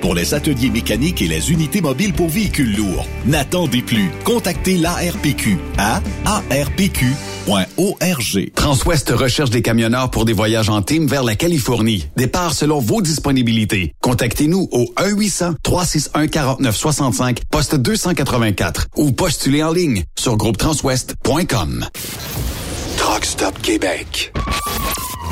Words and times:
pour 0.00 0.14
les 0.14 0.34
ateliers 0.34 0.70
mécaniques 0.70 1.22
et 1.22 1.28
les 1.28 1.50
unités 1.50 1.80
mobiles 1.80 2.12
pour 2.12 2.28
véhicules 2.28 2.76
lourds. 2.76 3.06
N'attendez 3.26 3.82
plus. 3.82 4.10
Contactez 4.24 4.76
l'ARPQ 4.76 5.58
à 5.78 6.00
arpq.org. 6.24 7.10
Transwest 8.54 9.10
recherche 9.10 9.50
des 9.50 9.62
camionneurs 9.62 10.10
pour 10.10 10.24
des 10.24 10.32
voyages 10.32 10.68
en 10.68 10.82
team 10.82 11.06
vers 11.06 11.22
la 11.24 11.36
Californie. 11.36 12.08
Départ 12.16 12.54
selon 12.54 12.80
vos 12.80 13.02
disponibilités. 13.02 13.94
Contactez-nous 14.00 14.68
au 14.72 14.92
1-800-361-4965, 14.96 17.38
poste 17.50 17.76
284 17.76 18.88
ou 18.96 19.12
postulez 19.12 19.62
en 19.62 19.72
ligne 19.72 20.02
sur 20.18 20.36
groupetranswest.com. 20.36 21.86
Truck 22.96 23.24
Stop 23.24 23.60
Québec. 23.62 24.32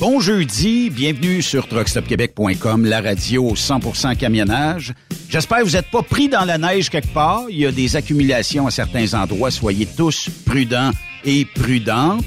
Bon 0.00 0.18
jeudi, 0.18 0.88
bienvenue 0.88 1.42
sur 1.42 1.68
truckstopquebec.com, 1.68 2.86
la 2.86 3.02
radio 3.02 3.54
100% 3.54 4.16
camionnage. 4.16 4.94
J'espère 5.28 5.58
que 5.58 5.64
vous 5.64 5.72
n'êtes 5.72 5.90
pas 5.90 6.00
pris 6.00 6.30
dans 6.30 6.46
la 6.46 6.56
neige 6.56 6.88
quelque 6.88 7.12
part. 7.12 7.44
Il 7.50 7.58
y 7.58 7.66
a 7.66 7.70
des 7.70 7.96
accumulations 7.96 8.66
à 8.66 8.70
certains 8.70 9.12
endroits. 9.12 9.50
Soyez 9.50 9.84
tous 9.84 10.30
prudents 10.46 10.92
et 11.26 11.44
prudentes. 11.44 12.24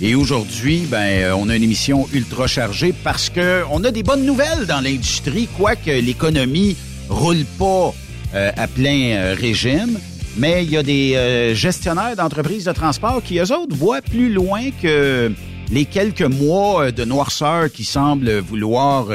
Et 0.00 0.14
aujourd'hui, 0.14 0.86
ben, 0.88 1.32
on 1.32 1.48
a 1.48 1.56
une 1.56 1.64
émission 1.64 2.06
ultra 2.12 2.46
chargée 2.46 2.94
parce 3.02 3.30
que 3.30 3.64
on 3.72 3.82
a 3.82 3.90
des 3.90 4.04
bonnes 4.04 4.24
nouvelles 4.24 4.66
dans 4.68 4.80
l'industrie, 4.80 5.48
quoique 5.58 5.90
l'économie 5.90 6.76
roule 7.08 7.44
pas 7.58 7.92
euh, 8.36 8.52
à 8.56 8.68
plein 8.68 9.16
euh, 9.16 9.34
régime. 9.36 9.98
Mais 10.36 10.62
il 10.62 10.70
y 10.70 10.76
a 10.76 10.84
des 10.84 11.16
euh, 11.16 11.52
gestionnaires 11.52 12.14
d'entreprises 12.14 12.66
de 12.66 12.72
transport 12.72 13.24
qui, 13.24 13.38
eux 13.38 13.52
autres, 13.52 13.74
voient 13.74 14.02
plus 14.02 14.32
loin 14.32 14.70
que 14.80 15.32
les 15.70 15.84
quelques 15.84 16.22
mois 16.22 16.92
de 16.92 17.04
noirceur 17.04 17.70
qui 17.70 17.84
semblent 17.84 18.38
vouloir 18.38 19.06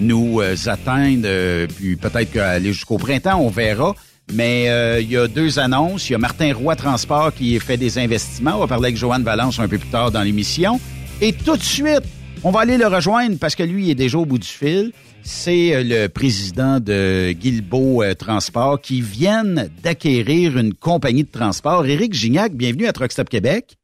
nous 0.00 0.40
atteindre, 0.66 1.66
puis 1.76 1.96
peut-être 1.96 2.32
qu'aller 2.32 2.72
jusqu'au 2.72 2.98
printemps, 2.98 3.38
on 3.40 3.50
verra. 3.50 3.94
Mais 4.32 5.00
il 5.02 5.10
y 5.10 5.16
a 5.16 5.28
deux 5.28 5.58
annonces. 5.58 6.08
Il 6.08 6.12
y 6.12 6.16
a 6.16 6.18
Martin 6.18 6.54
Roy 6.54 6.76
Transport 6.76 7.34
qui 7.34 7.58
fait 7.60 7.76
des 7.76 7.98
investissements. 7.98 8.56
On 8.56 8.60
va 8.60 8.66
parler 8.66 8.86
avec 8.86 8.96
Joanne 8.96 9.22
Valence 9.22 9.58
un 9.58 9.68
peu 9.68 9.78
plus 9.78 9.90
tard 9.90 10.10
dans 10.10 10.22
l'émission. 10.22 10.80
Et 11.20 11.32
tout 11.32 11.56
de 11.56 11.62
suite, 11.62 12.04
on 12.44 12.50
va 12.50 12.60
aller 12.60 12.76
le 12.76 12.86
rejoindre 12.86 13.38
parce 13.38 13.54
que 13.54 13.62
lui 13.62 13.84
il 13.84 13.90
est 13.90 13.94
déjà 13.94 14.18
au 14.18 14.26
bout 14.26 14.38
du 14.38 14.48
fil. 14.48 14.90
C'est 15.22 15.74
euh, 15.74 15.82
le 15.84 16.08
président 16.08 16.80
de 16.80 17.30
Guilbeault 17.30 18.02
euh, 18.02 18.14
Transport 18.14 18.80
qui 18.80 19.00
vient 19.00 19.44
d'acquérir 19.44 20.58
une 20.58 20.74
compagnie 20.74 21.22
de 21.22 21.30
transport. 21.30 21.86
Éric 21.86 22.12
Gignac, 22.12 22.54
bienvenue 22.54 22.86
à 22.86 22.92
Truck 22.92 23.12
Stop 23.12 23.28
Québec. 23.28 23.76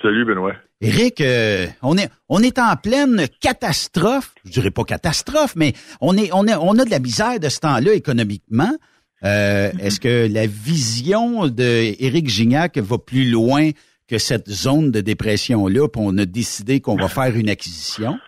Salut 0.00 0.24
Benoît. 0.24 0.54
Éric, 0.80 1.20
euh, 1.20 1.66
on 1.82 1.96
est 1.96 2.08
on 2.28 2.40
est 2.40 2.58
en 2.58 2.76
pleine 2.76 3.26
catastrophe. 3.40 4.34
Je 4.44 4.50
dirais 4.50 4.70
pas 4.70 4.84
catastrophe, 4.84 5.54
mais 5.56 5.72
on 6.00 6.16
est 6.16 6.30
on 6.32 6.46
est 6.46 6.54
on 6.54 6.78
a 6.78 6.84
de 6.84 6.90
la 6.90 6.98
misère 6.98 7.40
de 7.40 7.48
ce 7.48 7.60
temps-là 7.60 7.92
économiquement. 7.94 8.72
Est-ce 9.22 9.98
que 9.98 10.32
la 10.32 10.46
vision 10.46 11.48
de 11.48 11.94
Éric 12.00 12.28
Gignac 12.28 12.78
va 12.78 12.96
plus 12.96 13.28
loin 13.28 13.70
que 14.08 14.18
cette 14.18 14.48
zone 14.48 14.90
de 14.92 15.00
dépression-là, 15.00 15.88
puis 15.88 16.02
on 16.04 16.16
a 16.18 16.26
décidé 16.26 16.80
qu'on 16.80 16.96
va 16.96 17.08
faire 17.08 17.34
une 17.36 17.48
acquisition? 17.48 18.18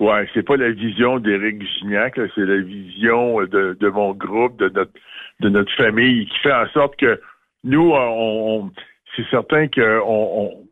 Ouais, 0.00 0.26
c'est 0.32 0.42
pas 0.42 0.56
la 0.56 0.70
vision 0.70 1.18
d'Éric 1.18 1.62
Gignac, 1.62 2.18
c'est 2.34 2.46
la 2.46 2.60
vision 2.62 3.42
de, 3.42 3.76
de, 3.78 3.88
mon 3.88 4.14
groupe, 4.14 4.58
de 4.58 4.70
notre 4.70 4.92
de 5.40 5.48
notre 5.48 5.74
famille, 5.76 6.26
qui 6.26 6.38
fait 6.42 6.52
en 6.52 6.66
sorte 6.70 6.96
que 6.96 7.20
nous, 7.64 7.92
on, 7.94 8.70
c'est 9.14 9.26
certain 9.30 9.68
que 9.68 10.00
on, 10.04 10.66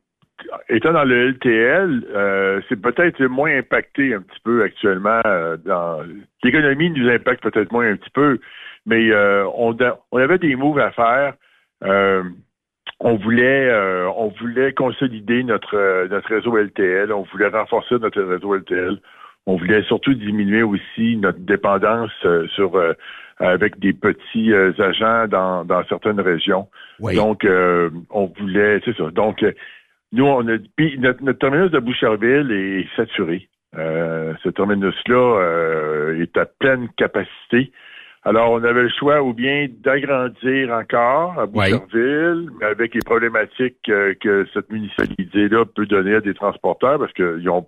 étant 0.68 0.92
dans 0.92 1.04
le 1.04 1.30
LTL, 1.30 2.04
euh, 2.14 2.60
c'est 2.68 2.80
peut-être 2.80 3.22
moins 3.24 3.56
impacté 3.58 4.14
un 4.14 4.20
petit 4.22 4.40
peu 4.44 4.62
actuellement. 4.62 5.20
Euh, 5.26 5.56
dans 5.56 6.02
l'économie 6.42 6.90
nous 6.90 7.08
impacte 7.08 7.42
peut-être 7.42 7.72
moins 7.72 7.90
un 7.90 7.96
petit 7.96 8.10
peu, 8.10 8.38
mais 8.86 9.10
euh, 9.10 9.44
on, 9.54 9.76
on 10.12 10.18
avait 10.18 10.38
des 10.38 10.56
moves 10.56 10.78
à 10.78 10.90
faire 10.90 11.34
on 13.00 13.16
voulait 13.16 13.68
euh, 13.68 14.08
on 14.16 14.28
voulait 14.40 14.72
consolider 14.72 15.44
notre 15.44 15.76
euh, 15.76 16.08
notre 16.08 16.28
réseau 16.28 16.56
LTL, 16.56 17.12
on 17.12 17.22
voulait 17.22 17.48
renforcer 17.48 17.96
notre 17.98 18.20
réseau 18.22 18.54
LTL, 18.54 18.98
on 19.46 19.56
voulait 19.56 19.82
surtout 19.84 20.14
diminuer 20.14 20.62
aussi 20.62 21.16
notre 21.16 21.38
dépendance 21.38 22.10
euh, 22.24 22.46
sur 22.48 22.72
avec 23.40 23.78
des 23.78 23.92
petits 23.92 24.52
agents 24.52 25.28
dans, 25.28 25.64
dans 25.64 25.84
certaines 25.84 26.20
régions. 26.20 26.66
Donc 26.98 27.46
on 28.10 28.32
voulait 28.36 28.80
c'est 28.84 28.96
ça. 28.96 29.10
Donc 29.12 29.44
nous 30.12 30.24
on 30.24 30.46
a 30.48 30.56
notre, 30.98 31.22
notre 31.22 31.38
terminus 31.38 31.70
de 31.70 31.78
Boucherville 31.78 32.50
est 32.52 32.96
saturé. 32.96 33.48
ce 33.74 34.48
terminus-là 34.48 36.14
est 36.20 36.36
à 36.36 36.46
pleine 36.46 36.88
capacité. 36.96 37.72
Alors, 38.24 38.50
on 38.50 38.62
avait 38.64 38.82
le 38.82 38.90
choix 38.90 39.22
ou 39.22 39.32
bien 39.32 39.68
d'agrandir 39.70 40.72
encore 40.72 41.38
à 41.38 41.46
Boucherville, 41.46 42.50
mais 42.60 42.66
avec 42.66 42.94
les 42.94 43.00
problématiques 43.00 43.80
que 43.84 44.46
cette 44.52 44.70
municipalité-là 44.70 45.64
peut 45.64 45.86
donner 45.86 46.16
à 46.16 46.20
des 46.20 46.34
transporteurs, 46.34 46.98
parce 46.98 47.12
qu'ils 47.12 47.48
ont 47.48 47.66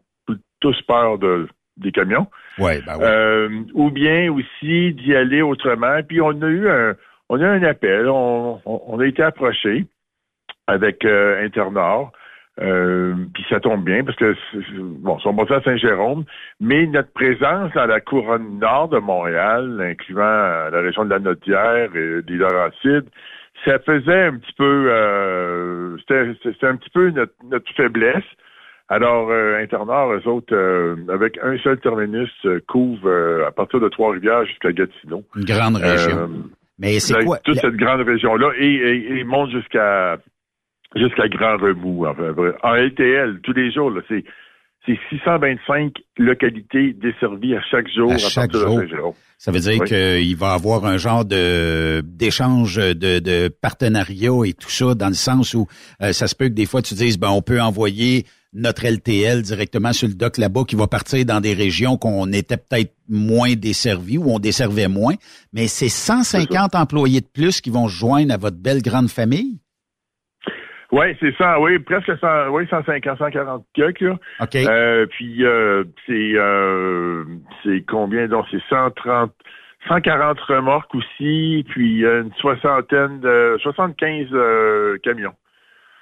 tous 0.61 0.81
peur 0.83 1.19
de, 1.19 1.49
des 1.77 1.93
camions. 1.93 2.27
Ouais, 2.59 2.81
ben 2.87 2.99
euh, 3.01 3.49
ou 3.75 3.91
bien 3.91 4.31
aussi 4.33 4.93
d'y 4.95 5.15
aller 5.15 5.43
autrement. 5.43 6.01
Puis 6.07 6.21
on 6.21 6.31
a 6.43 6.47
eu 6.47 6.69
un, 6.69 6.95
on 7.29 7.41
a 7.41 7.45
eu 7.45 7.59
un 7.59 7.63
appel, 7.63 8.09
on, 8.09 8.99
a 8.99 9.07
été 9.07 9.23
approché 9.23 9.87
avec 10.67 11.05
euh, 11.05 11.45
Internor 11.45 12.13
euh, 12.61 13.15
puis 13.33 13.45
ça 13.49 13.59
tombe 13.59 13.85
bien 13.85 14.05
parce 14.05 14.17
que 14.17 14.35
bon, 15.01 15.17
ils 15.19 15.23
sont 15.23 15.33
basés 15.33 15.55
à 15.55 15.63
Saint-Jérôme, 15.63 16.25
mais 16.61 16.87
notre 16.87 17.13
présence 17.13 17.73
dans 17.75 17.87
la 17.87 18.01
couronne 18.01 18.59
nord 18.59 18.89
de 18.89 18.99
Montréal, 18.99 19.81
incluant 19.81 20.21
euh, 20.23 20.71
la 20.71 20.81
région 20.81 21.05
de 21.05 21.11
la 21.11 21.21
Notière 21.21 21.89
et 21.95 22.23
des 22.23 22.37
Laurentides, 22.37 23.09
ça 23.65 23.79
faisait 23.79 24.25
un 24.25 24.37
petit 24.37 24.53
peu 24.59 24.89
euh, 24.91 25.97
c'était 26.07 26.67
un 26.67 26.77
petit 26.77 26.91
peu 26.91 27.11
notre, 27.11 27.33
notre 27.51 27.73
faiblesse. 27.75 28.25
Alors, 28.89 29.31
euh, 29.31 29.63
Internord, 29.63 30.13
eux 30.15 30.29
autres, 30.29 30.97
avec 31.09 31.39
un 31.43 31.57
seul 31.59 31.79
terminus, 31.79 32.31
couvrent 32.67 33.45
à 33.47 33.53
partir 33.53 33.81
de 33.81 33.89
Trois-Rivières 33.89 34.45
jusqu'à 34.47 34.73
Gatineau. 34.73 35.23
Une 35.37 35.45
grande 35.45 35.77
région. 35.77 36.29
Mais 36.79 36.99
c'est 36.99 37.25
quoi? 37.25 37.39
Toute 37.45 37.59
cette 37.59 37.77
grande 37.77 38.01
région-là 38.01 38.51
et, 38.59 38.67
et, 38.67 39.19
et 39.19 39.25
monte 39.25 39.51
jusqu'à 39.51 40.17
jusqu'à 40.97 41.29
grand 41.29 41.57
remous. 41.57 42.07
En 42.07 42.75
LTL, 42.75 43.41
tous 43.43 43.53
les 43.53 43.73
jours, 43.73 43.93
c'est 44.09 44.25
c'est 44.87 44.99
625 45.11 45.93
localités 46.17 46.95
desservies 46.95 47.55
à 47.55 47.61
chaque 47.71 47.87
jour 47.95 48.13
à, 48.13 48.17
chaque 48.17 48.53
jour. 48.53 49.15
Ça 49.37 49.53
veut 49.53 49.61
dire 49.61 49.85
qu'il 49.85 50.37
va 50.37 50.53
y 50.53 50.55
avoir 50.55 50.87
un 50.87 50.97
genre 50.97 51.25
de 51.25 52.01
d'échange 52.01 52.77
de, 52.77 53.19
de 53.19 53.49
partenariat 53.49 54.33
et 54.47 54.55
tout 54.55 54.71
ça, 54.71 54.95
dans 54.95 55.09
le 55.09 55.15
sens 55.15 55.53
où 55.53 55.67
euh, 56.03 56.13
ça 56.13 56.27
se 56.27 56.35
peut 56.35 56.49
que 56.49 56.55
des 56.55 56.67
fois 56.67 56.81
tu 56.81 56.95
dises 56.95 57.19
ben 57.19 57.29
on 57.29 57.43
peut 57.43 57.61
envoyer 57.61 58.25
notre 58.53 58.87
LTL 58.87 59.43
directement 59.43 59.93
sur 59.93 60.09
le 60.09 60.15
dock 60.15 60.39
là-bas 60.39 60.65
qui 60.67 60.77
va 60.77 60.87
partir 60.87 61.25
dans 61.25 61.41
des 61.41 61.55
régions 61.55 61.97
qu'on 61.97 62.33
était 62.33 62.57
peut-être 62.57 62.95
moins 63.09 63.55
desservis 63.55 64.19
ou 64.19 64.31
on 64.31 64.39
desservait 64.39 64.89
moins, 64.89 65.15
mais 65.53 65.69
c'est 65.69 65.89
150 65.89 66.75
employés 66.75 67.21
de 67.21 67.27
plus 67.27 67.61
qui 67.61 67.71
vont 67.71 67.87
se 67.87 67.95
joindre 67.95 68.35
à 68.35 68.37
votre 68.39 68.57
belle 68.57 68.83
grande 68.83 69.09
famille? 69.09 69.61
Oui, 70.93 71.07
c'est 71.21 71.35
ça, 71.37 71.61
oui, 71.61 71.79
presque 71.79 72.19
100, 72.19 72.49
oui, 72.51 72.67
150, 72.69 73.19
140 73.19 73.65
quelques, 73.75 74.01
là. 74.01 74.19
OK. 74.41 74.57
Euh, 74.57 75.07
puis 75.07 75.45
euh, 75.45 75.85
c'est 76.07 76.33
euh, 76.35 77.25
c'est 77.63 77.85
combien? 77.89 78.27
Donc 78.27 78.47
c'est 78.51 78.63
130 78.69 79.33
140 79.89 80.39
remorques 80.41 80.95
aussi, 80.95 81.65
puis 81.69 82.03
une 82.03 82.33
soixantaine 82.39 83.21
de 83.21 83.57
75 83.63 84.29
camions. 85.03 85.33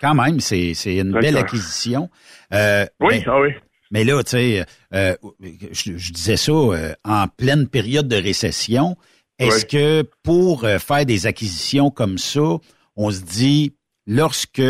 Quand 0.01 0.15
même, 0.15 0.41
c'est 0.41 0.73
c'est 0.75 0.97
une 0.97 1.13
belle 1.13 1.37
acquisition. 1.37 2.09
oui, 2.51 2.59
mais, 3.01 3.25
ah 3.27 3.41
oui. 3.41 3.51
Mais 3.91 4.05
là, 4.05 4.23
tu 4.23 4.31
sais, 4.31 4.65
je, 4.91 5.97
je, 5.97 6.13
disais 6.13 6.37
ça 6.37 6.53
en 7.05 7.27
pleine 7.29 7.69
période 7.69 8.09
de 8.09 8.17
récession. 8.17 8.97
Est-ce 9.39 9.65
que 9.65 10.03
pour 10.25 10.63
faire 10.63 11.07
des 11.07 11.27
acquisitions 11.27 11.91
comme 11.91 12.19
ça, 12.19 12.57
on 12.97 13.11
se 13.11 13.23
dit 13.23 13.75
lorsque 14.09 14.63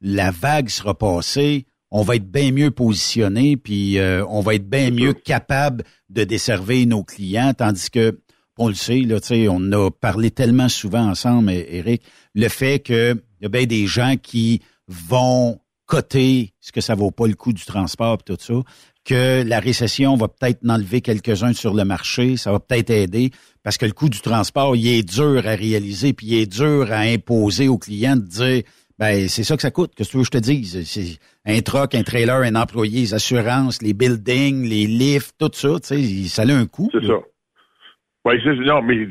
la 0.00 0.30
vague 0.30 0.70
sera 0.70 0.96
passée, 0.96 1.66
on 1.90 2.02
va 2.02 2.16
être 2.16 2.30
bien 2.30 2.52
mieux 2.52 2.70
positionné, 2.70 3.56
puis 3.56 3.98
euh, 3.98 4.24
on 4.28 4.40
va 4.40 4.54
être 4.54 4.70
bien 4.70 4.90
mieux 4.92 5.12
capable 5.12 5.84
de 6.08 6.24
desservir 6.24 6.86
nos 6.86 7.02
clients, 7.02 7.52
tandis 7.52 7.90
que 7.90 8.20
on 8.56 8.68
le 8.68 8.74
sait, 8.74 9.00
là, 9.00 9.18
on 9.50 9.72
a 9.72 9.90
parlé 9.90 10.30
tellement 10.30 10.68
souvent 10.68 11.08
ensemble, 11.08 11.50
Eric, 11.50 12.02
le 12.34 12.48
fait 12.48 12.80
qu'il 12.80 13.20
y 13.40 13.46
a 13.46 13.48
bien 13.48 13.64
des 13.64 13.86
gens 13.86 14.16
qui 14.22 14.60
vont 14.86 15.58
coter 15.86 16.52
ce 16.60 16.70
que 16.70 16.82
ça 16.82 16.94
vaut 16.94 17.10
pas 17.10 17.26
le 17.26 17.34
coût 17.34 17.52
du 17.52 17.64
transport 17.64 18.18
et 18.20 18.32
tout 18.32 18.36
ça, 18.38 18.54
que 19.04 19.42
la 19.42 19.60
récession 19.60 20.14
va 20.16 20.28
peut-être 20.28 20.60
enlever 20.68 21.00
quelques-uns 21.00 21.54
sur 21.54 21.74
le 21.74 21.84
marché, 21.84 22.36
ça 22.36 22.52
va 22.52 22.60
peut-être 22.60 22.90
aider, 22.90 23.30
parce 23.62 23.78
que 23.78 23.86
le 23.86 23.92
coût 23.92 24.08
du 24.08 24.20
transport, 24.20 24.76
il 24.76 24.86
est 24.86 25.08
dur 25.08 25.42
à 25.46 25.54
réaliser, 25.54 26.12
puis 26.12 26.26
il 26.28 26.42
est 26.42 26.52
dur 26.52 26.86
à 26.90 27.00
imposer 27.00 27.68
aux 27.68 27.78
clients 27.78 28.16
de 28.16 28.26
dire 28.26 28.62
ben 28.98 29.28
c'est 29.28 29.44
ça 29.44 29.56
que 29.56 29.62
ça 29.62 29.70
coûte. 29.70 29.92
Qu'est-ce 29.96 30.10
que 30.10 30.12
tu 30.12 30.16
veux 30.18 30.24
que 30.24 30.26
je 30.34 30.38
te 30.38 30.44
dise? 30.44 30.84
C'est 30.84 31.18
un 31.50 31.60
truck, 31.62 31.94
un 31.94 32.02
trailer, 32.02 32.36
un 32.42 32.54
employé, 32.54 33.00
les 33.00 33.14
assurances, 33.14 33.80
les 33.82 33.94
buildings, 33.94 34.68
les 34.68 34.86
lifts, 34.86 35.34
tout 35.38 35.50
ça, 35.52 35.68
tu 35.80 35.96
sais, 35.96 36.28
ça 36.28 36.42
a 36.42 36.54
un 36.54 36.66
coût. 36.66 36.90
C'est 36.92 37.06
ça. 37.06 37.18
Oui, 38.26 38.34
non, 38.66 38.82
mais 38.82 39.08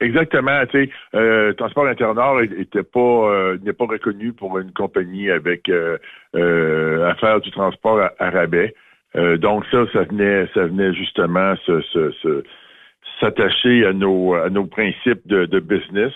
exactement, 0.00 0.64
tu 0.70 0.84
sais, 0.84 0.90
euh, 1.16 1.52
Transport 1.54 1.88
Internord 1.88 2.42
était 2.42 2.84
pas 2.84 3.00
euh, 3.00 3.58
n'est 3.64 3.72
pas 3.72 3.86
reconnu 3.86 4.32
pour 4.32 4.58
une 4.58 4.72
compagnie 4.72 5.28
avec 5.32 5.68
euh, 5.68 5.98
euh 6.36 7.40
du 7.40 7.50
transport 7.50 8.00
à, 8.20 8.30
rabais. 8.30 8.72
Euh, 9.16 9.36
donc 9.36 9.64
ça, 9.72 9.84
ça 9.92 10.04
venait, 10.04 10.46
ça 10.54 10.66
venait 10.66 10.94
justement 10.94 11.56
se, 11.66 11.80
se, 11.82 12.44
s'attacher 13.20 13.86
à 13.86 13.92
nos 13.92 14.34
à 14.34 14.50
nos 14.50 14.66
principes 14.66 15.26
de, 15.26 15.46
de 15.46 15.60
business. 15.60 16.12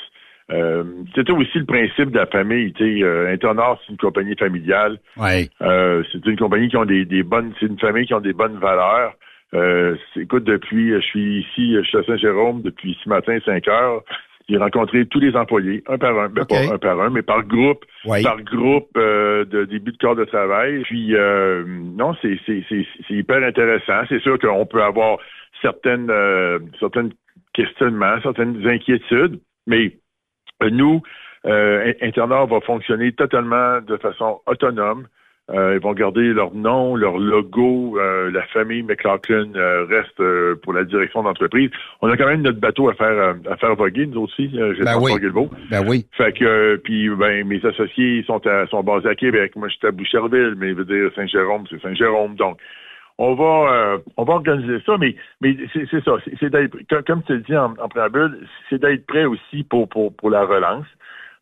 Euh, 0.53 0.83
c'était 1.15 1.33
aussi 1.33 1.59
le 1.59 1.65
principe 1.65 2.11
de 2.11 2.19
la 2.19 2.27
famille. 2.27 2.73
Tu 2.73 3.05
euh, 3.05 3.37
c'est 3.41 3.89
une 3.89 3.97
compagnie 3.99 4.35
familiale. 4.37 4.99
Ouais. 5.17 5.49
Euh, 5.63 6.03
c'est 6.11 6.27
une 6.27 6.37
compagnie 6.37 6.69
qui 6.69 6.77
ont 6.77 6.85
des, 6.85 7.05
des 7.05 7.23
bonnes, 7.23 7.53
c'est 7.61 7.67
une 7.67 7.79
famille 7.79 8.07
qui 8.07 8.15
ont 8.15 8.21
des 8.21 8.33
bonnes 8.33 8.59
valeurs. 8.59 9.13
Euh, 9.55 9.97
écoute, 10.17 10.45
depuis, 10.45 10.93
je 10.93 11.01
suis 11.01 11.41
ici, 11.41 11.75
je 11.75 11.83
suis 11.83 11.99
à 11.99 12.05
Saint-Jérôme 12.05 12.63
depuis 12.63 12.99
ce 13.03 13.09
matin, 13.09 13.39
5 13.45 13.67
heures. 13.69 14.03
J'ai 14.49 14.57
rencontré 14.57 15.07
tous 15.07 15.21
les 15.21 15.37
employés, 15.37 15.85
un 15.87 15.97
par 15.97 16.19
un, 16.19 16.29
ben, 16.29 16.45
pas 16.45 16.75
un 16.75 16.79
par 16.79 17.01
un, 17.01 17.11
mais 17.11 17.23
par 17.23 17.45
groupe, 17.45 17.85
par 18.05 18.43
groupe 18.43 18.89
euh, 18.97 19.45
de 19.45 19.65
début 19.65 19.93
de 19.93 19.97
corps 19.99 20.17
de 20.17 20.25
travail. 20.25 20.83
Puis 20.83 21.15
euh, 21.15 21.65
non, 21.67 22.17
c'est 22.21 22.37
c'est 22.47 22.65
hyper 23.11 23.45
intéressant. 23.45 24.03
C'est 24.09 24.21
sûr 24.21 24.41
qu'on 24.41 24.67
peut 24.67 24.83
avoir 24.83 25.19
certaines 25.63 26.11
euh, 26.11 26.59
certaines 26.79 27.13
questionnements, 27.53 28.21
certaines 28.23 28.67
inquiétudes, 28.67 29.41
mais 29.67 29.97
nous, 30.71 31.03
euh, 31.47 31.93
Internor 32.03 32.47
va 32.47 32.61
fonctionner 32.61 33.13
totalement 33.13 33.81
de 33.81 33.97
façon 33.97 34.41
autonome. 34.47 35.07
Euh, 35.53 35.75
ils 35.75 35.83
vont 35.83 35.95
garder 35.95 36.33
leur 36.33 36.55
nom, 36.55 36.95
leur 36.95 37.19
logo. 37.19 37.99
Euh, 37.99 38.31
la 38.31 38.43
famille 38.49 38.85
McLaughlin 38.85 39.51
euh, 39.57 39.85
reste 39.85 40.23
pour 40.63 40.73
la 40.73 40.85
direction 40.85 41.25
d'entreprise. 41.25 41.71
On 42.03 42.09
a 42.09 42.17
quand 42.17 42.27
même 42.27 42.43
notre 42.43 42.61
bateau 42.61 42.89
à 42.89 42.95
faire 42.95 43.35
à 43.51 43.57
faire 43.57 43.75
voguer, 43.75 44.07
nous 44.07 44.23
aussi. 44.23 44.51
J'ai 44.53 44.85
ben 44.85 44.99
oui. 45.01 45.13
Ben 45.71 45.83
oui. 45.89 46.07
Fait 46.13 46.33
que 46.33 46.77
puis 46.77 47.09
ben 47.09 47.45
mes 47.49 47.65
associés 47.67 48.23
sont 48.29 48.41
sont 48.71 48.83
basés 48.85 49.09
à 49.09 49.15
Québec. 49.17 49.57
Moi, 49.57 49.69
j'étais 49.69 49.89
à 49.89 49.91
Boucherville, 49.91 50.55
mais 50.57 50.69
je 50.69 50.75
veux 50.75 50.85
dire 50.85 51.11
Saint-Jérôme, 51.17 51.65
c'est 51.69 51.83
Saint-Jérôme. 51.83 52.37
Donc, 52.37 52.59
on 53.21 53.35
va 53.35 53.99
on 54.17 54.25
va 54.25 54.35
organiser 54.35 54.83
ça, 54.87 54.97
mais 54.99 55.15
mais 55.41 55.57
c'est 55.73 56.05
ça. 56.05 56.13
C'est 56.39 56.51
d'être 56.51 56.77
comme 57.07 57.23
tu 57.25 57.35
le 57.35 57.41
dis 57.41 57.57
en, 57.57 57.75
préambule, 57.89 58.47
c'est 58.69 58.81
d'être 58.81 59.07
prêt 59.07 59.25
aussi 59.25 59.63
pour 59.65 59.89
pour 59.89 60.15
pour 60.17 60.31
la 60.31 60.45
relance. 60.45 60.87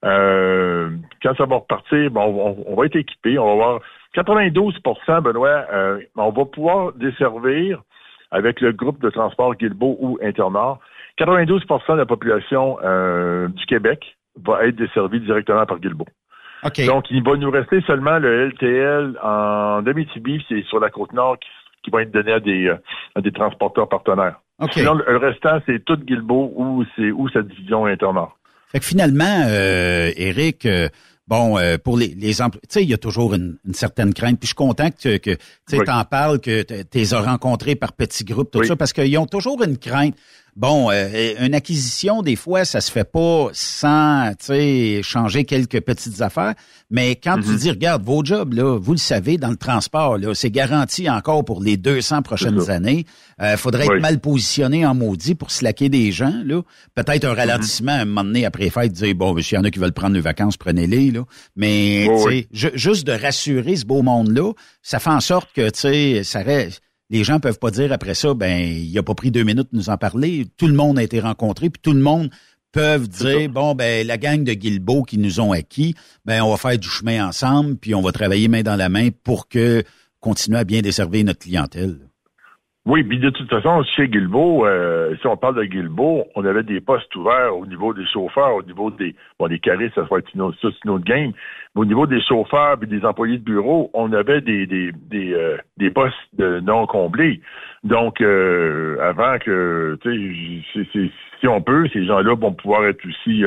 quand 0.02 1.34
ça 1.36 1.46
va 1.46 1.56
repartir, 1.56 2.10
bon, 2.10 2.64
on, 2.66 2.74
va 2.74 2.86
être 2.86 2.96
équipé, 2.96 3.38
on 3.38 3.46
va 3.46 3.54
voir 3.54 3.80
92% 4.16 5.22
Benoît, 5.22 5.66
euh, 5.72 6.00
on 6.16 6.30
va 6.30 6.44
pouvoir 6.44 6.92
desservir 6.94 7.82
avec 8.30 8.60
le 8.60 8.72
groupe 8.72 9.00
de 9.00 9.10
transport 9.10 9.54
Guilbeault 9.54 9.96
ou 10.00 10.18
Internord. 10.22 10.80
92% 11.18 11.92
de 11.92 11.98
la 11.98 12.06
population 12.06 12.78
euh, 12.82 13.48
du 13.48 13.66
Québec 13.66 14.16
va 14.44 14.66
être 14.66 14.76
desservie 14.76 15.20
directement 15.20 15.66
par 15.66 15.80
Guilbeault. 15.80 16.06
Donc, 16.86 17.04
il 17.10 17.22
va 17.22 17.36
nous 17.36 17.50
rester 17.50 17.80
seulement 17.82 18.18
le 18.18 18.48
LTL 18.48 19.16
en 19.22 19.86
Abitibi, 19.86 20.44
c'est 20.48 20.62
sur 20.62 20.80
la 20.80 20.90
côte 20.90 21.12
nord, 21.12 21.36
qui, 21.88 21.90
va 21.90 22.02
être 22.02 22.10
donné 22.10 22.32
à 22.32 22.40
des, 22.40 22.66
euh, 22.66 23.20
des 23.20 23.32
transporteurs 23.32 23.88
partenaires. 23.88 24.40
Sinon, 24.72 24.94
le, 24.94 25.16
restant, 25.16 25.60
c'est 25.66 25.84
tout 25.84 25.96
Guilbeault 25.96 26.52
ou 26.56 26.84
c'est 26.96 27.12
ou 27.12 27.28
sa 27.28 27.42
division 27.42 27.86
Internord. 27.86 28.36
Fait 28.72 28.80
que 28.80 28.84
finalement, 28.84 29.44
euh, 29.46 30.10
Eric, 30.16 30.66
Bon, 31.28 31.58
euh, 31.58 31.76
pour 31.76 31.98
les, 31.98 32.14
les 32.16 32.40
emplois, 32.40 32.62
tu 32.62 32.72
sais, 32.72 32.82
il 32.82 32.88
y 32.88 32.94
a 32.94 32.98
toujours 32.98 33.34
une, 33.34 33.58
certaine 33.72 34.14
crainte. 34.14 34.38
Puis 34.38 34.46
je 34.46 34.48
suis 34.48 34.54
content 34.54 34.88
que, 34.90 35.18
que 35.18 35.36
tu 35.68 35.90
en 35.90 36.04
parles, 36.04 36.40
que 36.40 36.62
tu 36.62 36.98
les 36.98 37.12
as 37.12 37.20
rencontrés 37.20 37.76
par 37.76 37.92
petits 37.92 38.24
groupes, 38.24 38.50
tout 38.50 38.64
ça, 38.64 38.76
parce 38.76 38.94
qu'ils 38.94 39.16
ont 39.18 39.26
toujours 39.26 39.62
une 39.62 39.76
crainte. 39.76 40.14
Bon, 40.56 40.90
euh, 40.90 41.34
une 41.40 41.54
acquisition, 41.54 42.22
des 42.22 42.34
fois, 42.34 42.64
ça 42.64 42.80
se 42.80 42.90
fait 42.90 43.04
pas 43.04 43.48
sans, 43.52 44.32
tu 44.38 44.46
sais, 44.46 45.00
changer 45.02 45.44
quelques 45.44 45.80
petites 45.80 46.20
affaires. 46.20 46.54
Mais 46.90 47.16
quand 47.16 47.36
tu 47.36 47.50
mm-hmm. 47.50 47.58
dis, 47.58 47.70
regarde, 47.70 48.02
vos 48.02 48.24
jobs, 48.24 48.54
là, 48.54 48.78
vous 48.78 48.92
le 48.92 48.98
savez, 48.98 49.36
dans 49.36 49.50
le 49.50 49.56
transport, 49.56 50.18
là, 50.18 50.34
c'est 50.34 50.50
garanti 50.50 51.08
encore 51.08 51.44
pour 51.44 51.62
les 51.62 51.76
200 51.76 52.22
prochaines 52.22 52.70
années. 52.70 53.04
Euh, 53.40 53.56
faudrait 53.56 53.84
être 53.84 54.00
mal 54.00 54.18
positionné 54.18 54.84
en 54.84 54.94
maudit 54.94 55.34
pour 55.34 55.50
slacker 55.50 55.88
des 55.88 56.10
gens, 56.10 56.34
là. 56.44 56.62
Peut-être 56.94 57.24
un 57.24 57.32
mm-hmm. 57.32 57.36
ralentissement 57.36 57.92
à 57.92 58.00
un 58.00 58.04
moment 58.04 58.24
donné 58.24 58.44
après 58.44 58.70
fête, 58.70 58.92
dire, 58.92 59.14
bon, 59.14 59.34
ben, 59.34 59.42
s'il 59.42 59.56
y 59.56 59.60
en 59.60 59.64
a 59.64 59.70
qui 59.70 59.78
veulent 59.78 59.92
prendre 59.92 60.14
des 60.14 60.20
vacances, 60.20 60.56
prenez-les, 60.56 61.12
là. 61.12 61.24
Mais, 61.56 62.08
tu 62.24 62.48
sais, 62.58 62.72
juste 62.74 63.06
de 63.06 63.12
rassurer 63.12 63.76
ce 63.76 63.84
beau 63.84 64.02
monde-là, 64.02 64.52
ça 64.82 64.98
fait 64.98 65.10
en 65.10 65.20
sorte 65.20 65.50
que, 65.54 65.70
tu 65.70 65.80
sais, 65.80 66.24
ça 66.24 66.40
reste 66.40 66.82
les 67.10 67.24
gens 67.24 67.40
peuvent 67.40 67.58
pas 67.58 67.70
dire 67.70 67.92
après 67.92 68.14
ça, 68.14 68.34
ben, 68.34 68.60
il 68.60 68.96
a 68.98 69.02
pas 69.02 69.14
pris 69.14 69.30
deux 69.30 69.44
minutes 69.44 69.68
de 69.72 69.76
nous 69.76 69.90
en 69.90 69.96
parler. 69.96 70.46
Tout 70.56 70.66
le 70.66 70.74
monde 70.74 70.98
a 70.98 71.02
été 71.02 71.20
rencontré, 71.20 71.70
puis 71.70 71.80
tout 71.82 71.92
le 71.92 72.00
monde 72.00 72.30
peut 72.72 72.98
dire, 72.98 73.48
bon, 73.48 73.74
ben, 73.74 74.06
la 74.06 74.18
gang 74.18 74.44
de 74.44 74.52
Guilbeault 74.52 75.04
qui 75.04 75.18
nous 75.18 75.40
ont 75.40 75.52
acquis, 75.52 75.94
ben, 76.24 76.42
on 76.42 76.50
va 76.50 76.56
faire 76.56 76.78
du 76.78 76.88
chemin 76.88 77.26
ensemble, 77.26 77.76
puis 77.76 77.94
on 77.94 78.02
va 78.02 78.12
travailler 78.12 78.48
main 78.48 78.62
dans 78.62 78.76
la 78.76 78.88
main 78.88 79.08
pour 79.24 79.48
que 79.48 79.82
continuer 80.20 80.58
à 80.58 80.64
bien 80.64 80.82
desservir 80.82 81.24
notre 81.24 81.40
clientèle. 81.40 82.07
Oui, 82.86 83.02
puis 83.02 83.18
de 83.18 83.28
toute 83.28 83.50
façon, 83.50 83.82
chez 83.96 84.08
Guilbeault, 84.08 84.64
euh, 84.64 85.14
si 85.20 85.26
on 85.26 85.36
parle 85.36 85.56
de 85.56 85.64
Guilbeault, 85.64 86.26
on 86.34 86.44
avait 86.46 86.62
des 86.62 86.80
postes 86.80 87.14
ouverts 87.16 87.54
au 87.54 87.66
niveau 87.66 87.92
des 87.92 88.06
chauffeurs, 88.06 88.54
au 88.54 88.62
niveau 88.62 88.90
des 88.90 89.14
bon 89.38 89.46
des 89.48 89.58
caristes, 89.58 89.94
ça 89.94 90.06
soit 90.06 90.22
une 90.34 90.40
autre, 90.40 90.56
ça, 90.62 90.68
une 90.84 90.92
autre 90.92 91.04
game, 91.04 91.32
mais 91.74 91.82
au 91.82 91.84
niveau 91.84 92.06
des 92.06 92.22
chauffeurs 92.22 92.78
et 92.82 92.86
des 92.86 93.04
employés 93.04 93.36
de 93.36 93.44
bureau, 93.44 93.90
on 93.92 94.10
avait 94.14 94.40
des 94.40 94.66
des 94.66 94.92
des, 94.92 95.34
euh, 95.34 95.58
des 95.76 95.90
postes 95.90 96.16
non 96.38 96.86
comblés. 96.86 97.42
Donc 97.84 98.22
euh, 98.22 98.96
avant 99.02 99.38
que 99.38 99.98
tu 100.00 100.62
sais 100.72 101.10
si 101.40 101.46
on 101.46 101.60
peut, 101.60 101.86
ces 101.92 102.06
gens-là 102.06 102.34
vont 102.36 102.54
pouvoir 102.54 102.86
être 102.86 103.04
aussi 103.06 103.44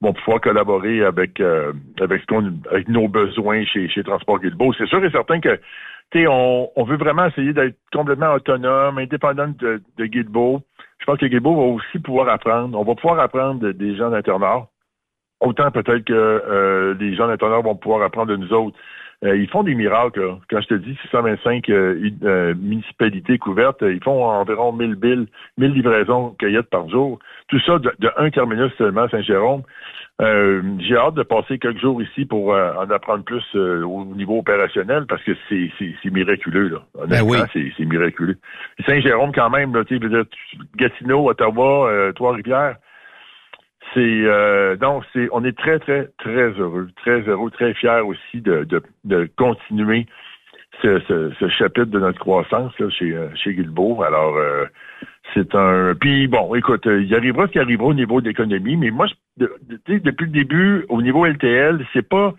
vont 0.00 0.12
pouvoir 0.12 0.40
collaborer 0.40 1.02
avec 1.02 1.40
avec 1.40 2.22
ce 2.28 2.68
avec 2.70 2.88
nos 2.88 3.08
besoins 3.08 3.64
chez 3.64 3.88
chez 3.88 4.04
Transport 4.04 4.38
Guilbeault. 4.38 4.74
C'est 4.74 4.86
sûr 4.86 5.04
et 5.04 5.10
certain 5.10 5.40
que 5.40 5.58
on, 6.14 6.70
on 6.76 6.84
veut 6.84 6.96
vraiment 6.96 7.26
essayer 7.26 7.52
d'être 7.52 7.76
complètement 7.92 8.32
autonome, 8.34 8.98
indépendant 8.98 9.48
de, 9.58 9.82
de. 9.96 10.04
Je 10.06 11.06
pense 11.06 11.18
que 11.18 11.26
Guilbeault 11.26 11.56
va 11.56 11.62
aussi 11.62 11.98
pouvoir 11.98 12.28
apprendre. 12.28 12.78
On 12.78 12.84
va 12.84 12.94
pouvoir 12.94 13.20
apprendre 13.20 13.70
des 13.70 13.96
gens 13.96 14.10
d'internat. 14.10 14.66
Autant 15.40 15.70
peut-être 15.70 16.04
que 16.04 16.12
euh, 16.12 16.94
les 17.00 17.14
gens 17.14 17.26
d'internat 17.26 17.60
vont 17.60 17.76
pouvoir 17.76 18.02
apprendre 18.02 18.32
de 18.32 18.36
nous 18.36 18.52
autres. 18.52 18.76
Euh, 19.24 19.36
ils 19.36 19.48
font 19.48 19.62
des 19.62 19.74
miracles. 19.74 20.36
Quand 20.48 20.60
je 20.62 20.68
te 20.68 20.74
dis 20.74 20.96
625 21.02 21.68
euh, 21.68 22.10
euh, 22.22 22.54
municipalités 22.54 23.38
couvertes, 23.38 23.82
ils 23.82 24.02
font 24.02 24.24
environ 24.24 24.72
1000 24.72 24.94
billes, 24.94 25.26
1000 25.58 25.72
livraisons 25.72 26.34
cueillettes 26.38 26.70
par 26.70 26.88
jour. 26.88 27.18
Tout 27.48 27.60
ça 27.60 27.78
de, 27.78 27.92
de 27.98 28.10
un 28.16 28.30
terminus 28.30 28.72
seulement, 28.78 29.08
Saint-Jérôme. 29.08 29.62
Euh, 30.20 30.62
j'ai 30.80 30.96
hâte 30.96 31.14
de 31.14 31.22
passer 31.22 31.58
quelques 31.58 31.80
jours 31.80 32.02
ici 32.02 32.26
pour 32.26 32.52
euh, 32.52 32.74
en 32.74 32.90
apprendre 32.90 33.24
plus 33.24 33.44
euh, 33.54 33.82
au 33.84 34.04
niveau 34.04 34.38
opérationnel 34.38 35.06
parce 35.08 35.22
que 35.22 35.32
c'est, 35.48 35.70
c'est, 35.78 36.10
miraculeux. 36.10 36.68
Là. 36.68 37.06
Ben 37.06 37.22
oui. 37.22 37.38
c'est, 37.52 37.72
c'est 37.76 37.86
miraculeux. 37.86 38.36
Saint-Jérôme, 38.86 39.32
quand 39.34 39.48
même, 39.48 39.74
là, 39.74 39.82
Gatineau, 40.76 41.30
Ottawa, 41.30 42.12
Trois-Rivières, 42.14 42.76
c'est 43.94 44.76
donc 44.78 45.04
c'est 45.12 45.28
on 45.32 45.42
est 45.44 45.56
très, 45.56 45.78
très, 45.78 46.08
très 46.18 46.50
heureux, 46.50 46.88
très 46.96 47.20
heureux, 47.22 47.50
très 47.50 47.72
fiers 47.74 48.02
aussi 48.04 48.40
de, 48.40 48.64
de, 48.64 48.82
de 49.04 49.28
continuer 49.36 50.06
ce, 50.82 51.00
ce, 51.00 51.32
ce, 51.38 51.48
chapitre 51.48 51.86
de 51.86 51.98
notre 51.98 52.18
croissance 52.18 52.72
là, 52.78 52.88
chez, 52.90 53.16
chez 53.34 53.54
Guilbeault. 53.54 54.02
Alors 54.02 54.36
c'est 55.34 55.54
un. 55.54 55.94
Puis 55.94 56.26
bon, 56.26 56.54
écoute, 56.54 56.86
euh, 56.86 57.02
il 57.02 57.14
arrivera 57.14 57.46
ce 57.46 57.52
qui 57.52 57.58
arrivera 57.58 57.88
au 57.88 57.94
niveau 57.94 58.20
de 58.20 58.28
l'économie, 58.28 58.76
mais 58.76 58.90
moi, 58.90 59.06
depuis 59.36 60.26
le 60.26 60.26
début, 60.26 60.84
au 60.88 61.02
niveau 61.02 61.26
LTL, 61.26 61.86
c'est 61.92 62.08
pas. 62.08 62.34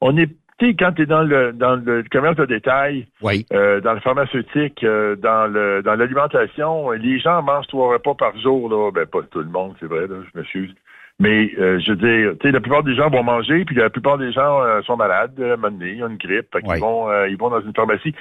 On 0.00 0.16
est 0.16 0.30
tu 0.58 0.76
quand 0.76 0.92
tu 0.92 1.02
es 1.02 1.06
dans 1.06 1.22
le 1.22 1.52
dans 1.52 1.76
le 1.76 2.04
commerce 2.10 2.36
de 2.36 2.44
détail, 2.44 3.06
euh, 3.52 3.80
dans 3.80 3.94
le 3.94 4.00
pharmaceutique, 4.00 4.84
euh, 4.84 5.16
dans 5.16 5.50
le 5.50 5.82
dans 5.82 5.94
l'alimentation, 5.94 6.90
les 6.90 7.18
gens 7.18 7.42
mangent 7.42 7.66
trois 7.68 7.92
repas 7.92 8.14
par 8.14 8.36
jour 8.38 8.68
là, 8.68 8.90
ben 8.92 9.06
pas 9.06 9.22
tout 9.30 9.40
le 9.40 9.46
monde, 9.46 9.74
c'est 9.80 9.86
vrai 9.86 10.06
là, 10.06 10.16
je 10.22 10.38
m'excuse. 10.38 10.74
Mais 11.20 11.48
je 11.50 11.90
veux 11.90 11.96
dire, 11.96 12.34
tu 12.40 12.48
sais, 12.48 12.52
la 12.52 12.60
plupart 12.60 12.82
des 12.82 12.96
gens 12.96 13.08
vont 13.08 13.22
manger, 13.22 13.64
puis 13.64 13.76
la 13.76 13.90
plupart 13.90 14.18
des 14.18 14.32
gens 14.32 14.82
sont 14.82 14.96
malades, 14.96 15.38
à 15.40 15.52
un 15.52 15.56
moment 15.56 15.70
donné, 15.70 15.92
ils 15.92 16.02
ont 16.02 16.08
une 16.08 16.16
grippe, 16.16 16.56
ils 16.60 16.80
vont 16.80 17.26
ils 17.26 17.36
vont 17.36 17.50
dans 17.50 17.60
une 17.60 17.74
pharmacie. 17.74 18.14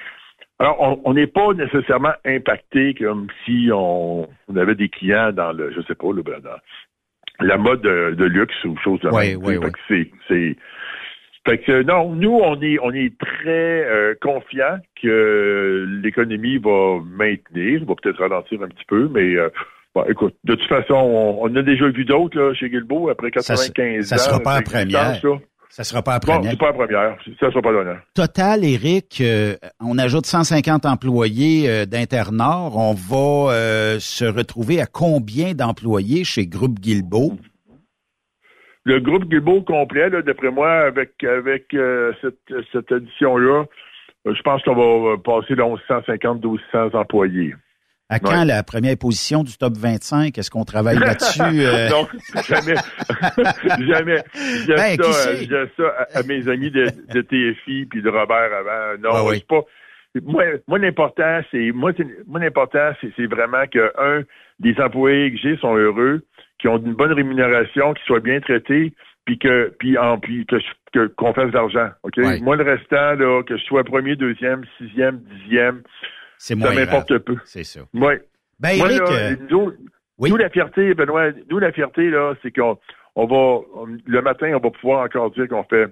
Alors, 0.60 1.00
on 1.06 1.14
n'est 1.16 1.26
pas 1.26 1.54
nécessairement 1.54 2.14
impacté 2.24 2.94
comme 2.94 3.26
si 3.44 3.70
on, 3.74 4.30
avait 4.56 4.76
des 4.76 4.90
clients 4.90 5.32
dans 5.32 5.54
le, 5.54 5.72
je 5.72 5.82
sais 5.88 5.96
pas, 5.96 6.14
le, 6.14 6.22
dans 6.22 6.60
la 7.40 7.58
mode 7.58 7.82
de, 7.82 8.26
luxe 8.26 8.64
ou 8.66 8.78
chose 8.78 9.00
de 9.00 9.10
oui, 9.10 9.36
Oui, 9.36 9.58
oui. 9.58 10.12
C'est, 10.28 10.56
fait 11.48 11.58
que 11.58 11.82
non, 11.82 12.14
nous 12.14 12.38
on 12.40 12.62
est 12.62 12.78
on 12.84 12.92
est 12.92 13.18
très 13.18 13.84
euh, 13.90 14.14
confiants 14.22 14.78
que 15.02 15.88
l'économie 16.04 16.60
va 16.60 17.00
maintenir, 17.04 17.84
va 17.86 17.96
peut-être 17.96 18.20
ralentir 18.20 18.62
un 18.62 18.68
petit 18.68 18.86
peu, 18.88 19.10
mais 19.12 19.36
euh, 19.36 19.50
bon, 19.96 20.04
écoute, 20.10 20.36
de 20.44 20.56
toute 20.56 20.68
façon, 20.68 20.94
on, 20.94 21.56
a 21.56 21.62
déjà 21.62 21.90
vu 21.90 22.06
d'autres 22.06 22.40
là 22.40 22.54
chez 22.54 22.70
Guilbeault 22.70 23.10
après 23.10 23.32
95 23.32 24.06
ça, 24.06 24.18
ça 24.18 24.24
sera 24.24 24.40
pas 24.40 24.56
la 24.56 24.62
première. 24.62 25.22
Ça 25.72 25.86
sera 25.86 26.02
pas 26.02 26.14
la 26.16 26.20
première. 26.20 26.42
Non, 26.42 26.50
c'est 26.50 26.60
pas 26.60 26.74
première. 26.74 27.18
Ça 27.40 27.50
sera 27.50 27.62
pas 27.62 27.72
l'honneur. 27.72 28.02
Total, 28.14 28.66
Eric, 28.66 29.22
euh, 29.22 29.56
on 29.80 29.98
ajoute 29.98 30.26
150 30.26 30.86
employés 30.86 31.70
euh, 31.70 31.86
d'Internord. 31.86 32.76
On 32.76 32.94
va 32.94 33.54
euh, 33.54 34.00
se 34.00 34.26
retrouver 34.26 34.82
à 34.82 34.86
combien 34.86 35.54
d'employés 35.54 36.26
chez 36.26 36.46
Groupe 36.46 36.78
Guilbeault? 36.78 37.38
Le 38.84 39.00
groupe 39.00 39.30
Guilbeault 39.30 39.62
complet, 39.62 40.10
d'après 40.10 40.52
moi, 40.52 40.70
avec 40.72 41.24
avec 41.24 41.68
cette, 42.22 42.54
cette 42.74 42.92
édition-là, 42.92 43.64
je 44.26 44.42
pense 44.42 44.62
qu'on 44.64 44.76
va 44.76 45.18
passer 45.18 45.56
de 45.56 45.62
1150 45.62 46.44
1200 46.44 47.00
employés. 47.00 47.56
À 48.12 48.20
quand 48.20 48.44
la 48.44 48.62
première 48.62 48.98
position 48.98 49.42
du 49.42 49.58
top 49.58 49.78
25? 49.78 50.38
Est-ce 50.38 50.52
qu'on 50.52 50.66
travaille 50.66 51.00
là-dessus? 51.00 51.42
Euh? 51.42 51.90
non, 51.90 52.08
jamais. 52.44 52.76
jamais. 53.88 54.22
J'ai 54.68 54.76
ben, 54.76 54.98
ça, 55.02 55.66
ça 55.78 56.20
à, 56.20 56.24
mes 56.24 56.50
amis 56.50 56.70
de, 56.72 56.88
de 57.14 57.22
TFI 57.22 57.86
puis 57.86 58.02
de 58.02 58.10
Robert 58.10 58.52
avant. 58.54 58.98
Non, 59.02 59.30
c'est 59.32 59.48
pas. 59.48 59.62
Moi, 60.24 60.44
moi 60.68 60.78
l'important, 60.80 61.40
c'est 61.52 61.72
moi, 61.72 61.94
moi 62.28 62.42
l'important, 62.42 62.92
c'est 63.00 63.28
vraiment 63.28 63.64
que 63.72 63.94
un, 63.98 64.24
des 64.60 64.76
employés 64.82 65.32
que 65.32 65.38
j'ai 65.42 65.56
sont 65.58 65.74
heureux, 65.74 66.22
qui 66.60 66.68
ont 66.68 66.80
une 66.80 66.96
bonne 66.96 67.14
rémunération, 67.14 67.94
qui 67.94 68.04
soient 68.04 68.20
bien 68.20 68.42
traités, 68.42 68.94
puis 69.24 69.40
que 69.40 69.74
puis 69.80 69.98
en 69.98 70.18
puis 70.18 70.46
que 70.46 71.08
qu'on 71.16 71.34
fasse 71.34 71.48
de 71.48 71.54
l'argent. 71.54 71.90
OK? 72.04 72.18
Moi, 72.42 72.58
le 72.58 72.64
restant, 72.64 73.14
là, 73.14 73.42
que 73.44 73.56
je 73.56 73.64
sois 73.64 73.86
premier, 73.86 74.18
deuxième, 74.18 74.66
sixième, 74.78 75.22
dixième, 75.44 75.82
c'est 76.44 76.60
Ça 76.60 76.74
m'importe 76.74 77.18
peu. 77.20 77.36
C'est 77.46 77.64
ça. 77.64 77.82
Oui. 77.94 78.14
Ben, 78.60 78.70
Eric, 78.72 79.02
euh, 79.02 79.36
nous, 79.52 80.38
la 80.38 80.50
fierté, 80.50 80.96
Benoît, 80.96 81.30
nous, 81.52 81.60
la 81.60 81.72
fierté, 81.72 82.10
là, 82.10 82.34
c'est 82.42 82.52
qu'on 82.52 82.80
on 83.16 83.26
va, 83.28 83.62
le 84.08 84.22
matin, 84.24 84.52
on 84.56 84.60
va 84.60 84.72
pouvoir 84.72 85.06
encore 85.06 85.30
dire 85.32 85.48
qu'on 85.48 85.64
fait, 85.64 85.86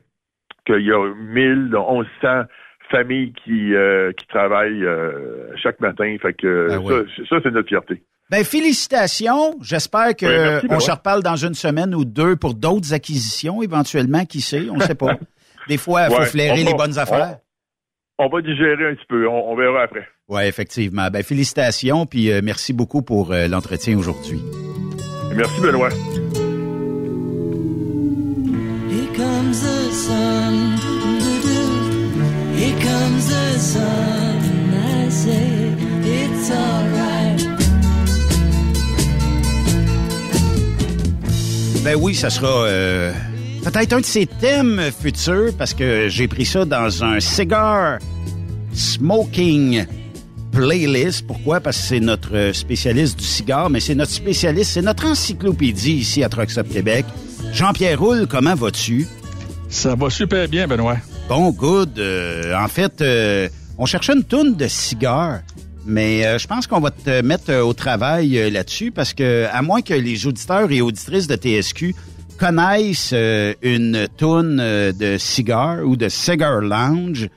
qu'il 0.65 0.82
y 0.82 0.91
a 0.91 1.13
1000, 1.15 1.70
1100 1.70 2.46
famille 2.89 3.32
qui, 3.44 3.75
euh, 3.75 4.12
qui 4.13 4.25
travaille 4.25 4.84
euh, 4.84 5.56
chaque 5.62 5.79
matin. 5.82 6.15
Fait 6.20 6.34
que 6.34 6.68
Ben 6.70 6.79
oui. 6.84 7.06
ça, 7.18 7.24
ça, 7.29 7.36
c'est 7.44 7.51
notre 7.51 7.68
fierté. 7.70 8.01
Ben, 8.32 8.44
félicitations. 8.44 9.56
J'espère 9.62 10.15
que 10.15 10.25
Oui, 10.25 10.32
merci, 10.36 10.65
on 10.65 10.74
ben 10.74 10.79
se 10.79 10.88
ouais. 10.89 10.98
reparle 10.98 11.22
dans 11.22 11.36
une 11.36 11.53
semaine 11.53 11.94
ou 11.94 12.06
deux 12.06 12.36
pour 12.36 12.56
d'autres 12.56 12.91
acquisitions, 12.94 13.62
éventuellement, 13.62 14.25
qui 14.25 14.41
sait, 14.41 14.68
on 14.72 14.77
ne 14.77 14.82
sait 14.82 14.96
pas. 14.96 15.20
Des 15.68 15.77
fois, 15.77 16.06
il 16.08 16.13
faut 16.13 16.20
Ouais, 16.22 16.25
flairer 16.25 16.63
les 16.63 16.74
bonnes 16.74 16.98
affaires. 16.98 17.38
On 18.18 18.27
va 18.29 18.41
digérer 18.41 18.88
un 18.89 18.96
petit 18.96 19.06
peu. 19.08 19.27
On, 19.27 19.51
on 19.51 19.56
verra 19.56 19.84
après. 19.84 20.08
Oui, 20.30 20.44
effectivement. 20.44 21.10
Ben, 21.10 21.24
félicitations, 21.24 22.06
puis 22.06 22.32
euh, 22.32 22.42
merci 22.44 22.72
beaucoup 22.72 23.02
pour 23.02 23.32
euh, 23.32 23.48
l'entretien 23.48 23.98
aujourd'hui. 23.98 24.40
Merci, 25.36 25.60
Benoît. 25.60 25.90
Here 28.90 29.08
comes 29.16 29.60
the 29.60 29.92
sun. 29.92 30.78
doo-doo. 31.20 32.56
Here 32.56 32.76
comes 32.80 33.28
the 33.28 33.58
sun. 33.58 34.38
And 34.62 35.08
I 35.08 35.10
say 35.10 35.74
it's 36.06 36.52
alright. 36.52 37.48
Ben 41.84 41.96
oui, 41.96 42.14
ça 42.14 42.30
sera 42.30 42.66
euh, 42.66 43.12
peut-être 43.64 43.94
un 43.94 44.02
de 44.02 44.06
ces 44.06 44.28
thèmes 44.28 44.80
futurs 44.92 45.54
parce 45.58 45.74
que 45.74 46.08
j'ai 46.08 46.28
pris 46.28 46.46
ça 46.46 46.66
dans 46.66 47.04
un 47.04 47.20
cigar 47.20 47.98
smoking 48.74 49.86
playlist. 50.51 51.25
Pourquoi? 51.27 51.60
Parce 51.60 51.77
que 51.77 51.84
c'est 51.84 52.00
notre 52.00 52.36
euh, 52.36 52.53
spécialiste 52.53 53.20
du 53.20 53.25
cigare, 53.25 53.70
mais 53.70 53.79
c'est 53.79 53.96
notre 53.96 54.12
spécialiste, 54.12 54.72
c'est 54.72 54.82
notre 54.82 55.06
encyclopédie 55.06 55.94
ici 55.94 56.24
à 56.24 56.29
Truck 56.29 56.50
Stop 56.50 56.70
Québec. 56.70 57.06
Jean-Pierre 57.53 58.00
Roule, 58.00 58.27
comment 58.27 58.56
vas-tu? 58.56 59.08
Ça 59.70 59.96
va 59.96 60.10
super 60.10 60.48
bien, 60.48 60.68
Benoît. 60.68 60.98
Bon, 61.29 61.51
good. 61.51 62.00
Euh, 62.00 62.56
en 62.56 62.68
fait, 62.68 63.01
euh, 63.01 63.50
on 63.77 63.86
cherchait 63.86 64.13
une 64.13 64.24
toune 64.24 64.56
de 64.56 64.68
cigare, 64.68 65.41
mais 65.86 66.25
euh, 66.25 66.39
je 66.39 66.48
pense 66.48 66.65
qu'on 66.65 66.79
va 66.79 66.89
te 66.89 67.22
mettre 67.22 67.53
au 67.53 67.74
travail 67.74 68.50
là-dessus 68.51 68.91
parce 68.91 69.13
que, 69.13 69.46
à 69.51 69.62
moins 69.62 69.82
que 69.82 69.94
les 69.94 70.25
auditeurs 70.25 70.72
et 70.72 70.82
auditrices 70.82 71.27
de 71.27 71.36
TSQ 71.36 71.96
connaissent 72.39 73.13
une 73.62 74.08
toune 74.18 74.58
de 74.58 75.18
cigare 75.20 75.86
ou 75.86 75.96
de 75.96 76.10
cigar 76.10 76.62
lounge, 76.62 77.29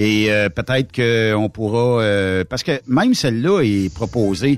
et 0.00 0.32
euh, 0.32 0.48
peut-être 0.48 0.92
qu'on 0.92 1.50
pourra... 1.50 2.00
euh, 2.00 2.42
parce 2.48 2.62
que 2.62 2.80
même 2.86 3.12
celle-là 3.12 3.60
est 3.60 3.92
proposée. 3.94 4.56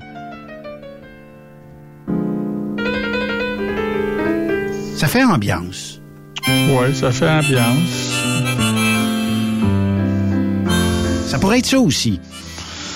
Ça 4.95 5.07
fait 5.07 5.25
ambiance. 5.25 6.01
Oui, 6.47 6.95
ça 6.95 7.11
fait 7.11 7.29
ambiance. 7.29 8.23
Ça 11.27 11.37
pourrait 11.39 11.59
être 11.59 11.65
ça 11.65 11.79
aussi. 11.79 12.21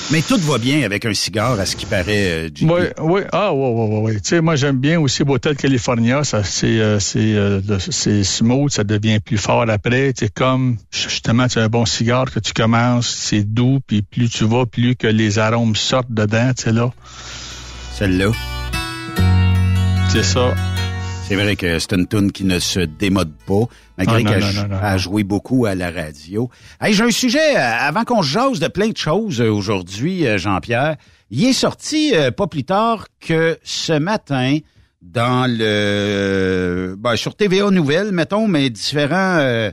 Mais 0.10 0.22
tout 0.22 0.38
va 0.38 0.58
bien 0.58 0.84
avec 0.84 1.06
un 1.06 1.14
cigare, 1.14 1.60
à 1.60 1.66
ce 1.66 1.76
qui 1.76 1.86
paraît, 1.86 2.48
euh, 2.48 2.50
JP. 2.54 2.64
Oui, 2.70 2.82
oui. 3.02 3.22
Ah, 3.34 3.54
oui, 3.54 3.70
oui, 3.74 4.00
oui. 4.04 4.22
Tu 4.22 4.30
sais, 4.30 4.42
moi, 4.42 4.56
j'aime 4.56 4.78
bien 4.78 5.02
aussi 5.02 5.26
Botel 5.26 5.58
California. 5.58 6.24
Ça, 6.24 6.46
c'est, 6.46 6.80
euh, 6.80 6.98
c'est, 7.00 7.36
euh, 7.36 7.60
c'est 7.78 8.24
smooth, 8.24 8.72
ça 8.72 8.86
devient 8.86 9.20
plus 9.20 9.38
fort 9.38 9.66
après. 9.70 10.14
C'est 10.18 10.34
comme, 10.34 10.78
justement, 10.92 11.48
tu 11.48 11.60
as 11.60 11.64
un 11.64 11.68
bon 11.68 11.86
cigare 11.86 12.32
que 12.32 12.40
tu 12.40 12.54
commences, 12.54 13.10
c'est 13.10 13.44
doux, 13.44 13.80
puis 13.86 14.02
plus 14.02 14.30
tu 14.30 14.46
vas, 14.46 14.66
plus 14.66 14.96
que 14.96 15.08
les 15.08 15.40
arômes 15.40 15.76
sortent 15.76 16.12
dedans, 16.12 16.54
tu 16.56 16.64
sais, 16.64 16.72
là. 16.72 16.90
Celle-là. 17.96 18.32
C'est 20.10 20.24
ça. 20.24 20.54
C'est 21.28 21.36
vrai 21.36 21.58
que 21.58 21.78
c'est 21.80 21.92
une 21.94 22.08
tune 22.08 22.32
qui 22.32 22.46
ne 22.46 22.58
se 22.58 22.80
démode 22.80 23.34
pas, 23.46 23.64
malgré 23.98 24.24
Ah, 24.26 24.30
qu'elle 24.40 24.72
a- 24.82 24.98
joué 24.98 25.24
beaucoup 25.26 25.66
à 25.66 25.76
la 25.76 25.92
radio. 25.92 26.50
Hey, 26.80 26.94
j'ai 26.94 27.04
un 27.04 27.12
sujet, 27.12 27.58
euh, 27.58 27.60
avant 27.80 28.06
qu'on 28.06 28.22
se 28.24 28.30
jase 28.30 28.60
de 28.60 28.68
plein 28.70 28.88
de 28.90 28.98
choses 28.98 29.42
euh, 29.42 29.50
aujourd'hui, 29.52 30.26
euh, 30.26 30.38
Jean-Pierre. 30.38 30.96
Il 31.30 31.44
est 31.46 31.54
sorti 31.54 32.12
euh, 32.16 32.32
pas 32.32 32.48
plus 32.48 32.64
tard 32.64 33.08
que 33.20 33.58
ce 33.64 33.92
matin 33.94 34.60
dans 35.02 35.50
le... 35.52 36.96
Ben, 36.98 37.18
sur 37.18 37.36
TVA 37.36 37.72
Nouvelles, 37.72 38.12
mettons, 38.14 38.48
mais 38.48 38.70
différents... 38.70 39.38
euh, 39.40 39.70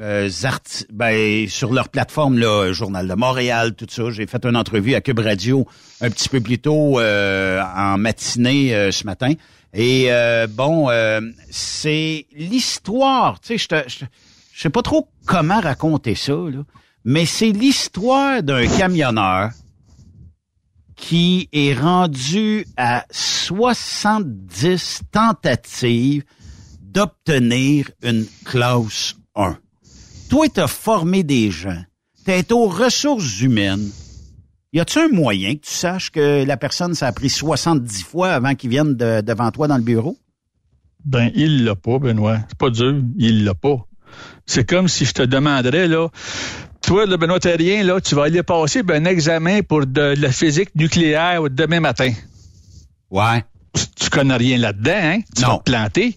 euh, 0.00 0.28
arti- 0.28 0.84
ben, 0.92 1.48
sur 1.48 1.72
leur 1.72 1.88
plateforme, 1.88 2.38
là, 2.38 2.72
Journal 2.72 3.08
de 3.08 3.14
Montréal, 3.14 3.74
tout 3.74 3.86
ça. 3.88 4.10
J'ai 4.10 4.26
fait 4.26 4.44
une 4.44 4.56
entrevue 4.56 4.94
à 4.94 5.00
Cube 5.00 5.18
Radio 5.18 5.66
un 6.02 6.10
petit 6.10 6.28
peu 6.28 6.40
plus 6.40 6.58
tôt 6.58 7.00
euh, 7.00 7.60
en 7.74 7.96
matinée 7.98 8.74
euh, 8.74 8.92
ce 8.92 9.04
matin. 9.06 9.32
Et 9.76 10.06
euh, 10.08 10.46
bon, 10.46 10.88
euh, 10.88 11.20
c'est 11.50 12.26
l'histoire. 12.32 13.40
Tu 13.40 13.58
sais, 13.58 13.84
je 13.88 13.98
te- 13.98 14.04
sais 14.56 14.70
pas 14.70 14.82
trop 14.82 15.08
comment 15.26 15.60
raconter 15.60 16.14
ça, 16.14 16.32
là, 16.32 16.62
mais 17.04 17.26
c'est 17.26 17.50
l'histoire 17.50 18.42
d'un 18.42 18.66
camionneur 18.68 19.50
qui 20.96 21.48
est 21.52 21.74
rendu 21.74 22.64
à 22.76 23.04
70 23.10 25.00
tentatives 25.10 26.22
d'obtenir 26.80 27.90
une 28.02 28.26
classe 28.44 29.16
1. 29.34 29.56
Toi, 30.30 30.48
tu 30.48 30.60
as 30.60 30.68
formé 30.68 31.24
des 31.24 31.50
gens. 31.50 31.82
Tu 32.24 32.30
es 32.30 32.52
aux 32.52 32.68
ressources 32.68 33.40
humaines. 33.40 33.90
Y 34.74 34.80
a-tu 34.80 34.98
un 34.98 35.08
moyen 35.08 35.54
que 35.54 35.60
tu 35.60 35.72
saches 35.72 36.10
que 36.10 36.44
la 36.44 36.56
personne, 36.56 36.94
ça 36.94 37.06
a 37.06 37.12
pris 37.12 37.30
70 37.30 38.02
fois 38.02 38.32
avant 38.32 38.54
qu'il 38.56 38.70
vienne 38.70 38.96
de- 38.96 39.20
devant 39.20 39.50
toi 39.52 39.68
dans 39.68 39.76
le 39.76 39.84
bureau? 39.84 40.18
Ben, 41.04 41.30
il 41.36 41.64
l'a 41.64 41.76
pas, 41.76 41.98
Benoît. 42.00 42.38
C'est 42.48 42.58
pas 42.58 42.70
dur. 42.70 43.02
Il 43.16 43.44
l'a 43.44 43.54
pas. 43.54 43.86
C'est 44.46 44.68
comme 44.68 44.88
si 44.88 45.04
je 45.04 45.12
te 45.12 45.22
demanderais, 45.22 45.86
là, 45.86 46.08
toi, 46.82 47.06
le 47.06 47.16
Benoît 47.16 47.38
Terrien, 47.38 47.84
là, 47.84 48.00
tu 48.00 48.16
vas 48.16 48.24
aller 48.24 48.42
passer 48.42 48.82
ben, 48.82 49.06
un 49.06 49.08
examen 49.08 49.60
pour 49.62 49.86
de, 49.86 50.14
la 50.20 50.32
physique 50.32 50.74
nucléaire 50.74 51.42
demain 51.50 51.78
matin. 51.80 52.12
Ouais. 53.10 53.44
Tu, 53.74 53.84
tu 53.94 54.10
connais 54.10 54.36
rien 54.36 54.58
là-dedans, 54.58 54.92
hein? 54.92 55.20
Tu 55.36 55.42
Non. 55.42 55.48
vas 55.48 55.58
te 55.58 55.70
planter. 55.70 56.16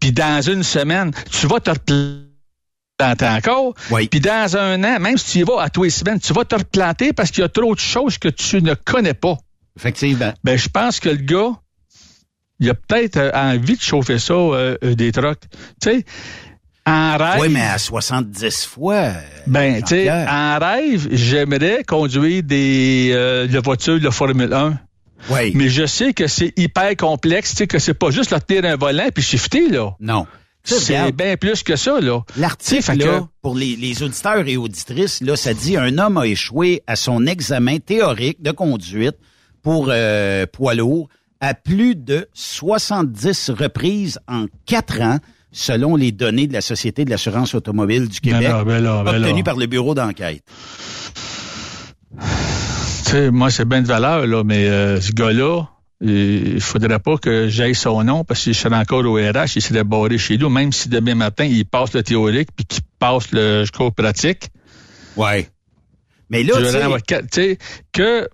Puis 0.00 0.12
dans 0.12 0.40
une 0.40 0.62
semaine, 0.62 1.10
tu 1.30 1.46
vas 1.46 1.60
te 1.60 1.70
replanter 1.70 2.29
encore. 3.02 3.74
Oui. 3.90 4.08
Puis 4.08 4.20
dans 4.20 4.56
un 4.56 4.82
an, 4.84 5.00
même 5.00 5.18
si 5.18 5.32
tu 5.32 5.38
y 5.38 5.42
vas 5.42 5.62
à 5.62 5.70
tous 5.70 5.84
les 5.84 5.90
semaines, 5.90 6.20
tu 6.20 6.32
vas 6.32 6.44
te 6.44 6.54
replanter 6.54 7.12
parce 7.12 7.30
qu'il 7.30 7.42
y 7.42 7.44
a 7.44 7.48
trop 7.48 7.74
de 7.74 7.80
choses 7.80 8.18
que 8.18 8.28
tu 8.28 8.62
ne 8.62 8.74
connais 8.74 9.14
pas. 9.14 9.36
Effectivement. 9.76 10.32
Ben, 10.44 10.58
je 10.58 10.68
pense 10.68 11.00
que 11.00 11.08
le 11.08 11.16
gars, 11.16 11.52
il 12.58 12.68
a 12.68 12.74
peut-être 12.74 13.16
euh, 13.16 13.30
envie 13.34 13.76
de 13.76 13.82
chauffer 13.82 14.18
ça, 14.18 14.34
euh, 14.34 14.76
euh, 14.84 14.94
des 14.94 15.12
trucks. 15.12 15.40
Tu 15.80 15.90
sais, 15.90 16.04
en 16.86 17.16
rêve. 17.16 17.40
Oui, 17.40 17.48
mais 17.50 17.62
à 17.62 17.78
70 17.78 18.66
fois. 18.66 19.08
Ben, 19.46 19.82
tu 19.82 19.88
sais, 19.88 20.10
en 20.10 20.58
rêve, 20.58 21.08
j'aimerais 21.12 21.84
conduire 21.84 22.42
des 22.42 23.10
euh, 23.12 23.46
de 23.46 23.58
voitures 23.58 24.00
de 24.00 24.10
Formule 24.10 24.52
1. 24.52 24.78
Oui. 25.28 25.52
Mais 25.54 25.68
je 25.68 25.84
sais 25.84 26.14
que 26.14 26.26
c'est 26.26 26.52
hyper 26.56 26.96
complexe, 26.96 27.50
tu 27.50 27.56
sais, 27.58 27.66
que 27.66 27.78
c'est 27.78 27.94
pas 27.94 28.10
juste 28.10 28.30
leur 28.30 28.44
tenir 28.44 28.64
un 28.64 28.76
volant 28.76 29.08
puis 29.14 29.22
shifter, 29.22 29.68
là. 29.68 29.90
Non. 30.00 30.26
C'est 30.64 31.12
bien 31.12 31.36
plus 31.36 31.62
que 31.62 31.76
ça, 31.76 32.00
là. 32.00 32.20
L'article, 32.36 32.98
que- 32.98 33.20
pour 33.42 33.54
les, 33.54 33.76
les 33.76 34.02
auditeurs 34.02 34.46
et 34.46 34.56
auditrices, 34.56 35.20
là, 35.22 35.34
ça 35.36 35.54
dit 35.54 35.76
un 35.76 35.96
homme 35.98 36.18
a 36.18 36.26
échoué 36.26 36.82
à 36.86 36.96
son 36.96 37.26
examen 37.26 37.78
théorique 37.78 38.42
de 38.42 38.50
conduite 38.50 39.16
pour 39.62 39.86
euh, 39.90 40.46
poids 40.46 40.74
lourd 40.74 41.08
à 41.40 41.54
plus 41.54 41.94
de 41.96 42.28
70 42.34 43.50
reprises 43.50 44.18
en 44.28 44.44
quatre 44.66 45.00
ans, 45.00 45.18
selon 45.52 45.96
les 45.96 46.12
données 46.12 46.46
de 46.46 46.52
la 46.52 46.60
Société 46.60 47.04
de 47.06 47.10
l'assurance 47.10 47.54
automobile 47.54 48.08
du 48.08 48.20
Québec, 48.20 48.42
Ben 48.42 48.58
là, 48.58 48.64
ben 48.64 48.82
là, 48.82 49.02
ben 49.04 49.12
là. 49.12 49.18
obtenues 49.26 49.42
par 49.44 49.56
le 49.56 49.66
bureau 49.66 49.94
d'enquête. 49.94 50.44
Tu 52.18 53.10
sais, 53.10 53.30
moi, 53.30 53.50
c'est 53.50 53.64
bien 53.64 53.82
de 53.82 53.86
valeur, 53.86 54.26
là, 54.26 54.44
mais 54.44 54.68
euh, 54.68 55.00
ce 55.00 55.12
gars-là, 55.12 55.62
il 56.00 56.60
faudrait 56.60 56.98
pas 56.98 57.18
que 57.18 57.48
j'aille 57.48 57.74
son 57.74 58.02
nom 58.04 58.24
parce 58.24 58.42
qu'il 58.42 58.54
serait 58.54 58.76
encore 58.76 59.04
au 59.04 59.14
RH, 59.14 59.56
il 59.56 59.62
serait 59.62 59.84
barré 59.84 60.16
chez 60.16 60.38
nous, 60.38 60.48
même 60.48 60.72
si 60.72 60.88
demain 60.88 61.14
matin, 61.14 61.44
il 61.44 61.66
passe 61.66 61.92
le 61.92 62.02
théorique 62.02 62.48
puis 62.56 62.64
qu'il 62.64 62.82
passe 62.98 63.32
le 63.32 63.62
jusqu'au 63.62 63.90
pratique. 63.90 64.48
Ouais. 65.16 65.48
Mais 66.30 66.42
là, 66.42 66.54
Je 66.58 67.18
tu 67.22 67.28
sais, 67.32 67.58
que 67.92 68.28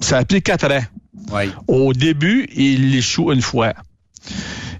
ça 0.00 0.18
a 0.18 0.24
pris 0.24 0.42
quatre 0.42 0.70
ans. 0.70 0.84
ouais. 1.32 1.48
Au 1.68 1.92
début, 1.92 2.46
il 2.54 2.94
échoue 2.94 3.32
une 3.32 3.42
fois. 3.42 3.72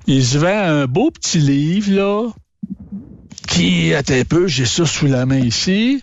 Il 0.07 0.25
se 0.25 0.39
vend 0.39 0.49
un 0.49 0.87
beau 0.87 1.11
petit 1.11 1.39
livre, 1.39 1.93
là, 1.93 2.29
qui, 3.47 3.95
attends 3.95 4.15
un 4.15 4.25
peu, 4.25 4.47
j'ai 4.47 4.67
ça 4.67 4.85
sous 4.85 5.07
la 5.07 5.27
main 5.27 5.39
ici, 5.39 6.03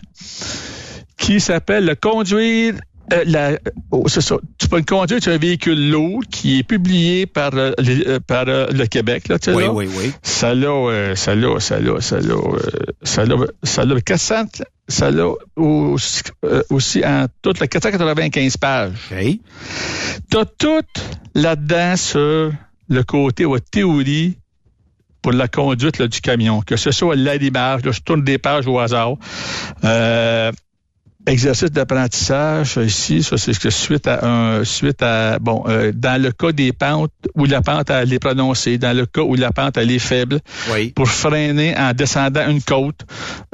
qui 1.16 1.40
s'appelle 1.40 1.84
Le 1.84 1.94
conduire 1.94 2.74
euh, 3.12 3.24
la, 3.26 3.58
oh, 3.90 4.04
c'est 4.08 4.20
ça. 4.20 4.36
Tu 4.58 4.68
peux 4.68 4.78
le 4.78 4.82
conduire 4.84 5.22
sur 5.22 5.32
un 5.32 5.38
véhicule 5.38 5.90
lourd 5.90 6.22
qui 6.30 6.58
est 6.58 6.62
publié 6.62 7.26
par, 7.26 7.50
euh, 7.54 7.72
les- 7.78 8.06
euh, 8.06 8.18
par 8.20 8.44
euh, 8.48 8.66
le 8.72 8.86
Québec. 8.86 9.28
Là, 9.28 9.38
tu 9.38 9.50
Oui, 9.52 9.64
là. 9.64 9.72
oui, 9.72 9.88
oui. 9.96 10.12
Ça 10.22 10.54
l'a, 10.54 10.68
euh, 10.68 11.14
ça 11.14 11.34
l'a, 11.34 11.60
ça 11.60 11.78
l'a, 11.80 12.00
ça 12.00 12.20
l'a, 12.20 12.34
euh, 12.34 12.58
ça 13.02 13.24
l'a, 13.24 13.36
ça 13.62 13.84
l'a 13.84 14.00
400, 14.00 14.34
ça 14.88 15.10
l'a 15.10 15.28
aussi, 15.56 16.22
euh, 16.44 16.62
aussi 16.70 17.04
en 17.04 17.26
tout 17.42 17.52
le 17.60 17.66
495 17.66 18.56
pages. 18.56 18.92
OK. 19.12 19.38
T'as 20.30 20.44
tout 20.44 20.82
là-dedans 21.34 21.96
sur 21.96 22.52
le 22.88 23.02
côté 23.02 23.44
ou 23.44 23.58
théorie 23.58 24.36
pour 25.22 25.32
la 25.32 25.48
conduite 25.48 25.98
là, 25.98 26.06
du 26.06 26.20
camion, 26.20 26.60
que 26.62 26.76
ce 26.76 26.92
soit 26.92 27.16
l'allumage, 27.16 27.84
là, 27.84 27.90
je 27.90 28.00
tourne 28.00 28.22
des 28.22 28.38
pages 28.38 28.66
au 28.68 28.78
hasard. 28.78 29.14
Euh, 29.84 30.52
exercice 31.26 31.70
d'apprentissage 31.70 32.76
ici, 32.76 33.22
ça 33.22 33.36
c'est 33.36 33.52
ce 33.52 33.60
que 33.60 33.70
suite 33.70 34.06
à 34.06 34.24
un 34.26 34.64
suite 34.64 35.02
à 35.02 35.38
bon 35.40 35.64
euh, 35.66 35.92
dans 35.94 36.20
le 36.22 36.30
cas 36.32 36.52
des 36.52 36.72
pentes 36.72 37.12
où 37.34 37.44
la 37.46 37.60
pente 37.62 37.90
elle 37.90 38.12
est 38.12 38.18
prononcée, 38.18 38.78
dans 38.78 38.96
le 38.96 39.06
cas 39.06 39.22
où 39.22 39.34
la 39.34 39.50
pente 39.52 39.76
elle 39.76 39.90
est 39.90 39.98
faible, 39.98 40.40
Oui. 40.72 40.92
pour 40.92 41.08
freiner 41.08 41.76
en 41.76 41.92
descendant 41.92 42.48
une 42.48 42.62
côte, 42.62 43.00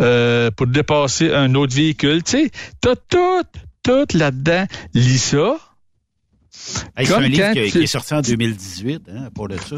euh, 0.01 0.51
pour 0.51 0.67
dépasser 0.67 1.33
un 1.33 1.55
autre 1.55 1.75
véhicule, 1.75 2.23
tu 2.23 2.33
sais, 2.45 2.51
t'as 2.81 2.95
tout 3.09 3.43
tout 3.83 4.07
là-dedans. 4.17 4.67
Lis 4.95 5.19
ça. 5.19 5.57
Hey, 6.97 7.07
c'est 7.07 7.13
Comme 7.15 7.25
un 7.25 7.29
livre 7.29 7.53
qui, 7.53 7.63
tu- 7.65 7.71
qui 7.71 7.83
est 7.85 7.87
sorti 7.87 8.15
en 8.15 8.21
2018, 8.21 9.03
hein, 9.09 9.29
pour 9.35 9.49
de 9.49 9.57
ça. 9.57 9.77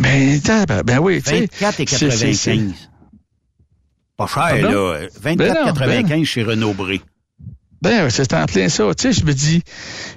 Ben, 0.00 0.38
ben, 0.68 0.82
ben 0.84 0.98
oui, 0.98 1.20
tu 1.22 1.30
sais. 1.30 1.40
24 1.40 1.80
et 1.80 1.86
c'est- 1.86 2.10
c'est- 2.10 2.56
95. 2.56 2.90
Pas 4.18 4.26
cher, 4.26 4.60
Pardon? 4.60 4.92
là. 4.92 5.06
24,95 5.22 6.08
Ben 6.08 6.24
chez 6.24 6.42
Renault 6.42 6.74
Bré. 6.74 7.00
Ben, 7.80 8.10
c'est 8.10 8.34
en 8.34 8.46
plein 8.46 8.68
ça. 8.68 8.92
Tu 8.96 9.12
sais, 9.12 9.20
je 9.20 9.24
me 9.24 9.32
dis, 9.32 9.62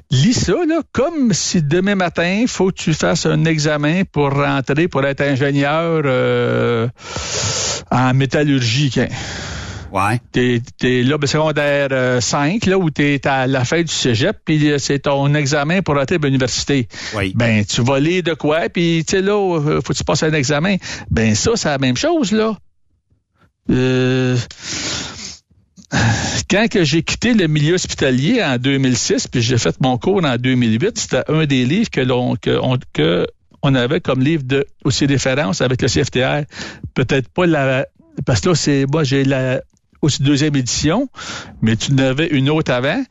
lis 0.09 0.33
ça, 0.33 0.53
là, 0.67 0.81
comme 0.91 1.31
si 1.31 1.61
demain 1.61 1.93
matin, 1.93 2.39
il 2.41 2.47
faut 2.47 2.71
que 2.71 2.77
tu 2.81 2.95
fasses 2.95 3.27
un 3.27 3.45
examen 3.45 4.01
pour 4.11 4.31
rentrer, 4.33 4.87
pour 4.87 5.05
être 5.05 5.21
ingénieur 5.21 6.01
euh, 6.05 6.87
en 7.91 8.13
métallurgie. 8.15 8.91
Ouais. 9.91 10.19
T'es, 10.31 10.63
t'es 10.79 11.03
là, 11.03 11.19
ben, 11.19 11.27
secondaire 11.27 11.89
euh, 11.91 12.19
5, 12.19 12.65
là, 12.65 12.79
où 12.79 12.89
t'es 12.89 13.21
à 13.27 13.45
la 13.45 13.63
fin 13.65 13.83
du 13.83 13.93
cégep, 13.93 14.37
puis 14.43 14.71
euh, 14.71 14.79
c'est 14.79 14.99
ton 14.99 15.35
examen 15.35 15.83
pour 15.83 15.99
entrer 15.99 16.15
à 16.15 16.25
l'université. 16.25 16.87
Oui. 17.15 17.33
Ben, 17.35 17.63
tu 17.63 17.83
vas 17.83 17.99
lire 17.99 18.23
de 18.23 18.33
quoi, 18.33 18.69
puis 18.69 19.03
tu 19.05 19.17
sais, 19.17 19.21
là, 19.21 19.33
euh, 19.33 19.81
faut 19.85 19.93
que 19.93 19.97
tu 19.97 20.03
passes 20.03 20.23
un 20.23 20.33
examen. 20.33 20.77
Ben, 21.11 21.35
ça, 21.35 21.51
c'est 21.55 21.69
la 21.69 21.77
même 21.77 21.97
chose, 21.97 22.31
là. 22.31 22.57
Euh, 23.69 24.37
quand 26.49 26.67
que 26.69 26.83
j'ai 26.83 27.03
quitté 27.03 27.33
le 27.33 27.47
milieu 27.47 27.75
hospitalier 27.75 28.43
en 28.43 28.57
2006, 28.57 29.27
puis 29.27 29.41
j'ai 29.41 29.57
fait 29.57 29.75
mon 29.81 29.97
cours 29.97 30.23
en 30.23 30.37
2008, 30.37 30.97
c'était 30.97 31.23
un 31.27 31.45
des 31.45 31.65
livres 31.65 31.89
que 31.89 32.01
l'on 32.01 32.35
que 32.35 33.27
on, 33.63 33.75
avait 33.75 34.01
comme 34.01 34.21
livre 34.21 34.43
de 34.43 34.65
aussi 34.83 35.05
référence 35.05 35.61
avec 35.61 35.81
le 35.81 35.87
CFTR. 35.87 36.45
Peut-être 36.93 37.29
pas 37.29 37.45
la 37.45 37.85
parce 38.25 38.41
que 38.41 38.49
là 38.49 38.55
c'est 38.55 38.85
moi 38.85 39.03
j'ai 39.03 39.23
la 39.23 39.61
aussi 40.01 40.23
deuxième 40.23 40.55
édition, 40.55 41.09
mais 41.61 41.75
tu 41.75 41.93
en 41.93 41.97
avais 41.99 42.27
une 42.27 42.49
autre 42.49 42.71
avant. 42.71 43.03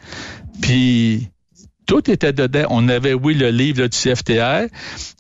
Puis 0.60 1.28
tout 1.86 2.08
était 2.10 2.32
dedans. 2.32 2.66
On 2.70 2.88
avait, 2.88 3.14
oui, 3.14 3.34
le 3.34 3.50
livre 3.50 3.80
là, 3.80 3.88
du 3.88 3.98
CFTR, 3.98 4.72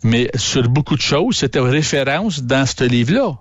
mais 0.04 0.30
sur 0.36 0.68
beaucoup 0.68 0.94
de 0.94 1.00
choses, 1.00 1.36
c'était 1.38 1.58
référence 1.58 2.42
dans 2.44 2.64
ce 2.64 2.84
livre-là. 2.84 3.38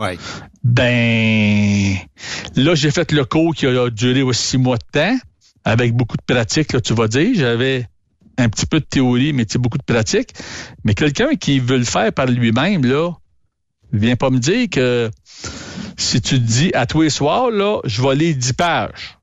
Ouais. 0.00 0.18
Ben, 0.64 1.96
là, 2.56 2.74
j'ai 2.74 2.90
fait 2.90 3.12
le 3.12 3.24
cours 3.24 3.54
qui 3.54 3.66
a 3.66 3.90
duré 3.90 4.22
aussi 4.22 4.42
six 4.42 4.58
mois 4.58 4.76
de 4.78 4.84
temps, 4.92 5.18
avec 5.64 5.94
beaucoup 5.94 6.16
de 6.16 6.22
pratique, 6.34 6.72
là, 6.72 6.80
tu 6.80 6.94
vas 6.94 7.06
dire. 7.06 7.30
J'avais 7.34 7.86
un 8.38 8.48
petit 8.48 8.66
peu 8.66 8.80
de 8.80 8.84
théorie, 8.84 9.32
mais 9.32 9.44
tu 9.44 9.52
sais, 9.52 9.58
beaucoup 9.58 9.78
de 9.78 9.84
pratique. 9.84 10.30
Mais 10.84 10.94
quelqu'un 10.94 11.34
qui 11.36 11.58
veut 11.60 11.78
le 11.78 11.84
faire 11.84 12.12
par 12.12 12.26
lui-même, 12.26 12.84
là, 12.84 13.12
viens 13.92 14.16
pas 14.16 14.30
me 14.30 14.38
dire 14.38 14.68
que 14.70 15.10
si 15.96 16.20
tu 16.22 16.40
te 16.40 16.44
dis 16.46 16.70
à 16.74 16.86
tous 16.86 17.02
les 17.02 17.10
soirs, 17.10 17.50
là, 17.50 17.80
je 17.84 18.00
vais 18.02 18.14
lire 18.14 18.36
10 18.36 18.54
pages. 18.54 19.18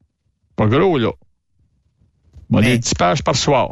Pas 0.55 0.67
gros, 0.67 0.97
là. 0.99 1.11
Je 2.51 2.55
vais 2.55 2.61
Mais- 2.61 2.69
lire 2.73 2.79
10 2.79 2.93
pages 2.93 3.23
par 3.23 3.35
soir. 3.35 3.69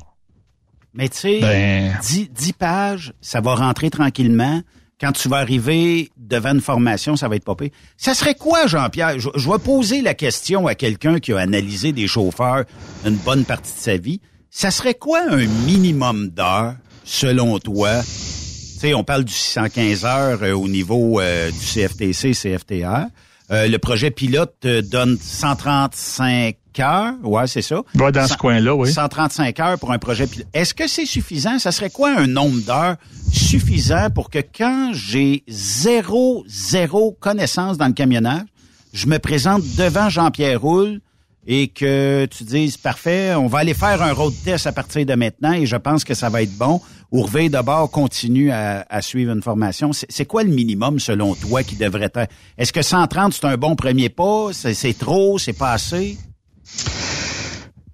Mais 0.93 1.09
tu 1.09 1.17
sais, 1.17 1.39
Ben- 1.41 1.97
10, 2.01 2.29
10 2.29 2.53
pages, 2.53 3.13
ça 3.21 3.41
va 3.41 3.53
rentrer 3.55 3.89
tranquillement. 3.89 4.61
Quand 4.99 5.11
tu 5.11 5.27
vas 5.27 5.37
arriver 5.37 6.09
devant 6.17 6.53
une 6.53 6.61
formation, 6.61 7.15
ça 7.15 7.27
va 7.27 7.35
être 7.35 7.53
pire. 7.55 7.69
Ça 7.97 8.13
serait 8.13 8.35
quoi, 8.35 8.65
Jean-Pierre? 8.65 9.19
Je, 9.19 9.29
je 9.35 9.49
vais 9.49 9.59
poser 9.59 10.01
la 10.01 10.13
question 10.13 10.67
à 10.67 10.75
quelqu'un 10.75 11.19
qui 11.19 11.33
a 11.33 11.39
analysé 11.39 11.91
des 11.91 12.07
chauffeurs 12.07 12.63
une 13.05 13.17
bonne 13.17 13.43
partie 13.43 13.73
de 13.73 13.79
sa 13.79 13.97
vie. 13.97 14.21
Ça 14.49 14.71
serait 14.71 14.93
quoi 14.93 15.19
un 15.29 15.45
minimum 15.65 16.29
d'heures, 16.29 16.75
selon 17.03 17.59
toi? 17.59 18.01
Tu 18.01 18.79
sais, 18.79 18.93
on 18.93 19.03
parle 19.03 19.25
du 19.25 19.33
615 19.33 20.05
heures 20.05 20.43
euh, 20.43 20.53
au 20.53 20.69
niveau 20.69 21.19
euh, 21.19 21.51
du 21.51 21.59
CFTC, 21.59 22.31
CFTR. 22.31 23.07
Euh, 23.51 23.67
le 23.67 23.77
projet 23.79 24.11
pilote 24.11 24.55
te 24.61 24.79
donne 24.81 25.17
135 25.21 26.55
heures. 26.79 27.13
Ouais, 27.23 27.47
c'est 27.47 27.61
ça. 27.61 27.81
Va 27.93 28.11
dans 28.11 28.27
ce 28.27 28.37
coin-là, 28.37 28.75
oui. 28.75 28.91
135 28.91 29.59
heures 29.59 29.79
pour 29.79 29.91
un 29.91 29.99
projet 29.99 30.27
pilote. 30.27 30.47
Est-ce 30.53 30.73
que 30.73 30.87
c'est 30.87 31.05
suffisant? 31.05 31.59
Ça 31.59 31.71
serait 31.71 31.89
quoi 31.89 32.11
un 32.17 32.27
nombre 32.27 32.59
d'heures 32.65 32.95
suffisant 33.31 34.09
pour 34.09 34.29
que 34.29 34.39
quand 34.39 34.91
j'ai 34.93 35.43
zéro, 35.47 36.43
zéro 36.47 37.15
connaissance 37.19 37.77
dans 37.77 37.87
le 37.87 37.93
camionnage, 37.93 38.45
je 38.93 39.07
me 39.07 39.19
présente 39.19 39.61
devant 39.77 40.09
Jean-Pierre 40.09 40.61
Roule 40.61 41.01
et 41.47 41.67
que 41.67 42.25
tu 42.25 42.43
dises, 42.43 42.77
parfait, 42.77 43.35
on 43.35 43.47
va 43.47 43.59
aller 43.59 43.73
faire 43.75 44.01
un 44.01 44.13
road 44.13 44.33
test 44.43 44.65
à 44.65 44.71
partir 44.71 45.05
de 45.05 45.13
maintenant 45.13 45.53
et 45.53 45.65
je 45.65 45.75
pense 45.75 46.03
que 46.03 46.13
ça 46.13 46.29
va 46.29 46.41
être 46.41 46.57
bon. 46.57 46.81
Ourvé 47.11 47.49
d'abord 47.49 47.91
continue 47.91 48.51
à, 48.51 48.85
à 48.89 49.01
suivre 49.01 49.31
une 49.31 49.43
formation. 49.43 49.91
C'est 49.93 50.25
quoi 50.25 50.43
le 50.43 50.49
minimum 50.49 50.99
selon 50.99 51.35
toi 51.35 51.61
qui 51.61 51.75
devrait 51.75 52.05
être? 52.13 52.27
Est-ce 52.57 52.73
que 52.73 52.81
130, 52.81 53.33
c'est 53.33 53.45
un 53.45 53.57
bon 53.57 53.75
premier 53.75 54.09
pas? 54.09 54.49
C'est 54.53 54.97
trop? 54.97 55.37
C'est 55.37 55.53
pas 55.53 55.73
assez? 55.73 56.17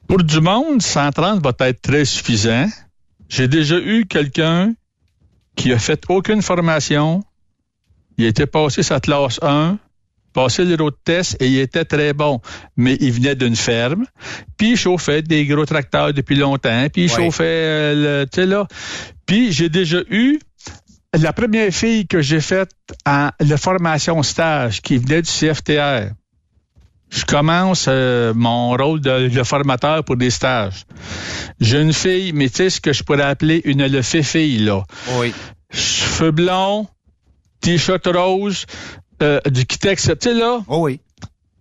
Pour 0.07 0.23
du 0.23 0.41
monde, 0.41 0.81
130 0.81 1.41
va 1.41 1.53
être 1.67 1.81
très 1.81 2.05
suffisant. 2.05 2.67
J'ai 3.29 3.47
déjà 3.47 3.77
eu 3.77 4.05
quelqu'un 4.05 4.73
qui 5.55 5.71
a 5.71 5.79
fait 5.79 6.01
aucune 6.09 6.41
formation. 6.41 7.23
Il 8.17 8.25
était 8.25 8.45
passé 8.45 8.83
sa 8.83 8.99
classe 8.99 9.39
1, 9.41 9.79
passé 10.33 10.65
le 10.65 10.75
road 10.75 10.95
test 11.05 11.37
et 11.41 11.47
il 11.47 11.59
était 11.59 11.85
très 11.85 12.13
bon. 12.13 12.41
Mais 12.75 12.97
il 12.99 13.11
venait 13.13 13.35
d'une 13.35 13.55
ferme, 13.55 14.05
puis 14.57 14.71
il 14.71 14.77
chauffait 14.77 15.21
des 15.21 15.45
gros 15.45 15.65
tracteurs 15.65 16.13
depuis 16.13 16.35
longtemps, 16.35 16.87
puis 16.91 17.05
il 17.05 17.11
Ouais. 17.11 17.15
chauffait, 17.15 17.43
euh, 17.45 18.21
le, 18.21 18.25
tu 18.25 18.41
sais 18.41 18.45
là. 18.45 18.67
Puis 19.25 19.51
j'ai 19.53 19.69
déjà 19.69 19.99
eu 20.09 20.39
la 21.17 21.31
première 21.33 21.71
fille 21.73 22.05
que 22.05 22.21
j'ai 22.21 22.41
faite 22.41 22.71
en 23.05 23.29
la 23.39 23.57
formation 23.57 24.21
stage 24.23 24.81
qui 24.81 24.97
venait 24.97 25.21
du 25.21 25.29
CFTR. 25.29 26.11
Je 27.11 27.25
commence 27.25 27.85
euh, 27.89 28.33
mon 28.33 28.71
rôle 28.71 29.01
de, 29.01 29.27
de 29.27 29.43
formateur 29.43 30.03
pour 30.03 30.15
des 30.15 30.29
stages. 30.29 30.85
J'ai 31.59 31.81
une 31.81 31.93
fille, 31.93 32.31
mais 32.31 32.49
tu 32.49 32.55
sais 32.55 32.69
ce 32.69 32.81
que 32.81 32.93
je 32.93 33.03
pourrais 33.03 33.23
appeler 33.23 33.61
une 33.65 33.85
le 33.85 34.01
fille 34.01 34.59
là. 34.59 34.83
Oui. 35.17 35.33
Cheveux 35.73 36.31
blonds, 36.31 36.87
t-shirt 37.59 38.07
rose, 38.07 38.65
euh, 39.21 39.41
du 39.45 39.65
Kitex, 39.65 40.03
tu 40.03 40.15
sais 40.21 40.33
là. 40.33 40.61
Oh 40.67 40.85
oui. 40.85 41.01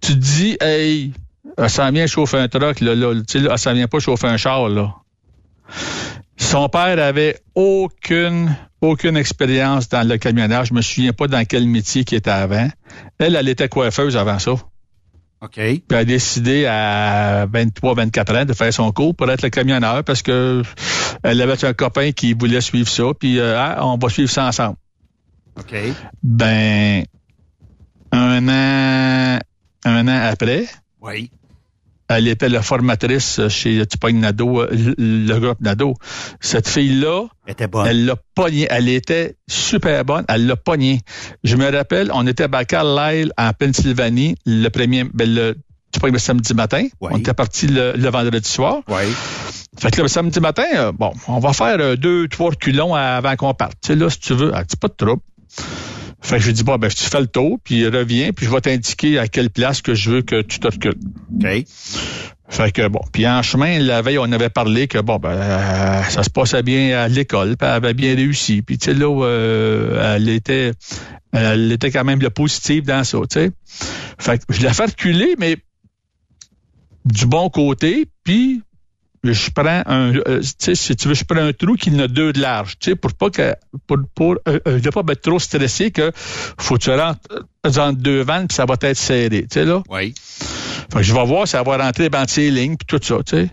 Tu 0.00 0.12
te 0.12 0.18
dis, 0.18 0.56
hey, 0.60 1.12
elle 1.58 1.70
s'en 1.70 1.90
vient 1.90 2.06
chauffer 2.06 2.38
un 2.38 2.48
truck, 2.48 2.80
là, 2.80 2.94
là, 2.94 3.14
tu 3.26 3.40
sais, 3.40 3.46
elle 3.50 3.58
s'en 3.58 3.74
vient 3.74 3.88
pas 3.88 3.98
chauffer 3.98 4.28
un 4.28 4.36
char, 4.36 4.68
là. 4.68 4.94
Son 6.36 6.68
père 6.68 6.98
avait 6.98 7.40
aucune, 7.54 8.56
aucune 8.80 9.16
expérience 9.16 9.88
dans 9.88 10.06
le 10.08 10.16
camionnage. 10.16 10.68
Je 10.68 10.74
me 10.74 10.80
souviens 10.80 11.12
pas 11.12 11.26
dans 11.26 11.44
quel 11.44 11.66
métier 11.66 12.04
qu'il 12.04 12.18
était 12.18 12.30
avant. 12.30 12.68
Elle, 13.18 13.36
elle 13.36 13.48
était 13.48 13.68
coiffeuse 13.68 14.16
avant 14.16 14.38
ça. 14.38 14.52
OK. 15.42 15.54
Puis 15.54 15.82
elle 15.90 15.96
a 15.96 16.04
décidé 16.04 16.66
à 16.66 17.46
23, 17.50 17.94
24 17.94 18.36
ans 18.36 18.44
de 18.44 18.52
faire 18.52 18.72
son 18.72 18.92
cours 18.92 19.14
pour 19.14 19.30
être 19.30 19.42
le 19.42 19.48
camionneur 19.48 20.04
parce 20.04 20.22
que 20.22 20.62
elle 21.22 21.40
avait 21.40 21.64
un 21.64 21.72
copain 21.72 22.12
qui 22.12 22.34
voulait 22.34 22.60
suivre 22.60 22.88
ça. 22.88 23.04
Puis 23.18 23.38
euh, 23.38 23.58
Ah, 23.58 23.86
on 23.86 23.96
va 23.96 24.08
suivre 24.10 24.30
ça 24.30 24.46
ensemble. 24.46 24.76
OK. 25.58 25.74
Ben, 26.22 27.04
un 28.12 28.48
an, 28.48 29.38
un 29.84 30.08
an 30.08 30.28
après, 30.30 30.66
Oui. 31.00 31.30
Elle 32.10 32.26
était 32.26 32.48
la 32.48 32.60
formatrice 32.60 33.40
chez 33.48 33.86
Tupac 33.86 34.12
euh, 34.12 34.66
le, 34.98 35.38
groupe 35.38 35.60
Nado. 35.60 35.94
Cette 36.40 36.68
fille-là, 36.68 37.26
Elle 37.46 37.52
était 37.52 37.68
bonne. 37.68 37.86
elle 37.86 38.04
l'a 38.04 38.16
pogné. 38.34 38.66
Elle 38.68 38.88
était 38.88 39.36
super 39.48 40.04
bonne. 40.04 40.24
Elle 40.26 40.48
l'a 40.48 40.56
pogné. 40.56 41.02
Je 41.44 41.54
me 41.54 41.70
rappelle, 41.70 42.10
on 42.12 42.26
était 42.26 42.52
à 42.52 42.64
Carlisle, 42.64 43.32
en 43.38 43.52
Pennsylvanie, 43.52 44.34
le 44.44 44.68
premier, 44.70 45.04
ben, 45.04 45.32
le, 45.32 45.56
le 46.02 46.18
samedi 46.18 46.52
matin. 46.52 46.88
Oui. 47.00 47.10
On 47.14 47.18
était 47.18 47.32
parti 47.32 47.68
le, 47.68 47.92
le 47.96 48.08
vendredi 48.10 48.48
soir. 48.48 48.80
Oui. 48.88 49.04
Fait 49.78 49.92
que 49.92 50.02
le 50.02 50.08
samedi 50.08 50.40
matin, 50.40 50.66
euh, 50.74 50.92
bon, 50.92 51.12
on 51.28 51.38
va 51.38 51.52
faire 51.52 51.76
euh, 51.78 51.94
deux, 51.94 52.26
trois 52.26 52.50
reculons 52.50 52.92
avant 52.92 53.36
qu'on 53.36 53.54
parte. 53.54 53.74
Tu 53.82 53.92
sais, 53.92 53.94
là, 53.94 54.10
si 54.10 54.18
tu 54.18 54.34
veux, 54.34 54.50
ah, 54.52 54.64
c'est 54.68 54.80
pas 54.80 54.88
de 54.88 54.94
trouble. 54.94 55.22
Fait 56.22 56.36
que 56.36 56.42
je 56.42 56.50
dis, 56.50 56.64
bon, 56.64 56.76
ben, 56.76 56.88
tu 56.88 57.04
fais 57.04 57.20
le 57.20 57.26
tour, 57.26 57.58
puis 57.64 57.86
reviens, 57.86 58.32
puis 58.32 58.46
je 58.46 58.50
vais 58.50 58.60
t'indiquer 58.60 59.18
à 59.18 59.26
quelle 59.26 59.50
place 59.50 59.80
que 59.80 59.94
je 59.94 60.10
veux 60.10 60.22
que 60.22 60.42
tu 60.42 60.58
te 60.58 60.66
recules. 60.66 60.98
OK. 61.42 61.64
Fait 62.50 62.72
que 62.72 62.88
bon, 62.88 63.00
puis 63.12 63.28
en 63.28 63.42
chemin, 63.42 63.78
la 63.78 64.02
veille, 64.02 64.18
on 64.18 64.30
avait 64.32 64.50
parlé 64.50 64.88
que 64.88 64.98
bon, 64.98 65.18
ben, 65.18 65.30
euh, 65.30 66.02
ça 66.02 66.24
se 66.24 66.30
passait 66.30 66.64
bien 66.64 66.98
à 66.98 67.06
l'école, 67.06 67.56
puis 67.56 67.68
elle 67.68 67.74
avait 67.74 67.94
bien 67.94 68.16
réussi. 68.16 68.60
Puis 68.62 68.76
tu 68.76 68.86
sais, 68.86 68.94
là, 68.94 69.24
euh, 69.24 70.16
elle 70.16 70.28
était 70.28 70.72
elle 71.32 71.70
était 71.70 71.92
quand 71.92 72.02
même 72.02 72.20
le 72.20 72.30
positif 72.30 72.82
dans 72.82 73.04
ça, 73.04 73.18
tu 73.30 73.38
sais. 73.38 73.52
Fait 74.18 74.38
que 74.38 74.52
je 74.52 74.62
l'ai 74.62 74.74
fait 74.74 74.86
reculer, 74.86 75.36
mais 75.38 75.58
du 77.04 77.26
bon 77.26 77.48
côté, 77.50 78.06
puis 78.24 78.62
je 79.22 79.50
prends 79.50 79.82
un, 79.86 80.14
euh, 80.16 80.40
tu 80.40 80.48
sais, 80.58 80.74
si 80.74 80.96
tu 80.96 81.08
veux, 81.08 81.14
je 81.14 81.24
prends 81.24 81.40
un 81.40 81.52
trou 81.52 81.74
qui 81.74 81.90
en 81.90 81.98
a 81.98 82.08
deux 82.08 82.32
de 82.32 82.40
large, 82.40 82.78
tu 82.78 82.90
sais, 82.90 82.96
pour 82.96 83.12
pas 83.12 83.30
que, 83.30 83.54
pour, 83.86 83.98
pour 84.14 84.36
euh, 84.48 84.58
euh, 84.66 84.80
ne 84.80 84.90
pas 84.90 85.02
être 85.12 85.20
trop 85.20 85.38
stressé 85.38 85.90
que 85.90 86.10
faut 86.14 86.76
que 86.76 86.84
tu 86.84 86.90
rentres 86.90 87.20
euh, 87.32 87.70
dans 87.70 87.92
deux 87.92 88.22
vannes 88.22 88.48
puis 88.48 88.54
ça 88.54 88.64
va 88.64 88.76
être 88.80 88.96
serré, 88.96 89.42
tu 89.42 89.48
sais, 89.52 89.64
là. 89.64 89.82
Oui. 89.90 90.14
Fait 90.92 90.98
que 90.98 91.02
je 91.02 91.12
vais 91.14 91.24
voir 91.26 91.46
si 91.46 91.56
elle 91.56 91.66
va 91.66 91.76
rentrer 91.76 92.08
dans 92.08 92.26
ses 92.26 92.50
lignes 92.50 92.76
puis 92.76 92.86
tout 92.86 93.00
ça, 93.02 93.16
tu 93.24 93.36
sais. 93.36 93.50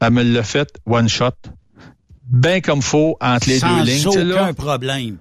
Elle 0.00 0.12
me 0.12 0.22
l'a 0.22 0.42
fait 0.42 0.68
one 0.86 1.08
shot. 1.08 1.32
Ben 2.26 2.62
comme 2.62 2.80
faut 2.80 3.16
entre 3.20 3.48
les 3.48 3.58
Sans 3.58 3.78
deux 3.78 3.84
lignes, 3.84 4.04
tu 4.04 4.12
sais, 4.12 4.24
là. 4.24 4.44
aucun 4.44 4.54
problème. 4.54 5.18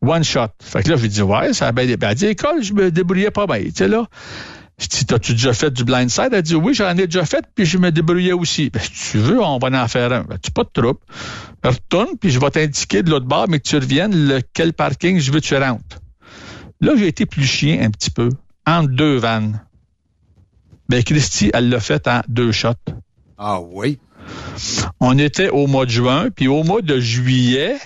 One 0.00 0.24
shot. 0.24 0.46
Fait 0.62 0.82
que 0.82 0.90
là, 0.90 0.96
je 0.96 1.02
lui 1.02 1.08
dis, 1.08 1.22
ouais, 1.22 1.52
ça 1.52 1.66
a 1.66 1.72
bien 1.72 1.86
été. 1.86 2.06
Elle 2.06 2.14
dit, 2.14 2.26
école, 2.26 2.62
je 2.62 2.72
me 2.72 2.90
débrouillais 2.90 3.32
pas 3.32 3.46
bien. 3.46 3.64
Tu 3.64 3.72
sais, 3.74 3.88
là. 3.88 4.06
Je 4.78 4.86
dis, 4.86 5.06
t'as-tu 5.06 5.32
déjà 5.32 5.52
fait 5.52 5.72
du 5.72 5.84
blindside? 5.84 6.28
Elle 6.32 6.42
dit, 6.42 6.54
oui, 6.54 6.72
j'en 6.72 6.90
ai 6.96 7.06
déjà 7.06 7.24
fait, 7.24 7.44
puis 7.54 7.66
je 7.66 7.78
me 7.78 7.90
débrouillais 7.90 8.32
aussi. 8.32 8.70
Ben, 8.70 8.80
si 8.80 9.12
tu 9.12 9.18
veux, 9.18 9.42
on 9.42 9.58
va 9.58 9.82
en 9.82 9.88
faire 9.88 10.12
un. 10.12 10.22
Ben, 10.22 10.38
tu 10.40 10.52
pas 10.52 10.62
de 10.62 10.70
trouble. 10.72 11.00
Retourne, 11.64 12.16
puis 12.20 12.30
je 12.30 12.38
vais 12.38 12.50
t'indiquer 12.50 13.02
de 13.02 13.10
l'autre 13.10 13.26
bord, 13.26 13.46
mais 13.48 13.58
que 13.58 13.68
tu 13.68 13.76
reviennes, 13.76 14.28
lequel 14.28 14.72
parking 14.72 15.18
je 15.18 15.32
veux 15.32 15.40
que 15.40 15.46
tu 15.46 15.56
rentres. 15.56 15.98
Là, 16.80 16.92
j'ai 16.96 17.08
été 17.08 17.26
plus 17.26 17.44
chien 17.44 17.82
un 17.82 17.90
petit 17.90 18.10
peu, 18.10 18.28
entre 18.66 18.90
deux 18.90 19.16
vannes. 19.16 19.60
Ben, 20.88 21.02
Christy, 21.02 21.50
elle 21.52 21.70
l'a 21.70 21.80
fait 21.80 22.06
en 22.06 22.20
deux 22.28 22.52
shots. 22.52 22.72
Ah 23.36 23.60
oui? 23.60 23.98
On 25.00 25.18
était 25.18 25.48
au 25.48 25.66
mois 25.66 25.86
de 25.86 25.90
juin, 25.90 26.28
puis 26.30 26.46
au 26.46 26.62
mois 26.62 26.82
de 26.82 27.00
juillet, 27.00 27.78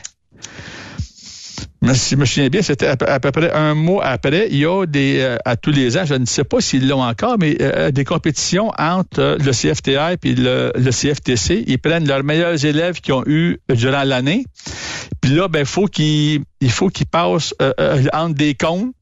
mais 1.83 1.95
si 1.95 2.11
je 2.15 2.17
me 2.17 2.25
souviens 2.25 2.49
bien, 2.49 2.63
c'était 2.63 2.87
à, 2.87 2.97
peu- 2.97 3.09
à 3.09 3.19
peu 3.21 3.31
près 3.33 3.51
un 3.53 3.75
mois 3.75 4.05
après, 4.07 4.47
il 4.51 4.59
y 4.59 4.65
a 4.67 4.87
des, 4.87 5.19
euh, 5.21 5.37
à 5.45 5.57
tous 5.57 5.71
les 5.73 5.97
ans, 5.99 6.05
je 6.05 6.15
ne 6.15 6.25
sais 6.25 6.45
pas 6.45 6.61
s'ils 6.61 6.89
l'ont 6.89 7.03
encore, 7.03 7.37
mais 7.39 7.57
euh, 7.61 7.91
des 7.91 8.05
compétitions 8.05 8.71
entre 8.79 9.21
euh, 9.21 9.37
le 9.39 9.51
CFTR 9.53 10.17
et 10.23 10.35
le, 10.35 10.73
le 10.75 10.91
CFTC. 10.91 11.65
Ils 11.67 11.79
prennent 11.79 12.07
leurs 12.07 12.23
meilleurs 12.25 12.65
élèves 12.65 13.01
qui 13.01 13.13
ont 13.13 13.25
eu 13.27 13.59
durant 13.69 14.05
l'année. 14.05 14.45
Puis 15.21 15.33
là, 15.33 15.49
ben, 15.49 15.65
faut 15.65 15.87
qu'ils, 15.87 16.43
il 16.61 16.71
faut 16.71 16.89
qu'ils 16.89 17.07
passent 17.07 17.55
euh, 17.61 17.73
euh, 17.81 18.05
entre 18.13 18.35
des 18.37 18.55
cônes 18.55 18.93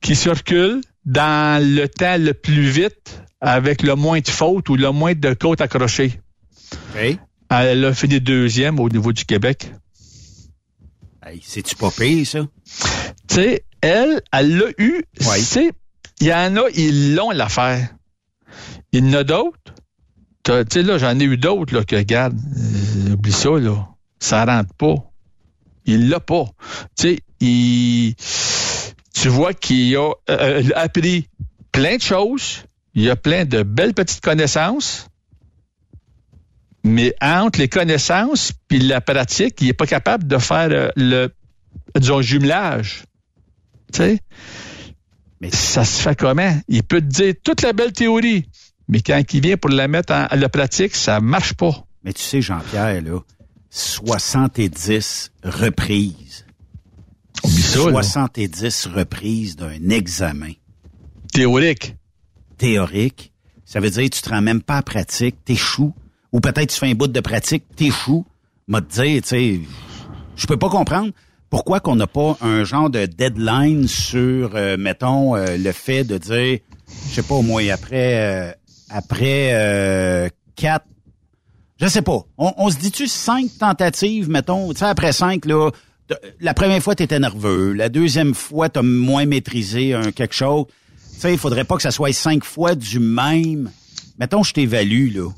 qui 0.00 0.14
circulent 0.14 0.80
dans 1.04 1.62
le 1.62 1.86
temps 1.88 2.16
le 2.18 2.32
plus 2.34 2.68
vite 2.68 3.20
avec 3.40 3.82
le 3.82 3.94
moins 3.96 4.20
de 4.20 4.28
fautes 4.28 4.68
ou 4.68 4.76
le 4.76 4.90
moins 4.92 5.14
de 5.14 5.34
côtes 5.34 5.60
accrochées. 5.60 6.20
OK. 6.94 7.18
Elle 7.50 7.84
a 7.84 7.92
fini 7.92 8.20
deuxième 8.20 8.78
au 8.80 8.88
niveau 8.88 9.12
du 9.12 9.24
Québec. 9.24 9.72
Hey, 11.24 11.40
C'est-tu 11.44 11.76
pas 11.76 11.90
pire, 11.90 12.26
ça? 12.26 12.40
Tu 13.28 13.34
sais, 13.34 13.64
elle, 13.80 14.20
elle 14.32 14.58
l'a 14.58 14.66
eu. 14.78 15.04
Oui. 15.20 15.36
Tu 15.38 15.42
sais, 15.42 15.72
il 16.20 16.26
y 16.26 16.34
en 16.34 16.56
a, 16.56 16.68
ils 16.74 17.14
l'ont 17.14 17.30
l'affaire. 17.30 17.88
Il 18.92 19.06
y 19.06 19.08
en 19.08 19.12
a 19.20 19.24
d'autres. 19.24 19.58
Tu 20.44 20.52
sais, 20.70 20.82
là, 20.82 20.98
j'en 20.98 21.18
ai 21.18 21.24
eu 21.24 21.36
d'autres, 21.36 21.74
là, 21.74 21.84
que, 21.84 21.94
regarde, 21.94 22.36
euh, 22.36 23.12
oublie 23.12 23.32
ça, 23.32 23.50
là. 23.50 23.88
Ça 24.18 24.44
rentre 24.44 24.74
pas. 24.74 24.96
Il 25.84 26.08
l'a 26.08 26.20
pas. 26.20 26.46
Tu 26.96 27.02
sais, 27.02 27.18
il, 27.40 28.14
tu 29.14 29.28
vois 29.28 29.54
qu'il 29.54 29.94
a 29.96 30.12
euh, 30.30 30.62
appris 30.74 31.28
plein 31.70 31.96
de 31.96 32.02
choses. 32.02 32.64
Il 32.94 33.08
a 33.08 33.16
plein 33.16 33.44
de 33.44 33.62
belles 33.62 33.94
petites 33.94 34.20
connaissances. 34.20 35.08
Mais 36.84 37.14
entre 37.20 37.58
les 37.60 37.68
connaissances 37.68 38.52
puis 38.68 38.78
la 38.80 39.00
pratique, 39.00 39.60
il 39.60 39.68
est 39.68 39.72
pas 39.72 39.86
capable 39.86 40.26
de 40.26 40.38
faire 40.38 40.68
euh, 40.70 40.88
le, 40.96 41.28
disons, 41.98 42.22
jumelage. 42.22 43.04
Tu 43.92 43.98
sais? 43.98 44.20
Mais 45.40 45.50
Ça 45.50 45.84
se 45.84 46.02
fait 46.02 46.16
comment? 46.18 46.56
Il 46.68 46.82
peut 46.82 47.00
te 47.00 47.06
dire 47.06 47.34
toute 47.44 47.62
la 47.62 47.72
belle 47.72 47.92
théorie, 47.92 48.48
mais 48.88 49.00
quand 49.00 49.22
il 49.32 49.40
vient 49.40 49.56
pour 49.56 49.70
la 49.70 49.86
mettre 49.88 50.12
en, 50.12 50.24
à 50.24 50.36
la 50.36 50.48
pratique, 50.48 50.94
ça 50.94 51.20
marche 51.20 51.54
pas. 51.54 51.84
Mais 52.04 52.12
tu 52.12 52.22
sais, 52.22 52.40
Jean-Pierre, 52.42 53.00
là, 53.02 53.20
70 53.70 55.32
reprises. 55.44 56.44
Ça, 57.44 57.78
là. 57.90 58.02
70 58.02 58.86
reprises 58.94 59.56
d'un 59.56 59.88
examen 59.88 60.52
Théorique. 61.32 61.96
théorique. 62.58 63.32
Ça 63.64 63.80
veut 63.80 63.90
dire 63.90 64.04
que 64.04 64.14
tu 64.14 64.22
te 64.22 64.28
rends 64.28 64.42
même 64.42 64.62
pas 64.62 64.76
à 64.76 64.82
pratique, 64.82 65.44
t'échoues. 65.44 65.94
Ou 66.32 66.40
peut-être 66.40 66.70
tu 66.70 66.78
fais 66.78 66.90
un 66.90 66.94
bout 66.94 67.06
de 67.06 67.20
pratique, 67.20 67.64
t'échoues. 67.76 68.24
M'a 68.68 68.80
te 68.80 68.92
dire, 69.02 69.22
tu 69.22 69.28
sais, 69.28 69.60
je 70.36 70.46
peux 70.46 70.56
pas 70.56 70.70
comprendre 70.70 71.10
pourquoi 71.50 71.80
qu'on 71.80 71.96
n'a 71.96 72.06
pas 72.06 72.38
un 72.40 72.64
genre 72.64 72.88
de 72.88 73.06
deadline 73.06 73.86
sur, 73.86 74.52
euh, 74.54 74.76
mettons, 74.78 75.36
euh, 75.36 75.56
le 75.58 75.72
fait 75.72 76.04
de 76.04 76.16
dire, 76.16 76.58
je 77.08 77.14
sais 77.14 77.22
pas, 77.22 77.34
au 77.34 77.42
moins 77.42 77.68
après, 77.68 78.16
euh, 78.16 78.52
après 78.88 79.50
euh, 79.52 80.28
quatre, 80.56 80.86
je 81.78 81.86
sais 81.88 82.02
pas. 82.02 82.24
On, 82.38 82.54
on 82.56 82.70
se 82.70 82.78
dit-tu 82.78 83.06
cinq 83.08 83.50
tentatives, 83.58 84.30
mettons, 84.30 84.72
tu 84.72 84.78
sais, 84.78 84.86
après 84.86 85.12
cinq, 85.12 85.44
là, 85.44 85.70
la 86.40 86.54
première 86.54 86.82
fois, 86.82 86.94
tu 86.94 87.02
étais 87.02 87.18
nerveux. 87.18 87.72
La 87.72 87.88
deuxième 87.88 88.34
fois, 88.34 88.68
tu 88.68 88.78
as 88.78 88.82
moins 88.82 89.26
maîtrisé 89.26 89.94
un 89.94 90.12
quelque 90.12 90.34
chose. 90.34 90.66
Tu 91.14 91.20
sais, 91.20 91.32
il 91.32 91.38
faudrait 91.38 91.64
pas 91.64 91.76
que 91.76 91.82
ça 91.82 91.90
soit 91.90 92.12
cinq 92.12 92.44
fois 92.44 92.74
du 92.74 92.98
même. 92.98 93.70
Mettons, 94.18 94.42
je 94.42 94.52
t'évalue, 94.52 95.14
là. 95.14 95.30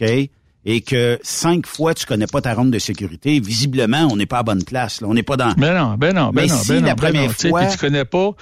OK? 0.00 0.30
Et 0.66 0.82
que 0.82 1.18
cinq 1.22 1.66
fois, 1.66 1.94
tu 1.94 2.04
connais 2.04 2.26
pas 2.26 2.42
ta 2.42 2.52
ronde 2.52 2.70
de 2.70 2.78
sécurité. 2.78 3.40
Visiblement, 3.40 4.06
on 4.10 4.16
n'est 4.16 4.26
pas 4.26 4.38
à 4.40 4.42
bonne 4.42 4.62
place. 4.62 5.00
Là. 5.00 5.08
On 5.08 5.14
n'est 5.14 5.22
pas 5.22 5.38
dans... 5.38 5.52
Ben 5.54 5.74
non, 5.74 5.94
ben 5.96 6.14
non, 6.14 6.30
ben 6.32 6.42
Mais 6.42 6.46
non. 6.48 6.56
si 6.62 6.68
ben 6.68 6.74
la 6.74 6.80
non, 6.80 6.86
ben 6.88 6.96
première 6.96 7.28
non. 7.28 7.48
Fois- 7.48 7.66
tu 7.66 7.78
connais 7.78 8.04
pas, 8.04 8.32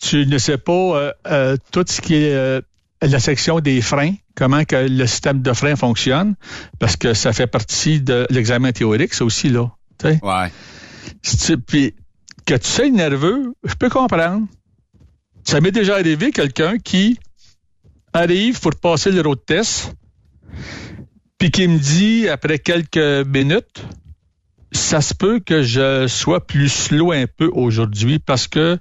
tu 0.00 0.26
ne 0.26 0.38
sais 0.38 0.56
pas 0.56 0.72
euh, 0.72 1.12
euh, 1.26 1.56
tout 1.72 1.84
ce 1.86 2.00
qui 2.00 2.14
est 2.14 2.32
euh, 2.32 2.62
la 3.02 3.20
section 3.20 3.60
des 3.60 3.82
freins, 3.82 4.14
comment 4.34 4.64
que 4.64 4.88
le 4.88 5.06
système 5.06 5.42
de 5.42 5.52
frein 5.52 5.76
fonctionne, 5.76 6.34
parce 6.78 6.96
que 6.96 7.12
ça 7.12 7.34
fait 7.34 7.46
partie 7.46 8.00
de 8.00 8.26
l'examen 8.30 8.72
théorique, 8.72 9.12
ça 9.12 9.26
aussi, 9.26 9.50
là. 9.50 9.70
Tu 9.98 10.08
sais. 10.08 10.20
Ouais. 10.22 10.50
Si 11.22 11.56
Puis 11.58 11.94
que 12.46 12.54
tu 12.54 12.66
sois 12.68 12.88
nerveux, 12.88 13.52
je 13.64 13.74
peux 13.74 13.90
comprendre. 13.90 14.46
Ça 15.44 15.60
m'est 15.60 15.72
déjà 15.72 15.96
arrivé 15.96 16.30
quelqu'un 16.32 16.78
qui 16.78 17.18
arrive 18.14 18.60
pour 18.60 18.74
passer 18.76 19.10
le 19.10 19.20
road 19.20 19.40
test, 19.46 19.94
puis 21.38 21.50
qui 21.50 21.68
me 21.68 21.78
dit 21.78 22.28
après 22.28 22.58
quelques 22.58 23.26
minutes, 23.26 23.84
ça 24.72 25.00
se 25.00 25.14
peut 25.14 25.40
que 25.40 25.62
je 25.62 26.06
sois 26.06 26.46
plus 26.46 26.68
slow 26.68 27.12
un 27.12 27.26
peu 27.26 27.48
aujourd'hui 27.52 28.18
parce 28.18 28.48
que 28.48 28.78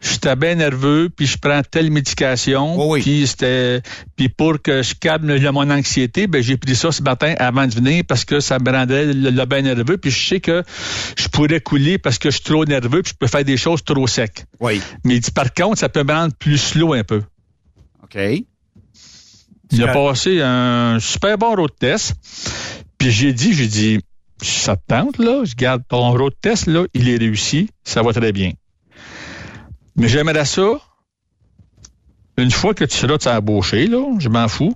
j'étais 0.00 0.36
bien 0.36 0.54
nerveux, 0.54 1.08
puis 1.14 1.26
je 1.26 1.36
prends 1.38 1.62
telle 1.62 1.90
médication, 1.90 2.76
Oh 2.78 2.92
oui. 2.92 3.02
puis 3.02 3.26
c'était, 3.26 3.82
puis 4.14 4.28
pour 4.28 4.60
que 4.62 4.82
je 4.82 4.94
calme 4.94 5.36
mon 5.52 5.70
anxiété, 5.70 6.26
ben 6.26 6.42
j'ai 6.42 6.56
pris 6.56 6.76
ça 6.76 6.92
ce 6.92 7.02
matin 7.02 7.34
avant 7.38 7.66
de 7.66 7.74
venir 7.74 8.04
parce 8.06 8.24
que 8.24 8.40
ça 8.40 8.58
me 8.58 8.70
rendait 8.70 9.12
le, 9.12 9.30
le 9.30 9.44
bien 9.46 9.62
nerveux, 9.62 9.96
puis 9.98 10.10
je 10.10 10.28
sais 10.28 10.40
que 10.40 10.62
je 11.18 11.28
pourrais 11.28 11.60
couler 11.60 11.98
parce 11.98 12.18
que 12.18 12.30
je 12.30 12.36
suis 12.36 12.44
trop 12.44 12.64
nerveux, 12.64 13.02
puis 13.02 13.12
je 13.12 13.18
peux 13.18 13.26
faire 13.26 13.44
des 13.44 13.56
choses 13.56 13.82
trop 13.82 14.06
secs. 14.06 14.44
Oui. 14.60 14.80
Mais 15.04 15.16
il 15.16 15.20
dit 15.20 15.30
par 15.30 15.52
contre, 15.52 15.78
ça 15.78 15.88
peut 15.88 16.04
me 16.04 16.12
rendre 16.12 16.34
plus 16.34 16.58
slow 16.58 16.92
un 16.92 17.04
peu. 17.04 17.22
OK. 18.02 18.16
Il 19.72 19.82
a 19.82 19.92
passé 19.92 20.40
un 20.42 20.98
super 21.00 21.38
bon 21.38 21.54
road 21.54 21.72
test. 21.78 22.14
Puis 22.98 23.10
j'ai 23.10 23.32
dit, 23.32 23.52
j'ai 23.52 23.66
dit, 23.66 24.00
ça 24.42 24.76
te 24.76 24.82
tente, 24.86 25.18
là? 25.18 25.44
Je 25.44 25.54
garde 25.54 25.82
ton 25.88 26.12
road 26.12 26.34
test, 26.40 26.66
là, 26.66 26.84
il 26.94 27.08
est 27.08 27.16
réussi, 27.16 27.70
ça 27.84 28.02
va 28.02 28.12
très 28.12 28.32
bien. 28.32 28.52
Mais 29.96 30.08
j'aimerais 30.08 30.44
ça, 30.44 30.78
une 32.36 32.50
fois 32.50 32.74
que 32.74 32.84
tu 32.84 32.96
seras 32.96 33.36
embauché, 33.36 33.86
là, 33.86 34.04
je 34.18 34.28
m'en 34.28 34.48
fous, 34.48 34.74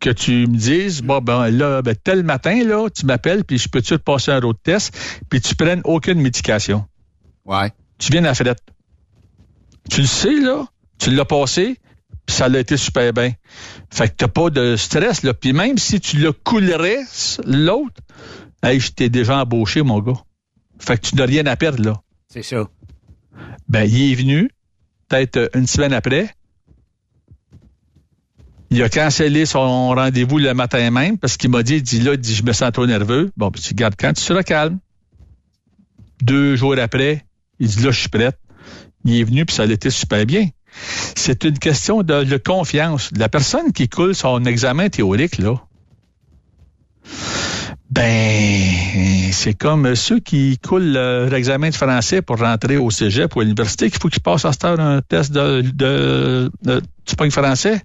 que 0.00 0.10
tu 0.10 0.46
me 0.46 0.56
dises, 0.56 1.02
bon, 1.02 1.20
ben 1.20 1.50
là, 1.50 1.82
ben, 1.82 1.94
tel 1.94 2.24
matin, 2.24 2.64
là, 2.64 2.88
tu 2.90 3.06
m'appelles, 3.06 3.44
puis 3.44 3.58
je 3.58 3.68
peux-tu 3.68 3.90
te 3.90 4.02
passer 4.02 4.32
un 4.32 4.40
road 4.40 4.56
test, 4.62 4.96
puis 5.30 5.40
tu 5.40 5.54
prennes 5.54 5.80
aucune 5.84 6.20
médication. 6.20 6.84
Ouais. 7.44 7.72
Tu 7.98 8.10
viens 8.12 8.24
à 8.24 8.28
la 8.28 8.34
frette. 8.34 8.62
Tu 9.88 10.00
le 10.00 10.06
sais, 10.06 10.34
là, 10.40 10.66
tu 10.98 11.10
l'as 11.10 11.24
passé, 11.24 11.78
puis 12.28 12.36
ça 12.36 12.44
a 12.44 12.58
été 12.58 12.76
super 12.76 13.14
bien. 13.14 13.32
Fait 13.90 14.10
que 14.10 14.14
t'as 14.18 14.28
pas 14.28 14.50
de 14.50 14.76
stress, 14.76 15.22
là. 15.22 15.32
Puis 15.32 15.54
même 15.54 15.78
si 15.78 15.98
tu 15.98 16.18
le 16.18 16.32
coulerais, 16.32 16.98
l'autre, 17.46 18.02
hey, 18.62 18.78
je 18.78 18.92
t'ai 18.92 19.08
déjà 19.08 19.38
embauché, 19.40 19.80
mon 19.80 19.98
gars. 20.00 20.20
Fait 20.78 20.98
que 20.98 21.06
tu 21.06 21.16
n'as 21.16 21.24
rien 21.24 21.46
à 21.46 21.56
perdre, 21.56 21.82
là. 21.82 22.02
C'est 22.28 22.42
ça. 22.42 22.68
Ben, 23.66 23.84
il 23.84 24.12
est 24.12 24.14
venu, 24.14 24.50
peut-être 25.08 25.50
une 25.54 25.66
semaine 25.66 25.94
après. 25.94 26.28
Il 28.68 28.82
a 28.82 28.90
cancellé 28.90 29.46
son 29.46 29.88
rendez-vous 29.94 30.36
le 30.36 30.52
matin 30.52 30.90
même 30.90 31.16
parce 31.16 31.38
qu'il 31.38 31.48
m'a 31.48 31.62
dit, 31.62 31.76
il 31.76 31.82
dit 31.82 32.00
là, 32.00 32.12
il 32.12 32.20
dit, 32.20 32.34
je 32.34 32.42
me 32.42 32.52
sens 32.52 32.70
trop 32.72 32.86
nerveux. 32.86 33.32
Bon, 33.38 33.50
puis 33.50 33.62
tu 33.62 33.72
gardes 33.72 33.94
quand 33.98 34.12
tu 34.12 34.22
seras 34.22 34.42
calme. 34.42 34.78
Deux 36.20 36.56
jours 36.56 36.78
après, 36.78 37.24
il 37.58 37.68
dit 37.68 37.82
là, 37.82 37.90
je 37.90 38.00
suis 38.00 38.10
prête. 38.10 38.38
Il 39.06 39.18
est 39.18 39.24
venu 39.24 39.46
puis 39.46 39.56
ça 39.56 39.64
été 39.64 39.88
super 39.88 40.26
bien. 40.26 40.50
C'est 41.16 41.44
une 41.44 41.58
question 41.58 42.02
de, 42.02 42.24
de 42.24 42.36
confiance. 42.36 43.10
La 43.16 43.28
personne 43.28 43.72
qui 43.72 43.88
coule 43.88 44.14
son 44.14 44.44
examen 44.44 44.88
théorique, 44.88 45.38
là, 45.38 45.54
ben, 47.90 49.32
c'est 49.32 49.54
comme 49.54 49.94
ceux 49.94 50.20
qui 50.20 50.58
coulent 50.58 50.92
leur 50.92 51.32
examen 51.32 51.70
de 51.70 51.74
français 51.74 52.20
pour 52.20 52.38
rentrer 52.38 52.76
au 52.76 52.90
cégep 52.90 53.34
ou 53.34 53.40
à 53.40 53.44
l'université, 53.44 53.90
qu'il 53.90 54.00
faut 54.00 54.08
qu'ils 54.08 54.22
passent 54.22 54.44
à 54.44 54.52
cette 54.52 54.64
heure 54.64 54.78
un 54.78 55.00
test 55.00 55.32
de, 55.32 55.62
de, 55.62 56.50
de, 56.62 56.82
pognes 57.16 57.30
français. 57.30 57.80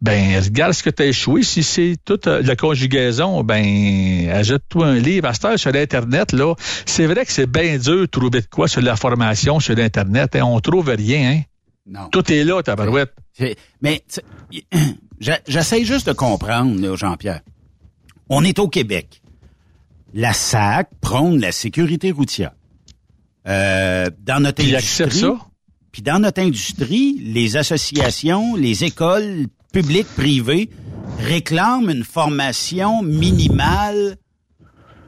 ben 0.00 0.42
regarde 0.42 0.72
ce 0.72 0.82
que 0.82 0.90
tu 0.90 1.02
as 1.02 1.06
échoué. 1.06 1.42
Si 1.42 1.62
c'est 1.62 1.96
toute 2.04 2.26
euh, 2.26 2.40
la 2.42 2.56
conjugaison, 2.56 3.44
ben 3.44 4.30
ajoute-toi 4.30 4.86
un 4.86 4.98
livre. 4.98 5.28
À 5.28 5.34
cette 5.34 5.44
heure, 5.44 5.58
sur 5.58 5.72
l'Internet, 5.72 6.32
là, 6.32 6.54
c'est 6.86 7.06
vrai 7.06 7.26
que 7.26 7.32
c'est 7.32 7.50
bien 7.50 7.76
dur 7.76 8.00
de 8.00 8.06
trouver 8.06 8.40
de 8.40 8.46
quoi 8.50 8.66
sur 8.66 8.80
la 8.80 8.96
formation 8.96 9.60
sur 9.60 9.76
l'Internet. 9.76 10.36
Hein. 10.36 10.44
On 10.44 10.58
trouve 10.60 10.88
rien, 10.88 11.32
hein? 11.32 11.42
Non. 11.86 12.08
Tout 12.10 12.30
est 12.32 12.42
là, 12.44 12.62
ta 12.62 12.74
barouette. 12.76 13.14
C'est- 13.32 13.56
Mais 13.80 14.02
j'essaie 15.48 15.84
juste 15.84 16.08
de 16.08 16.12
comprendre, 16.12 16.96
Jean-Pierre. 16.96 17.40
On 18.28 18.42
est 18.44 18.58
au 18.58 18.68
Québec. 18.68 19.22
La 20.14 20.32
SAC 20.32 20.90
prône 21.00 21.40
la 21.40 21.52
sécurité 21.52 22.10
routière. 22.10 22.52
Euh, 23.46 24.10
dans 24.24 24.40
notre 24.42 24.62
Puis 24.62 24.74
industrie, 24.74 25.04
accepte 25.04 25.12
ça? 25.20 25.38
puis 25.92 26.02
dans 26.02 26.18
notre 26.18 26.40
industrie, 26.40 27.18
les 27.22 27.56
associations, 27.56 28.56
les 28.56 28.82
écoles 28.84 29.46
publiques, 29.72 30.08
privées 30.16 30.68
réclament 31.20 31.90
une 31.90 32.02
formation 32.04 33.02
minimale. 33.02 34.16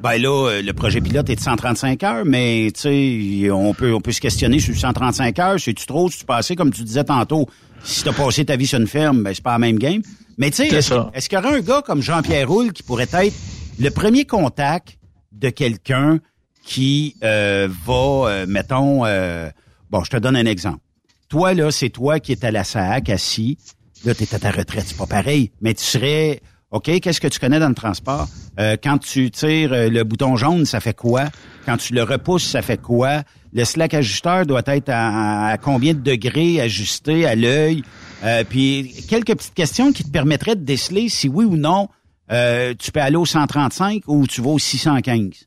Ben 0.02 0.16
là, 0.16 0.48
euh, 0.48 0.62
le 0.62 0.72
projet 0.72 1.00
pilote 1.00 1.28
est 1.28 1.37
de 1.37 1.40
135 1.40 2.02
heures, 2.04 2.24
mais 2.24 2.70
tu 2.72 2.80
sais, 2.80 3.50
on 3.50 3.74
peut 3.74 3.92
on 3.92 4.00
peut 4.00 4.12
se 4.12 4.20
questionner 4.20 4.61
sur 4.61 4.76
135 4.76 5.38
heures. 5.40 5.61
C'est-tu 5.61 5.87
trop, 5.87 6.08
si 6.08 6.20
tu 6.20 6.24
passé, 6.24 6.54
comme 6.54 6.72
tu 6.72 6.82
disais 6.82 7.04
tantôt, 7.04 7.46
si 7.82 8.02
tu 8.02 8.08
as 8.08 8.12
passé 8.12 8.44
ta 8.44 8.56
vie 8.56 8.66
sur 8.66 8.78
une 8.78 8.87
ferme, 8.87 9.22
ben 9.22 9.34
c'est 9.34 9.42
pas 9.42 9.52
la 9.52 9.58
même 9.58 9.78
game. 9.78 10.02
Mais 10.37 10.50
tu 10.50 10.68
sais, 10.68 10.68
est-ce 10.68 11.28
qu'il 11.28 11.38
y 11.38 11.42
aurait 11.44 11.56
un 11.56 11.61
gars 11.61 11.82
comme 11.82 12.00
Jean-Pierre 12.00 12.48
Roule 12.48 12.72
qui 12.72 12.84
pourrait 12.84 13.08
être 13.12 13.34
le 13.80 13.90
premier 13.90 14.24
contact 14.24 14.98
de 15.32 15.50
quelqu'un 15.50 16.20
qui 16.64 17.16
euh, 17.24 17.68
va, 17.87 18.28
euh, 18.28 18.46
mettons, 18.46 19.06
euh, 19.06 19.48
bon, 19.90 20.04
je 20.04 20.11
te 20.11 20.16
donne 20.16 20.37
un 20.37 20.46
exemple. 20.46 20.80
Toi, 21.28 21.54
là, 21.54 21.70
c'est 21.70 21.90
toi 21.90 22.20
qui 22.20 22.32
es 22.32 22.44
à 22.44 22.50
la 22.50 22.62
SAC, 22.62 23.08
assis. 23.08 23.58
Là, 24.04 24.14
tu 24.14 24.24
es 24.24 24.34
à 24.34 24.38
ta 24.38 24.50
retraite, 24.50 24.84
c'est 24.87 24.96
pas 24.96 25.06
pareil. 25.06 25.50
Mais 25.61 25.74
tu 25.74 25.82
serais, 25.82 26.40
OK, 26.70 27.00
qu'est-ce 27.00 27.20
que 27.20 27.28
tu 27.28 27.38
connais 27.38 27.59
dans 27.59 27.68
le 27.68 27.74
transport? 27.74 28.28
Euh, 28.59 28.76
quand 28.83 28.98
tu 28.98 29.31
tires 29.31 29.72
euh, 29.72 29.88
le 29.88 30.04
bouton 30.04 30.37
jaune, 30.37 30.66
ça 30.66 30.81
fait 30.81 30.94
quoi? 30.94 31.24
Quand 31.64 31.78
tu 31.78 31.94
le 31.94 32.02
repousses, 32.02 32.44
ça 32.44 32.61
fait 32.61 32.76
quoi? 32.76 33.22
Le 33.54 33.64
slack 33.64 33.94
ajusteur 33.94 34.44
doit 34.44 34.62
être 34.66 34.90
à, 34.90 35.48
à 35.48 35.57
combien 35.57 35.94
de 35.94 36.00
degrés 36.00 36.61
ajusté 36.61 37.24
à 37.24 37.35
l'œil? 37.35 37.83
Euh, 38.24 38.44
puis 38.48 38.92
quelques 39.09 39.35
petites 39.35 39.54
questions 39.54 39.92
qui 39.92 40.04
te 40.04 40.11
permettraient 40.11 40.57
de 40.57 40.64
déceler 40.64 41.09
si 41.09 41.28
oui 41.28 41.44
ou 41.44 41.57
non 41.57 41.88
euh, 42.31 42.74
tu 42.78 42.92
peux 42.92 43.00
aller 43.00 43.16
au 43.16 43.24
135 43.24 44.02
ou 44.07 44.26
tu 44.26 44.42
vas 44.42 44.50
au 44.50 44.59
615. 44.59 45.46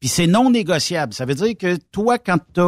Puis 0.00 0.08
c'est 0.08 0.26
non 0.26 0.50
négociable. 0.50 1.12
Ça 1.12 1.24
veut 1.24 1.34
dire 1.34 1.56
que 1.58 1.76
toi, 1.90 2.18
quand 2.18 2.38
tu 2.54 2.60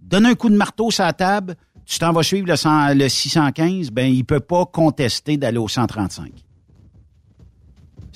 donné 0.00 0.28
un 0.28 0.34
coup 0.34 0.50
de 0.50 0.56
marteau 0.56 0.90
sur 0.90 1.04
la 1.04 1.12
table, 1.12 1.56
tu 1.86 1.98
t'en 1.98 2.12
vas 2.12 2.22
suivre 2.22 2.46
le, 2.46 2.56
100 2.56 2.94
le 2.94 3.08
615, 3.08 3.90
ben 3.90 4.12
il 4.12 4.24
peut 4.24 4.40
pas 4.40 4.66
contester 4.66 5.36
d'aller 5.36 5.58
au 5.58 5.68
135. 5.68 6.30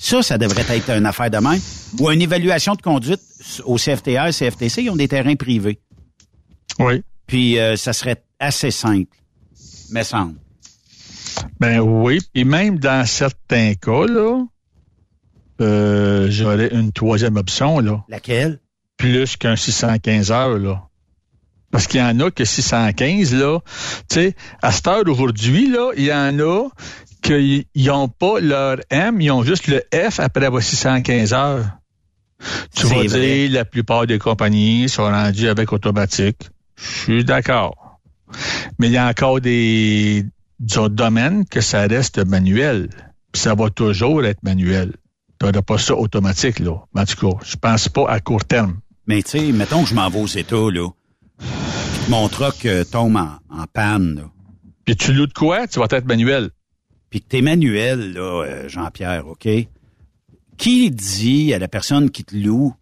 Ça, 0.01 0.23
ça 0.23 0.39
devrait 0.39 0.65
être 0.75 0.89
une 0.89 1.05
affaire 1.05 1.29
de 1.29 1.37
même. 1.37 1.61
Ou 1.99 2.09
une 2.09 2.23
évaluation 2.23 2.73
de 2.73 2.81
conduite 2.81 3.21
au 3.65 3.75
CFTR, 3.75 4.31
CFTC, 4.33 4.81
ils 4.81 4.89
ont 4.89 4.95
des 4.95 5.07
terrains 5.07 5.35
privés. 5.35 5.79
Oui. 6.79 7.03
Puis 7.27 7.59
euh, 7.59 7.75
ça 7.75 7.93
serait 7.93 8.23
assez 8.39 8.71
simple, 8.71 9.15
me 9.91 10.01
semble. 10.01 10.35
Ben 11.59 11.79
oui. 11.81 12.19
Et 12.33 12.43
même 12.43 12.79
dans 12.79 13.05
certains 13.05 13.75
cas, 13.75 14.07
là, 14.07 14.43
euh, 15.61 16.27
j'aurais 16.31 16.69
une 16.73 16.91
troisième 16.91 17.37
option, 17.37 17.79
là. 17.79 18.03
Laquelle? 18.09 18.59
Plus 18.97 19.37
qu'un 19.37 19.55
615 19.55 20.31
heures, 20.31 20.57
là. 20.57 20.87
Parce 21.69 21.85
qu'il 21.85 21.99
y 21.99 22.03
en 22.03 22.19
a 22.21 22.31
que 22.31 22.43
615, 22.43 23.35
là. 23.35 23.59
Tu 24.09 24.15
sais, 24.15 24.35
à 24.63 24.71
cette 24.71 24.87
heure 24.87 25.03
aujourd'hui, 25.05 25.69
là, 25.69 25.91
il 25.95 26.05
y 26.05 26.13
en 26.13 26.39
a 26.39 26.69
qui 27.21 27.67
n'ont 27.75 28.07
pas 28.07 28.39
leur 28.39 28.77
M, 28.89 29.21
ils 29.21 29.31
ont 29.31 29.43
juste 29.43 29.67
le 29.67 29.83
F 29.93 30.19
après 30.19 30.45
avoir 30.45 30.63
615 30.63 31.33
heures. 31.33 31.65
Tu 32.75 32.87
vas 32.87 33.03
vrai. 33.03 33.07
dire, 33.07 33.51
la 33.51 33.65
plupart 33.65 34.07
des 34.07 34.17
compagnies 34.17 34.89
sont 34.89 35.03
rendues 35.03 35.47
avec 35.47 35.71
automatique. 35.71 36.49
Je 36.75 36.83
suis 36.83 37.23
d'accord. 37.23 37.99
Mais 38.79 38.87
il 38.87 38.93
y 38.93 38.97
a 38.97 39.07
encore 39.07 39.41
des, 39.41 40.25
d'autres 40.59 40.95
domaines 40.95 41.45
que 41.45 41.61
ça 41.61 41.81
reste 41.81 42.25
manuel. 42.25 42.89
Puis 43.31 43.41
ça 43.41 43.53
va 43.53 43.69
toujours 43.69 44.25
être 44.25 44.41
manuel. 44.43 44.93
Tu 45.39 45.45
n'auras 45.45 45.61
pas 45.61 45.77
ça 45.77 45.95
automatique, 45.95 46.59
là. 46.59 46.77
Mais 46.93 47.01
En 47.01 47.05
tout 47.05 47.15
cas, 47.15 47.37
je 47.43 47.55
pense 47.55 47.89
pas 47.89 48.09
à 48.09 48.19
court 48.19 48.45
terme. 48.45 48.79
Mais 49.07 49.21
tu 49.23 49.31
sais, 49.31 49.51
mettons 49.51 49.83
que 49.83 49.89
je 49.89 49.95
m'en 49.95 50.09
vais 50.09 50.19
aux 50.19 50.27
États, 50.27 50.71
là. 50.71 50.87
Mon 52.09 52.27
truck 52.29 52.65
euh, 52.65 52.83
tombe 52.83 53.15
en, 53.15 53.37
en 53.49 53.65
panne, 53.71 54.15
là. 54.15 54.23
Puis 54.85 54.95
tu 54.95 55.13
loues 55.13 55.27
de 55.27 55.33
quoi? 55.33 55.67
Tu 55.67 55.79
vas 55.79 55.87
être 55.91 56.05
manuel. 56.05 56.49
Puis 57.11 57.21
que 57.21 57.27
t'es 57.27 57.41
manuel, 57.41 58.13
là, 58.13 58.43
euh, 58.43 58.67
Jean-Pierre, 58.69 59.27
OK? 59.27 59.47
Qui 60.57 60.89
dit 60.91 61.53
à 61.53 61.59
la 61.59 61.67
personne 61.67 62.09
qui 62.09 62.23
te 62.23 62.35
loue 62.35 62.73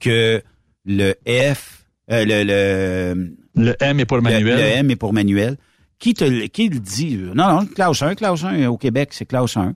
que 0.00 0.42
le 0.86 1.14
F, 1.26 1.84
euh, 2.10 2.24
le, 2.26 2.44
le, 2.44 3.34
Le 3.62 3.76
M 3.82 4.00
est 4.00 4.04
pour 4.06 4.16
le- 4.16 4.22
manuel. 4.22 4.56
le 4.58 4.62
M 4.64 4.90
est 4.90 4.96
pour 4.96 5.12
manuel. 5.12 5.56
Qui 5.98 6.14
te 6.14 6.46
qui 6.46 6.68
le 6.68 6.80
dit? 6.80 7.16
Non, 7.16 7.48
non, 7.60 7.66
classe 7.66 8.02
1, 8.02 8.14
classe 8.16 8.42
1 8.44 8.66
au 8.68 8.76
Québec, 8.76 9.10
c'est 9.12 9.24
classe 9.26 9.56
1. 9.56 9.74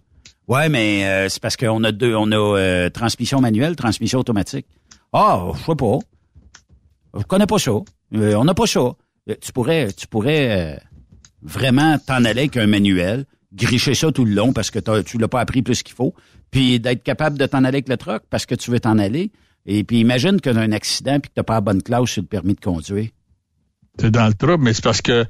Ouais, 0.48 0.68
mais 0.68 1.04
euh, 1.06 1.28
c'est 1.28 1.40
parce 1.42 1.56
qu'on 1.56 1.82
a 1.84 1.92
deux, 1.92 2.14
on 2.14 2.30
a 2.32 2.36
euh, 2.58 2.90
transmission 2.90 3.40
manuelle, 3.40 3.74
transmission 3.76 4.18
automatique. 4.20 4.66
Ah, 5.12 5.44
je 5.54 5.60
sais 5.64 5.74
pas. 5.76 5.98
Je 7.18 7.22
connais 7.24 7.46
pas 7.46 7.58
ça. 7.58 7.72
Euh, 8.14 8.34
on 8.34 8.44
n'a 8.44 8.54
pas 8.54 8.66
ça. 8.66 8.80
Euh, 8.80 9.34
Tu 9.40 9.52
pourrais, 9.52 9.92
tu 9.92 10.06
pourrais 10.06 10.74
euh, 10.74 10.76
vraiment 11.42 11.98
t'en 11.98 12.24
aller 12.24 12.40
avec 12.42 12.56
un 12.56 12.66
manuel, 12.66 13.24
gricher 13.56 13.94
ça 13.94 14.12
tout 14.12 14.24
le 14.24 14.34
long 14.34 14.52
parce 14.52 14.70
que 14.70 14.78
tu 15.00 15.18
l'as 15.18 15.28
pas 15.28 15.40
appris 15.40 15.62
plus 15.62 15.82
qu'il 15.82 15.94
faut, 15.94 16.14
puis 16.50 16.78
d'être 16.78 17.02
capable 17.02 17.38
de 17.38 17.46
t'en 17.46 17.58
aller 17.58 17.78
avec 17.78 17.88
le 17.88 17.96
truck 17.96 18.22
parce 18.30 18.46
que 18.46 18.54
tu 18.54 18.70
veux 18.70 18.80
t'en 18.80 18.98
aller. 18.98 19.32
Et 19.66 19.82
puis 19.82 19.98
imagine 19.98 20.40
que 20.40 20.50
tu 20.50 20.56
as 20.56 20.60
un 20.60 20.72
accident 20.72 21.18
puis 21.18 21.30
que 21.30 21.34
t'as 21.34 21.42
pas 21.42 21.54
la 21.54 21.60
bonne 21.60 21.82
classe 21.82 22.10
sur 22.10 22.22
le 22.22 22.28
permis 22.28 22.54
de 22.54 22.60
conduire. 22.60 23.08
T'es 23.98 24.10
dans 24.10 24.26
le 24.26 24.34
trouble, 24.34 24.62
mais 24.62 24.74
c'est 24.74 24.84
parce 24.84 25.00
que 25.00 25.24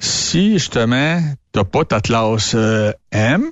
si 0.00 0.54
justement 0.54 1.22
t'as 1.52 1.64
pas 1.64 1.84
ta 1.84 2.00
classe 2.00 2.54
euh, 2.54 2.92
M, 3.12 3.44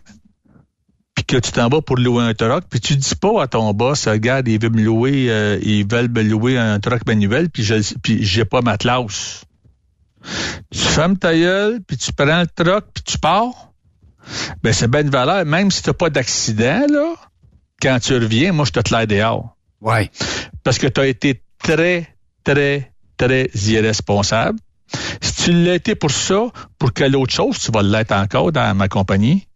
puis 1.15 1.25
que 1.25 1.37
tu 1.37 1.53
t'en 1.53 1.69
vas 1.69 1.81
pour 1.81 1.97
louer 1.97 2.25
un 2.25 2.35
truck, 2.35 2.65
puis 2.69 2.81
tu 2.81 2.97
dis 2.97 3.15
pas 3.15 3.43
à 3.43 3.47
ton 3.47 3.73
boss, 3.73 4.09
regarde, 4.09 4.49
ils 4.49 4.61
veulent 4.61 4.75
me 4.75 4.83
louer, 4.83 5.31
euh, 5.31 5.59
ils 5.63 5.87
me 5.87 6.23
louer 6.23 6.59
un 6.59 6.81
truck 6.81 7.07
manuel, 7.07 7.49
puis 7.49 7.63
je 7.63 7.75
puis 8.03 8.23
j'ai 8.25 8.45
pas 8.45 8.61
ma 8.61 8.77
classe. 8.77 9.45
Tu 10.73 10.79
fermes 10.79 11.17
ta 11.17 11.35
gueule, 11.35 11.81
puis 11.87 11.97
tu 11.97 12.13
prends 12.13 12.41
le 12.41 12.47
truck, 12.47 12.87
puis 12.93 13.05
tu 13.05 13.19
pars. 13.19 13.73
Ben 14.63 14.73
c'est 14.73 14.91
bien 14.91 15.05
de 15.05 15.11
valeur, 15.11 15.45
même 15.45 15.71
si 15.71 15.83
t'as 15.83 15.93
pas 15.93 16.11
d'accident 16.11 16.87
là. 16.91 17.15
Quand 17.81 17.99
tu 18.01 18.15
reviens, 18.15 18.53
moi 18.53 18.65
je 18.65 18.73
te 18.73 18.95
l'air 18.95 19.07
dehors. 19.07 19.57
Ouais. 19.81 20.11
Parce 20.65 20.79
que 20.79 20.87
tu 20.87 21.01
as 21.01 21.07
été 21.07 21.43
très, 21.59 22.15
très, 22.43 22.93
très 23.17 23.51
irresponsable. 23.55 24.59
Si 25.21 25.35
tu 25.45 25.53
l'as 25.53 25.75
été 25.75 25.95
pour 25.95 26.11
ça, 26.11 26.47
pour 26.79 26.93
quelle 26.93 27.17
autre 27.17 27.33
chose 27.33 27.59
tu 27.59 27.71
vas 27.73 27.83
l'être 27.83 28.13
encore 28.13 28.53
dans 28.53 28.75
ma 28.77 28.89
compagnie? 28.89 29.47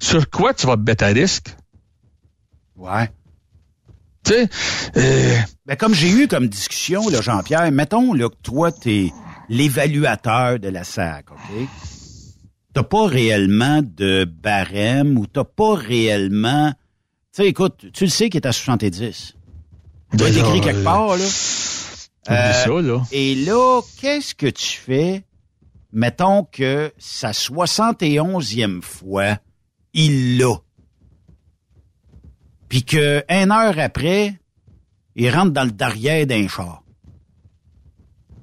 Sur 0.00 0.28
quoi 0.30 0.54
tu 0.54 0.66
vas 0.66 0.76
te 0.76 0.82
mettre 0.82 1.04
à 1.04 1.08
risque? 1.08 1.54
Ouais. 2.76 3.10
Tu 4.24 4.32
sais, 4.32 4.48
euh, 4.96 5.36
Ben, 5.66 5.76
comme 5.76 5.94
j'ai 5.94 6.10
eu 6.10 6.28
comme 6.28 6.48
discussion, 6.48 7.08
là, 7.08 7.20
Jean-Pierre, 7.20 7.70
mettons 7.72 8.12
là, 8.14 8.28
que 8.28 8.36
toi, 8.42 8.72
tu 8.72 8.90
es 8.90 9.12
l'évaluateur 9.48 10.58
de 10.58 10.68
la 10.68 10.84
SAC, 10.84 11.30
OK? 11.30 11.68
T'as 12.78 12.84
pas 12.84 13.08
réellement 13.08 13.80
de 13.82 14.24
barème 14.24 15.18
ou 15.18 15.26
t'as 15.26 15.42
pas 15.42 15.74
réellement... 15.74 16.70
Tu 17.34 17.42
sais, 17.42 17.48
écoute, 17.48 17.86
tu 17.92 18.04
le 18.04 18.10
sais 18.10 18.30
qu'il 18.30 18.40
est 18.40 18.46
à 18.46 18.52
70. 18.52 19.34
Il 20.12 20.16
doit 20.16 20.28
être 20.28 20.38
écrit 20.38 20.60
quelque 20.60 20.78
euh, 20.78 20.84
part, 20.84 21.16
là. 21.16 21.24
Euh, 21.24 22.52
ça, 22.52 22.68
là. 22.68 23.02
Et 23.10 23.34
là, 23.34 23.80
qu'est-ce 24.00 24.32
que 24.32 24.46
tu 24.46 24.78
fais? 24.78 25.24
Mettons 25.92 26.44
que 26.44 26.92
sa 26.98 27.32
71e 27.32 28.80
fois, 28.80 29.38
il 29.92 30.38
l'a. 30.38 30.54
Puis 32.68 32.84
que 32.84 33.24
une 33.28 33.50
heure 33.50 33.76
après, 33.80 34.38
il 35.16 35.28
rentre 35.30 35.50
dans 35.50 35.64
le 35.64 35.72
derrière 35.72 36.28
d'un 36.28 36.46
char. 36.46 36.84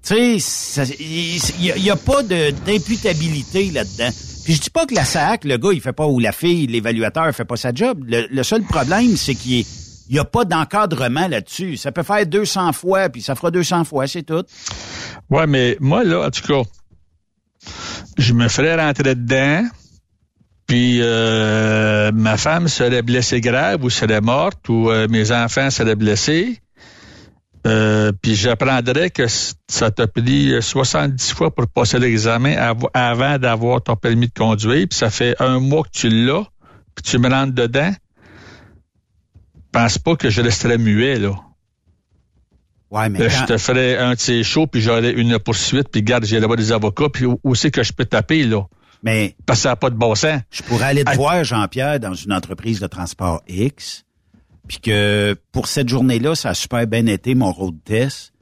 Tu 0.04 0.40
sais, 0.42 0.84
il 1.00 1.82
n'y 1.82 1.90
a, 1.90 1.96
pas 1.96 2.22
d'imputabilité 2.22 3.72
là-dedans. 3.72 4.12
Puis 4.46 4.54
je 4.54 4.62
dis 4.62 4.70
pas 4.70 4.86
que 4.86 4.94
la 4.94 5.04
SAC, 5.04 5.44
le 5.44 5.58
gars, 5.58 5.72
il 5.74 5.82
fait 5.82 5.92
pas, 5.92 6.06
ou 6.06 6.20
la 6.20 6.32
fille, 6.32 6.68
l'évaluateur, 6.68 7.34
fait 7.34 7.46
pas 7.46 7.58
sa 7.58 7.74
job. 7.74 8.06
Le, 8.08 8.44
seul 8.44 8.62
problème, 8.62 9.18
c'est 9.18 9.34
qu'il 9.34 9.66
n'y 10.12 10.20
a 10.20 10.24
pas 10.24 10.46
d'encadrement 10.46 11.28
là-dessus. 11.28 11.78
Ça 11.78 11.92
peut 11.92 12.04
faire 12.04 12.28
200 12.28 12.74
fois, 12.74 13.10
puis 13.10 13.24
ça 13.24 13.34
fera 13.34 13.50
200 13.50 13.86
fois, 13.86 14.06
c'est 14.06 14.22
tout. 14.22 14.44
Ouais, 15.32 15.48
mais 15.48 15.78
moi, 15.80 16.04
là, 16.04 16.28
en 16.28 16.30
tout 16.30 16.44
cas, 16.44 16.62
je 18.20 18.34
me 18.34 18.48
ferais 18.48 18.80
rentrer 18.80 19.16
dedans, 19.16 19.68
puis 20.68 21.00
euh, 21.02 22.12
ma 22.14 22.38
femme 22.38 22.68
serait 22.68 23.02
blessée 23.02 23.42
grave 23.42 23.84
ou 23.84 23.90
serait 23.90 24.22
morte, 24.22 24.70
ou 24.70 24.92
euh, 24.92 25.08
mes 25.10 25.32
enfants 25.32 25.72
seraient 25.72 25.96
blessés. 25.96 26.60
Euh, 27.66 28.12
puis 28.22 28.36
j'apprendrais 28.36 29.10
que 29.10 29.26
ça 29.28 29.90
t'a 29.90 30.06
pris 30.08 30.54
70 30.62 31.32
fois 31.34 31.54
pour 31.54 31.68
passer 31.68 31.98
l'examen 31.98 32.56
av- 32.58 32.88
avant 32.94 33.40
d'avoir 33.40 33.82
ton 33.82 33.96
permis 33.96 34.28
de 34.28 34.34
conduire, 34.34 34.86
puis 34.88 34.98
ça 34.98 35.10
fait 35.10 35.36
un 35.42 35.60
mois 35.60 35.84
que 35.84 35.90
tu 35.92 36.10
l'as, 36.10 36.44
puis 36.94 37.04
tu 37.04 37.18
me 37.18 37.28
rentres 37.30 37.54
dedans. 37.54 37.92
Pense 39.72 39.98
pas 39.98 40.16
que 40.16 40.30
je 40.30 40.42
resterais 40.42 40.78
muet, 40.78 41.18
là. 41.20 41.32
Ouais, 42.92 43.10
mais 43.10 43.22
Euh, 43.22 43.30
quand- 43.30 43.36
Je 43.42 43.46
te 43.54 43.58
ferais 43.58 43.98
un 43.98 44.14
de 44.14 44.20
ces 44.20 44.44
shows, 44.44 44.68
puis 44.68 44.80
j'aurais 44.82 45.12
une 45.12 45.38
poursuite, 45.40 45.90
puis 45.90 46.02
garde, 46.04 46.24
j'irai 46.26 46.46
voir 46.46 46.58
des 46.58 46.72
avocats, 46.72 47.10
puis 47.12 47.26
où, 47.26 47.40
où 47.44 47.56
c'est 47.56 47.72
que 47.72 47.84
je 47.84 47.92
peux 47.92 48.06
taper, 48.06 48.44
là? 48.44 48.62
Mais 49.04 49.36
Parce 49.46 49.60
que 49.60 49.64
ça 49.64 49.70
n'a 49.70 49.76
pas 49.76 49.90
de 49.90 49.96
bon 49.96 50.16
sens. 50.16 50.40
je 50.52 50.62
pourrais 50.64 50.86
aller 50.86 51.04
te 51.04 51.16
voir, 51.16 51.44
Jean-Pierre, 51.44 52.00
dans 52.00 52.14
une 52.14 52.32
entreprise 52.32 52.80
de 52.80 52.88
transport 52.88 53.42
X, 53.48 54.05
puis 54.68 54.80
que 54.80 55.36
pour 55.52 55.68
cette 55.68 55.90
journée-là, 55.90 56.36
ça 56.36 56.50
a 56.50 56.54
super 56.54 56.88
bien 56.88 57.06
été 57.08 57.36
mon 57.36 57.52
road 57.52 57.76
test, 57.84 58.34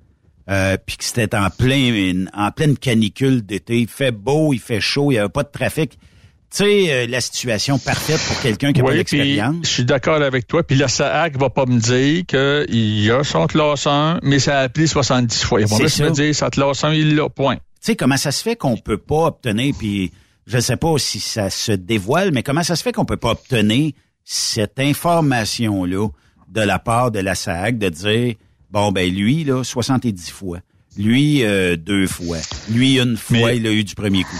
euh, 0.50 0.78
puis 0.86 0.98
que 0.98 1.04
c'était 1.04 1.36
en 1.36 1.50
plein, 1.50 2.26
en 2.34 2.52
pleine 2.52 2.78
canicule 2.78 3.46
d'été. 3.46 3.80
Il 3.80 3.88
fait 3.88 4.12
beau, 4.12 4.54
il 4.54 4.60
fait 4.60 4.82
chaud, 4.82 5.12
il 5.12 5.16
n'y 5.16 5.20
avait 5.20 5.30
pas 5.30 5.44
de 5.44 5.52
trafic. 5.52 5.92
Tu 5.92 6.58
sais, 6.58 6.92
euh, 6.92 7.08
la 7.08 7.20
situation 7.20 7.80
parfaite 7.80 8.20
pour 8.28 8.40
quelqu'un 8.42 8.74
qui 8.74 8.82
a 8.82 8.84
pas 8.84 8.92
Oui, 8.92 9.04
puis 9.04 9.18
d'expérience. 9.18 9.56
je 9.64 9.70
suis 9.70 9.86
d'accord 9.86 10.22
avec 10.22 10.46
toi. 10.46 10.62
Puis 10.62 10.76
la 10.76 10.88
SAAC 10.88 11.38
va 11.38 11.50
pas 11.50 11.66
me 11.66 11.80
dire 11.80 12.26
qu'il 12.28 13.00
y 13.04 13.10
a 13.10 13.24
son 13.24 13.48
classe 13.48 13.88
1, 13.88 14.20
mais 14.22 14.38
ça 14.38 14.60
a 14.60 14.70
pris 14.70 14.88
70 14.88 15.44
fois. 15.44 15.62
Ils 15.62 15.68
vont 15.68 15.78
C'est 15.78 15.84
juste 15.84 16.02
me 16.02 16.12
dire, 16.12 16.36
ça 16.36 16.52
classe 16.52 16.84
1, 16.84 16.94
il 16.94 17.16
l'a, 17.16 17.28
point. 17.30 17.56
Tu 17.56 17.62
sais, 17.82 17.96
comment 17.96 18.18
ça 18.18 18.32
se 18.32 18.44
fait 18.44 18.56
qu'on 18.56 18.78
peut 18.78 19.00
pas 19.00 19.26
obtenir, 19.28 19.74
puis 19.78 20.12
je 20.46 20.60
sais 20.60 20.78
pas 20.78 20.98
si 21.00 21.20
ça 21.20 21.50
se 21.50 21.72
dévoile, 21.72 22.32
mais 22.32 22.44
comment 22.44 22.64
ça 22.64 22.76
se 22.76 22.84
fait 22.84 22.92
qu'on 22.92 23.06
peut 23.06 23.18
pas 23.18 23.32
obtenir 23.32 23.94
cette 24.24 24.80
information-là 24.80 26.08
de 26.50 26.62
la 26.62 26.80
part 26.80 27.12
de 27.12 27.20
la 27.20 27.36
SAC 27.36 27.78
de 27.78 27.90
dire, 27.90 28.36
bon, 28.70 28.92
ben 28.92 29.12
lui, 29.14 29.44
là, 29.44 29.64
70 29.64 30.30
fois. 30.32 30.60
Lui, 30.98 31.44
euh, 31.44 31.76
deux 31.76 32.06
fois. 32.08 32.38
Lui, 32.70 33.00
une 33.00 33.18
fois, 33.18 33.38
Mais- 33.48 33.58
il 33.58 33.68
a 33.68 33.72
eu 33.72 33.84
du 33.84 33.96
premier 33.96 34.24
coup. 34.24 34.40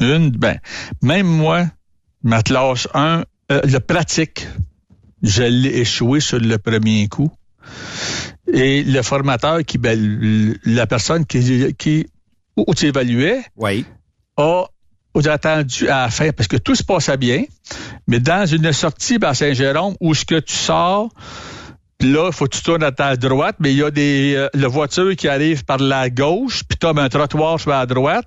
Une, 0.00 0.30
ben, 0.30 0.58
même 1.02 1.26
moi, 1.26 1.66
ma 2.22 2.42
classe 2.42 2.88
1, 2.94 3.24
euh, 3.52 3.60
le 3.64 3.78
pratique, 3.80 4.46
je 5.22 5.42
l'ai 5.42 5.80
échoué 5.80 6.20
sur 6.20 6.38
le 6.38 6.56
premier 6.56 7.06
coup. 7.08 7.30
Et 8.52 8.82
le 8.82 9.02
formateur 9.02 9.62
qui, 9.64 9.76
ben, 9.78 10.56
la 10.64 10.86
personne 10.86 11.26
qui, 11.26 11.74
qui, 11.74 12.06
où 12.56 12.74
tu 12.74 12.86
évaluais, 12.86 13.42
Oui. 13.56 13.84
a 14.38 14.64
attendu 15.26 15.88
à 15.88 16.02
la 16.02 16.10
fin 16.10 16.30
parce 16.32 16.48
que 16.48 16.56
tout 16.56 16.74
se 16.74 16.84
passait 16.84 17.16
bien, 17.16 17.44
mais 18.06 18.20
dans 18.20 18.46
une 18.46 18.72
sortie 18.72 19.18
à 19.22 19.34
Saint-Jérôme 19.34 19.94
où 20.00 20.14
ce 20.14 20.24
que 20.24 20.38
tu 20.40 20.54
sors, 20.54 21.08
là, 22.00 22.28
il 22.28 22.32
faut 22.32 22.46
que 22.46 22.56
tu 22.56 22.62
tournes 22.62 22.82
à 22.84 22.92
ta 22.92 23.16
droite, 23.16 23.56
mais 23.58 23.72
il 23.72 23.78
y 23.78 23.82
a 23.82 23.90
des 23.90 24.34
euh, 24.36 24.48
la 24.54 24.68
voiture 24.68 25.14
qui 25.16 25.28
arrive 25.28 25.64
par 25.64 25.78
la 25.78 26.10
gauche, 26.10 26.62
puis 26.68 26.78
tu 26.78 26.86
as 26.86 26.90
un 26.90 27.08
trottoir 27.08 27.58
sur 27.60 27.70
la 27.70 27.86
droite. 27.86 28.26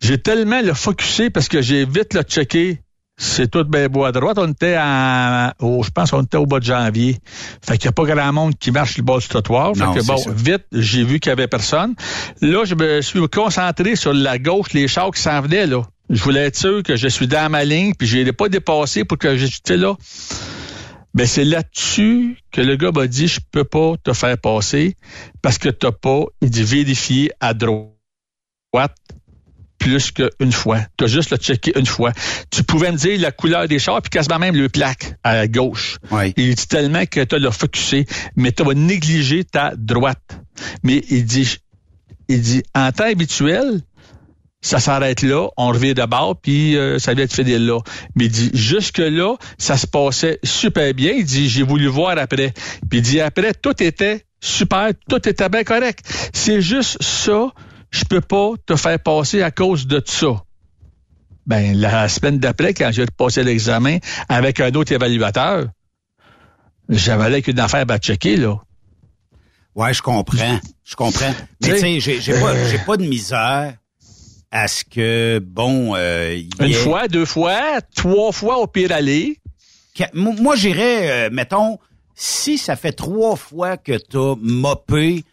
J'ai 0.00 0.18
tellement 0.18 0.60
le 0.62 0.74
focusé 0.74 1.30
parce 1.30 1.48
que 1.48 1.62
j'ai 1.62 1.84
vite 1.84 2.14
le 2.14 2.22
checké. 2.22 2.80
C'est 3.16 3.48
tout 3.48 3.62
bien 3.62 3.86
beau 3.88 4.02
à 4.04 4.10
droite. 4.10 4.38
On 4.40 4.50
était 4.50 4.74
à, 4.76 5.54
au, 5.60 5.84
je 5.84 5.90
pense 5.90 6.10
qu'on 6.10 6.22
était 6.22 6.36
au 6.36 6.46
bas 6.46 6.58
de 6.58 6.64
janvier. 6.64 7.18
Fait 7.64 7.78
qu'il 7.78 7.86
n'y 7.86 7.90
a 7.90 7.92
pas 7.92 8.02
grand 8.04 8.32
monde 8.32 8.58
qui 8.58 8.72
marche 8.72 8.96
le 8.96 9.04
bas 9.04 9.18
du 9.18 9.28
trottoir. 9.28 9.72
Fait 9.76 9.84
Non, 9.84 9.94
que 9.94 10.00
c'est 10.00 10.06
bon, 10.08 10.16
ça. 10.16 10.30
vite, 10.34 10.64
j'ai 10.72 11.04
vu 11.04 11.20
qu'il 11.20 11.30
n'y 11.30 11.34
avait 11.34 11.46
personne. 11.46 11.94
Là, 12.40 12.64
je 12.64 12.74
me 12.74 13.00
suis 13.02 13.20
concentré 13.28 13.94
sur 13.94 14.12
la 14.12 14.40
gauche, 14.40 14.72
les 14.72 14.88
chars 14.88 15.12
qui 15.12 15.22
s'en 15.22 15.40
venaient, 15.42 15.68
là. 15.68 15.82
Je 16.14 16.22
voulais 16.22 16.44
être 16.44 16.56
sûr 16.56 16.84
que 16.84 16.94
je 16.94 17.08
suis 17.08 17.26
dans 17.26 17.50
ma 17.50 17.64
ligne, 17.64 17.92
puis 17.92 18.06
je 18.06 18.18
l'ai 18.18 18.32
pas 18.32 18.48
dépassé 18.48 19.04
pour 19.04 19.18
que 19.18 19.36
sais, 19.36 19.76
là. 19.76 19.96
Ben, 21.12 21.26
c'est 21.26 21.44
là-dessus 21.44 22.38
que 22.52 22.60
le 22.60 22.76
gars 22.76 22.92
m'a 22.92 23.08
dit, 23.08 23.26
je 23.26 23.40
peux 23.50 23.64
pas 23.64 23.94
te 24.02 24.12
faire 24.12 24.38
passer 24.38 24.96
parce 25.42 25.58
que 25.58 25.68
t'as 25.68 25.90
pas, 25.90 26.24
il 26.40 26.50
dit, 26.50 26.62
vérifier 26.62 27.32
à 27.40 27.52
droite 27.52 28.96
plus 29.78 30.12
qu'une 30.12 30.52
fois. 30.52 30.80
Tu 30.96 31.04
as 31.04 31.08
juste 31.08 31.30
le 31.30 31.36
checké 31.36 31.72
une 31.76 31.86
fois. 31.86 32.12
Tu 32.50 32.62
pouvais 32.62 32.92
me 32.92 32.96
dire 32.96 33.20
la 33.20 33.32
couleur 33.32 33.66
des 33.66 33.80
chars, 33.80 34.00
puis 34.00 34.10
quasiment 34.10 34.38
même 34.38 34.54
le 34.54 34.68
plaque 34.68 35.16
à 35.24 35.48
gauche. 35.48 35.98
Oui. 36.12 36.32
Il 36.36 36.54
dit 36.54 36.68
tellement 36.68 37.06
que 37.06 37.24
tu 37.24 37.34
as 37.34 37.38
le 37.40 37.50
focusé, 37.50 38.06
mais 38.36 38.52
tu 38.52 38.62
vas 38.62 38.74
négliger 38.74 39.42
ta 39.42 39.72
droite. 39.76 40.40
Mais 40.84 41.02
il 41.10 41.24
dit, 41.24 41.56
il 42.28 42.40
dit, 42.40 42.62
en 42.72 42.92
temps 42.92 43.04
habituel, 43.04 43.82
ça 44.64 44.80
s'arrête 44.80 45.20
là, 45.20 45.48
on 45.58 45.68
revient 45.68 45.92
d'abord, 45.92 46.40
puis 46.40 46.74
euh, 46.76 46.98
ça 46.98 47.12
vient 47.12 47.24
être 47.24 47.34
fidèle 47.34 47.66
là. 47.66 47.80
Mais 48.16 48.24
il 48.24 48.30
dit, 48.30 48.50
jusque-là, 48.54 49.36
ça 49.58 49.76
se 49.76 49.86
passait 49.86 50.38
super 50.42 50.94
bien. 50.94 51.12
Il 51.12 51.26
dit, 51.26 51.50
j'ai 51.50 51.62
voulu 51.62 51.86
voir 51.86 52.16
après. 52.16 52.54
Puis 52.88 53.00
il 53.00 53.02
dit, 53.02 53.20
après, 53.20 53.52
tout 53.52 53.82
était 53.82 54.24
super, 54.40 54.88
tout 55.06 55.28
était 55.28 55.50
bien 55.50 55.64
correct. 55.64 56.00
C'est 56.32 56.62
juste 56.62 57.00
ça, 57.02 57.50
je 57.90 58.04
peux 58.06 58.22
pas 58.22 58.52
te 58.64 58.74
faire 58.74 58.98
passer 58.98 59.42
à 59.42 59.50
cause 59.50 59.86
de 59.86 60.02
ça. 60.02 60.42
Ben, 61.46 61.76
la 61.76 62.08
semaine 62.08 62.38
d'après, 62.38 62.72
quand 62.72 62.90
j'ai 62.90 63.04
passé 63.04 63.44
l'examen 63.44 63.98
avec 64.30 64.60
un 64.60 64.72
autre 64.72 64.92
évaluateur, 64.92 65.66
j'avais 66.88 67.24
avec 67.24 67.48
une 67.48 67.60
affaire 67.60 67.84
à 67.86 67.98
checker, 67.98 68.38
là. 68.38 68.56
Ouais, 69.74 69.92
je 69.92 70.00
comprends. 70.00 70.58
Je 70.84 70.94
comprends. 70.94 71.34
Mais 71.60 71.74
tu 71.74 72.00
sais, 72.00 72.20
j'ai 72.20 72.40
pas, 72.40 72.54
j'ai 72.66 72.78
pas 72.78 72.96
de 72.96 73.04
misère 73.04 73.74
à 74.56 74.68
ce 74.68 74.84
que, 74.84 75.40
bon, 75.44 75.94
euh, 75.96 76.36
il 76.36 76.44
y 76.64 76.66
Une 76.68 76.70
ait- 76.70 76.74
fois, 76.74 77.08
deux 77.08 77.24
fois, 77.24 77.80
trois 77.96 78.30
fois 78.30 78.58
au 78.58 78.68
pire 78.68 78.92
aller. 78.92 79.38
Moi, 80.14 80.54
j'irais, 80.54 81.26
euh, 81.26 81.30
mettons, 81.32 81.78
si 82.14 82.56
ça 82.56 82.76
fait 82.76 82.92
trois 82.92 83.34
fois 83.34 83.76
que 83.76 83.98
t'as 83.98 84.36
mopé, 84.40 85.24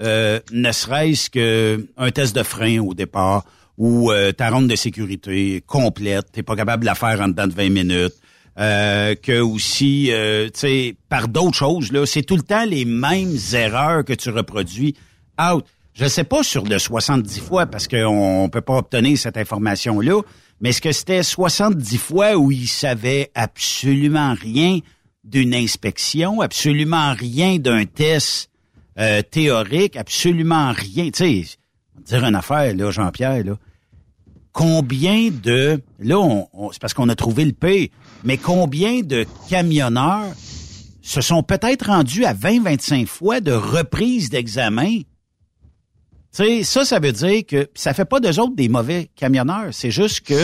euh, 0.00 0.38
ne 0.52 0.70
serait-ce 0.70 1.28
que 1.28 1.84
un 1.96 2.10
test 2.12 2.36
de 2.36 2.44
frein 2.44 2.78
au 2.78 2.94
départ 2.94 3.44
ou 3.76 4.12
euh, 4.12 4.30
ta 4.30 4.48
ronde 4.50 4.68
de 4.68 4.76
sécurité 4.76 5.60
complète, 5.66 6.26
t'es 6.32 6.44
pas 6.44 6.54
capable 6.54 6.82
de 6.82 6.86
la 6.86 6.94
faire 6.94 7.20
en 7.20 7.26
dedans 7.28 7.48
de 7.48 7.54
20 7.54 7.70
minutes, 7.70 8.14
euh, 8.60 9.16
que 9.20 9.40
aussi, 9.40 10.12
euh, 10.12 10.46
tu 10.46 10.60
sais, 10.60 10.96
par 11.08 11.26
d'autres 11.26 11.56
choses, 11.58 11.90
là, 11.90 12.06
c'est 12.06 12.22
tout 12.22 12.36
le 12.36 12.42
temps 12.42 12.64
les 12.64 12.84
mêmes 12.84 13.36
erreurs 13.52 14.04
que 14.04 14.12
tu 14.12 14.30
reproduis. 14.30 14.94
Out. 15.40 15.64
Je 15.98 16.06
sais 16.06 16.22
pas 16.22 16.44
sur 16.44 16.62
le 16.62 16.78
70 16.78 17.40
fois 17.40 17.66
parce 17.66 17.88
qu'on 17.88 18.44
on 18.44 18.48
peut 18.48 18.60
pas 18.60 18.76
obtenir 18.76 19.18
cette 19.18 19.36
information-là, 19.36 20.22
mais 20.60 20.68
est-ce 20.68 20.80
que 20.80 20.92
c'était 20.92 21.24
70 21.24 21.98
fois 21.98 22.36
où 22.36 22.52
il 22.52 22.68
savait 22.68 23.32
absolument 23.34 24.32
rien 24.40 24.78
d'une 25.24 25.52
inspection, 25.52 26.40
absolument 26.40 27.14
rien 27.14 27.58
d'un 27.58 27.84
test 27.84 28.48
euh, 29.00 29.22
théorique, 29.22 29.96
absolument 29.96 30.70
rien? 30.70 31.10
Tu 31.10 31.44
sais, 31.44 31.58
dire 32.06 32.24
une 32.24 32.36
affaire, 32.36 32.76
là, 32.76 32.92
Jean-Pierre, 32.92 33.44
là. 33.44 33.56
Combien 34.52 35.30
de... 35.30 35.82
Là, 35.98 36.44
c'est 36.70 36.80
parce 36.80 36.94
qu'on 36.94 37.08
a 37.08 37.16
trouvé 37.16 37.44
le 37.44 37.52
P, 37.52 37.90
mais 38.22 38.36
combien 38.36 39.00
de 39.00 39.26
camionneurs 39.48 40.32
se 41.02 41.20
sont 41.20 41.42
peut-être 41.42 41.86
rendus 41.86 42.24
à 42.24 42.34
20-25 42.34 43.06
fois 43.06 43.40
de 43.40 43.50
reprise 43.50 44.30
d'examen? 44.30 45.00
Ça, 46.62 46.84
ça 46.84 47.00
veut 47.00 47.12
dire 47.12 47.42
que 47.46 47.68
ça 47.74 47.94
fait 47.94 48.04
pas 48.04 48.20
d'eux 48.20 48.38
autres 48.38 48.54
des 48.54 48.68
mauvais 48.68 49.10
camionneurs. 49.16 49.68
C'est 49.72 49.90
juste 49.90 50.20
que 50.20 50.34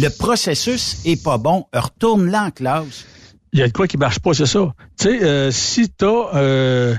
le 0.00 0.08
processus 0.08 0.98
est 1.06 1.22
pas 1.22 1.38
bon. 1.38 1.64
Retourne 1.72 2.30
là 2.30 2.44
en 2.44 2.50
classe. 2.50 3.06
Il 3.54 3.60
y 3.60 3.62
a 3.62 3.66
de 3.66 3.72
quoi 3.72 3.86
qui 3.86 3.96
marche 3.96 4.18
pas, 4.18 4.34
c'est 4.34 4.44
ça. 4.44 4.74
Tu 4.98 5.04
sais, 5.04 5.24
euh, 5.24 5.50
si 5.50 5.88
t'as, 5.88 6.34
euh, 6.34 6.94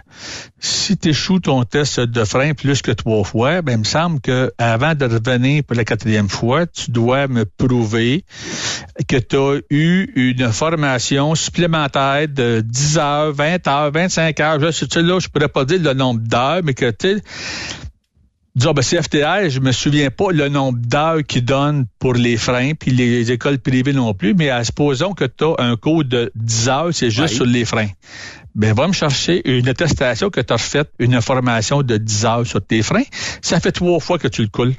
si 0.60 0.97
t'échoues 0.97 1.39
ton 1.39 1.64
test 1.64 2.00
de 2.00 2.24
frein 2.24 2.54
plus 2.56 2.82
que 2.82 2.89
trois 2.89 3.24
fois, 3.24 3.62
ben 3.62 3.74
il 3.74 3.80
me 3.80 3.84
semble 3.84 4.20
que 4.20 4.52
avant 4.58 4.95
de 4.95 5.06
revenir 5.06 5.64
pour 5.64 5.78
la 5.78 5.86
quatrième 5.86 6.28
fois, 6.28 6.66
tu 6.66 6.89
dois 6.89 7.28
me 7.28 7.45
prouver 7.45 8.26
que 9.08 9.18
tu 9.18 9.36
as 9.36 9.60
eu 9.70 10.12
une 10.16 10.52
formation 10.52 11.36
supplémentaire 11.36 12.28
de 12.28 12.62
10 12.66 12.97
heures, 12.97 13.32
20 13.32 13.68
heures, 13.68 13.91
25 13.91 14.39
heures. 14.39 14.60
Je, 14.60 15.00
là, 15.02 15.20
je 15.20 15.28
pourrais 15.28 15.50
pas 15.50 15.66
dire 15.66 15.82
le 15.84 15.93
nombre 15.93 16.22
d'heures, 16.22 16.62
mais 16.64 16.74
que 16.74 16.89
tu 16.89 17.22
sais, 18.64 18.74
disons, 18.74 18.74
ben, 18.74 18.82
CFTR, 18.84 19.49
je 19.49 19.60
me 19.60 19.72
souviens 19.72 20.10
pas 20.12 20.32
le 20.32 20.49
nombre 20.49 20.80
d'heures 20.80 21.24
qu'ils 21.28 21.45
donnent 21.45 21.86
pour 21.99 22.14
les 22.14 22.38
freins, 22.38 22.74
puis 22.74 22.91
les 22.91 23.32
écoles 23.32 23.60
privées 23.60 23.93
non 23.93 24.14
plus, 24.14 24.34
mais 24.34 24.49
à, 24.49 24.64
supposons 24.64 25.14
que 25.14 25.26
tu 25.26 25.43
as 25.45 25.55
un 25.60 25.76
cours 25.76 26.03
de 26.05 26.32
10 26.36 26.70
heures, 26.70 26.89
c'est 26.93 27.10
juste 27.12 27.30
Oui. 27.32 27.36
sur 27.36 27.45
les 27.45 27.66
freins. 27.66 27.89
Ben, 28.55 28.74
va 28.74 28.88
me 28.88 28.93
chercher 28.93 29.41
une 29.49 29.68
attestation 29.70 30.30
que 30.30 30.41
tu 30.41 30.53
as 30.53 30.57
fait 30.57 30.89
une 30.99 31.22
formation 31.22 31.82
de 31.84 31.97
10 31.97 32.26
heures 32.26 32.47
sur 32.47 32.66
tes 32.66 32.82
freins. 32.82 33.03
Ça 33.41 33.60
fait 33.60 33.72
trois 33.72 33.99
fois 33.99 34.18
que 34.18 34.28
tu 34.28 34.41
le 34.41 34.47
coules. 34.49 34.74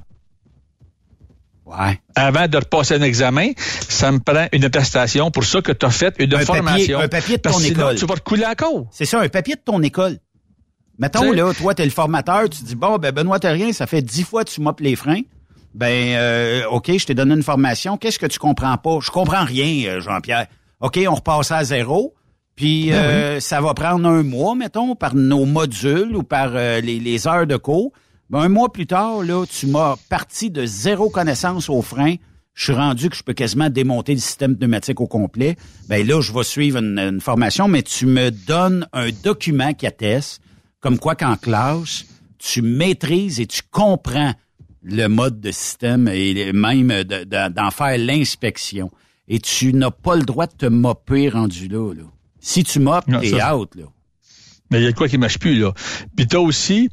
Ouais. 1.66 2.00
Avant 2.16 2.48
de 2.48 2.56
repasser 2.56 2.94
un 2.96 3.02
examen, 3.02 3.50
ça 3.56 4.10
me 4.10 4.18
prend 4.18 4.46
une 4.52 4.64
attestation 4.64 5.30
pour 5.30 5.44
ça 5.44 5.62
que 5.62 5.70
tu 5.70 5.86
as 5.86 5.90
fait 5.90 6.12
une 6.18 6.34
Un 6.34 6.38
papier- 6.38 6.46
formation. 6.46 6.98
un 6.98 7.06
papier 7.08 7.36
de 7.36 7.42
Parce 7.42 7.54
ton 7.56 7.60
que 7.60 7.66
sinon, 7.68 7.80
école. 7.90 7.94
tu 7.96 8.06
vas 8.06 8.14
te 8.16 8.20
couler 8.22 8.44
encore. 8.46 8.86
C'est 8.90 9.04
ça, 9.04 9.20
un 9.20 9.28
papier 9.28 9.54
de 9.54 9.60
ton 9.64 9.80
école. 9.82 10.18
Mettons, 11.00 11.32
là, 11.32 11.52
toi, 11.54 11.74
t'es 11.74 11.84
le 11.84 11.90
formateur, 11.90 12.48
tu 12.50 12.62
dis, 12.62 12.74
bon, 12.76 12.98
ben, 12.98 13.10
Benoît 13.10 13.40
Terrien, 13.40 13.72
ça 13.72 13.86
fait 13.86 14.02
dix 14.02 14.22
fois 14.22 14.44
que 14.44 14.50
tu 14.50 14.60
mopes 14.60 14.80
les 14.80 14.96
freins. 14.96 15.22
Ben, 15.74 16.14
euh, 16.16 16.62
OK, 16.70 16.90
je 16.96 17.06
t'ai 17.06 17.14
donné 17.14 17.34
une 17.34 17.42
formation. 17.42 17.96
Qu'est-ce 17.96 18.18
que 18.18 18.26
tu 18.26 18.38
comprends 18.38 18.76
pas? 18.76 18.98
Je 19.00 19.10
comprends 19.10 19.44
rien, 19.44 19.88
euh, 19.88 20.00
Jean-Pierre. 20.00 20.46
OK, 20.80 21.00
on 21.08 21.14
repasse 21.14 21.50
à 21.52 21.64
zéro. 21.64 22.14
Puis 22.54 22.90
Ben 22.90 22.96
euh, 22.96 23.40
ça 23.40 23.62
va 23.62 23.72
prendre 23.72 24.06
un 24.06 24.22
mois, 24.22 24.54
mettons, 24.54 24.94
par 24.94 25.14
nos 25.14 25.46
modules 25.46 26.14
ou 26.14 26.22
par 26.22 26.50
euh, 26.54 26.80
les, 26.82 27.00
les 27.00 27.26
heures 27.26 27.46
de 27.46 27.56
cours. 27.56 27.92
Ben, 28.28 28.40
un 28.40 28.48
mois 28.50 28.70
plus 28.70 28.86
tard, 28.86 29.22
là, 29.22 29.46
tu 29.46 29.66
m'as 29.68 29.96
parti 30.10 30.50
de 30.50 30.66
zéro 30.66 31.08
connaissance 31.08 31.70
au 31.70 31.80
frein. 31.80 32.16
Je 32.52 32.64
suis 32.64 32.72
rendu 32.74 33.08
que 33.08 33.16
je 33.16 33.22
peux 33.22 33.32
quasiment 33.32 33.70
démonter 33.70 34.12
le 34.12 34.20
système 34.20 34.56
pneumatique 34.56 35.00
au 35.00 35.06
complet. 35.06 35.56
Ben 35.88 36.06
là, 36.06 36.20
je 36.20 36.32
vais 36.34 36.42
suivre 36.42 36.78
une, 36.78 36.98
une 36.98 37.20
formation, 37.22 37.68
mais 37.68 37.82
tu 37.82 38.04
me 38.04 38.30
donnes 38.30 38.86
un 38.92 39.08
document 39.24 39.72
qui 39.72 39.86
atteste, 39.86 40.42
comme 40.80 40.98
quoi 40.98 41.14
qu'en 41.14 41.36
classe, 41.36 42.04
tu 42.38 42.62
maîtrises 42.62 43.40
et 43.40 43.46
tu 43.46 43.62
comprends 43.70 44.32
le 44.82 45.06
mode 45.08 45.40
de 45.40 45.50
système 45.50 46.08
et 46.08 46.52
même 46.52 46.88
de- 46.88 47.24
de- 47.24 47.48
d'en 47.52 47.70
faire 47.70 47.98
l'inspection. 47.98 48.90
Et 49.28 49.38
tu 49.38 49.72
n'as 49.74 49.90
pas 49.90 50.16
le 50.16 50.22
droit 50.22 50.46
de 50.46 50.54
te 50.54 50.66
mopper 50.66 51.28
rendu 51.28 51.68
là. 51.68 51.92
là. 51.94 52.02
Si 52.40 52.64
tu 52.64 52.80
moppes, 52.80 53.06
Non, 53.06 53.20
t'es 53.20 53.30
ça- 53.38 53.56
out. 53.56 53.74
Là. 53.76 53.84
Mais 54.70 54.80
il 54.80 54.84
y 54.84 54.86
a 54.86 54.92
de 54.92 54.96
quoi 54.96 55.08
qui 55.08 55.18
marche 55.18 55.38
plus, 55.38 55.58
là? 55.58 55.72
Puis 56.16 56.26
toi 56.26 56.40
aussi, 56.40 56.88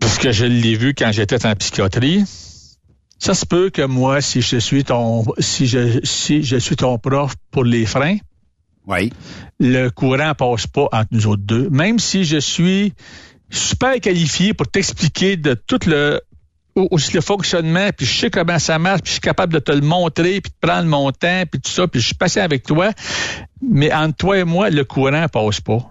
parce 0.00 0.18
que 0.18 0.32
je 0.32 0.44
l'ai 0.44 0.74
vu 0.74 0.94
quand 0.94 1.12
j'étais 1.12 1.46
en 1.46 1.54
psychiatrie, 1.54 2.24
ça 3.18 3.34
se 3.34 3.46
peut 3.46 3.70
que 3.70 3.82
moi, 3.82 4.20
si 4.20 4.42
je 4.42 4.56
suis 4.56 4.84
ton 4.84 5.24
si 5.38 5.66
je 5.66 6.00
si 6.02 6.42
je 6.42 6.56
suis 6.56 6.76
ton 6.76 6.98
prof 6.98 7.34
pour 7.50 7.64
les 7.64 7.86
freins, 7.86 8.16
oui. 8.86 9.12
le 9.60 9.88
courant 9.90 10.34
passe 10.34 10.66
pas 10.66 10.88
entre 10.92 11.08
nous 11.12 11.26
autres 11.26 11.42
deux. 11.42 11.68
Même 11.70 11.98
si 11.98 12.24
je 12.24 12.38
suis 12.38 12.92
super 13.50 14.00
qualifié 14.00 14.54
pour 14.54 14.66
t'expliquer 14.68 15.36
de 15.36 15.54
tout 15.54 15.78
le 15.86 16.20
au- 16.74 16.88
aussi 16.90 17.12
le 17.12 17.20
fonctionnement, 17.20 17.90
puis 17.94 18.06
je 18.06 18.18
sais 18.18 18.30
comment 18.30 18.58
ça 18.58 18.78
marche, 18.78 19.02
puis 19.02 19.08
je 19.10 19.12
suis 19.14 19.20
capable 19.20 19.52
de 19.52 19.58
te 19.58 19.72
le 19.72 19.82
montrer, 19.82 20.40
puis 20.40 20.50
de 20.50 20.66
prendre 20.66 20.88
mon 20.88 21.12
temps, 21.12 21.42
puis 21.50 21.60
tout 21.60 21.70
ça, 21.70 21.86
puis 21.86 22.00
je 22.00 22.06
suis 22.06 22.14
patient 22.14 22.42
avec 22.42 22.62
toi. 22.62 22.92
Mais 23.60 23.92
entre 23.92 24.16
toi 24.16 24.38
et 24.38 24.44
moi, 24.44 24.70
le 24.70 24.82
courant 24.84 25.26
passe 25.28 25.60
pas. 25.60 25.86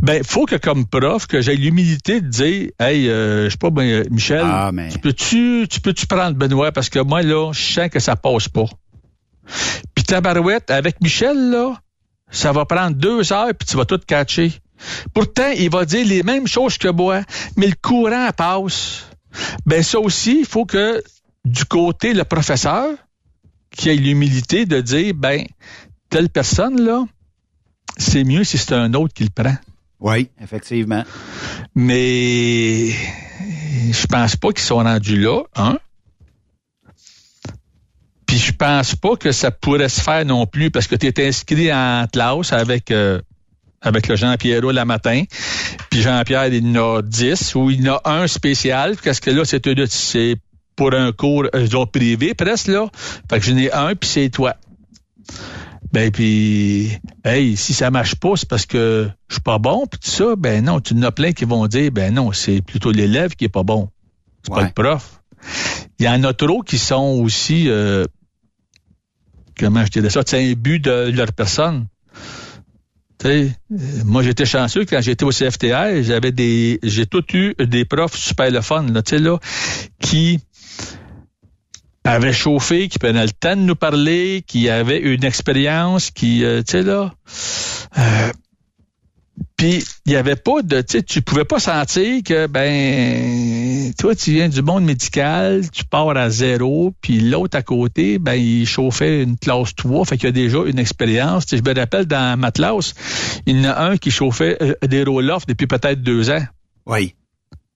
Ben, 0.00 0.22
faut 0.24 0.46
que 0.46 0.54
comme 0.56 0.86
prof, 0.86 1.26
que 1.26 1.40
j'ai 1.42 1.56
l'humilité 1.56 2.20
de 2.20 2.28
dire, 2.28 2.70
hey, 2.78 3.08
euh, 3.08 3.46
je 3.46 3.50
sais 3.50 3.56
pas, 3.58 3.70
ben, 3.70 3.82
euh, 3.82 4.04
Michel, 4.10 4.40
Ah, 4.44 4.70
mais- 4.72 4.88
tu 4.88 4.98
peux-tu, 5.00 5.66
tu 5.68 5.80
peux-tu 5.80 6.06
prendre 6.06 6.36
Benoît? 6.36 6.70
Parce 6.72 6.88
que 6.88 7.00
moi 7.00 7.22
là, 7.22 7.52
je 7.52 7.60
sens 7.60 7.88
que 7.90 7.98
ça 7.98 8.16
passe 8.16 8.48
pas. 8.48 8.66
Puis 9.94 10.04
ta 10.04 10.20
barouette 10.20 10.70
avec 10.70 11.00
Michel 11.00 11.50
là, 11.50 11.74
ça 12.30 12.52
va 12.52 12.64
prendre 12.64 12.96
deux 12.96 13.32
heures 13.32 13.54
puis 13.58 13.66
tu 13.66 13.76
vas 13.76 13.84
tout 13.84 14.00
catcher. 14.06 14.52
Pourtant, 15.12 15.50
il 15.56 15.70
va 15.70 15.84
dire 15.84 16.06
les 16.06 16.22
mêmes 16.22 16.46
choses 16.46 16.78
que 16.78 16.88
moi, 16.88 17.22
mais 17.56 17.66
le 17.66 17.74
courant 17.80 18.30
passe. 18.36 19.06
Ben 19.66 19.82
ça 19.82 19.98
aussi, 19.98 20.40
il 20.40 20.46
faut 20.46 20.64
que 20.64 21.02
du 21.44 21.64
côté 21.64 22.14
le 22.14 22.24
professeur 22.24 22.88
qui 23.70 23.88
ait 23.88 23.94
l'humilité 23.94 24.66
de 24.66 24.80
dire 24.80 25.14
ben 25.14 25.46
telle 26.10 26.28
personne 26.28 26.80
là, 26.80 27.04
c'est 27.96 28.24
mieux 28.24 28.44
si 28.44 28.58
c'est 28.58 28.74
un 28.74 28.94
autre 28.94 29.14
qui 29.14 29.24
le 29.24 29.30
prend. 29.30 29.56
Oui, 30.00 30.28
effectivement. 30.40 31.04
Mais 31.74 32.90
je 32.90 34.06
pense 34.06 34.36
pas 34.36 34.52
qu'ils 34.52 34.64
sont 34.64 34.76
rendus 34.76 35.20
là, 35.20 35.42
hein? 35.56 35.78
Puis 38.38 38.46
je 38.46 38.52
pense 38.52 38.94
pas 38.94 39.16
que 39.16 39.32
ça 39.32 39.50
pourrait 39.50 39.88
se 39.88 40.00
faire 40.00 40.24
non 40.24 40.46
plus 40.46 40.70
parce 40.70 40.86
que 40.86 40.94
tu 40.94 41.08
es 41.08 41.26
inscrit 41.26 41.72
en 41.72 42.06
classe 42.06 42.52
avec 42.52 42.92
euh, 42.92 43.20
avec 43.80 44.06
le 44.06 44.14
Jean-Pierre 44.14 44.60
le 44.60 44.84
matin. 44.84 45.24
Puis 45.90 46.02
Jean-Pierre, 46.02 46.46
il 46.46 46.78
en 46.78 46.98
a 46.98 47.02
10 47.02 47.56
ou 47.56 47.70
il 47.72 47.90
en 47.90 47.96
a 47.96 48.00
un 48.04 48.28
spécial 48.28 48.94
parce 49.02 49.18
que 49.18 49.32
là, 49.32 49.42
c'est 49.44 50.36
pour 50.76 50.94
un 50.94 51.10
cours 51.10 51.46
euh, 51.52 51.86
privé 51.86 52.34
presque 52.34 52.68
là. 52.68 52.86
Fait 53.28 53.40
que 53.40 53.44
j'en 53.44 53.56
ai 53.56 53.72
un 53.72 53.96
puis 53.96 54.08
c'est 54.08 54.28
toi. 54.28 54.54
Ben 55.90 56.12
puis 56.12 56.92
hey, 57.24 57.56
si 57.56 57.74
ça 57.74 57.90
marche 57.90 58.14
pas, 58.14 58.36
c'est 58.36 58.48
parce 58.48 58.66
que 58.66 59.10
je 59.26 59.34
suis 59.34 59.42
pas 59.42 59.58
bon 59.58 59.88
puis 59.90 59.98
tout 59.98 60.10
ça, 60.10 60.36
ben 60.36 60.64
non, 60.64 60.78
tu 60.78 60.94
en 60.94 61.02
as 61.02 61.10
plein 61.10 61.32
qui 61.32 61.44
vont 61.44 61.66
dire 61.66 61.90
ben 61.90 62.14
non, 62.14 62.30
c'est 62.30 62.60
plutôt 62.60 62.92
l'élève 62.92 63.34
qui 63.34 63.46
est 63.46 63.48
pas 63.48 63.64
bon. 63.64 63.88
C'est 64.44 64.54
pas 64.54 64.62
le 64.62 64.70
prof. 64.70 65.22
Il 65.98 66.06
y 66.06 66.08
en 66.08 66.22
a 66.22 66.32
trop 66.32 66.62
qui 66.62 66.78
sont 66.78 67.20
aussi 67.20 67.68
euh, 67.68 68.04
comment 69.58 69.84
je 69.84 69.90
dirais 69.90 70.10
ça, 70.10 70.22
c'est 70.24 70.42
un 70.42 70.52
but 70.52 70.80
de 70.80 71.10
leur 71.10 71.32
personne. 71.32 71.86
Euh, 73.24 73.48
moi 74.04 74.22
j'étais 74.22 74.46
chanceux 74.46 74.84
quand 74.84 75.00
j'étais 75.00 75.24
au 75.24 75.30
CFTR, 75.30 76.02
j'avais 76.02 76.30
des 76.30 76.78
j'ai 76.84 77.04
tout 77.04 77.24
eu 77.34 77.54
des 77.58 77.84
profs 77.84 78.14
super 78.14 78.48
le 78.48 78.60
fun 78.60 78.86
là, 78.92 79.02
là 79.10 79.38
qui 80.00 80.38
avaient 82.04 82.32
chauffé, 82.32 82.88
qui 82.88 83.00
prenaient 83.00 83.24
le 83.24 83.32
temps 83.32 83.56
de 83.56 83.62
nous 83.62 83.74
parler, 83.74 84.44
qui 84.46 84.68
avaient 84.68 85.00
une 85.00 85.24
expérience, 85.24 86.12
qui 86.12 86.44
euh, 86.44 86.62
tu 86.62 86.72
sais 86.72 86.82
là 86.84 87.12
euh, 87.98 88.32
puis 89.56 89.84
il 90.06 90.12
y 90.12 90.16
avait 90.16 90.36
pas 90.36 90.62
de 90.62 90.80
tu 90.80 91.02
tu 91.02 91.22
pouvais 91.22 91.44
pas 91.44 91.58
sentir 91.58 92.22
que 92.24 92.46
ben 92.46 93.92
toi 93.98 94.14
tu 94.14 94.32
viens 94.32 94.48
du 94.48 94.62
monde 94.62 94.84
médical, 94.84 95.68
tu 95.70 95.84
pars 95.84 96.16
à 96.16 96.30
zéro, 96.30 96.94
puis 97.00 97.20
l'autre 97.20 97.56
à 97.56 97.62
côté 97.62 98.18
ben 98.18 98.34
il 98.34 98.66
chauffait 98.66 99.22
une 99.22 99.36
classe 99.36 99.74
3, 99.74 100.04
fait 100.04 100.16
qu'il 100.16 100.26
y 100.26 100.28
a 100.28 100.32
déjà 100.32 100.58
une 100.66 100.78
expérience. 100.78 101.44
Je 101.50 101.56
me 101.56 101.74
rappelle 101.74 102.06
dans 102.06 102.38
ma 102.38 102.52
classe, 102.52 102.94
il 103.46 103.58
y 103.58 103.66
en 103.66 103.70
a 103.70 103.82
un 103.90 103.96
qui 103.96 104.10
chauffait 104.10 104.56
euh, 104.62 104.74
des 104.86 105.02
roll-off 105.02 105.46
depuis 105.46 105.66
peut-être 105.66 106.02
deux 106.02 106.30
ans. 106.30 106.44
Oui, 106.86 107.14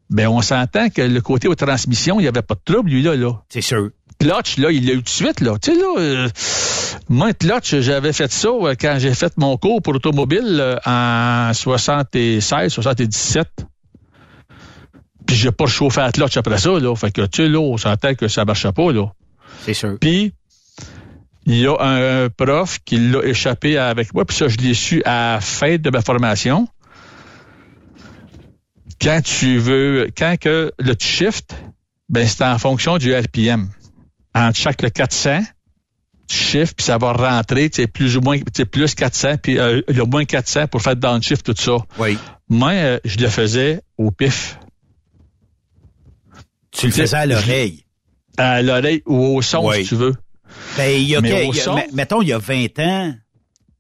Ben 0.09 0.29
on 0.29 0.41
s'entend 0.41 0.89
que 0.89 1.03
le 1.03 1.21
côté 1.21 1.49
aux 1.49 1.55
transmissions, 1.55 2.21
il 2.21 2.25
y 2.25 2.29
avait 2.29 2.43
pas 2.43 2.55
de 2.55 2.61
trouble 2.65 2.91
lui 2.91 3.03
là 3.03 3.15
là. 3.17 3.43
c'est 3.49 3.61
sûr. 3.61 3.91
Clutch, 4.19 4.59
là, 4.59 4.71
il 4.71 4.87
l'a 4.87 4.93
eu 4.93 4.99
tout 4.99 5.03
de 5.03 5.09
suite, 5.09 5.41
là. 5.41 5.59
Tu 5.61 5.73
sais, 5.73 5.77
là, 5.77 5.95
euh, 5.99 6.29
moi, 7.13 7.35
Clutch, 7.35 7.77
j'avais 7.81 8.15
fait 8.15 8.33
ça 8.33 8.49
euh, 8.49 8.75
quand 8.81 8.97
j'ai 8.99 9.13
fait 9.15 9.37
mon 9.37 9.59
cours 9.59 9.83
pour 9.83 9.95
automobile 9.95 10.59
euh, 10.61 10.79
en 10.87 11.53
76, 11.53 12.73
77. 12.73 13.49
Puis 15.27 15.37
j'ai 15.37 15.53
pas 15.53 15.67
chauffé 15.67 16.01
à 16.01 16.11
Clutch 16.11 16.39
après 16.39 16.57
ça, 16.57 16.71
là. 16.71 16.97
Fait 16.97 17.13
que, 17.13 17.21
tu 17.23 17.43
sais, 17.43 17.49
là, 17.49 17.59
on 17.59 17.77
s'entend 17.77 18.15
que 18.15 18.29
ça 18.29 18.47
marchait 18.47 18.73
pas, 18.73 18.93
là. 18.93 19.13
C'est 19.61 19.75
sûr. 19.75 19.99
Puis, 20.01 20.33
il 21.45 21.59
y 21.59 21.67
a 21.67 21.77
un 21.79 22.31
prof 22.31 22.79
qui 22.83 22.97
l'a 22.97 23.23
échappé 23.25 23.77
avec 23.77 24.15
moi, 24.15 24.25
puis 24.25 24.35
ça, 24.35 24.49
je 24.49 24.57
l'ai 24.57 24.73
su 24.73 25.03
à 25.05 25.35
la 25.35 25.41
fin 25.43 25.77
de 25.77 25.91
ma 25.91 26.01
formation. 26.01 26.67
Quand 29.03 29.21
tu 29.23 29.59
veux, 29.59 30.09
quand 30.17 30.37
que 30.41 30.73
le 30.79 30.95
shift, 30.99 31.55
ben, 32.09 32.27
c'est 32.27 32.43
en 32.43 32.57
fonction 32.59 32.97
du 32.97 33.15
RPM. 33.15 33.69
Entre 34.35 34.57
chaque 34.57 34.81
le 34.81 34.89
400, 34.89 35.43
shift, 36.31 36.77
puis 36.77 36.85
ça 36.85 36.99
va 36.99 37.13
rentrer, 37.13 37.69
tu 37.71 37.83
sais, 37.83 37.87
plus 37.87 38.17
ou 38.17 38.21
moins, 38.21 38.39
tu 38.39 38.45
sais, 38.55 38.65
plus 38.65 38.95
400, 38.95 39.37
puis 39.43 39.59
euh, 39.59 39.81
le 39.89 40.05
moins 40.05 40.25
400 40.25 40.67
pour 40.69 40.81
faire 40.83 40.97
downshift, 40.97 41.45
tout 41.45 41.55
ça. 41.61 41.77
Oui. 41.99 42.17
Moi, 42.49 42.71
euh, 42.73 43.01
je 43.05 43.19
le 43.19 43.29
faisais 43.29 43.81
au 43.99 44.11
pif. 44.11 44.59
Tu 46.71 46.87
le 46.87 46.93
faisais 46.93 47.17
à 47.17 47.27
l'oreille. 47.27 47.85
À 48.39 48.63
l'oreille 48.63 49.03
ou 49.07 49.37
au 49.37 49.43
son, 49.43 49.69
Oui. 49.69 49.83
si 49.83 49.91
tu 49.91 49.95
veux. 49.97 50.15
Ben, 50.77 50.91
il 50.91 51.09
y 51.09 51.17
a, 51.17 51.21
Mais 51.21 51.47
au 51.47 51.53
il 51.53 51.57
y 51.57 51.61
a- 51.61 51.65
son? 51.65 51.79
mettons, 51.93 52.23
il 52.23 52.29
y 52.29 52.33
a 52.33 52.39
20 52.39 52.79
ans, 52.79 53.15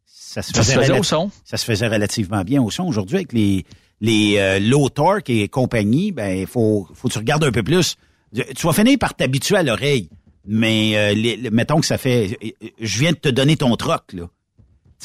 ça 0.06 0.42
se 0.42 0.52
Ça 0.52 0.62
se 0.62 0.72
faisait, 0.78 0.98
au 0.98 1.02
son. 1.02 1.30
ça 1.44 1.56
se 1.56 1.64
faisait 1.64 1.88
relativement 1.88 2.42
bien 2.42 2.62
au 2.62 2.70
son. 2.70 2.84
Aujourd'hui, 2.84 3.16
avec 3.16 3.32
les, 3.32 3.64
les 4.00 4.36
euh, 4.38 4.58
low 4.58 4.88
torque 4.88 5.30
et 5.30 5.48
compagnie, 5.48 6.12
ben, 6.12 6.38
il 6.40 6.46
faut, 6.46 6.86
faut 6.94 7.08
que 7.08 7.12
tu 7.12 7.18
regardes 7.18 7.44
un 7.44 7.52
peu 7.52 7.62
plus. 7.62 7.96
Tu 8.34 8.66
vas 8.66 8.72
finir 8.72 8.98
par 8.98 9.14
t'habituer 9.14 9.56
à 9.56 9.62
l'oreille. 9.62 10.08
Mais, 10.46 10.92
euh, 10.96 11.14
les- 11.14 11.36
les- 11.36 11.50
mettons 11.50 11.78
que 11.80 11.86
ça 11.86 11.98
fait, 11.98 12.36
je 12.80 12.98
viens 12.98 13.12
de 13.12 13.16
te 13.16 13.28
donner 13.28 13.56
ton 13.56 13.74
troc, 13.76 14.12
là. 14.12 14.24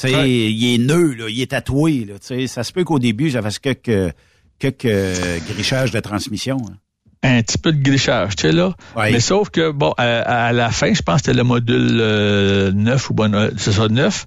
Tu 0.00 0.08
sais, 0.08 0.14
Ouais. 0.14 0.30
il 0.30 0.74
est 0.74 0.78
nœud, 0.78 1.14
là, 1.14 1.26
il 1.28 1.40
est 1.40 1.50
tatoué, 1.50 2.04
là. 2.04 2.14
Tu 2.18 2.26
sais, 2.26 2.46
ça 2.46 2.62
se 2.64 2.72
peut 2.72 2.84
qu'au 2.84 2.98
début, 2.98 3.30
j'avais 3.30 3.50
quelques, 3.60 4.12
quelques 4.58 4.84
euh, 4.86 5.38
grichages 5.48 5.90
de 5.90 6.00
transmission. 6.00 6.58
hein. 6.70 6.76
un 7.24 7.42
petit 7.42 7.58
peu 7.58 7.72
de 7.72 7.82
grichage, 7.82 8.36
tu 8.36 8.42
sais, 8.42 8.52
là. 8.52 8.76
Mais 8.96 9.18
sauf 9.18 9.50
que, 9.50 9.72
bon, 9.72 9.92
à, 9.96 10.46
à 10.46 10.52
la 10.52 10.70
fin, 10.70 10.94
je 10.94 11.02
pense 11.02 11.16
que 11.22 11.26
c'était 11.26 11.36
le 11.36 11.42
module 11.42 11.98
euh, 12.00 12.70
9 12.70 13.10
ou 13.10 13.14
bon, 13.14 13.34
euh, 13.34 13.50
c'est 13.56 13.72
ça, 13.72 13.88
9, 13.88 14.26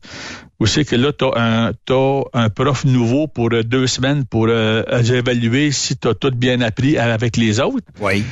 où 0.60 0.66
c'est 0.66 0.84
que 0.84 0.98
là, 0.98 1.14
t'as 1.14 1.32
un, 1.38 1.72
t'as 1.86 2.22
un 2.34 2.50
prof 2.50 2.84
nouveau 2.84 3.28
pour 3.30 3.48
euh, 3.54 3.64
deux 3.64 3.88
semaines 3.88 4.26
pour 4.26 4.48
euh, 4.50 4.84
évaluer 5.04 5.72
si 5.72 5.96
t'as 5.96 6.14
tout 6.14 6.32
bien 6.32 6.60
appris 6.60 6.98
avec 6.98 7.38
les 7.38 7.62
autres. 7.62 7.86
Oui. 8.02 8.26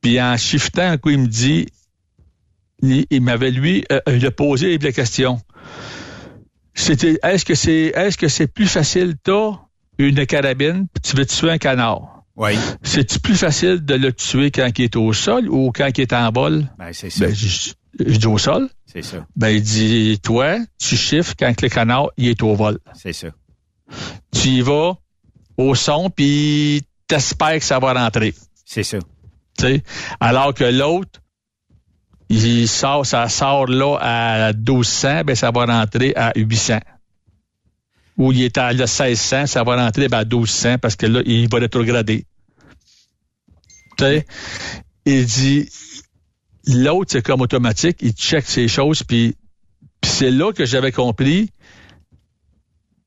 Puis 0.00 0.20
en 0.22 0.36
shiftant, 0.36 0.82
un 0.92 0.96
coup, 0.96 1.10
il 1.10 1.18
me 1.18 1.26
dit, 1.26 1.66
il, 2.82 3.06
il 3.10 3.22
m'avait, 3.22 3.50
lui, 3.50 3.84
euh, 3.92 4.00
il 4.08 4.24
a 4.26 4.30
posé 4.30 4.78
la 4.78 4.92
question. 4.92 5.40
C'était, 6.74 7.18
est-ce 7.22 7.44
que 7.44 7.54
c'est, 7.54 7.92
est-ce 7.94 8.16
que 8.16 8.28
c'est 8.28 8.46
plus 8.46 8.66
facile, 8.66 9.14
t'as 9.22 9.52
une 9.98 10.24
carabine, 10.26 10.86
puis 10.92 11.02
tu 11.02 11.16
veux 11.16 11.26
tuer 11.26 11.50
un 11.50 11.58
canard? 11.58 12.24
Oui. 12.36 12.52
C'est-tu 12.82 13.20
plus 13.20 13.36
facile 13.36 13.84
de 13.84 13.94
le 13.94 14.12
tuer 14.12 14.50
quand 14.50 14.70
il 14.78 14.84
est 14.84 14.96
au 14.96 15.12
sol 15.12 15.48
ou 15.48 15.72
quand 15.72 15.90
il 15.98 16.00
est 16.00 16.12
en 16.12 16.30
vol? 16.30 16.64
Ben, 16.78 16.92
c'est 16.92 17.10
ça. 17.10 17.26
Ben, 17.26 17.34
je, 17.34 17.72
je 17.98 18.16
dis 18.16 18.26
au 18.26 18.38
sol. 18.38 18.68
c'est 18.86 19.02
ça. 19.02 19.26
Ben, 19.36 19.48
il 19.48 19.62
dit, 19.62 20.18
toi, 20.22 20.58
tu 20.78 20.96
chiffres 20.96 21.34
quand 21.38 21.60
le 21.60 21.68
canard, 21.68 22.10
il 22.16 22.28
est 22.28 22.42
au 22.42 22.54
vol. 22.54 22.78
C'est 22.94 23.12
ça. 23.12 23.28
Tu 24.32 24.48
y 24.48 24.60
vas 24.62 24.96
au 25.58 25.74
son, 25.74 26.08
puis 26.08 26.82
t'espères 27.06 27.58
que 27.58 27.64
ça 27.64 27.78
va 27.78 27.92
rentrer. 27.92 28.34
C'est 28.64 28.84
ça. 28.84 28.98
Alors 30.20 30.54
que 30.54 30.64
l'autre, 30.64 31.19
il 32.30 32.68
sort, 32.68 33.04
ça 33.04 33.28
sort 33.28 33.66
là 33.66 33.96
à 34.00 34.52
1200, 34.52 35.24
ben 35.24 35.34
ça 35.34 35.50
va 35.50 35.66
rentrer 35.66 36.14
à 36.14 36.32
800. 36.36 36.78
Ou 38.16 38.32
il 38.32 38.42
est 38.42 38.56
à 38.56 38.72
1600, 38.72 39.46
ça 39.46 39.64
va 39.64 39.76
rentrer 39.76 40.08
ben, 40.08 40.18
à 40.18 40.24
1200 40.24 40.78
parce 40.78 40.94
que 40.94 41.06
là, 41.06 41.22
il 41.26 41.48
va 41.48 41.58
rétrograder. 41.58 42.24
Tu 43.98 44.04
sais, 44.04 44.26
il 45.06 45.26
dit, 45.26 45.68
l'autre, 46.66 47.10
c'est 47.12 47.22
comme 47.22 47.40
automatique, 47.40 47.98
il 48.00 48.12
check 48.12 48.46
ces 48.46 48.68
choses, 48.68 49.02
puis 49.02 49.34
c'est 50.04 50.30
là 50.30 50.52
que 50.52 50.64
j'avais 50.64 50.92
compris 50.92 51.50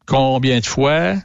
combien 0.05 0.59
de 0.59 0.65
fois 0.65 1.15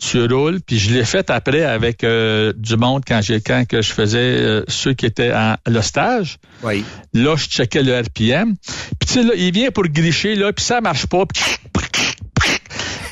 tu 0.00 0.24
roules, 0.26 0.60
puis 0.66 0.78
je 0.78 0.92
l'ai 0.94 1.04
fait 1.04 1.28
après 1.30 1.62
avec 1.64 2.02
euh, 2.04 2.52
du 2.56 2.76
monde 2.76 3.02
quand 3.06 3.20
j'ai 3.22 3.40
quand 3.40 3.66
que 3.68 3.82
je 3.82 3.92
faisais 3.92 4.18
euh, 4.18 4.64
ceux 4.66 4.94
qui 4.94 5.06
étaient 5.06 5.32
en 5.32 5.56
le 5.66 5.82
stage. 5.82 6.38
Oui. 6.62 6.84
Là, 7.12 7.36
je 7.36 7.44
checkais 7.44 7.82
le 7.82 8.00
RPM. 8.00 8.54
Puis 8.98 9.06
tu 9.06 9.12
sais 9.14 9.22
là, 9.22 9.32
il 9.36 9.52
vient 9.52 9.70
pour 9.70 9.84
gricher 9.84 10.34
là, 10.34 10.52
puis 10.52 10.64
ça 10.64 10.80
marche 10.80 11.06
pas. 11.06 11.24
Puis 11.26 11.42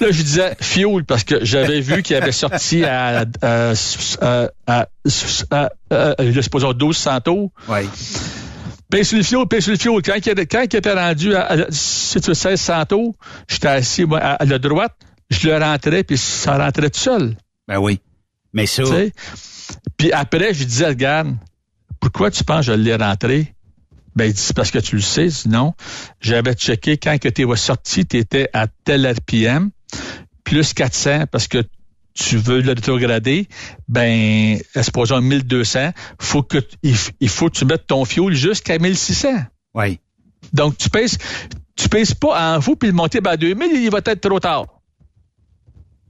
Là, 0.01 0.07
je 0.13 0.23
disais 0.23 0.57
fuel 0.61 1.05
parce 1.05 1.25
que 1.25 1.45
j'avais 1.45 1.81
vu 1.81 2.03
qu'il 2.05 2.15
avait 2.15 2.31
sorti 2.33 2.85
à, 2.85 3.25
à, 3.43 3.73
à, 3.73 3.73
à, 4.21 4.49
à, 5.51 5.69
à, 5.91 6.15
je 6.21 6.41
suppose, 6.41 6.65
1200 6.65 7.21
tours. 7.23 7.51
Oui. 7.69 7.81
Paye 8.91 9.05
sur 9.05 9.19
le 9.19 9.25
fuel, 9.25 9.47
paye 9.51 9.61
sur 9.61 9.73
le 9.73 9.77
fuel. 9.79 10.01
Quand 10.05 10.15
il, 10.15 10.29
était- 10.31 10.47
quand 10.47 10.63
il 10.73 10.77
était 10.77 10.93
rendu 10.93 11.35
à, 11.35 11.47
à, 11.53 11.57
si 11.71 12.21
tu 12.21 12.29
veux, 12.31 12.35
1600 12.37 12.85
tours, 12.87 13.15
j'étais 13.49 13.67
assis 13.69 14.05
moi, 14.05 14.21
à 14.21 14.45
la 14.45 14.59
droite, 14.61 14.95
je 15.31 15.49
le 15.49 15.57
rentrais, 15.59 16.05
puis 16.05 16.17
ça 16.19 16.57
rentrait 16.57 16.91
tout 16.91 17.01
seul. 17.01 17.37
Ben 17.67 17.79
oui. 17.79 18.01
Mais 18.53 18.67
ça, 18.67 18.83
Tu 18.83 18.89
sais? 18.89 19.13
Puis 19.97 20.13
après, 20.13 20.55
je 20.55 20.61
lui 20.61 20.67
disais, 20.67 20.89
regarde, 20.89 21.37
pourquoi 22.01 22.31
tu 22.31 22.45
penses 22.45 22.67
que 22.67 22.73
je 22.73 22.79
l'ai 22.79 22.95
rentré? 22.95 23.55
Ben, 24.17 24.27
il 24.27 24.33
dit, 24.33 24.41
c'est 24.41 24.57
parce 24.57 24.71
que 24.71 24.79
tu 24.79 24.97
le 24.97 25.03
sais, 25.03 25.31
sinon, 25.31 25.75
j'avais 26.21 26.55
checké 26.55 26.97
quand 26.97 27.19
que 27.19 27.29
tu 27.29 27.43
es 27.43 27.57
sorti, 27.57 28.07
tu 28.07 28.17
étais 28.17 28.49
à 28.53 28.67
tel 28.67 29.07
RPM, 29.07 29.71
plus 30.45 30.73
400, 30.73 31.27
parce 31.31 31.47
que 31.47 31.63
tu 32.15 32.37
veux 32.37 32.61
le 32.61 32.73
rétrograder, 32.73 33.47
ben, 33.87 34.59
supposons 34.83 35.21
1200, 35.21 35.93
faut 36.21 36.43
que, 36.43 36.59
il, 36.83 36.97
il 37.21 37.29
faut 37.29 37.49
que 37.49 37.59
tu 37.59 37.65
mettes 37.65 37.87
ton 37.87 38.05
fuel 38.05 38.35
jusqu'à 38.35 38.79
1600. 38.79 39.29
oui. 39.75 40.01
Donc, 40.53 40.79
tu 40.79 40.89
pèses, 40.89 41.19
tu 41.77 41.89
pèses 41.89 42.15
pas 42.15 42.55
en 42.55 42.59
vous, 42.59 42.75
puis 42.77 42.89
le 42.89 42.95
monter 42.95 43.21
ben, 43.21 43.33
à 43.33 43.37
2000, 43.37 43.83
il 43.83 43.91
va 43.91 43.99
être 43.99 44.21
trop 44.21 44.41
tard. 44.41 44.67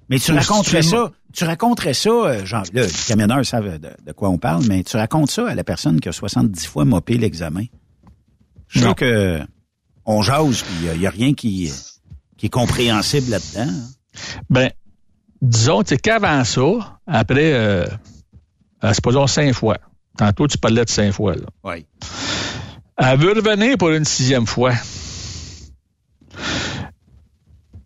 Mais 0.09 0.19
tu 0.19 0.33
raconterais 0.33 0.83
ça, 0.83 1.13
tu 1.35 1.45
raconterais 1.45 1.95
ça, 1.95 2.11
euh, 2.11 2.45
genre, 2.47 2.65
là, 2.73 2.83
les 2.87 2.93
camionneurs 3.07 3.45
savent 3.45 3.79
de, 3.79 3.91
de 4.05 4.13
quoi 4.13 4.31
on 4.31 4.39
parle, 4.39 4.65
mais 4.67 4.83
tu 4.83 4.97
racontes 4.97 5.31
ça 5.31 5.49
à 5.49 5.55
la 5.55 5.65
personne 5.65 6.01
qui 6.01 6.09
a 6.09 6.13
70 6.13 6.67
fois 6.67 6.85
mopé 6.85 7.19
l'examen. 7.19 7.65
Je 8.69 8.81
trouve 8.81 8.95
que 8.95 9.41
on 10.07 10.23
jase, 10.23 10.63
puis 10.63 10.75
il 10.95 10.99
n'y 11.01 11.07
a, 11.07 11.11
rien 11.11 11.35
qui, 11.35 11.71
qui 12.39 12.47
est 12.47 12.51
compréhensible 12.51 13.31
là-dedans. 13.31 13.71
hein. 13.71 13.85
Ben, 14.49 14.71
disons, 15.43 15.83
tu 15.83 15.91
sais, 15.91 15.99
qu'avant 15.99 16.43
ça, 16.45 16.99
après, 17.07 17.53
euh, 17.53 17.87
euh, 18.85 18.93
supposons 18.95 19.27
cinq 19.27 19.53
fois. 19.53 19.77
Tantôt, 20.17 20.47
tu 20.49 20.57
parlais 20.59 20.85
de 20.85 20.91
cinq 20.91 21.13
fois, 21.13 21.35
là. 21.35 21.47
Oui. 21.65 21.87
Elle 22.97 23.19
veut 23.19 23.33
revenir 23.33 23.77
pour 23.77 23.91
une 23.91 24.05
sixième 24.05 24.47
fois. 24.47 24.73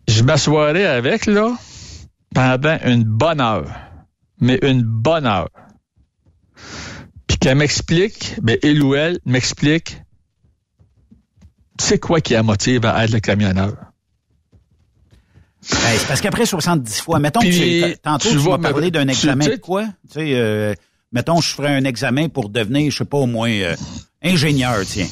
Je 0.07 0.23
m'assoirais 0.23 0.85
avec, 0.85 1.25
là, 1.25 1.55
pendant 2.33 2.77
une 2.85 3.03
bonne 3.03 3.41
heure. 3.41 3.69
Mais 4.39 4.59
une 4.61 4.81
bonne 4.81 5.25
heure. 5.25 5.49
Puis 7.27 7.37
qu'elle 7.37 7.57
m'explique, 7.57 8.35
ben, 8.41 8.57
il 8.63 8.81
ou 8.83 8.95
elle 8.95 9.19
m'explique, 9.25 10.01
c'est 11.79 11.99
quoi 11.99 12.21
qui 12.21 12.33
la 12.33 12.43
motive 12.43 12.85
à 12.85 13.03
être 13.03 13.11
le 13.11 13.19
camionneur? 13.19 13.75
C'est 15.61 16.07
parce 16.07 16.19
qu'après 16.19 16.45
70 16.45 16.99
fois, 16.99 17.19
mettons 17.19 17.39
que 17.39 17.91
tu, 17.91 17.97
tantôt 17.99 18.29
tu 18.29 18.37
m'as 18.37 18.57
parlé 18.57 18.91
d'un 18.91 19.07
examen 19.07 19.47
de 19.47 19.55
quoi? 19.55 19.85
Tu 19.85 20.19
sais, 20.19 20.33
euh, 20.33 20.73
mettons, 21.13 21.39
je 21.39 21.53
ferais 21.53 21.73
un 21.73 21.85
examen 21.85 22.27
pour 22.27 22.49
devenir, 22.49 22.91
je 22.91 22.97
sais 22.97 23.05
pas, 23.05 23.17
au 23.17 23.27
moins 23.27 23.49
euh, 23.49 23.75
ingénieur, 24.21 24.79
tiens. 24.85 25.07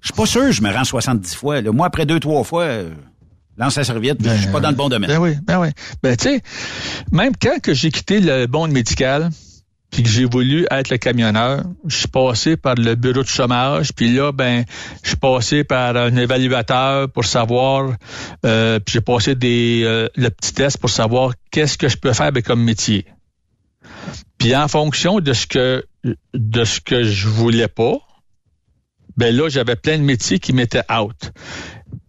Je 0.00 0.06
suis 0.06 0.14
pas 0.14 0.26
sûr 0.26 0.42
que 0.42 0.52
je 0.52 0.62
me 0.62 0.72
rends 0.72 0.84
70 0.84 1.34
fois. 1.34 1.60
là. 1.60 1.72
Moi, 1.72 1.86
après 1.86 2.06
deux, 2.06 2.20
trois 2.20 2.44
fois, 2.44 2.62
euh, 2.62 2.94
lance 3.60 3.76
la 3.76 3.84
serviette, 3.84 4.18
puis 4.18 4.30
je 4.30 4.42
suis 4.42 4.50
pas 4.50 4.60
dans 4.60 4.70
le 4.70 4.76
bon 4.76 4.88
domaine. 4.88 5.10
Ben 5.10 5.18
oui, 5.18 5.34
ben 5.42 5.60
oui. 5.60 5.68
Ben 6.02 6.16
tu 6.16 6.24
sais, 6.24 6.42
même 7.12 7.32
quand 7.40 7.60
que 7.60 7.74
j'ai 7.74 7.90
quitté 7.90 8.20
le 8.20 8.46
monde 8.46 8.72
médical, 8.72 9.30
puis 9.90 10.02
que 10.02 10.08
j'ai 10.08 10.24
voulu 10.24 10.66
être 10.70 10.90
le 10.90 10.98
camionneur, 10.98 11.64
je 11.86 11.96
suis 11.96 12.08
passé 12.08 12.56
par 12.56 12.76
le 12.76 12.94
bureau 12.94 13.22
de 13.22 13.28
chômage, 13.28 13.92
puis 13.92 14.12
là, 14.12 14.32
ben, 14.32 14.64
je 15.02 15.08
suis 15.08 15.16
passé 15.16 15.64
par 15.64 15.96
un 15.96 16.16
évaluateur 16.16 17.10
pour 17.10 17.24
savoir, 17.24 17.92
euh, 18.46 18.78
puis 18.78 18.94
j'ai 18.94 19.00
passé 19.00 19.34
des 19.34 19.82
euh, 19.84 20.08
le 20.16 20.30
petit 20.30 20.54
test 20.54 20.78
pour 20.78 20.90
savoir 20.90 21.34
qu'est-ce 21.50 21.76
que 21.76 21.88
je 21.88 21.96
peux 21.96 22.12
faire 22.12 22.32
ben, 22.32 22.42
comme 22.42 22.62
métier. 22.62 23.04
Puis 24.38 24.56
en 24.56 24.68
fonction 24.68 25.20
de 25.20 25.32
ce 25.32 25.46
que 25.46 25.84
de 26.32 26.64
ce 26.64 26.80
que 26.80 27.02
je 27.02 27.28
voulais 27.28 27.68
pas, 27.68 27.98
ben 29.16 29.36
là, 29.36 29.50
j'avais 29.50 29.76
plein 29.76 29.98
de 29.98 30.02
métiers 30.02 30.38
qui 30.38 30.54
m'étaient 30.54 30.84
out. 30.90 31.32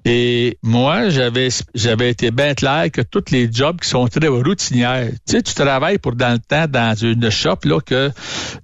Et 0.03 0.57
moi, 0.63 1.09
j'avais 1.09 1.49
j'avais 1.75 2.09
été 2.09 2.31
bien 2.31 2.55
clair 2.55 2.89
que 2.91 3.01
tous 3.01 3.25
les 3.29 3.51
jobs 3.51 3.79
qui 3.79 3.87
sont 3.87 4.07
très 4.07 4.27
routinières. 4.27 5.11
Tu 5.27 5.33
sais, 5.33 5.41
tu 5.43 5.53
travailles 5.53 5.99
pour 5.99 6.15
dans 6.15 6.33
le 6.33 6.39
temps 6.39 6.65
dans 6.67 6.95
une 6.95 7.29
shop 7.29 7.59
là 7.65 7.79
que 7.79 8.11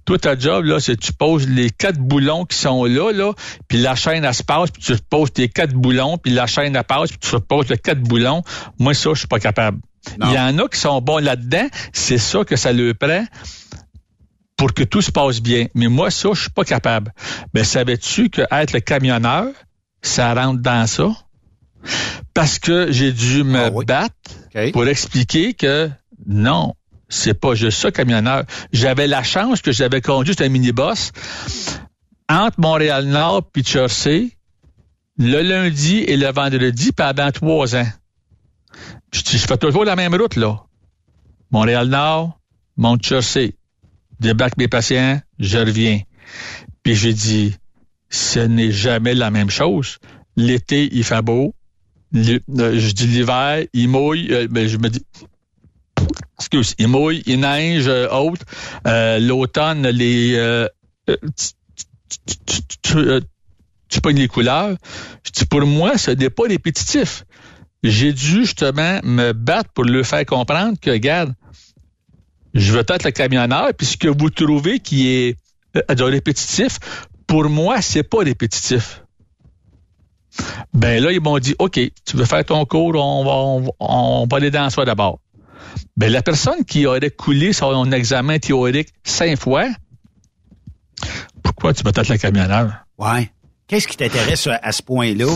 toi 0.06 0.18
ta 0.18 0.38
job 0.38 0.66
là, 0.66 0.80
c'est 0.80 0.98
tu 0.98 1.14
poses 1.14 1.48
les 1.48 1.70
quatre 1.70 2.00
boulons 2.00 2.46
qui 2.46 2.58
sont 2.58 2.86
là 2.86 3.12
là, 3.12 3.34
puis 3.68 3.78
la 3.78 3.94
chaîne 3.94 4.26
elle 4.26 4.34
se 4.34 4.44
passe, 4.44 4.72
puis 4.72 4.82
tu 4.82 4.96
poses 5.10 5.32
tes 5.32 5.48
quatre 5.48 5.74
boulons, 5.74 6.18
puis 6.18 6.34
la 6.34 6.48
chaîne 6.48 6.76
elle 6.76 6.84
passe, 6.84 7.10
puis 7.10 7.20
tu 7.20 7.36
reposes 7.36 7.70
les 7.70 7.78
quatre 7.78 8.02
boulons. 8.02 8.42
Moi 8.80 8.96
ça, 8.96 9.12
je 9.14 9.20
suis 9.20 9.28
pas 9.28 9.40
capable. 9.40 9.80
Non. 10.20 10.28
Il 10.30 10.34
y 10.34 10.40
en 10.40 10.58
a 10.58 10.68
qui 10.68 10.80
sont 10.80 11.02
bons 11.02 11.20
là-dedans, 11.20 11.68
c'est 11.94 12.18
ça 12.18 12.44
que 12.46 12.56
ça 12.56 12.74
le 12.74 12.94
prend 12.96 13.26
pour 14.58 14.74
que 14.74 14.84
tout 14.84 15.02
se 15.02 15.12
passe 15.12 15.40
bien. 15.40 15.68
Mais 15.76 15.88
moi, 15.88 16.10
ça, 16.10 16.30
je 16.34 16.42
suis 16.42 16.50
pas 16.50 16.64
capable. 16.64 17.14
Ben, 17.54 17.64
savais-tu 17.64 18.30
que 18.30 18.42
être 18.52 18.74
le 18.74 18.80
camionneur, 18.80 19.46
ça 20.02 20.34
rentre 20.34 20.62
dans 20.62 20.88
ça? 20.88 21.12
Parce 22.34 22.60
que 22.60 22.92
j'ai 22.92 23.12
dû 23.12 23.44
me 23.44 23.66
Ah 23.66 23.70
oui. 23.74 23.86
battre 23.86 24.16
pour 24.72 24.88
expliquer 24.88 25.54
que 25.54 25.90
non, 26.26 26.74
c'est 27.10 27.34
pas 27.34 27.56
juste 27.56 27.80
ça, 27.80 27.92
camionneur. 27.92 28.44
J'avais 28.74 29.08
la 29.08 29.24
chance 29.24 29.62
que 29.62 29.72
j'avais 29.72 30.02
conduit 30.02 30.36
un 30.40 30.50
minibus 30.50 31.12
entre 32.30 32.60
Montréal-Nord 32.60 33.50
puis 33.52 33.64
Jersey 33.64 34.32
le 35.18 35.42
lundi 35.42 35.98
et 36.00 36.16
le 36.18 36.32
vendredi 36.32 36.92
pendant 36.92 37.32
trois 37.32 37.76
ans. 37.76 37.88
Je, 39.12 39.22
je 39.26 39.38
fais 39.38 39.58
toujours 39.58 39.84
la 39.86 39.96
même 39.96 40.14
route, 40.14 40.36
là. 40.36 40.64
Montréal-Nord, 41.52 42.38
Mont-Jersey. 42.76 43.56
Débarque 44.20 44.58
mes 44.58 44.68
patients, 44.68 45.20
je 45.40 45.58
reviens. 45.58 46.02
Puis 46.84 46.96
j'ai 46.96 47.14
dit, 47.14 47.56
ce 48.10 48.40
n'est 48.40 48.72
jamais 48.72 49.14
la 49.16 49.32
même 49.32 49.50
chose. 49.50 49.98
L'été, 50.36 50.90
il 50.92 51.04
fait 51.04 51.22
beau. 51.22 51.54
Euh, 52.16 52.40
je 52.80 52.92
dis 52.94 53.08
l'hiver, 53.08 53.66
il 53.74 53.90
mouille. 53.90 54.28
euh, 54.32 54.48
ben, 54.50 54.68
je 54.68 54.78
me 54.78 54.90
dis, 54.90 55.04
excuse, 56.40 56.76
il 56.78 56.88
mouille, 56.88 57.24
il 57.26 57.40
neige 57.40 57.88
euh, 57.88 58.08
haute. 58.12 58.42
Euh, 58.88 59.20
L'automne, 59.20 59.88
les, 59.88 60.36
euh, 60.36 60.68
euh, 61.10 61.18
tu, 62.46 62.62
tu, 62.82 62.98
euh, 62.98 63.20
pognes 64.02 64.18
les 64.18 64.28
couleurs. 64.28 64.78
Je 65.26 65.32
dis, 65.32 65.46
pour 65.46 65.66
moi, 65.66 65.98
ce 65.98 66.12
n'est 66.12 66.30
pas 66.30 66.44
répétitif. 66.44 67.26
J'ai 67.84 68.14
dû 68.14 68.46
justement 68.46 69.00
me 69.04 69.34
battre 69.34 69.70
pour 69.74 69.84
le 69.84 70.04
faire 70.04 70.26
comprendre 70.26 70.78
que, 70.80 70.90
regarde, 70.92 71.34
je 72.54 72.72
veux 72.74 72.80
être 72.80 73.04
le 73.06 73.12
camionneur, 73.12 73.70
puis 73.78 73.86
ce 73.86 73.98
que 73.98 74.08
vous 74.08 74.30
trouvez 74.30 74.80
qui 74.80 75.08
est 75.10 75.38
euh, 75.76 75.96
de 75.96 76.04
répétitif, 76.04 76.80
pour 77.28 77.50
moi, 77.50 77.82
c'est 77.82 78.04
pas 78.04 78.20
répétitif. 78.20 79.04
Ben 80.74 81.02
là, 81.04 81.12
ils 81.12 81.22
m'ont 81.22 81.40
dit, 81.40 81.56
OK, 81.60 81.80
tu 82.06 82.18
veux 82.18 82.26
faire 82.26 82.44
ton 82.46 82.66
cours, 82.66 82.96
on 82.96 83.24
va, 83.24 83.32
on, 83.32 83.60
va- 83.62 83.72
on 83.80 84.28
va 84.30 84.38
aller 84.38 84.52
dans 84.52 84.70
ça 84.70 84.86
d'abord. 84.86 85.20
Ben 85.96 86.12
la 86.12 86.22
personne 86.22 86.64
qui 86.66 86.86
aurait 86.86 87.10
coulé 87.12 87.54
son 87.54 87.92
examen 87.92 88.40
théorique 88.40 88.90
cinq 89.04 89.40
fois, 89.40 89.68
pourquoi 91.44 91.74
tu 91.74 91.84
veux 91.84 91.90
être 91.90 92.10
le 92.10 92.18
camionneur? 92.18 92.72
Ouais. 92.98 93.32
Qu'est-ce 93.68 93.88
qui 93.88 93.98
t'intéresse 93.98 94.48
à, 94.48 94.72
ce 94.72 94.82
point-là? 94.82 95.28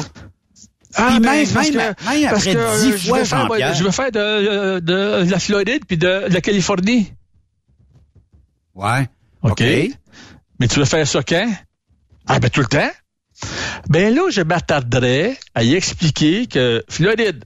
Ah, 0.95 1.19
ben, 1.19 1.19
même, 1.21 1.47
parce 1.53 1.69
que- 1.69 1.77
même 1.77 1.95
parce 2.29 2.47
après 2.47 2.53
que, 2.53 2.81
10 2.81 2.87
euh, 2.87 2.97
je 2.97 3.07
fois. 3.07 3.73
Je 3.73 3.83
veux 3.83 3.91
faire 3.91 4.11
de, 4.11 4.79
de, 4.79 4.79
de 5.25 5.31
la 5.31 5.39
Floride 5.39 5.85
puis 5.87 5.97
de, 5.97 6.27
de 6.27 6.33
la 6.33 6.41
Californie. 6.41 7.13
Ouais. 8.75 9.07
OK. 9.43 9.61
Mais 10.59 10.67
tu 10.67 10.79
veux 10.79 10.85
faire 10.85 11.07
ça 11.07 11.23
quand? 11.23 11.49
Ah, 12.27 12.39
ben, 12.39 12.49
tout 12.49 12.61
le 12.61 12.67
temps. 12.67 12.89
Ben 13.89 14.13
là, 14.13 14.29
je 14.29 14.41
m'attarderais 14.41 15.37
à 15.55 15.63
y 15.63 15.75
expliquer 15.75 16.47
que 16.47 16.83
Floride, 16.89 17.43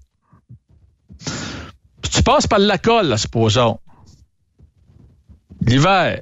tu 2.12 2.24
passes 2.24 2.48
par 2.48 2.60
la 2.60 2.78
colle, 2.78 3.08
là, 3.08 3.18
supposons. 3.18 3.80
L'hiver, 5.62 6.22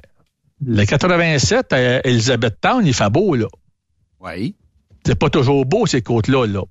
le 0.64 0.84
87 0.84 1.72
à 1.72 2.06
Elizabethtown, 2.06 2.86
il 2.86 2.94
fait 2.94 3.10
beau, 3.10 3.34
là. 3.34 3.46
Oui. 4.20 4.56
C'est 5.04 5.18
pas 5.18 5.28
toujours 5.28 5.66
beau, 5.66 5.86
ces 5.86 6.02
côtes-là, 6.02 6.46
là. 6.46 6.62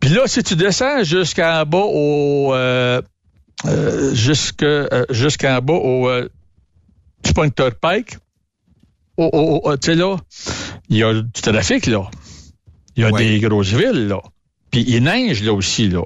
Puis 0.00 0.10
là, 0.10 0.22
si 0.26 0.42
tu 0.42 0.54
descends 0.56 1.02
jusqu'en 1.02 1.64
bas 1.64 1.78
au... 1.78 2.54
Euh, 2.54 3.02
euh, 3.64 4.14
euh, 4.62 5.04
jusqu'en 5.10 5.58
bas 5.60 5.74
au... 5.74 6.08
Euh, 6.08 6.28
Pointer 7.34 7.70
Pike, 7.80 8.18
au- 9.16 9.30
au- 9.32 9.60
au- 9.70 9.76
tu 9.76 9.86
sais, 9.86 9.94
là, 9.94 10.16
il 10.88 10.96
y 10.98 11.02
a 11.02 11.12
du 11.14 11.30
trafic, 11.42 11.86
là. 11.86 12.08
Il 12.96 13.02
y 13.02 13.04
a 13.04 13.10
des 13.18 13.40
grosses 13.40 13.72
villes, 13.72 14.08
là. 14.08 14.20
Puis 14.70 14.84
il 14.86 15.02
neige, 15.04 15.42
là, 15.42 15.52
aussi, 15.52 15.88
là. 15.88 16.02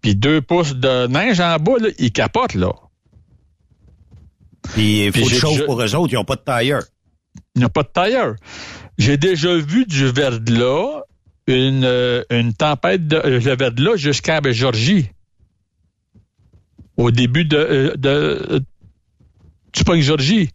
Puis 0.00 0.14
deux 0.14 0.40
pouces 0.40 0.74
de 0.74 1.06
neige 1.06 1.40
en 1.40 1.56
bas, 1.58 1.78
là, 1.80 1.88
il 1.98 2.12
capote, 2.12 2.54
là. 2.54 2.72
Puis 4.74 5.06
il 5.06 5.12
faut 5.12 5.28
de 5.30 5.34
je- 5.56 5.64
pour 5.64 5.80
eux 5.80 5.94
autres, 5.94 6.12
ils 6.12 6.16
n'ont 6.16 6.24
pas 6.24 6.36
de 6.36 6.40
tailleur. 6.42 6.82
Il 7.54 7.60
n'y 7.60 7.64
a 7.64 7.68
pas 7.68 7.82
de 7.82 7.88
tailleur. 7.88 8.34
J'ai 8.98 9.16
déjà 9.16 9.54
vu 9.56 9.84
du 9.86 10.06
verglas, 10.08 11.02
une, 11.46 11.84
euh, 11.84 12.24
une 12.30 12.52
tempête 12.54 13.06
de, 13.06 13.16
euh, 13.16 13.40
de 13.40 13.50
verglas 13.50 13.96
jusqu'à 13.96 14.40
Georgie. 14.52 15.10
Au 16.96 17.10
début 17.10 17.44
de, 17.44 17.56
euh, 17.56 17.96
de 17.96 18.62
du 19.72 19.84
Punk 19.84 20.00
Georgie. 20.00 20.50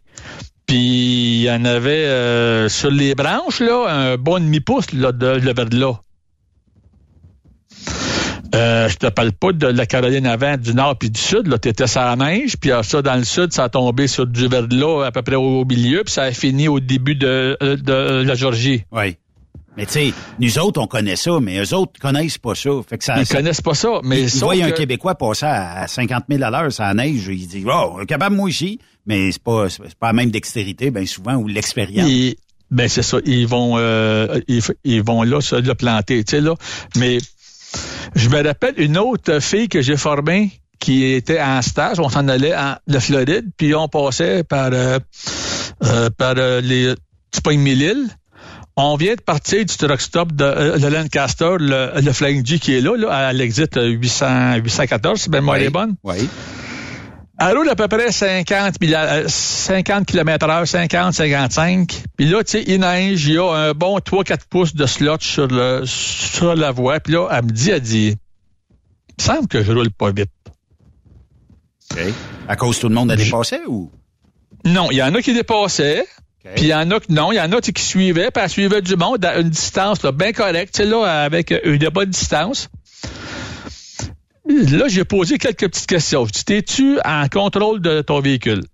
Puis 0.66 0.76
il 0.76 1.42
y 1.42 1.50
en 1.50 1.64
avait 1.64 2.06
euh, 2.06 2.68
sur 2.68 2.90
les 2.90 3.14
branches, 3.14 3.60
là, 3.60 3.86
un 3.88 4.16
bon 4.16 4.38
demi-pouce 4.40 4.92
là, 4.92 5.12
de, 5.12 5.38
de 5.38 5.52
verglas. 5.52 6.00
Euh, 8.54 8.88
je 8.88 8.96
te 8.96 9.06
parle 9.06 9.32
pas 9.32 9.52
de 9.52 9.66
la 9.66 9.86
Caroline 9.86 10.26
avant, 10.26 10.58
du 10.58 10.74
nord 10.74 10.98
puis 10.98 11.10
du 11.10 11.18
sud. 11.18 11.46
Là, 11.46 11.58
t'étais 11.58 11.86
sur 11.86 12.02
la 12.02 12.16
neige, 12.16 12.56
puis 12.58 12.70
euh, 12.70 12.82
ça, 12.82 13.00
dans 13.00 13.16
le 13.16 13.24
sud, 13.24 13.52
ça 13.52 13.64
a 13.64 13.68
tombé 13.70 14.06
sur 14.08 14.26
du 14.26 14.46
verglas 14.46 15.06
à 15.06 15.10
peu 15.10 15.22
près 15.22 15.36
au 15.36 15.64
milieu, 15.64 16.04
puis 16.04 16.12
ça 16.12 16.24
a 16.24 16.32
fini 16.32 16.68
au 16.68 16.78
début 16.78 17.14
de, 17.14 17.56
euh, 17.62 17.76
de 17.76 18.22
la 18.26 18.34
Georgie. 18.34 18.84
Oui. 18.92 19.16
Mais 19.76 19.86
tu 19.86 19.92
sais, 19.92 20.12
nous 20.38 20.58
autres, 20.58 20.80
on 20.80 20.86
connaît 20.86 21.16
ça, 21.16 21.38
mais 21.40 21.58
eux 21.58 21.74
autres 21.74 21.92
connaissent 21.98 22.38
pas 22.38 22.54
ça. 22.54 22.70
Fait 22.86 22.98
que 22.98 23.04
ça, 23.04 23.18
Ils 23.18 23.26
ça- 23.26 23.36
connaissent 23.36 23.60
pas 23.62 23.74
ça, 23.74 24.00
mais 24.04 24.22
ils, 24.22 24.40
voient 24.40 24.54
un 24.54 24.70
Québécois 24.70 25.14
passer 25.14 25.46
à, 25.46 25.82
à 25.82 25.88
50 25.88 26.24
000 26.28 26.42
à 26.42 26.50
l'heure 26.50 26.68
la 26.78 26.94
neige, 26.94 27.26
ils 27.28 27.46
disent, 27.46 27.66
oh, 27.66 27.98
est 28.02 28.06
capable 28.06 28.36
moi 28.36 28.50
ici, 28.50 28.78
mais 29.06 29.32
c'est 29.32 29.42
pas, 29.42 29.68
c'est 29.70 29.94
pas 29.94 30.08
la 30.08 30.12
même 30.12 30.30
dextérité, 30.30 30.90
bien 30.90 31.06
souvent, 31.06 31.36
ou 31.36 31.48
l'expérience. 31.48 32.08
Ben 32.70 32.88
c'est 32.88 33.02
ça, 33.02 33.18
ils 33.26 33.46
vont 33.46 33.74
euh, 33.76 34.40
ils, 34.84 35.02
vont 35.02 35.22
là 35.22 35.42
se 35.42 35.56
le 35.56 35.74
planter, 35.74 36.24
tu 36.24 36.36
sais 36.36 36.40
là. 36.40 36.54
Mais 36.96 37.18
je 38.14 38.28
me 38.30 38.42
rappelle 38.42 38.74
une 38.78 38.96
autre 38.96 39.40
fille 39.40 39.68
que 39.68 39.82
j'ai 39.82 39.98
formée 39.98 40.52
qui 40.78 41.04
était 41.04 41.40
en 41.40 41.60
stage, 41.62 42.00
on 42.00 42.08
s'en 42.08 42.28
allait 42.28 42.56
en 42.56 42.76
de 42.88 42.98
Floride, 42.98 43.50
puis 43.56 43.74
on 43.74 43.88
passait 43.88 44.42
par 44.42 44.70
euh, 44.72 44.98
euh, 45.84 46.08
par 46.16 46.34
euh, 46.38 46.60
les 46.62 46.94
tu 47.30 47.40
pognes 47.42 47.60
Mille-Îles. 47.60 48.08
On 48.76 48.96
vient 48.96 49.14
de 49.14 49.20
partir 49.20 49.64
du 49.64 49.76
truck 49.76 50.00
stop 50.00 50.32
de, 50.32 50.44
euh, 50.44 50.78
de 50.78 50.86
Lancaster, 50.86 51.56
le, 51.58 52.00
le 52.00 52.12
Flying 52.12 52.44
G 52.44 52.58
qui 52.58 52.74
est 52.74 52.80
là, 52.80 52.96
là 52.96 53.10
à 53.28 53.32
l'exit 53.32 53.68
800, 53.76 54.56
814, 54.56 55.20
si 55.20 55.30
ma 55.30 55.38
mémoire 55.40 55.56
est 55.58 55.70
bonne. 55.70 55.94
Oui. 56.04 56.28
Elle 57.38 57.56
roule 57.56 57.68
à 57.68 57.74
peu 57.74 57.88
près 57.88 58.12
50, 58.12 58.80
mille- 58.80 58.94
euh, 58.94 59.24
50 59.28 60.06
km 60.06 60.48
heure, 60.48 60.66
50, 60.66 61.12
55. 61.12 62.02
Puis 62.16 62.26
là, 62.26 62.44
tu 62.44 62.52
sais, 62.52 62.64
il 62.66 62.80
neige, 62.80 63.26
il 63.26 63.34
y 63.34 63.38
a 63.38 63.50
un 63.52 63.72
bon 63.72 63.98
3-4 63.98 64.46
pouces 64.48 64.74
de 64.74 64.86
slot 64.86 65.16
sur, 65.20 65.48
le, 65.48 65.82
sur 65.84 66.54
la 66.54 66.70
voie. 66.70 67.00
Puis 67.00 67.12
là, 67.14 67.28
elle 67.32 67.44
me 67.44 67.50
dit, 67.50 67.70
elle 67.70 67.80
dit, 67.80 68.08
il 68.08 69.14
me 69.18 69.22
semble 69.22 69.48
que 69.48 69.62
je 69.62 69.72
roule 69.72 69.90
pas 69.90 70.12
vite. 70.12 70.30
OK. 71.92 71.98
À 72.48 72.56
cause 72.56 72.78
tout 72.78 72.88
le 72.88 72.94
monde 72.94 73.10
a 73.10 73.16
dépassé 73.16 73.58
ou? 73.66 73.90
Non, 74.64 74.90
il 74.90 74.96
y 74.98 75.02
en 75.02 75.14
a 75.14 75.20
qui 75.20 75.34
dépassaient. 75.34 76.04
Puis 76.56 76.64
il 76.64 76.68
y 76.68 76.74
en 76.74 76.90
a 76.90 77.00
qui 77.00 77.12
non, 77.12 77.32
il 77.32 77.36
y 77.36 77.40
en 77.40 77.52
a 77.52 77.60
qui 77.60 77.82
suivaient, 77.82 78.30
puis 78.30 78.42
elle 78.42 78.50
suivait 78.50 78.82
du 78.82 78.96
monde 78.96 79.24
à 79.24 79.38
une 79.38 79.50
distance 79.50 80.00
bien 80.04 80.32
correcte, 80.32 80.78
là, 80.80 81.24
avec 81.24 81.54
une 81.64 81.88
bonne 81.88 82.10
distance. 82.10 82.68
Là, 84.48 84.88
j'ai 84.88 85.04
posé 85.04 85.38
quelques 85.38 85.68
petites 85.68 85.86
questions. 85.86 86.26
Je 86.26 86.32
dis, 86.32 86.44
t'es-tu 86.44 86.98
en 87.04 87.28
contrôle 87.28 87.80
de 87.80 88.00
ton 88.00 88.20
véhicule? 88.20 88.64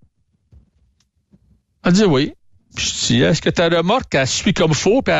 Elle 1.85 1.93
dit 1.93 2.05
oui. 2.05 2.33
Je 2.77 3.07
dis, 3.07 3.23
est-ce 3.23 3.43
que 3.43 3.51
ta 3.51 3.69
remorque, 3.69 4.15
elle 4.15 4.27
suit 4.27 4.55
comme 4.55 4.73
faut, 4.73 5.03
puis 5.03 5.13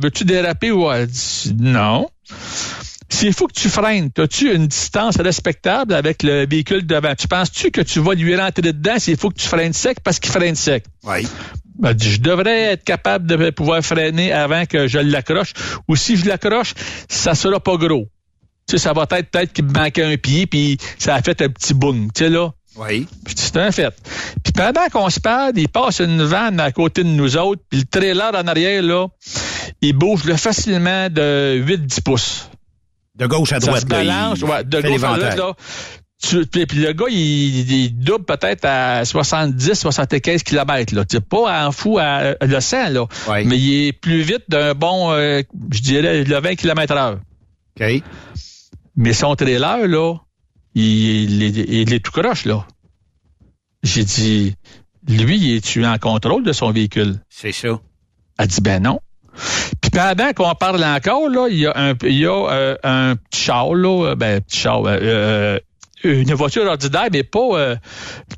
veux-tu 0.00 0.24
déraper 0.24 0.72
ou 0.72 0.90
elle 0.90 1.06
dit 1.06 1.54
non? 1.58 2.08
S'il 3.08 3.32
faut 3.32 3.46
que 3.46 3.52
tu 3.52 3.68
freines, 3.68 4.10
as-tu 4.18 4.52
une 4.52 4.66
distance 4.66 5.16
respectable 5.18 5.94
avec 5.94 6.22
le 6.22 6.46
véhicule 6.46 6.84
devant? 6.84 7.14
Tu 7.14 7.28
penses-tu 7.28 7.70
que 7.70 7.80
tu 7.80 8.00
vas 8.00 8.14
lui 8.14 8.34
rentrer 8.34 8.62
dedans 8.62 8.98
s'il 8.98 9.16
faut 9.16 9.28
que 9.28 9.38
tu 9.38 9.46
freines 9.46 9.72
sec 9.72 10.00
parce 10.00 10.18
qu'il 10.18 10.32
freine 10.32 10.56
sec? 10.56 10.84
Oui. 11.04 11.28
Dit, 11.78 12.12
je 12.12 12.20
devrais 12.20 12.72
être 12.72 12.84
capable 12.84 13.26
de 13.26 13.50
pouvoir 13.50 13.82
freiner 13.82 14.32
avant 14.32 14.64
que 14.64 14.86
je 14.86 14.98
l'accroche. 14.98 15.52
Ou 15.88 15.96
si 15.96 16.16
je 16.16 16.26
l'accroche, 16.26 16.74
ça 17.08 17.34
sera 17.34 17.60
pas 17.60 17.76
gros. 17.76 18.08
Tu 18.66 18.72
sais, 18.72 18.78
ça 18.78 18.92
va 18.92 19.02
être 19.10 19.30
peut-être 19.30 19.52
qu'il 19.52 19.64
me 19.64 19.72
manquait 19.72 20.04
un 20.04 20.16
pied, 20.16 20.46
puis 20.46 20.78
ça 20.98 21.14
a 21.14 21.22
fait 21.22 21.42
un 21.42 21.48
petit 21.48 21.74
boom. 21.74 22.10
Tu 22.12 22.24
sais, 22.24 22.30
là. 22.30 22.50
Oui. 22.76 23.06
Puis 23.24 23.34
c'est 23.36 23.56
un 23.56 23.70
fait. 23.70 23.94
Puis 24.42 24.52
pendant 24.52 24.86
qu'on 24.90 25.08
se 25.10 25.20
parle, 25.20 25.52
il 25.56 25.68
passe 25.68 26.00
une 26.00 26.22
vanne 26.22 26.58
à 26.58 26.72
côté 26.72 27.04
de 27.04 27.08
nous 27.08 27.36
autres, 27.36 27.62
puis 27.68 27.80
le 27.80 27.86
trailer 27.86 28.32
en 28.34 28.46
arrière, 28.48 28.82
là, 28.82 29.06
il 29.80 29.92
bouge 29.92 30.24
là, 30.24 30.36
facilement 30.36 31.08
de 31.08 31.62
8-10 31.64 32.02
pouces. 32.02 32.50
De 33.14 33.26
gauche 33.26 33.52
à 33.52 33.60
Ça 33.60 33.66
droite, 33.66 33.82
se 33.82 33.88
là, 33.88 33.96
balance, 33.96 34.42
ouais, 34.42 34.64
de 34.64 34.80
gauche 34.80 35.02
à 35.04 35.16
droite, 35.16 35.36
là. 35.36 35.52
Tu- 36.28 36.46
puis, 36.46 36.64
puis 36.66 36.78
le 36.78 36.92
gars, 36.92 37.06
il, 37.10 37.70
il 37.70 37.94
double 37.98 38.24
peut-être 38.24 38.64
à 38.64 39.04
70, 39.04 39.74
75 39.74 40.42
km, 40.42 40.94
là. 40.94 41.04
Tu 41.04 41.16
sais, 41.16 41.20
pas 41.20 41.66
en 41.66 41.72
fou 41.72 41.98
à, 41.98 42.34
le 42.40 42.60
100, 42.60 42.90
là. 42.90 43.06
Mais 43.46 43.58
il 43.58 43.88
est 43.88 43.92
plus 43.92 44.22
vite 44.22 44.44
d'un 44.48 44.74
bon, 44.74 45.10
euh, 45.12 45.42
je 45.72 45.80
dirais, 45.80 46.24
le 46.24 46.40
20 46.40 46.54
km 46.54 46.94
heure. 46.94 47.18
OK. 47.80 48.02
Mais 48.96 49.12
son 49.12 49.34
trailer, 49.34 49.88
là, 49.88 50.14
il, 50.74 50.84
il, 50.84 51.42
est- 51.42 51.64
il 51.68 51.92
est 51.92 52.00
tout 52.04 52.12
croche, 52.12 52.44
là. 52.44 52.64
J'ai 53.82 54.04
dit, 54.04 54.54
lui, 55.08 55.56
es-tu 55.56 55.84
en 55.84 55.98
contrôle 55.98 56.42
de 56.44 56.52
son 56.52 56.70
véhicule? 56.70 57.16
C'est 57.28 57.52
ça. 57.52 57.78
Elle 58.38 58.46
dit, 58.46 58.60
ben 58.60 58.82
non. 58.82 59.00
Puis 59.80 59.90
pendant 59.90 60.32
qu'on 60.32 60.54
parle 60.54 60.82
encore, 60.84 61.28
là, 61.28 61.48
il 61.50 61.58
y 61.58 61.66
a 61.66 61.72
un, 61.76 61.94
il 62.04 62.16
y 62.18 62.26
a, 62.26 62.30
euh, 62.50 62.76
un 62.82 63.16
petit 63.16 63.42
char, 63.42 63.74
là, 63.74 64.06
euh, 64.10 64.14
ben, 64.14 64.40
petit 64.40 64.58
char, 64.60 64.84
euh, 64.86 64.98
euh, 65.02 65.58
une 66.04 66.34
voiture 66.34 66.64
ordinaire, 66.66 67.08
mais 67.12 67.22
pas, 67.22 67.58
euh, 67.58 67.76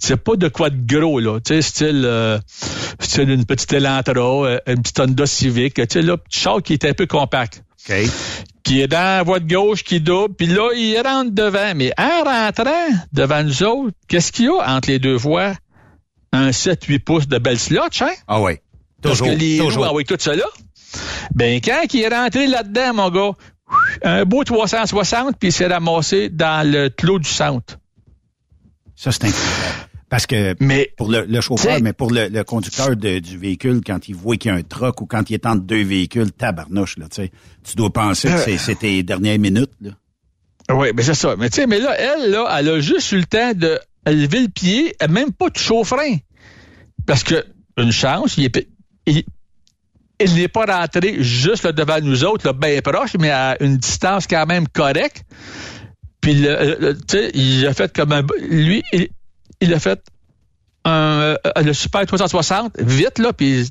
c'est 0.01 0.17
pas 0.17 0.37
de 0.37 0.49
quoi 0.49 0.71
de 0.71 0.77
gros, 0.77 1.21
là, 1.21 1.41
tu 1.41 1.55
sais, 1.55 1.63
style, 1.63 2.03
euh, 2.05 2.39
style 3.01 3.31
une 3.31 3.45
petite 3.45 3.73
Elantra, 3.73 4.21
euh, 4.21 4.59
une 4.67 4.83
petite 4.83 5.01
Honda 5.01 5.27
Civic, 5.27 5.75
tu 5.75 5.85
sais, 5.89 6.03
là, 6.03 6.17
petit 6.17 6.41
char 6.41 6.63
qui 6.63 6.73
est 6.75 6.85
un 6.85 6.93
peu 6.95 7.07
compact. 7.07 7.63
Qui 8.65 8.81
est 8.81 8.89
dans 8.89 8.99
la 8.99 9.23
voie 9.23 9.39
de 9.39 9.49
gauche, 9.53 9.85
qui 9.85 10.01
double, 10.01 10.35
puis 10.35 10.47
là, 10.49 10.71
il 10.75 11.01
rentre 11.01 11.31
devant. 11.31 11.73
Mais 11.77 11.93
en 11.99 12.25
rentrant 12.25 12.89
devant 13.13 13.45
nous 13.45 13.63
autres, 13.63 13.95
qu'est-ce 14.09 14.33
qu'il 14.33 14.47
y 14.47 14.49
a 14.49 14.75
entre 14.77 14.89
les 14.91 14.99
deux 14.99 15.15
voies? 15.15 15.53
Un 16.33 16.51
7-8 16.51 16.99
pouces 17.01 17.29
de 17.29 17.39
belle 17.39 17.59
slot, 17.59 17.83
hein? 18.01 18.11
Ah 18.27 18.41
oui. 18.41 18.55
Parce 19.03 19.19
Toujours, 19.19 19.35
que 19.35 19.39
les 19.39 19.59
toujours. 19.59 19.85
ah 19.85 19.95
oui, 19.95 20.05
tout 20.05 20.17
ça 20.19 20.35
là. 20.35 20.45
Ben, 21.35 21.61
quand 21.63 21.83
il 21.93 22.01
est 22.03 22.09
rentré 22.09 22.47
là-dedans, 22.49 22.95
mon 22.95 23.11
gars, 23.11 23.33
un 24.03 24.25
beau 24.25 24.45
360, 24.45 25.37
puis 25.39 25.49
il 25.49 25.53
s'est 25.53 25.67
ramassé 25.67 26.29
dans 26.29 26.69
le 26.69 26.89
clos 26.89 27.19
du 27.19 27.29
centre. 27.29 27.79
Ça, 28.95 29.13
c'est 29.13 29.25
incroyable. 29.25 29.89
Parce 30.09 30.27
que 30.27 30.55
pour 30.97 31.11
le, 31.11 31.25
le 31.25 31.41
chauffeur, 31.41 31.81
mais 31.83 31.93
pour 31.93 32.11
le, 32.13 32.29
le 32.29 32.45
conducteur 32.45 32.95
de- 32.97 33.19
du 33.19 33.37
véhicule, 33.39 33.81
quand 33.85 34.09
il 34.09 34.15
voit 34.15 34.37
qu'il 34.37 34.53
y 34.53 34.55
a 34.55 34.57
un 34.57 34.63
truck 34.63 35.01
ou 35.01 35.07
quand 35.07 35.29
il 35.31 35.35
est 35.35 35.47
entre 35.47 35.63
deux 35.63 35.83
véhicules, 35.83 36.31
tabarnouche, 36.31 36.97
là, 36.97 37.07
tu 37.09 37.23
sais, 37.23 37.33
tu 37.65 37.75
dois 37.75 37.93
penser 37.93 38.29
que 38.29 38.35
Euh. 38.35 38.39
c'est- 38.39 38.59
c'est 38.59 38.77
tes 38.77 39.03
dernières 39.03 39.39
minutes, 39.41 39.73
là. 39.81 39.91
Oui, 40.71 40.89
mais 40.95 41.03
c'est 41.03 41.15
ça. 41.15 41.35
Mais 41.37 41.51
tu 41.51 41.57
sais, 41.57 41.67
mais 41.67 41.79
là, 41.81 41.95
elle, 41.99 42.31
là, 42.31 42.57
elle 42.59 42.69
a 42.69 42.81
juste 42.81 43.11
eu 43.13 43.17
le 43.19 43.25
temps 43.25 43.53
de 43.55 43.79
lever 44.07 44.41
le 44.43 44.49
pied, 44.49 44.95
même 45.11 45.33
pas 45.33 45.51
de 45.51 45.57
chaud-frein. 45.59 46.17
Parce 47.05 47.23
que, 47.25 47.45
une 47.77 47.93
chance, 47.93 48.37
il 48.37 48.45
est, 48.47 48.69
il, 49.07 49.25
il 50.21 50.35
n'est 50.35 50.49
pas 50.49 50.65
rentré 50.65 51.23
juste 51.23 51.67
devant 51.67 52.01
nous 52.01 52.25
autres, 52.25 52.47
là, 52.47 52.53
bien 52.53 52.81
proche, 52.81 53.15
mais 53.19 53.31
à 53.31 53.57
une 53.63 53.77
distance 53.77 54.27
quand 54.27 54.47
même 54.47 54.67
correcte. 54.69 55.25
Puis, 56.21 56.35
le, 56.35 56.77
le- 56.81 56.97
tu 56.97 57.19
sais, 57.19 57.31
il 57.35 57.67
a 57.67 57.75
fait 57.75 57.95
comme 57.95 58.13
un... 58.13 58.23
Lui, 58.49 58.83
il, 59.61 59.75
a 59.75 59.79
fait 59.79 60.01
un, 60.85 60.91
euh, 60.91 61.37
le 61.63 61.73
Super 61.73 62.07
360 62.07 62.81
vite, 62.81 63.19
là, 63.19 63.33
puis, 63.33 63.67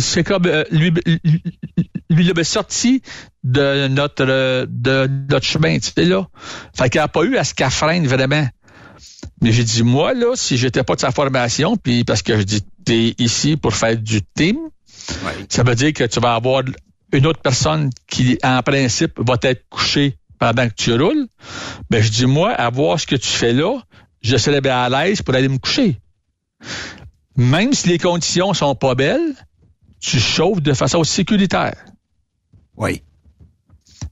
s'est 0.00 0.24
comme... 0.24 0.46
euh, 0.46 0.64
lui, 0.70 0.92
lui, 1.06 1.42
lui, 2.10 2.24
il 2.24 2.30
avait 2.30 2.44
sorti 2.44 3.02
de 3.44 3.88
notre, 3.88 4.66
de 4.66 5.08
notre 5.30 5.46
chemin, 5.46 5.78
tu 5.78 5.90
sais, 5.92 6.04
là. 6.04 6.26
Fait 6.76 6.90
qu'il 6.90 7.00
n'a 7.00 7.08
pas 7.08 7.22
eu 7.22 7.36
à 7.36 7.44
se 7.44 7.54
freine 7.70 8.06
vraiment. 8.06 8.46
Mais 9.40 9.52
j'ai 9.52 9.64
dit, 9.64 9.82
moi, 9.84 10.14
là, 10.14 10.32
si 10.34 10.56
j'étais 10.56 10.82
pas 10.82 10.96
de 10.96 11.00
sa 11.00 11.12
formation, 11.12 11.76
puis 11.76 12.04
parce 12.04 12.22
que 12.22 12.36
je 12.38 12.42
dis, 12.42 12.62
t'es 12.84 13.14
ici 13.18 13.56
pour 13.56 13.74
faire 13.74 13.96
du 13.96 14.20
team, 14.22 14.56
ça 15.48 15.62
veut 15.62 15.74
dire 15.74 15.92
que 15.92 16.04
tu 16.04 16.20
vas 16.20 16.34
avoir 16.34 16.62
une 17.12 17.26
autre 17.26 17.40
personne 17.40 17.90
qui, 18.06 18.38
en 18.42 18.62
principe, 18.62 19.18
va 19.18 19.36
être 19.42 19.64
couchée 19.68 20.18
pendant 20.38 20.68
que 20.68 20.74
tu 20.74 20.92
roules. 20.92 21.26
Ben, 21.90 22.02
je 22.02 22.10
dis, 22.10 22.26
moi, 22.26 22.52
à 22.52 22.70
voir 22.70 23.00
ce 23.00 23.06
que 23.06 23.16
tu 23.16 23.28
fais 23.28 23.52
là, 23.52 23.78
je 24.22 24.36
serais 24.36 24.60
bien 24.60 24.76
à 24.76 24.88
l'aise 24.88 25.22
pour 25.22 25.34
aller 25.34 25.48
me 25.48 25.58
coucher. 25.58 25.98
Même 27.36 27.72
si 27.72 27.88
les 27.88 27.98
conditions 27.98 28.52
sont 28.52 28.74
pas 28.74 28.94
belles, 28.94 29.34
tu 30.00 30.18
chauffes 30.18 30.60
de 30.60 30.74
façon 30.74 31.04
sécuritaire. 31.04 31.76
Oui. 32.76 33.02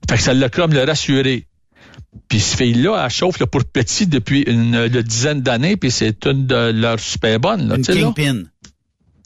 Fait 0.09 0.16
que 0.16 0.22
ça 0.22 0.34
l'a 0.34 0.49
comme 0.49 0.72
le 0.72 0.84
rassuré. 0.84 1.47
Puis 2.28 2.40
ce 2.40 2.57
fille-là, 2.57 3.05
elle 3.05 3.11
chauffe 3.11 3.38
là, 3.38 3.47
pour 3.47 3.64
petit 3.64 4.07
depuis 4.07 4.42
une, 4.42 4.74
une 4.74 5.03
dizaine 5.03 5.42
d'années, 5.42 5.76
puis 5.76 5.90
c'est 5.90 6.26
une 6.26 6.47
de 6.47 6.70
leurs 6.72 6.99
super 6.99 7.38
bonnes. 7.38 7.68
Là, 7.68 7.76
Une 7.76 7.82
là. 7.82 8.32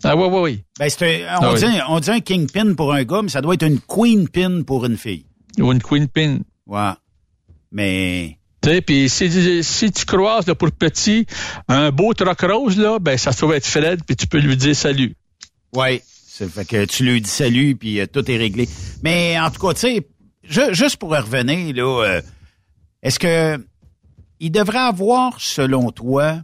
Ah 0.04 0.16
oui, 0.16 0.26
oui, 0.30 0.40
oui. 0.40 0.64
Ben, 0.78 0.88
c'est 0.88 1.24
un- 1.26 1.38
on, 1.38 1.42
Ah 1.42 1.52
oui. 1.52 1.58
dit, 1.60 1.78
on 1.88 2.00
dit 2.00 2.10
un 2.10 2.20
kingpin 2.20 2.74
pour 2.74 2.92
un 2.92 3.04
gars, 3.04 3.20
mais 3.22 3.28
ça 3.28 3.40
doit 3.42 3.54
être 3.54 3.66
une 3.66 3.80
queen 3.80 4.28
pin 4.28 4.62
pour 4.62 4.84
une 4.86 4.96
fille. 4.96 5.26
Ou 5.58 5.72
une 5.72 5.82
queen 5.82 6.08
pin. 6.08 6.38
Ouais. 6.66 6.92
Mais 7.72 8.38
Tu 8.62 8.68
sais, 8.70 8.80
puis 8.82 9.08
si, 9.08 9.62
si 9.62 9.90
tu 9.90 10.04
croises 10.04 10.46
là, 10.46 10.54
pour 10.54 10.70
petit 10.72 11.26
un 11.68 11.90
beau 11.90 12.12
troc 12.14 12.40
rose, 12.42 12.76
là, 12.76 12.98
ben 12.98 13.16
ça 13.16 13.32
se 13.32 13.38
trouve 13.38 13.54
être 13.54 13.66
Fred, 13.66 14.02
puis 14.06 14.16
tu 14.16 14.26
peux 14.26 14.38
lui 14.38 14.56
dire 14.56 14.76
salut. 14.76 15.14
Oui. 15.74 16.00
Ça 16.26 16.48
fait 16.48 16.64
que 16.66 16.84
tu 16.86 17.04
lui 17.04 17.20
dis 17.20 17.28
salut, 17.30 17.76
puis 17.76 18.00
euh, 18.00 18.06
tout 18.06 18.28
est 18.30 18.36
réglé. 18.36 18.68
Mais 19.02 19.38
en 19.40 19.50
tout 19.50 19.60
cas, 19.66 19.74
tu 19.74 19.80
sais, 19.80 20.06
ju- 20.42 20.74
juste 20.74 20.96
pour 20.96 21.10
revenir, 21.10 21.74
là, 21.74 22.04
euh, 22.04 22.22
est-ce 23.02 23.18
que 23.18 23.62
il 24.40 24.50
devrait 24.50 24.78
avoir, 24.78 25.38
selon 25.40 25.90
toi, 25.90 26.38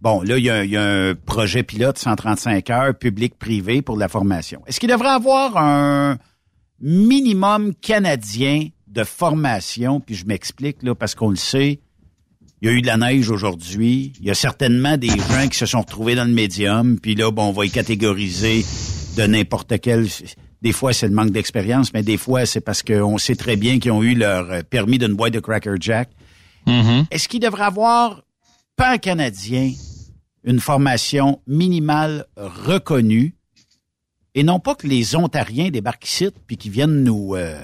bon, 0.00 0.22
là, 0.22 0.38
il 0.38 0.44
y, 0.44 0.50
a 0.50 0.56
un- 0.56 0.64
il 0.64 0.70
y 0.70 0.76
a 0.76 0.82
un 1.10 1.14
projet 1.14 1.62
pilote 1.62 1.98
135 1.98 2.70
heures, 2.70 2.94
public-privé 2.98 3.82
pour 3.82 3.96
la 3.96 4.08
formation. 4.08 4.62
Est-ce 4.66 4.80
qu'il 4.80 4.88
devrait 4.90 5.08
avoir 5.08 5.56
un 5.56 6.16
minimum 6.80 7.74
canadien 7.74 8.68
de 8.88 9.04
formation? 9.04 10.00
Puis 10.00 10.14
je 10.14 10.26
m'explique, 10.26 10.82
là, 10.82 10.94
parce 10.94 11.14
qu'on 11.14 11.30
le 11.30 11.36
sait, 11.36 11.80
il 12.62 12.68
y 12.68 12.72
a 12.72 12.74
eu 12.74 12.82
de 12.82 12.86
la 12.86 12.96
neige 12.98 13.30
aujourd'hui. 13.30 14.12
Il 14.20 14.26
y 14.26 14.30
a 14.30 14.34
certainement 14.34 14.96
des 14.96 15.08
gens 15.08 15.48
qui 15.50 15.56
se 15.58 15.66
sont 15.66 15.80
retrouvés 15.80 16.14
dans 16.14 16.24
le 16.26 16.32
médium. 16.32 16.98
Puis 17.00 17.14
là, 17.14 17.30
bon, 17.30 17.44
on 17.48 17.52
va 17.52 17.62
les 17.64 17.70
catégoriser 17.70 18.64
de 19.16 19.22
n'importe 19.26 19.80
quel. 19.80 20.06
Des 20.60 20.72
fois, 20.72 20.92
c'est 20.92 21.08
le 21.08 21.14
manque 21.14 21.30
d'expérience, 21.30 21.94
mais 21.94 22.02
des 22.02 22.18
fois, 22.18 22.44
c'est 22.44 22.60
parce 22.60 22.82
qu'on 22.82 23.16
sait 23.16 23.34
très 23.34 23.56
bien 23.56 23.78
qu'ils 23.78 23.92
ont 23.92 24.02
eu 24.02 24.14
leur 24.14 24.50
euh, 24.50 24.60
permis 24.68 24.98
d'une 24.98 25.14
boîte 25.14 25.32
de 25.32 25.40
Cracker 25.40 25.76
Jack. 25.80 26.10
Est-ce 27.10 27.28
qu'il 27.28 27.40
devrait 27.40 27.64
avoir, 27.64 28.20
pan-canadien, 28.76 29.72
une 30.44 30.60
formation 30.60 31.40
minimale 31.46 32.26
reconnue 32.36 33.34
et 34.34 34.42
non 34.42 34.60
pas 34.60 34.74
que 34.74 34.86
les 34.86 35.16
Ontariens 35.16 35.70
débarquent 35.70 36.06
ici 36.06 36.28
puis 36.46 36.56
qui 36.56 36.70
viennent 36.70 37.02
nous... 37.04 37.34
euh, 37.34 37.60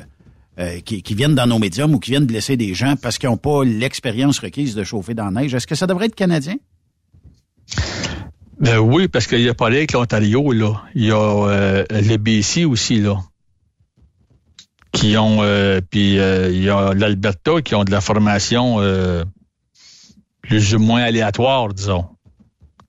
euh, 0.58 0.80
qui, 0.80 1.02
viennent 1.14 1.34
dans 1.34 1.46
nos 1.46 1.58
médiums 1.58 1.94
ou 1.94 1.98
qui 1.98 2.12
viennent 2.12 2.24
blesser 2.24 2.56
des 2.56 2.72
gens 2.72 2.96
parce 2.96 3.18
qu'ils 3.18 3.28
n'ont 3.28 3.36
pas 3.36 3.62
l'expérience 3.62 4.38
requise 4.38 4.74
de 4.74 4.84
chauffer 4.84 5.12
dans 5.12 5.26
la 5.26 5.42
neige. 5.42 5.54
Est-ce 5.54 5.66
que 5.66 5.74
ça 5.74 5.86
devrait 5.86 6.06
être 6.06 6.14
canadien? 6.14 6.56
Ben 8.58 8.78
oui, 8.78 9.06
parce 9.06 9.26
qu'il 9.26 9.42
y 9.42 9.48
a 9.50 9.54
pas 9.54 9.70
que 9.70 9.92
l'Ontario, 9.92 10.52
là. 10.52 10.82
Il 10.94 11.04
y 11.04 11.10
a 11.10 11.16
euh, 11.16 11.84
le 11.90 12.16
BC 12.16 12.64
aussi, 12.64 13.00
là. 13.00 13.18
Qui 14.92 15.18
ont 15.18 15.42
euh, 15.42 15.82
puis 15.90 16.18
euh, 16.18 16.50
il 16.50 16.62
y 16.62 16.70
a 16.70 16.94
l'Alberta 16.94 17.60
qui 17.60 17.74
ont 17.74 17.84
de 17.84 17.90
la 17.90 18.00
formation 18.00 18.78
plus 20.40 20.74
ou 20.74 20.78
moins 20.78 21.02
aléatoire, 21.02 21.74
disons. 21.74 22.06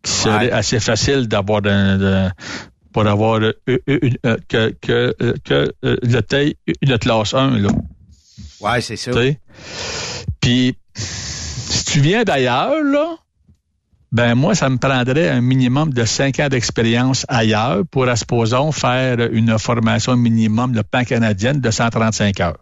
Qui 0.08 0.14
serait 0.24 0.52
assez 0.52 0.80
facile 0.80 1.28
d'avoir 1.28 1.62
un- 1.66 2.32
pour 2.94 3.06
avoir 3.08 3.40
euh, 3.42 3.54
une- 3.88 4.18
euh, 4.26 4.38
que, 4.48 4.74
que, 4.82 5.14
euh, 5.22 5.34
que 5.44 5.72
euh, 5.86 5.98
le 6.02 6.22
taille 6.22 6.56
une 6.82 6.98
classe 6.98 7.34
1, 7.34 7.60
là. 7.60 7.70
Ouais, 8.62 8.82
c'est 8.82 8.96
ça. 8.96 9.12
Tu? 9.12 9.38
Puis, 10.42 10.76
si 10.96 11.86
tu 11.86 12.00
viens 12.00 12.24
d'ailleurs, 12.24 12.82
là, 12.84 13.16
ben 14.12 14.34
moi, 14.36 14.56
ça 14.56 14.70
me 14.70 14.78
prendrait 14.78 15.30
un 15.30 15.42
minimum 15.42 15.94
de 15.94 16.06
cinq 16.06 16.40
ans 16.40 16.48
d'expérience 16.48 17.26
ailleurs 17.28 17.82
pour, 17.92 18.08
à 18.08 18.16
supposons, 18.16 18.72
faire 18.72 19.20
une 19.32 19.60
formation 19.60 20.16
minimum 20.16 20.72
de 20.72 20.82
pan 20.82 21.04
canadienne 21.04 21.60
de 21.60 21.70
135 21.70 22.40
heures. 22.40 22.58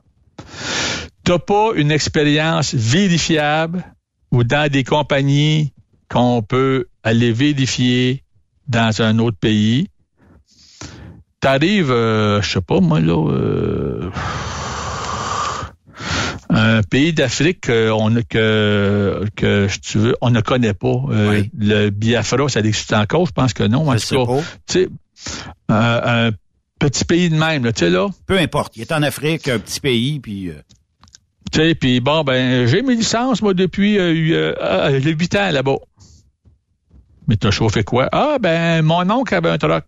T'as 1.24 1.39
pas 1.39 1.70
une 1.76 1.91
expérience 1.91 2.74
vérifiable 2.74 3.84
ou 4.32 4.43
dans 4.43 4.70
des 4.70 4.84
compagnies 4.84 5.72
qu'on 6.10 6.41
peut 6.41 6.86
aller 7.03 7.32
vérifier 7.32 8.24
dans 8.68 9.01
un 9.01 9.20
autre 9.20 9.38
pays. 9.38 9.88
T'arrives, 11.39 11.91
euh, 11.91 12.41
je 12.41 12.49
sais 12.51 12.62
pas 12.62 12.80
moi 12.80 12.99
là, 12.99 13.30
euh, 13.32 14.10
un 16.49 16.82
pays 16.84 17.14
d'Afrique 17.14 17.62
que 17.62 17.91
on 17.91 18.16
que 18.28 19.26
que 19.36 19.68
si 19.68 19.80
tu 19.82 19.97
veux 19.99 20.16
on 20.22 20.30
ne 20.30 20.41
connaît 20.41 20.74
pas. 20.74 21.03
Euh, 21.10 21.43
Le 21.58 21.89
Biafra, 21.89 22.47
ça 22.49 22.60
existe 22.62 22.93
encore, 22.93 23.26
je 23.28 23.32
pense 23.32 23.53
que 23.53 23.64
non. 23.64 23.89
En 23.89 23.95
tout 23.95 24.26
cas, 24.26 24.41
tu 24.68 24.74
sais, 24.74 24.89
un, 25.70 26.32
petit 26.80 27.06
pays 27.06 27.30
de 27.30 27.36
même, 27.36 27.64
tu 27.74 27.80
sais 27.80 27.89
là. 27.89 28.08
Peu 28.28 28.38
importe. 28.38 28.76
Il 28.78 28.82
est 28.82 28.91
en 28.91 29.01
Afrique, 29.01 29.47
un 29.47 29.60
petit 29.60 29.80
pays, 29.80 30.20
puis... 30.20 30.49
euh, 30.49 30.56
Tu 31.51 31.60
sais, 31.60 31.76
puis 31.76 31.99
bon, 31.99 32.24
ben, 32.24 32.68
j'ai 32.68 32.82
mes 32.82 32.95
licences, 32.95 33.41
moi, 33.41 33.53
depuis 33.53 33.97
euh, 33.97 34.14
euh, 34.14 34.56
euh, 34.62 34.99
j'ai 35.01 35.12
8 35.12 35.36
ans 35.36 35.51
là-bas. 35.51 35.78
Mais 37.28 37.38
t'as 37.38 37.51
chauffé 37.51 37.84
quoi? 37.84 38.07
Ah, 38.11 38.38
ben, 38.39 38.82
mon 38.84 39.09
oncle 39.09 39.34
avait 39.34 39.49
un 39.49 39.57
truck. 39.57 39.86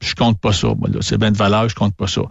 Je 0.00 0.14
compte 0.14 0.40
pas 0.40 0.52
ça, 0.52 0.68
moi, 0.74 0.88
là. 0.88 0.98
C'est 1.00 1.18
bien 1.18 1.30
de 1.30 1.36
valeur, 1.36 1.68
je 1.68 1.74
compte 1.74 1.94
pas 1.94 2.06
ça. 2.06 2.22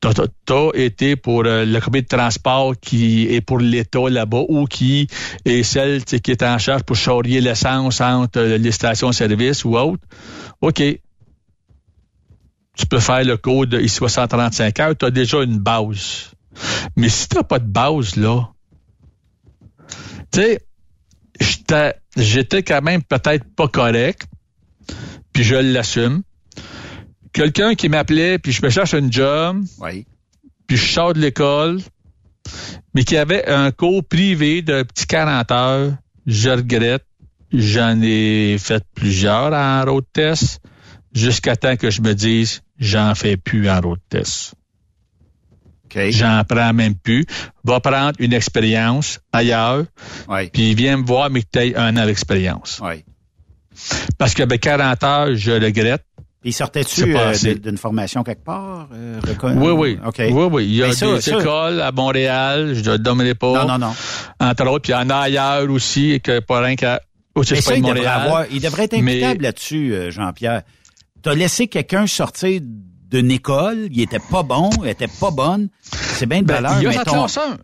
T'as, 0.00 0.12
t'as- 0.44 0.70
été 0.74 1.16
pour 1.16 1.42
euh, 1.44 1.64
le 1.64 1.80
comité 1.80 2.02
de 2.02 2.16
transport 2.16 2.74
qui 2.80 3.26
est 3.34 3.40
pour 3.40 3.58
l'État 3.58 4.08
là-bas 4.08 4.44
ou 4.48 4.66
qui 4.66 5.08
est 5.44 5.64
celle 5.64 6.04
tu 6.04 6.20
qui 6.20 6.30
est 6.30 6.42
en 6.44 6.56
charge 6.58 6.84
pour 6.84 6.94
charrier 6.94 7.40
l'essence 7.40 8.00
entre 8.00 8.38
euh, 8.38 8.58
les 8.58 8.70
stations-service 8.70 9.64
ou 9.64 9.76
autres. 9.76 10.02
OK. 10.60 10.80
Tu 12.76 12.86
peux 12.86 13.00
faire 13.00 13.24
le 13.24 13.36
code 13.36 13.72
I-635 13.72 14.80
heures, 14.80 14.96
tu 14.96 15.04
as 15.04 15.10
déjà 15.10 15.42
une 15.42 15.58
base. 15.58 16.30
Mais 16.94 17.08
si 17.08 17.28
t'as 17.28 17.42
pas 17.42 17.58
de 17.58 17.66
base, 17.66 18.14
là, 18.14 18.48
tu 20.30 20.40
sais, 20.40 20.60
j'étais- 21.40 21.94
j'étais 22.16 22.62
quand 22.62 22.82
même 22.82 23.02
peut-être 23.02 23.44
pas 23.54 23.68
correct, 23.68 24.22
puis 25.32 25.44
je 25.44 25.56
l'assume. 25.56 26.22
Quelqu'un 27.32 27.74
qui 27.74 27.88
m'appelait, 27.88 28.38
puis 28.38 28.52
je 28.52 28.62
me 28.64 28.70
cherche 28.70 28.94
un 28.94 29.10
job, 29.10 29.64
Oui. 29.80 30.06
puis 30.66 30.76
je 30.76 30.86
sors 30.92 31.12
de 31.12 31.20
l'école, 31.20 31.80
mais 32.94 33.04
qui 33.04 33.16
avait 33.16 33.46
un 33.48 33.70
cours 33.70 34.04
privé 34.04 34.62
de 34.62 34.82
petit 34.82 35.06
40 35.06 35.50
heures, 35.52 35.92
je 36.26 36.50
regrette. 36.50 37.04
J'en 37.52 38.00
ai 38.02 38.56
fait 38.58 38.84
plusieurs 38.94 39.52
en 39.54 39.82
road 39.84 40.04
test, 40.12 40.60
jusqu'à 41.14 41.56
temps 41.56 41.76
que 41.76 41.90
je 41.90 42.02
me 42.02 42.14
dise, 42.14 42.60
j'en 42.78 43.14
fais 43.14 43.36
plus 43.38 43.70
en 43.70 43.80
road 43.80 44.00
test. 44.10 44.54
J'en 46.10 46.42
prends 46.48 46.72
même 46.72 46.94
plus. 46.94 47.24
Va 47.64 47.80
prendre 47.80 48.12
une 48.18 48.32
expérience 48.32 49.20
ailleurs, 49.32 49.84
puis 50.52 50.74
viens 50.74 50.96
me 50.98 51.06
voir, 51.06 51.30
mais 51.30 51.42
que 51.42 51.48
tu 51.52 51.74
un 51.76 51.96
an 51.96 52.06
d'expérience. 52.06 52.80
Parce 54.18 54.34
que 54.34 54.42
ben, 54.42 54.58
40 54.58 55.04
heures, 55.04 55.34
je 55.36 55.52
regrette. 55.52 56.04
Puis 56.40 56.52
C'est 56.52 56.58
sortais-tu 56.58 57.12
pas 57.12 57.32
euh, 57.34 57.54
d'une 57.54 57.76
formation 57.78 58.22
quelque 58.22 58.44
part? 58.44 58.88
euh? 58.92 59.20
Oui, 59.56 59.70
oui. 59.72 59.98
OK. 60.06 60.16
Oui, 60.30 60.44
oui. 60.52 60.64
Il 60.66 60.74
y 60.76 60.82
a 60.84 60.92
ça- 60.92 61.12
des 61.14 61.20
ça- 61.20 61.38
écoles 61.40 61.80
à 61.80 61.90
Montréal, 61.90 62.74
je 62.74 62.90
ne 62.92 62.96
donnerai 62.96 63.34
pas. 63.34 63.64
Non, 63.64 63.78
non, 63.78 63.86
non. 63.88 63.94
Entre 64.40 64.66
autres, 64.66 64.82
puis 64.82 64.92
il 64.92 64.96
y 64.96 64.98
en 64.98 65.10
a 65.10 65.16
ailleurs 65.16 65.68
aussi, 65.70 66.12
et 66.12 66.20
que 66.20 66.38
pas 66.38 66.60
rien 66.60 66.76
qu'à. 66.76 67.00
aussi, 67.34 67.54
Mais 67.54 67.60
ça, 67.60 67.72
de 67.72 67.76
il 67.78 67.82
devrait, 67.82 67.94
Montréal. 67.96 68.20
avoir, 68.22 68.44
il 68.52 68.60
devrait 68.60 68.84
être 68.84 69.00
Mais- 69.00 69.14
imputable 69.24 69.42
là-dessus, 69.42 69.92
euh, 69.94 70.10
Jean-Pierre. 70.12 70.62
T'as 71.22 71.34
laissé 71.34 71.66
quelqu'un 71.66 72.06
sortir 72.06 72.60
d'une 73.08 73.30
école, 73.30 73.88
il 73.90 74.00
était 74.02 74.18
pas 74.18 74.42
bon, 74.42 74.70
il 74.82 74.88
était 74.88 75.08
pas 75.08 75.30
bonne. 75.30 75.68
C'est 75.92 76.26
bien 76.26 76.42
de 76.42 76.46
Ben, 76.46 76.54
valeur, 76.60 76.78
il 76.78 76.84
y 76.84 76.86
a 76.86 76.90
mais 76.90 76.96
sa 76.96 77.04
ton- 77.04 77.12
classe 77.12 77.38
1. 77.38 77.58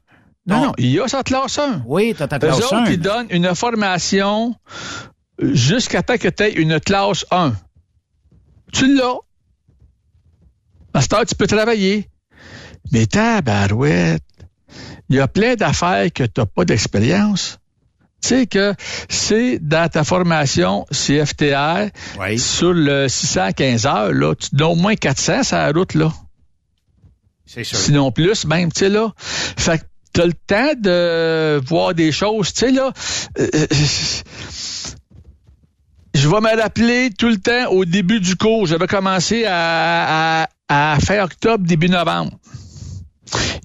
Non, 0.47 0.65
non, 0.67 0.73
il 0.79 0.91
y 0.91 1.01
a 1.01 1.09
sa 1.09 1.23
classe 1.23 1.59
1. 1.59 1.83
Oui, 1.87 2.15
t'as 2.17 2.29
ta 2.29 2.37
Eux 2.37 2.41
classe 2.41 2.59
autres, 2.61 2.75
1. 2.75 2.85
ils 2.91 3.01
donnent 3.01 3.27
une 3.31 3.55
formation 3.55 4.55
jusqu'à 5.41 6.03
temps 6.03 6.17
que 6.19 6.29
tu 6.29 6.43
aies 6.43 6.53
une 6.53 6.79
classe 6.81 7.25
1. 7.31 7.55
Tu 8.73 8.95
l'as. 8.95 9.17
À 10.93 11.25
tu 11.25 11.35
peux 11.35 11.47
travailler. 11.47 12.09
Mais 12.93 13.07
tabarouette, 13.07 14.23
il 15.09 15.17
y 15.17 15.21
a 15.21 15.27
plein 15.29 15.55
d'affaires 15.55 16.13
que 16.13 16.25
tu 16.25 16.41
n'as 16.41 16.47
pas 16.47 16.65
d'expérience. 16.65 17.59
Tu 18.25 18.29
sais 18.29 18.47
que 18.47 18.75
c'est 19.11 19.59
dans 19.59 19.87
ta 19.91 20.03
formation 20.03 20.87
CFTR, 20.91 21.91
sur 22.39 22.73
le 22.73 23.07
615 23.07 23.85
heures, 23.85 24.13
là, 24.13 24.35
tu 24.35 24.49
donnes 24.55 24.69
au 24.69 24.75
moins 24.77 24.95
400 24.97 25.43
sur 25.43 25.57
la 25.59 25.71
route, 25.73 25.93
là. 25.93 26.11
C'est 27.45 27.65
sûr. 27.65 27.77
Sinon 27.77 28.13
plus, 28.13 28.47
même, 28.47 28.73
tu 28.73 28.79
sais, 28.81 28.89
là. 28.89 29.13
Fait 29.19 29.79
que 29.79 29.85
t'as 30.15 30.25
le 30.25 30.33
temps 30.33 30.73
de 30.81 31.61
voir 31.67 31.93
des 31.93 32.13
choses, 32.13 32.55
tu 32.55 32.61
sais, 32.61 32.71
là. 32.73 32.93
euh, 33.39 33.67
je 36.15 36.29
vais 36.29 36.41
me 36.41 36.61
rappeler 36.63 37.11
tout 37.11 37.29
le 37.29 37.37
temps 37.37 37.71
au 37.73 37.85
début 37.85 38.21
du 38.21 38.37
cours. 38.37 38.67
J'avais 38.67 38.87
commencé 38.87 39.45
à, 39.47 40.45
à, 40.69 40.95
à 40.95 40.99
faire 41.01 41.25
octobre, 41.25 41.67
début 41.67 41.91
novembre. 41.91 42.33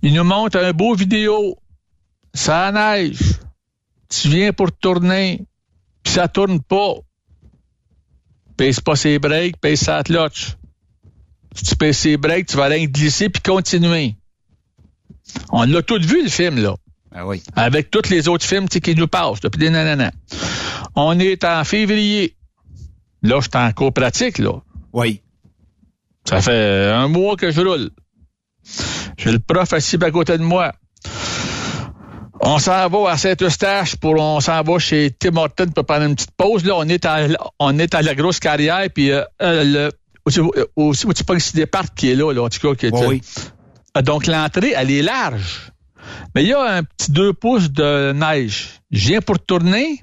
Il 0.01 0.13
nous 0.13 0.23
montre 0.23 0.57
un 0.57 0.71
beau 0.73 0.95
vidéo. 0.95 1.57
Ça 2.33 2.71
neige. 2.73 3.19
Tu 4.09 4.29
viens 4.29 4.53
pour 4.53 4.71
tourner. 4.71 5.45
Puis 6.03 6.13
ça 6.13 6.27
tourne 6.27 6.61
pas. 6.61 6.95
Pèse 8.57 8.79
pas 8.79 8.95
ses 8.95 9.19
breaks, 9.19 9.59
pèse 9.61 9.81
sa 9.81 10.03
clutch. 10.03 10.55
Si 11.55 11.63
tu 11.63 11.75
pèses 11.75 11.97
ses 11.97 12.17
breaks, 12.17 12.47
tu 12.47 12.57
vas 12.57 12.65
rien 12.65 12.85
glisser 12.85 13.29
puis 13.29 13.41
continuer. 13.41 14.15
On 15.51 15.63
l'a 15.63 15.81
tout 15.81 16.01
vu, 16.01 16.23
le 16.23 16.29
film, 16.29 16.59
là. 16.59 16.75
Ah 17.11 17.25
oui. 17.25 17.41
Avec 17.55 17.89
tous 17.89 18.09
les 18.09 18.27
autres 18.27 18.45
films 18.45 18.67
qui 18.67 18.95
nous 18.95 19.07
passent 19.07 19.39
depuis 19.39 19.59
des 19.59 19.69
nanana. 19.69 20.11
On 20.95 21.17
est 21.19 21.43
en 21.43 21.63
février. 21.63 22.35
Là, 23.21 23.39
je 23.39 23.49
suis 23.49 23.51
en 23.55 23.71
cours 23.71 23.93
pratique, 23.93 24.37
là. 24.37 24.61
Oui. 24.93 25.21
Ça 26.25 26.41
fait 26.41 26.91
un 26.91 27.07
mois 27.07 27.35
que 27.35 27.51
je 27.51 27.61
roule. 27.61 27.89
J'ai 29.17 29.31
le 29.31 29.39
prof 29.39 29.73
assis 29.73 29.97
à 30.01 30.11
côté 30.11 30.37
de 30.37 30.43
moi. 30.43 30.73
On 32.41 32.57
s'en 32.57 32.87
va 32.87 33.11
à 33.11 33.17
Saint-Eustache 33.17 33.95
pour 33.97 34.15
on 34.19 34.39
s'en 34.39 34.61
va 34.61 34.79
chez 34.79 35.11
Tim 35.11 35.35
Horton 35.35 35.67
pour 35.75 35.85
prendre 35.85 36.05
une 36.05 36.15
petite 36.15 36.31
pause. 36.31 36.63
Là, 36.63 36.75
on 36.77 36.87
est 36.87 37.05
à 37.05 37.27
on 37.59 37.77
est 37.79 37.93
à 37.93 38.01
la 38.01 38.15
grosse 38.15 38.39
carrière 38.39 38.87
puis 38.93 39.11
euh, 39.11 39.23
euh, 39.41 39.63
le 39.63 39.91
aussi 40.25 40.39
aussi 40.75 41.05
où 41.05 41.13
tu 41.13 41.23
pas 41.23 41.35
ici 41.35 41.55
départ 41.55 41.93
qui 41.93 42.11
est 42.11 42.15
là, 42.15 42.31
là 42.31 42.43
en 42.43 42.49
tout 42.49 42.59
cas 42.59 42.75
qui 42.75 42.85
est, 42.87 42.93
Oui, 42.93 43.05
oui. 43.07 43.21
euh, 43.97 44.01
donc 44.01 44.25
l'entrée 44.27 44.73
elle 44.75 44.91
est 44.91 45.01
large. 45.01 45.71
Mais 46.33 46.43
il 46.43 46.49
y 46.49 46.53
a 46.53 46.61
un 46.61 46.83
petit 46.83 47.11
deux 47.11 47.33
pouces 47.33 47.71
de 47.71 48.13
neige. 48.13 48.79
Je 48.91 49.09
viens 49.09 49.21
pour 49.21 49.39
tourner. 49.39 50.01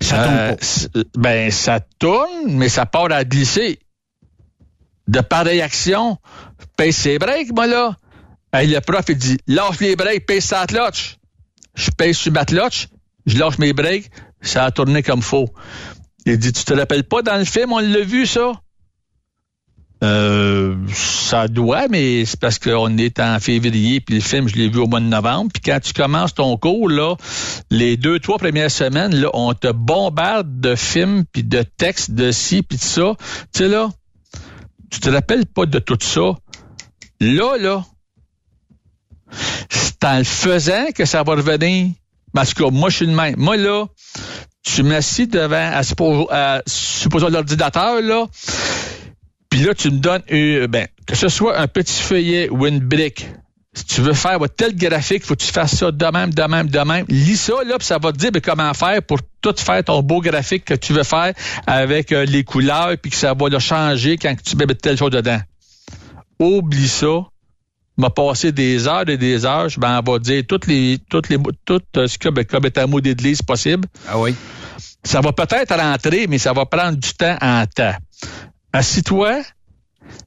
Ça 0.00 0.24
tourne 0.24 0.56
pas. 0.94 1.00
Ben 1.16 1.50
ça 1.50 1.80
tourne, 1.98 2.48
mais 2.48 2.68
ça 2.68 2.86
part 2.86 3.10
à 3.12 3.24
glisser. 3.24 3.78
De 5.08 5.20
pareille 5.20 5.62
action, 5.62 6.18
pèse 6.76 6.96
ses 6.96 7.18
breaks, 7.18 7.54
moi 7.54 7.68
là. 7.68 7.96
Le 8.64 8.80
prof, 8.80 9.04
il 9.08 9.16
dit, 9.16 9.38
lâche 9.46 9.80
les 9.80 9.96
breaks, 9.96 10.26
pèse 10.26 10.44
sa 10.44 10.66
clutch. 10.66 11.18
Je 11.74 11.90
pèse 11.90 12.16
sur 12.16 12.32
ma 12.32 12.44
clutch, 12.44 12.88
je 13.26 13.38
lâche 13.38 13.58
mes 13.58 13.72
breaks, 13.72 14.10
ça 14.40 14.64
a 14.64 14.70
tourné 14.70 15.02
comme 15.02 15.22
faux. 15.22 15.48
Il 16.24 16.38
dit, 16.38 16.52
tu 16.52 16.64
te 16.64 16.74
rappelles 16.74 17.04
pas 17.04 17.22
dans 17.22 17.36
le 17.36 17.44
film, 17.44 17.72
on 17.72 17.78
l'a 17.78 18.00
vu, 18.00 18.26
ça? 18.26 18.52
Euh, 20.04 20.76
ça 20.92 21.48
doit, 21.48 21.88
mais 21.88 22.24
c'est 22.26 22.38
parce 22.38 22.58
qu'on 22.58 22.98
est 22.98 23.18
en 23.18 23.40
février, 23.40 24.00
puis 24.00 24.16
le 24.16 24.20
film, 24.20 24.46
je 24.48 24.56
l'ai 24.56 24.68
vu 24.68 24.78
au 24.78 24.86
mois 24.86 25.00
de 25.00 25.06
novembre. 25.06 25.50
Puis 25.52 25.62
quand 25.62 25.80
tu 25.80 25.92
commences 25.92 26.34
ton 26.34 26.56
cours, 26.56 26.88
là, 26.88 27.16
les 27.70 27.96
deux, 27.96 28.18
trois 28.18 28.38
premières 28.38 28.70
semaines, 28.70 29.14
là, 29.14 29.30
on 29.32 29.54
te 29.54 29.72
bombarde 29.72 30.60
de 30.60 30.74
films, 30.74 31.24
puis 31.32 31.44
de 31.44 31.62
textes, 31.62 32.10
de 32.10 32.30
ci, 32.30 32.62
puis 32.62 32.76
de 32.78 32.82
ça. 32.82 33.14
Tu 33.52 33.62
sais, 33.62 33.68
là, 33.68 33.88
tu 34.90 35.00
te 35.00 35.08
rappelles 35.08 35.46
pas 35.46 35.66
de 35.66 35.78
tout 35.78 35.98
ça. 36.00 36.34
Là, 37.20 37.56
là, 37.58 37.84
c'est 39.68 40.04
en 40.04 40.18
le 40.18 40.24
faisant 40.24 40.86
que 40.94 41.04
ça 41.04 41.22
va 41.22 41.34
revenir. 41.34 41.90
Parce 42.32 42.52
que 42.54 42.64
moi, 42.64 42.90
je 42.90 42.96
suis 42.96 43.06
le 43.06 43.14
même. 43.14 43.34
Moi, 43.38 43.56
là, 43.56 43.86
tu 44.62 44.82
m'assis 44.82 45.26
devant, 45.26 45.56
à, 45.56 45.80
à, 46.30 46.62
supposons 46.66 47.28
l'ordinateur, 47.28 48.02
là, 48.02 48.26
puis 49.48 49.60
là, 49.60 49.74
tu 49.74 49.90
me 49.90 49.98
donnes, 49.98 50.22
ben, 50.68 50.86
que 51.06 51.14
ce 51.14 51.28
soit 51.28 51.58
un 51.58 51.68
petit 51.68 52.02
feuillet 52.02 52.50
ou 52.50 52.66
une 52.66 52.80
brique. 52.80 53.26
Si 53.72 53.84
tu 53.84 54.00
veux 54.00 54.14
faire 54.14 54.38
tel 54.56 54.74
graphique, 54.74 55.24
faut 55.24 55.34
que 55.34 55.42
tu 55.44 55.52
fasses 55.52 55.76
ça 55.76 55.90
de 55.90 56.06
même, 56.06 56.32
de 56.32 56.42
même, 56.42 56.68
de 56.68 56.78
même. 56.78 57.04
Lis 57.08 57.36
ça, 57.36 57.54
là, 57.66 57.78
puis 57.78 57.86
ça 57.86 57.98
va 57.98 58.12
te 58.12 58.18
dire 58.18 58.32
ben, 58.32 58.40
comment 58.40 58.72
faire 58.74 59.02
pour 59.02 59.18
tout 59.40 59.54
faire 59.56 59.84
ton 59.84 60.02
beau 60.02 60.20
graphique 60.20 60.64
que 60.64 60.74
tu 60.74 60.92
veux 60.92 61.04
faire 61.04 61.32
avec 61.66 62.12
euh, 62.12 62.24
les 62.24 62.42
couleurs, 62.42 62.96
puis 63.00 63.10
que 63.10 63.16
ça 63.16 63.34
va 63.34 63.48
le 63.48 63.58
changer 63.58 64.16
quand 64.16 64.34
tu 64.42 64.56
mets 64.56 64.66
telle 64.66 64.96
chose 64.96 65.10
dedans. 65.10 65.40
Oublie 66.38 66.88
ça. 66.88 67.24
M'a 67.96 68.10
passé 68.10 68.52
des 68.52 68.86
heures 68.86 69.08
et 69.08 69.16
des 69.16 69.46
heures, 69.46 69.68
je 69.68 69.80
m'en 69.80 70.00
vais 70.02 70.18
dire 70.20 70.42
toutes 70.46 70.66
les, 70.66 70.98
toutes 71.08 71.30
les, 71.30 71.38
tout 71.64 71.80
euh, 71.96 72.06
ce 72.06 72.18
que, 72.18 72.28
ben, 72.28 72.44
comme 72.44 72.66
est 72.66 72.76
un 72.76 72.86
mot 72.86 73.00
d'église 73.00 73.40
possible. 73.40 73.88
Ah 74.06 74.18
oui. 74.18 74.34
Ça 75.02 75.20
va 75.20 75.32
peut-être 75.32 75.74
rentrer, 75.74 76.26
mais 76.26 76.38
ça 76.38 76.52
va 76.52 76.66
prendre 76.66 76.98
du 76.98 77.14
temps 77.14 77.38
en 77.40 77.64
temps. 77.66 77.94
Assis-toi, 78.72 79.42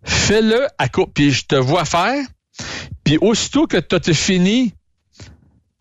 fais-le 0.03 0.67
à 0.77 0.89
coup, 0.89 1.05
puis 1.05 1.31
je 1.31 1.45
te 1.45 1.55
vois 1.55 1.85
faire. 1.85 2.25
Puis 3.03 3.17
aussitôt 3.21 3.67
que 3.67 3.77
tu 3.77 3.95
as 3.95 4.13
fini, 4.13 4.73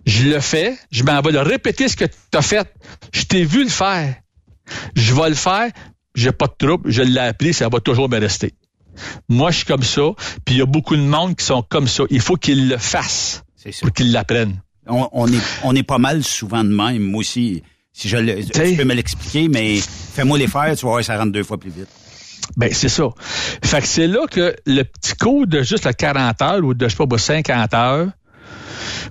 je 0.04 0.28
le 0.28 0.40
fais, 0.40 0.76
je 0.90 1.04
m'en 1.04 1.20
vais 1.20 1.32
le 1.32 1.40
répéter 1.40 1.88
ce 1.88 1.96
que 1.96 2.04
tu 2.04 2.38
as 2.38 2.42
fait. 2.42 2.72
Je 3.12 3.22
t'ai 3.22 3.44
vu 3.44 3.62
le 3.64 3.70
faire. 3.70 4.14
Je 4.94 5.14
vais 5.14 5.28
le 5.30 5.34
faire, 5.34 5.70
j'ai 6.14 6.32
pas 6.32 6.46
de 6.46 6.66
trouble, 6.66 6.90
je 6.90 7.02
l'ai 7.02 7.20
appris, 7.20 7.54
ça 7.54 7.68
va 7.68 7.80
toujours 7.80 8.08
me 8.08 8.18
rester. 8.18 8.52
Moi, 9.28 9.50
je 9.50 9.58
suis 9.58 9.66
comme 9.66 9.82
ça, 9.82 10.02
puis 10.44 10.56
il 10.56 10.58
y 10.58 10.62
a 10.62 10.66
beaucoup 10.66 10.96
de 10.96 11.02
monde 11.02 11.36
qui 11.36 11.44
sont 11.44 11.62
comme 11.62 11.86
ça. 11.86 12.04
Il 12.10 12.20
faut 12.20 12.36
qu'ils 12.36 12.68
le 12.68 12.78
fassent 12.78 13.42
pour 13.80 13.92
qu'ils 13.92 14.12
l'apprennent. 14.12 14.60
On, 14.86 15.08
on 15.12 15.26
est, 15.26 15.42
on 15.64 15.74
est 15.74 15.82
pas 15.82 15.98
mal 15.98 16.24
souvent 16.24 16.64
de 16.64 16.70
même. 16.74 17.02
Moi 17.02 17.20
aussi, 17.20 17.62
si 17.92 18.08
je 18.08 18.16
le, 18.16 18.44
tu 18.44 18.76
peux 18.76 18.84
me 18.84 18.94
l'expliquer, 18.94 19.48
mais 19.48 19.78
fais-moi 19.80 20.38
les 20.38 20.46
faire, 20.46 20.74
tu 20.76 20.86
vas 20.86 20.92
voir, 20.92 21.04
ça 21.04 21.18
rentre 21.18 21.32
deux 21.32 21.42
fois 21.42 21.58
plus 21.58 21.70
vite. 21.70 21.88
Ben, 22.56 22.72
c'est 22.72 22.88
ça. 22.88 23.08
Fait 23.62 23.80
que 23.80 23.86
c'est 23.86 24.06
là 24.06 24.26
que 24.30 24.54
le 24.66 24.82
petit 24.84 25.14
coup 25.14 25.46
de 25.46 25.62
juste 25.62 25.84
la 25.84 25.92
40 25.92 26.42
heures 26.42 26.64
ou 26.64 26.74
de, 26.74 26.86
je 26.86 26.90
sais 26.90 26.96
pas, 26.96 27.06
bah, 27.06 27.18
50 27.18 27.74
heures 27.74 28.08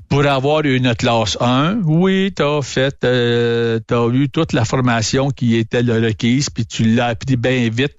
pour 0.10 0.26
avoir 0.26 0.64
une 0.64 0.96
classe 0.96 1.38
1, 1.42 1.82
oui, 1.84 2.32
t'as 2.34 2.62
fait, 2.62 3.04
euh, 3.04 3.80
t'as 3.86 4.08
eu 4.10 4.30
toute 4.30 4.54
la 4.54 4.64
formation 4.64 5.30
qui 5.32 5.58
était 5.58 5.84
le 5.84 6.02
requise, 6.06 6.50
puis 6.50 6.66
tu 6.66 6.84
l'as 6.84 7.08
appris 7.08 7.36
bien 7.36 7.70
vite, 7.70 7.98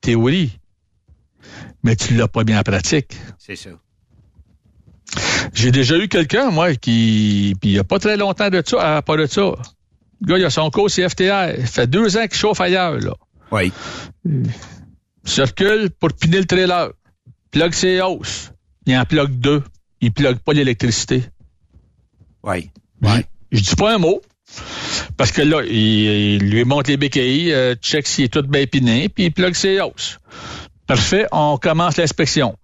théorie. 0.00 0.58
Mais 1.86 1.94
tu 1.94 2.16
l'as 2.16 2.26
pas 2.26 2.42
bien 2.42 2.58
en 2.58 2.64
pratique. 2.64 3.16
C'est 3.38 3.54
ça. 3.54 3.70
J'ai 5.54 5.70
déjà 5.70 5.96
eu 5.96 6.08
quelqu'un, 6.08 6.50
moi, 6.50 6.74
qui, 6.74 7.54
puis 7.60 7.70
il 7.70 7.72
y 7.74 7.78
a 7.78 7.84
pas 7.84 8.00
très 8.00 8.16
longtemps 8.16 8.50
de 8.50 8.60
ça, 8.66 8.96
à 8.96 9.02
part 9.02 9.18
de 9.18 9.26
ça. 9.26 9.52
Le 10.20 10.26
gars, 10.26 10.38
il 10.38 10.44
a 10.44 10.50
son 10.50 10.68
cours 10.70 10.88
CFTR. 10.88 11.54
Il 11.56 11.66
fait 11.66 11.86
deux 11.86 12.16
ans 12.16 12.26
qu'il 12.26 12.36
chauffe 12.36 12.60
ailleurs, 12.60 12.98
là. 12.98 13.12
Oui. 13.52 13.72
Circule 15.24 15.90
pour 15.90 16.12
piner 16.12 16.40
le 16.40 16.46
trailer. 16.46 16.90
Plug 17.52 17.72
ses 17.72 18.00
hausses. 18.00 18.50
Il 18.84 18.96
en 18.96 19.04
plug 19.04 19.38
deux. 19.38 19.62
Il 20.00 20.10
plug 20.10 20.38
pas 20.38 20.54
l'électricité. 20.54 21.22
Oui. 22.42 22.68
Ouais. 23.00 23.24
Je 23.52 23.60
dis 23.60 23.76
pas 23.76 23.94
un 23.94 23.98
mot. 23.98 24.20
Parce 25.16 25.30
que 25.30 25.42
là, 25.42 25.62
il, 25.62 25.72
il 25.72 26.50
lui 26.50 26.64
monte 26.64 26.88
les 26.88 26.96
béquilles, 26.96 27.52
euh, 27.52 27.76
check 27.76 28.08
s'il 28.08 28.24
est 28.24 28.28
tout 28.28 28.42
bien 28.42 28.66
piné, 28.66 29.08
puis 29.08 29.26
il 29.26 29.32
plug 29.32 29.54
ses 29.54 29.80
hausses. 29.80 30.18
Parfait, 30.86 31.26
on 31.32 31.58
commence 31.58 31.96
l'inspection. 31.96 32.56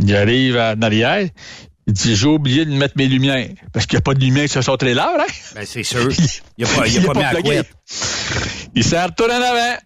Il 0.00 0.14
arrive 0.14 0.56
en 0.56 0.80
arrière. 0.82 1.28
Il 1.86 1.92
dit, 1.94 2.16
j'ai 2.16 2.26
oublié 2.26 2.66
de 2.66 2.72
mettre 2.72 2.94
mes 2.96 3.06
lumières. 3.06 3.48
Parce 3.72 3.86
qu'il 3.86 3.96
n'y 3.96 4.00
a 4.00 4.02
pas 4.02 4.14
de 4.14 4.20
lumière 4.20 4.48
sur 4.48 4.62
son 4.62 4.76
trailer, 4.76 5.08
hein? 5.08 5.24
Ben, 5.54 5.64
c'est 5.64 5.82
sûr. 5.82 6.10
Il 6.58 6.64
a 6.64 6.68
pas, 6.68 6.86
il 6.86 6.98
a 6.98 7.00
Il 7.00 7.06
pas 7.06 7.14
mis 7.14 7.20
pas 7.20 7.28
à 7.28 7.42
couette. 7.42 7.72
Il 8.74 8.84
s'en 8.84 9.06
retourne 9.06 9.30
en 9.30 9.40
avant. 9.40 9.78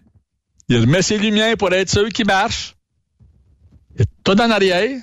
Il 0.67 0.79
remet 0.79 1.01
ses 1.01 1.17
lumières 1.17 1.55
pour 1.55 1.71
être 1.71 1.89
sûr 1.89 2.09
qu'il 2.09 2.25
marche. 2.25 2.75
Il 3.95 4.01
est 4.01 4.09
tout 4.23 4.39
en 4.39 4.49
arrière. 4.49 4.99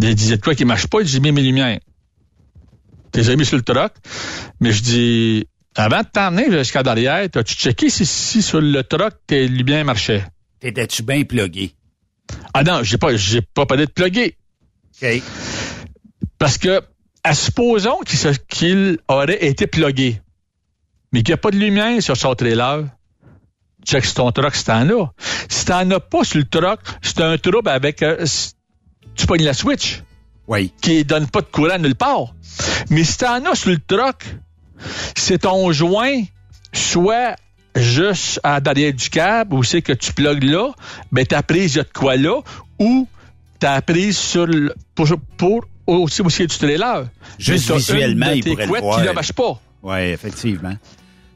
Il 0.00 0.14
disait 0.14 0.36
de 0.36 0.42
quoi 0.42 0.54
qu'il 0.54 0.66
marche 0.66 0.86
pas, 0.86 1.02
j'ai 1.02 1.18
mis 1.18 1.32
mes 1.32 1.42
lumières. 1.42 1.80
Ai 3.14 3.36
mis 3.36 3.44
sur 3.44 3.56
le 3.56 3.62
truck. 3.62 3.92
Mais 4.60 4.70
je 4.70 4.82
dis, 4.82 5.46
avant 5.74 6.00
de 6.00 6.06
t'emmener 6.06 6.50
jusqu'à 6.50 6.82
derrière, 6.82 7.28
as-tu 7.34 7.54
checké 7.54 7.90
si, 7.90 8.04
si 8.04 8.42
sur 8.42 8.60
le 8.60 8.82
truck 8.82 9.14
tes 9.26 9.46
lumières 9.46 9.84
marchaient? 9.84 10.24
T'étais-tu 10.60 11.02
bien 11.02 11.22
plugué? 11.24 11.74
Ah 12.52 12.64
non, 12.64 12.82
j'ai 12.82 12.98
pas, 12.98 13.16
j'ai 13.16 13.42
pas 13.42 13.66
parlé 13.66 13.86
de 13.86 13.90
plugger. 13.90 14.36
OK. 15.02 15.22
Parce 16.38 16.58
que, 16.58 16.80
à 17.24 17.34
supposons 17.34 18.00
qu'il 18.48 18.98
aurait 19.08 19.44
été 19.44 19.66
plugué, 19.66 20.20
mais 21.12 21.22
qu'il 21.22 21.32
n'y 21.32 21.34
a 21.34 21.38
pas 21.38 21.50
de 21.50 21.56
lumière 21.56 22.02
sur 22.02 22.16
son 22.16 22.34
trailer, 22.34 22.84
check 23.86 24.04
si 24.04 24.14
ton 24.14 24.30
truck, 24.32 24.54
si 24.54 24.64
t'en 24.64 24.88
as. 24.88 25.12
Si 25.48 25.64
t'en 25.64 25.90
as 25.90 26.00
pas 26.00 26.24
sur 26.24 26.38
le 26.38 26.44
truck, 26.44 26.80
c'est 27.02 27.20
un 27.20 27.38
trouble 27.38 27.68
avec... 27.68 28.02
euh, 28.02 28.24
tu 29.14 29.26
pognes 29.26 29.44
la 29.44 29.54
switch. 29.54 30.02
Oui. 30.46 30.72
Qui 30.80 31.04
donne 31.04 31.26
pas 31.26 31.40
de 31.40 31.46
courant 31.46 31.78
nulle 31.78 31.94
part. 31.94 32.34
Mais 32.90 33.04
si 33.04 33.18
t'en 33.18 33.44
as 33.44 33.54
sur 33.54 33.70
le 33.70 33.78
truck, 33.78 34.24
c'est 35.16 35.38
ton 35.38 35.72
joint, 35.72 36.22
soit 36.72 37.36
juste 37.76 38.40
à 38.42 38.60
derrière 38.60 38.92
du 38.92 39.08
câble, 39.10 39.54
où 39.54 39.62
c'est 39.62 39.82
que 39.82 39.92
tu 39.92 40.12
plugues 40.12 40.44
là, 40.44 40.70
ben 41.12 41.24
ta 41.26 41.42
prise, 41.42 41.74
il 41.74 41.78
y 41.78 41.80
a 41.80 41.84
de 41.84 41.92
quoi 41.92 42.16
là, 42.16 42.40
ou 42.78 43.06
ta 43.58 43.80
prise 43.82 44.16
sur 44.16 44.46
le, 44.46 44.74
pour, 44.94 45.06
pour 45.36 45.64
aussi 45.86 46.22
aussi 46.22 46.46
du 46.46 46.56
trailer. 46.56 47.06
Juste 47.38 47.72
visuellement, 47.72 48.30
il 48.30 48.44
pourrait 48.44 48.66
le 48.66 48.80
voir. 48.80 49.00
qui 49.00 49.06
ne 49.06 49.12
marche 49.12 49.32
pas. 49.32 49.60
Oui, 49.82 49.98
effectivement. 49.98 50.74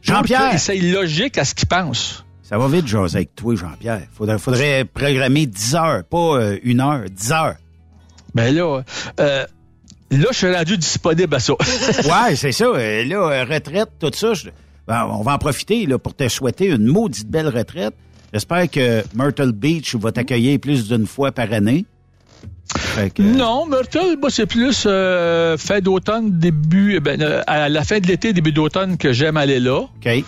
Jean-Pierre. 0.02 0.56
Il 0.74 0.92
logique 0.92 1.38
à 1.38 1.44
ce 1.44 1.54
qu'il 1.54 1.68
pense. 1.68 2.24
Ça 2.42 2.58
va 2.58 2.68
vite, 2.68 2.86
José, 2.86 3.18
avec 3.18 3.34
toi, 3.34 3.54
Jean-Pierre. 3.54 4.02
Faudrait, 4.12 4.38
faudrait 4.38 4.84
programmer 4.84 5.46
10 5.46 5.74
heures, 5.74 6.04
pas 6.04 6.36
euh, 6.36 6.58
une 6.64 6.80
heure, 6.80 7.04
10 7.08 7.32
heures. 7.32 7.56
Ben 8.34 8.54
là, 8.54 8.82
euh, 9.20 9.46
là, 10.18 10.26
je 10.30 10.36
suis 10.38 10.54
rendu 10.54 10.76
disponible 10.78 11.34
à 11.34 11.40
ça. 11.40 11.52
ouais, 11.58 12.36
c'est 12.36 12.52
ça. 12.52 12.64
Euh, 12.66 13.04
Là, 13.04 13.16
euh, 13.16 13.44
retraite, 13.44 13.88
tout 13.98 14.10
ça, 14.14 14.34
je- 14.34 14.48
ben, 14.86 15.06
on 15.10 15.22
va 15.22 15.34
en 15.34 15.38
profiter 15.38 15.86
là, 15.86 15.98
pour 15.98 16.14
te 16.14 16.28
souhaiter 16.28 16.66
une 16.66 16.86
maudite 16.86 17.28
belle 17.28 17.48
retraite. 17.48 17.94
J'espère 18.32 18.68
que 18.70 19.02
Myrtle 19.14 19.52
Beach 19.52 19.94
va 19.96 20.10
t'accueillir 20.12 20.58
plus 20.58 20.88
d'une 20.88 21.06
fois 21.06 21.32
par 21.32 21.52
année. 21.52 21.84
Que- 23.14 23.22
Non, 23.22 23.66
Myrtle, 23.66 24.16
moi, 24.18 24.30
c'est 24.30 24.46
plus 24.46 24.84
euh, 24.86 25.56
fin 25.58 25.80
d'automne, 25.80 26.38
début, 26.38 26.98
ben, 27.00 27.20
euh, 27.20 27.42
à 27.46 27.68
la 27.68 27.84
fin 27.84 27.98
de 28.00 28.06
l'été, 28.06 28.32
début 28.32 28.52
d'automne 28.52 28.96
que 28.96 29.12
j'aime 29.12 29.36
aller 29.36 29.60
là. 29.60 29.80
OK. 29.80 30.24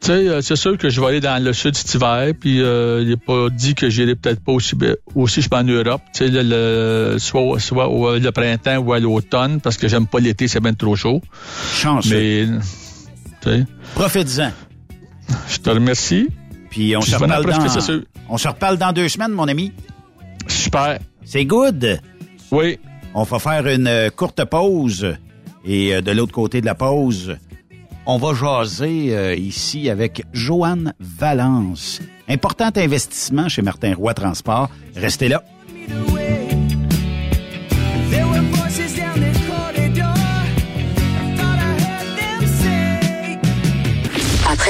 Tu 0.00 0.06
sais, 0.06 0.12
euh, 0.28 0.40
c'est 0.40 0.56
sûr 0.56 0.78
que 0.78 0.88
je 0.88 0.98
vais 1.00 1.06
aller 1.08 1.20
dans 1.20 1.42
le 1.42 1.52
sud 1.52 1.76
cet 1.76 1.92
hiver, 1.94 2.32
puis 2.38 2.62
euh, 2.62 3.02
il 3.02 3.08
n'est 3.10 3.16
pas 3.18 3.50
dit 3.50 3.74
que 3.74 3.90
j'irai 3.90 4.14
peut-être 4.14 4.40
pas 4.42 4.52
aussi 4.52 4.74
bien- 4.74 4.94
aussi 5.14 5.42
je 5.42 5.50
vais 5.50 5.56
en 5.56 5.64
Europe, 5.64 6.00
tu 6.14 6.24
sais, 6.24 6.28
le, 6.30 6.42
le- 6.42 7.18
soit, 7.18 7.60
soit 7.60 7.86
au 7.88 8.16
le 8.18 8.30
printemps 8.32 8.78
ou 8.78 8.94
à 8.94 8.98
l'automne, 8.98 9.60
parce 9.60 9.76
que 9.76 9.88
j'aime 9.88 10.06
pas 10.06 10.18
l'été, 10.20 10.48
c'est 10.48 10.60
bien 10.60 10.72
trop 10.72 10.96
chaud. 10.96 11.20
Chanceux. 11.74 12.14
Mais, 12.14 12.60
tu 13.42 13.50
sais, 13.50 13.66
Profite-en. 13.94 14.52
je 15.50 15.58
te 15.58 15.68
remercie. 15.70 16.28
Puis 16.70 16.96
on 16.96 17.00
Puis 17.00 17.10
se 17.10 17.16
reparle 17.16 17.44
dans... 17.44 17.98
On 18.30 18.38
se 18.38 18.48
reparle 18.48 18.78
dans 18.78 18.92
deux 18.92 19.08
semaines, 19.08 19.32
mon 19.32 19.48
ami. 19.48 19.72
Super. 20.46 20.98
C'est 21.24 21.44
good. 21.44 22.00
Oui. 22.52 22.78
On 23.12 23.24
va 23.24 23.38
faire 23.38 23.66
une 23.66 23.86
euh, 23.88 24.08
courte 24.10 24.42
pause. 24.46 25.14
Et 25.64 25.94
euh, 25.94 26.00
de 26.00 26.12
l'autre 26.12 26.32
côté 26.32 26.60
de 26.60 26.66
la 26.66 26.74
pause, 26.76 27.36
on 28.10 28.18
va 28.18 28.34
jaser 28.34 29.14
euh, 29.14 29.36
ici 29.36 29.88
avec 29.88 30.24
Joanne 30.32 30.94
Valence. 30.98 32.00
Important 32.28 32.70
investissement 32.74 33.48
chez 33.48 33.62
Martin 33.62 33.94
Roy 33.94 34.14
Transport. 34.14 34.68
Restez 34.96 35.28
là. 35.28 35.44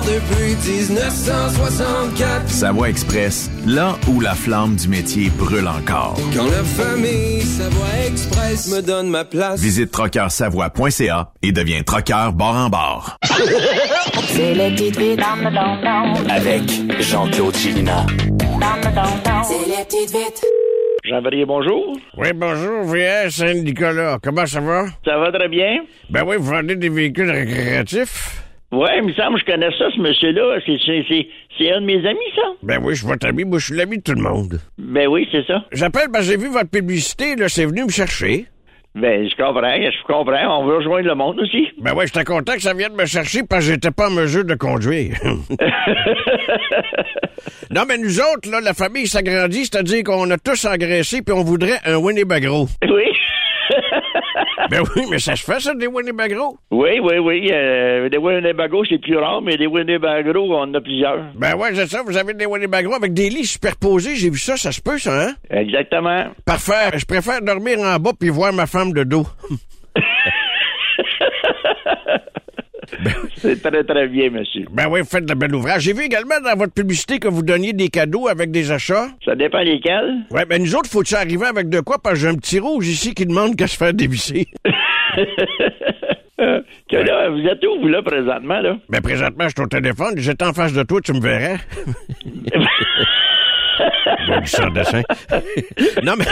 depuis 0.00 0.56
1964. 0.72 2.48
Savoie 2.48 2.88
Express, 2.88 3.50
là 3.66 3.96
où 4.08 4.20
la 4.20 4.34
flamme 4.34 4.76
du 4.76 4.88
métier 4.88 5.30
brûle 5.30 5.68
encore. 5.68 6.16
Quand 6.34 6.46
la 6.46 6.64
famille 6.64 7.40
Savoie 7.42 8.06
Express 8.06 8.72
me 8.74 8.82
donne 8.82 9.08
ma 9.08 9.24
place. 9.24 9.60
Visite 9.60 9.90
trockeursavoie.ca 9.90 11.32
et 11.42 11.52
deviens 11.52 11.82
trockeur 11.82 12.32
bord 12.32 12.56
en 12.56 12.68
bord. 12.68 13.16
C'est 14.28 14.54
le 14.54 14.70
don 15.16 16.28
Avec 16.28 16.62
Jean-Claude 17.00 17.56
Chilina. 17.56 18.06
C'est 19.44 19.66
les 19.68 19.84
petites 19.84 20.10
vites. 20.10 20.44
Jean-Marie, 21.04 21.44
bonjour. 21.46 21.96
Oui, 22.16 22.28
bonjour, 22.34 22.84
VS 22.84 23.30
Saint-Nicolas. 23.30 24.18
Comment 24.22 24.46
ça 24.46 24.60
va? 24.60 24.84
Ça 25.04 25.18
va 25.18 25.32
très 25.32 25.48
bien? 25.48 25.78
Ben 26.10 26.24
oui, 26.26 26.36
vous 26.38 26.50
vendez 26.50 26.76
des 26.76 26.88
véhicules 26.90 27.30
récréatifs? 27.30 28.42
Oui, 28.72 28.88
il 28.98 29.02
me 29.04 29.12
semble 29.14 29.34
que 29.34 29.46
je 29.46 29.52
connais 29.52 29.70
ça, 29.76 29.90
ce 29.94 30.00
monsieur-là. 30.00 30.60
C'est, 30.64 30.78
c'est, 30.86 31.04
c'est, 31.08 31.28
c'est 31.58 31.72
un 31.72 31.80
de 31.80 31.86
mes 31.86 32.06
amis, 32.06 32.18
ça? 32.36 32.42
Ben 32.62 32.78
oui, 32.82 32.94
je 32.94 33.00
suis 33.00 33.08
votre 33.08 33.26
ami. 33.26 33.44
Moi, 33.44 33.58
je 33.58 33.66
suis 33.66 33.76
l'ami 33.76 33.98
de 33.98 34.02
tout 34.02 34.14
le 34.14 34.22
monde. 34.22 34.60
Ben 34.78 35.08
oui, 35.08 35.26
c'est 35.32 35.44
ça. 35.44 35.64
J'appelle 35.72 36.08
parce 36.12 36.26
que 36.26 36.32
j'ai 36.32 36.38
vu 36.38 36.48
votre 36.48 36.70
publicité, 36.70 37.34
là, 37.34 37.48
c'est 37.48 37.64
venu 37.64 37.84
me 37.84 37.90
chercher. 37.90 38.46
Ben, 38.94 39.28
je 39.28 39.36
comprends, 39.36 39.62
je 39.76 40.02
comprends. 40.06 40.60
On 40.60 40.66
veut 40.66 40.76
rejoindre 40.78 41.06
le 41.06 41.14
monde 41.14 41.40
aussi. 41.40 41.68
Ben 41.80 41.94
ouais, 41.94 42.06
j'étais 42.06 42.24
content 42.24 42.54
que 42.54 42.62
ça 42.62 42.74
vienne 42.74 42.94
me 42.94 43.06
chercher 43.06 43.42
parce 43.48 43.64
que 43.64 43.72
j'étais 43.72 43.90
pas 43.90 44.08
en 44.08 44.10
mesure 44.12 44.44
de 44.44 44.54
conduire. 44.54 45.16
non, 47.70 47.82
mais 47.88 47.98
nous 47.98 48.20
autres, 48.20 48.50
là, 48.50 48.60
la 48.60 48.74
famille 48.74 49.06
s'agrandit, 49.06 49.64
c'est-à-dire 49.66 50.04
qu'on 50.04 50.30
a 50.30 50.38
tous 50.38 50.64
engraissé 50.64 51.22
puis 51.22 51.32
on 51.32 51.42
voudrait 51.42 51.78
un 51.86 51.96
Winnebago. 51.96 52.66
Oui. 52.82 53.04
Ben 54.70 54.82
oui, 54.94 55.02
mais 55.10 55.18
ça 55.18 55.34
se 55.34 55.44
fait, 55.44 55.60
ça, 55.60 55.74
des 55.74 55.86
Winnebago? 55.86 56.58
Oui, 56.70 57.00
oui, 57.02 57.18
oui. 57.18 57.50
Euh, 57.52 58.08
des 58.08 58.18
Winnebago, 58.18 58.84
c'est 58.88 58.98
plus 58.98 59.16
rare, 59.16 59.42
mais 59.42 59.56
des 59.56 59.66
Winnebago, 59.66 60.30
on 60.38 60.60
en 60.62 60.74
a 60.74 60.80
plusieurs. 60.80 61.18
Ben 61.34 61.56
ouais, 61.56 61.74
c'est 61.74 61.88
ça, 61.88 62.02
vous 62.06 62.16
avez 62.16 62.34
des 62.34 62.46
Winnebago 62.46 62.94
avec 62.94 63.12
des 63.12 63.28
lits 63.28 63.46
superposés, 63.46 64.14
j'ai 64.14 64.30
vu 64.30 64.38
ça, 64.38 64.56
ça 64.56 64.72
se 64.72 64.80
peut, 64.80 64.98
ça, 64.98 65.28
hein? 65.28 65.34
Exactement. 65.50 66.26
Parfait, 66.44 66.96
je 66.96 67.04
préfère 67.04 67.42
dormir 67.42 67.78
en 67.80 67.96
bas 67.98 68.12
puis 68.18 68.28
voir 68.28 68.52
ma 68.52 68.66
femme 68.66 68.92
de 68.92 69.04
dos. 69.04 69.26
C'est 73.36 73.62
très, 73.62 73.84
très 73.84 74.08
bien, 74.08 74.30
monsieur. 74.30 74.64
Ben 74.70 74.88
oui, 74.90 75.00
vous 75.00 75.06
faites 75.06 75.24
de 75.24 75.34
bel 75.34 75.54
ouvrage. 75.54 75.82
J'ai 75.82 75.92
vu 75.92 76.04
également 76.04 76.40
dans 76.44 76.56
votre 76.56 76.72
publicité 76.72 77.18
que 77.18 77.28
vous 77.28 77.42
donniez 77.42 77.72
des 77.72 77.88
cadeaux 77.88 78.28
avec 78.28 78.50
des 78.50 78.70
achats. 78.70 79.08
Ça 79.24 79.34
dépend 79.34 79.60
lesquels. 79.60 80.18
Ouais, 80.30 80.44
ben 80.44 80.62
nous 80.62 80.74
autres, 80.74 80.90
faut-tu 80.90 81.14
arriver 81.14 81.46
avec 81.46 81.68
de 81.68 81.80
quoi? 81.80 81.98
Parce 82.02 82.14
que 82.16 82.20
j'ai 82.20 82.28
un 82.28 82.34
petit 82.34 82.58
rouge 82.58 82.88
ici 82.88 83.14
qui 83.14 83.26
demande 83.26 83.56
qu'à 83.56 83.66
se 83.66 83.76
faire 83.76 83.94
dévisser. 83.94 84.48
Que 86.90 86.96
là, 86.96 87.28
vous 87.28 87.46
êtes 87.46 87.62
où, 87.66 87.80
vous, 87.82 87.88
là, 87.88 88.02
présentement, 88.02 88.60
là? 88.60 88.76
Ben 88.88 89.02
présentement, 89.02 89.44
je 89.44 89.50
suis 89.54 89.62
au 89.62 89.66
téléphone. 89.66 90.14
J'étais 90.16 90.44
en 90.46 90.54
face 90.54 90.72
de 90.72 90.82
toi, 90.82 91.00
tu 91.02 91.12
me 91.12 91.20
verrais. 91.20 91.58
Bon, 94.28 94.44
sans 94.44 94.68
dessin. 94.70 95.02
non, 96.02 96.14
mais. 96.18 96.24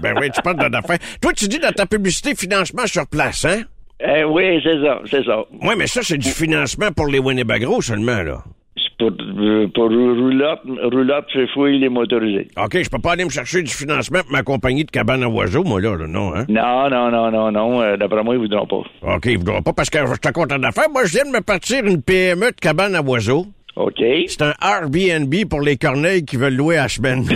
ben 0.00 0.14
oui, 0.18 0.30
tu 0.30 0.40
parles 0.40 0.58
de 0.58 0.68
d'affaires. 0.68 0.98
Toi, 1.20 1.32
tu 1.34 1.46
dis 1.48 1.58
dans 1.58 1.72
ta 1.72 1.86
publicité 1.86 2.34
financement 2.34 2.86
sur 2.86 3.06
place, 3.06 3.44
hein? 3.44 3.62
Eh 4.00 4.24
oui, 4.24 4.60
c'est 4.62 4.82
ça, 4.82 5.00
c'est 5.10 5.24
ça. 5.24 5.44
Oui, 5.62 5.74
mais 5.76 5.86
ça, 5.86 6.00
c'est 6.02 6.18
du 6.18 6.28
financement 6.28 6.92
pour 6.92 7.06
les 7.06 7.18
Winnebago 7.18 7.80
seulement, 7.80 8.22
là. 8.22 8.42
C'est 8.76 8.94
pour, 8.98 9.10
euh, 9.10 9.66
pour 9.74 9.88
roulotte, 9.88 10.60
roulotte, 10.92 11.24
fait 11.32 11.46
fouiller 11.54 11.78
les 11.78 11.88
motorisés. 11.88 12.48
OK, 12.62 12.82
je 12.82 12.90
peux 12.90 12.98
pas 12.98 13.12
aller 13.12 13.24
me 13.24 13.30
chercher 13.30 13.62
du 13.62 13.70
financement 13.72 14.20
pour 14.20 14.32
ma 14.32 14.42
compagnie 14.42 14.84
de 14.84 14.90
cabane 14.90 15.22
à 15.22 15.28
oiseaux, 15.28 15.64
moi, 15.64 15.80
là, 15.80 15.96
là, 15.96 16.06
non, 16.06 16.34
hein? 16.34 16.44
Non, 16.48 16.90
non, 16.90 17.10
non, 17.10 17.30
non, 17.30 17.50
non. 17.52 17.80
euh, 17.80 17.96
D'après 17.96 18.22
moi, 18.22 18.34
ils 18.34 18.40
voudront 18.40 18.66
pas. 18.66 18.82
OK, 19.14 19.24
ils 19.26 19.38
voudront 19.38 19.62
pas 19.62 19.72
parce 19.72 19.88
que 19.88 19.98
je 19.98 20.06
suis 20.12 20.32
content 20.34 20.58
d'affaires. 20.58 20.90
Moi, 20.92 21.04
je 21.06 21.12
viens 21.12 21.24
de 21.24 21.30
me 21.36 21.40
partir 21.40 21.84
une 21.86 22.02
PME 22.02 22.50
de 22.50 22.56
cabane 22.60 22.94
à 22.94 23.00
oiseaux. 23.02 23.46
OK. 23.76 24.02
C'est 24.26 24.42
un 24.42 24.52
Airbnb 24.62 25.34
pour 25.48 25.60
les 25.62 25.76
corneilles 25.78 26.24
qui 26.24 26.36
veulent 26.36 26.54
louer 26.56 26.76
à 26.78 26.88
semaine. 26.88 27.24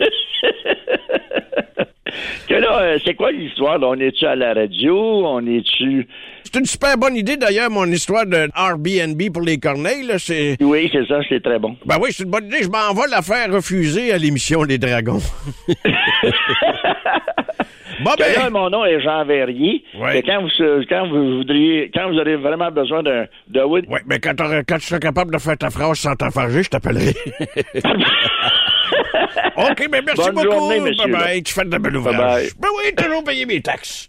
Que 2.52 2.58
là, 2.58 2.82
euh, 2.82 2.98
c'est 3.02 3.14
quoi 3.14 3.32
l'histoire? 3.32 3.78
On 3.80 3.94
est-tu 3.98 4.26
à 4.26 4.36
la 4.36 4.52
radio? 4.52 4.94
On 5.26 5.40
est-tu... 5.46 6.06
c'est 6.44 6.58
une 6.58 6.66
super 6.66 6.98
bonne 6.98 7.16
idée, 7.16 7.38
d'ailleurs, 7.38 7.70
mon 7.70 7.86
histoire 7.86 8.26
de 8.26 8.46
Airbnb 8.54 9.18
pour 9.32 9.40
les 9.40 9.56
corneilles, 9.56 10.02
là, 10.02 10.18
c'est... 10.18 10.58
Oui, 10.60 10.90
c'est 10.92 11.06
ça, 11.06 11.20
c'est 11.30 11.42
très 11.42 11.58
bon. 11.58 11.78
Ben 11.86 11.96
oui, 11.98 12.10
c'est 12.12 12.24
une 12.24 12.30
bonne 12.30 12.44
idée. 12.44 12.62
Je 12.62 12.68
m'en 12.68 12.92
vais 12.92 13.08
la 13.10 13.22
faire 13.22 13.50
refuser 13.50 14.12
à 14.12 14.18
l'émission 14.18 14.64
Les 14.64 14.76
Dragons. 14.76 15.22
bon, 18.04 18.10
ben... 18.18 18.34
là, 18.36 18.50
mon 18.50 18.68
nom 18.68 18.84
est 18.84 19.00
Jean 19.00 19.24
Verrier. 19.24 19.82
Ouais. 19.98 20.20
Que 20.20 20.26
quand 20.26 20.42
vous, 20.42 20.84
quand 20.90 21.08
vous 21.08 21.38
voudriez, 21.38 21.90
quand 21.94 22.10
vous 22.10 22.18
aurez 22.18 22.36
vraiment 22.36 22.70
besoin 22.70 23.02
d'un, 23.02 23.24
de 23.48 23.62
Ouais, 23.62 23.80
mais 24.06 24.18
quand, 24.20 24.34
t'auras- 24.34 24.62
quand 24.62 24.76
tu 24.76 24.88
seras 24.88 25.00
capable 25.00 25.32
de 25.32 25.38
faire 25.38 25.56
ta 25.56 25.70
phrase 25.70 26.00
sans 26.00 26.14
t'enfarger, 26.16 26.62
je 26.64 26.68
t'appellerai. 26.68 27.14
OK, 29.56 29.88
mais 29.90 30.02
merci 30.02 30.22
Bonne 30.22 30.34
beaucoup. 30.34 30.50
journée, 30.50 30.80
Bye 30.96 31.10
bye. 31.10 31.42
Tu 31.42 31.52
fais 31.54 31.64
de 31.64 31.78
bel 31.78 31.96
ouvrage. 31.96 32.16
Bye 32.16 32.24
bye. 32.24 32.50
Ben 32.58 32.68
oui, 32.76 32.94
toujours 32.94 33.24
payer 33.24 33.46
mes 33.46 33.60
taxes. 33.60 34.08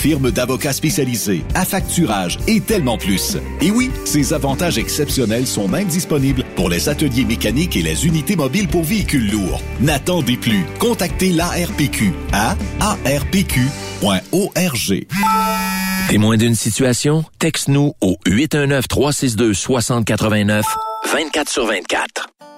firme 0.00 0.30
d'avocats 0.30 0.72
spécialisés, 0.72 1.42
affacturage 1.54 2.38
et 2.46 2.60
tellement 2.60 2.96
plus. 2.96 3.36
Et 3.60 3.70
oui, 3.70 3.90
ces 4.06 4.32
avantages 4.32 4.78
exceptionnels 4.78 5.46
sont 5.46 5.68
même 5.68 5.88
disponibles 5.88 6.46
pour 6.56 6.70
les 6.70 6.88
ateliers 6.88 7.26
mécaniques 7.26 7.76
et 7.76 7.82
les 7.82 8.06
unités 8.06 8.36
mobiles 8.36 8.68
pour 8.68 8.82
véhicules 8.82 9.30
lourds. 9.30 9.60
N'attendez 9.80 10.38
plus. 10.38 10.64
Contactez 10.78 11.32
l'ARPQ 11.32 12.14
à 12.32 12.56
arpq.org. 12.80 13.60
Témoin 16.08 16.38
d'une 16.38 16.54
situation? 16.54 17.26
Texte-nous 17.38 17.92
au 18.00 18.16
819-362-6089, 18.26 20.62
24 21.12 21.50
sur 21.50 21.66
24. 21.66 22.29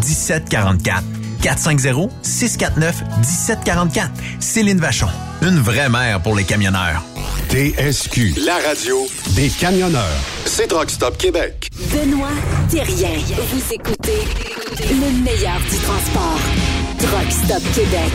450-649-1744. 0.00 1.02
450-649-1744. 1.42 4.08
Céline 4.40 4.78
Vachon. 4.78 5.08
Une 5.42 5.58
vraie 5.58 5.88
mère 5.88 6.20
pour 6.20 6.34
les 6.34 6.44
camionneurs. 6.44 7.02
TSQ, 7.50 8.34
la 8.44 8.56
radio 8.66 9.06
des 9.36 9.48
camionneurs. 9.48 10.18
C'est 10.46 10.66
Truck 10.66 10.90
Stop 10.90 11.16
Québec. 11.18 11.68
Benoît 11.92 12.30
Thérien. 12.68 13.10
Vous 13.52 13.72
écoutez 13.72 14.18
le 14.80 15.22
meilleur 15.22 15.60
du 15.70 15.76
transport. 15.78 16.40
Truck 16.98 17.30
Stop 17.30 17.62
Québec. 17.74 18.10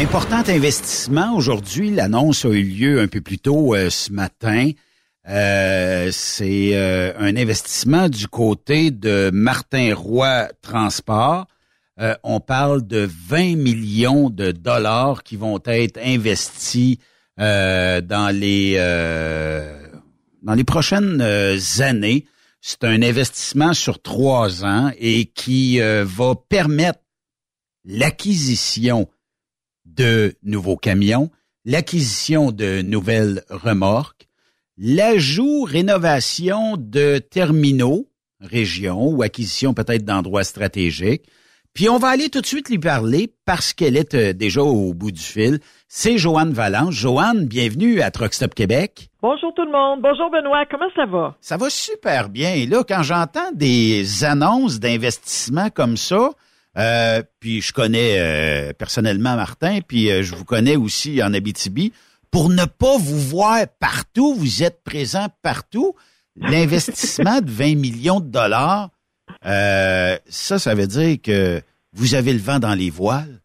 Important 0.00 0.42
investissement 0.48 1.34
aujourd'hui. 1.34 1.90
L'annonce 1.90 2.44
a 2.44 2.50
eu 2.50 2.62
lieu 2.62 3.00
un 3.00 3.08
peu 3.08 3.20
plus 3.20 3.38
tôt 3.38 3.74
euh, 3.74 3.90
ce 3.90 4.12
matin. 4.12 4.70
Euh, 5.28 6.10
c'est 6.10 6.70
euh, 6.72 7.12
un 7.18 7.36
investissement 7.36 8.08
du 8.08 8.28
côté 8.28 8.90
de 8.90 9.30
Martin 9.32 9.94
Roy 9.94 10.48
Transport. 10.62 11.46
Euh, 12.00 12.14
on 12.22 12.40
parle 12.40 12.86
de 12.86 13.08
20 13.28 13.56
millions 13.56 14.30
de 14.30 14.52
dollars 14.52 15.22
qui 15.24 15.36
vont 15.36 15.60
être 15.66 15.98
investis 15.98 16.96
euh, 17.40 18.00
dans 18.00 18.34
les 18.34 18.74
euh, 18.78 19.86
dans 20.42 20.54
les 20.54 20.64
prochaines 20.64 21.20
années. 21.80 22.24
C'est 22.60 22.84
un 22.84 23.02
investissement 23.02 23.74
sur 23.74 24.00
trois 24.00 24.64
ans 24.64 24.90
et 24.98 25.26
qui 25.26 25.78
va 25.80 26.34
permettre 26.48 27.00
l'acquisition 27.84 29.08
de 29.84 30.34
nouveaux 30.42 30.76
camions, 30.76 31.30
l'acquisition 31.64 32.50
de 32.50 32.82
nouvelles 32.82 33.44
remorques, 33.48 34.27
l'ajout, 34.78 35.64
rénovation 35.64 36.76
de 36.78 37.18
terminaux, 37.18 38.06
régions 38.40 39.08
ou 39.08 39.22
acquisition 39.22 39.74
peut-être 39.74 40.04
d'endroits 40.04 40.44
stratégiques. 40.44 41.24
Puis 41.74 41.88
on 41.88 41.98
va 41.98 42.08
aller 42.08 42.28
tout 42.28 42.40
de 42.40 42.46
suite 42.46 42.70
lui 42.70 42.78
parler 42.78 43.32
parce 43.44 43.72
qu'elle 43.72 43.96
est 43.96 44.14
euh, 44.14 44.32
déjà 44.32 44.62
au 44.62 44.94
bout 44.94 45.12
du 45.12 45.20
fil. 45.20 45.60
C'est 45.86 46.18
Joanne 46.18 46.52
Valence. 46.52 46.94
Joanne, 46.94 47.46
bienvenue 47.46 48.00
à 48.00 48.10
Truck 48.10 48.34
Stop 48.34 48.54
Québec. 48.54 49.10
Bonjour 49.22 49.52
tout 49.54 49.64
le 49.64 49.70
monde. 49.70 50.00
Bonjour 50.00 50.30
Benoît. 50.30 50.64
Comment 50.70 50.88
ça 50.96 51.06
va? 51.06 51.36
Ça 51.40 51.56
va 51.56 51.70
super 51.70 52.30
bien. 52.30 52.54
Et 52.54 52.66
là, 52.66 52.82
quand 52.88 53.02
j'entends 53.02 53.52
des 53.52 54.24
annonces 54.24 54.80
d'investissement 54.80 55.70
comme 55.70 55.96
ça, 55.96 56.30
euh, 56.78 57.22
puis 57.40 57.60
je 57.60 57.72
connais 57.72 58.16
euh, 58.18 58.72
personnellement 58.72 59.34
Martin, 59.34 59.80
puis 59.86 60.10
euh, 60.10 60.22
je 60.22 60.34
vous 60.34 60.44
connais 60.44 60.76
aussi 60.76 61.22
en 61.22 61.34
Abitibi, 61.34 61.92
pour 62.30 62.48
ne 62.48 62.64
pas 62.64 62.98
vous 62.98 63.20
voir 63.20 63.66
partout, 63.80 64.34
vous 64.34 64.62
êtes 64.62 64.82
présent 64.82 65.28
partout, 65.42 65.94
l'investissement 66.36 67.40
de 67.40 67.50
20 67.50 67.76
millions 67.76 68.20
de 68.20 68.28
dollars, 68.28 68.90
euh, 69.46 70.18
ça, 70.28 70.58
ça 70.58 70.74
veut 70.74 70.86
dire 70.86 71.18
que 71.22 71.62
vous 71.92 72.14
avez 72.14 72.32
le 72.32 72.38
vent 72.38 72.58
dans 72.58 72.74
les 72.74 72.90
voiles. 72.90 73.40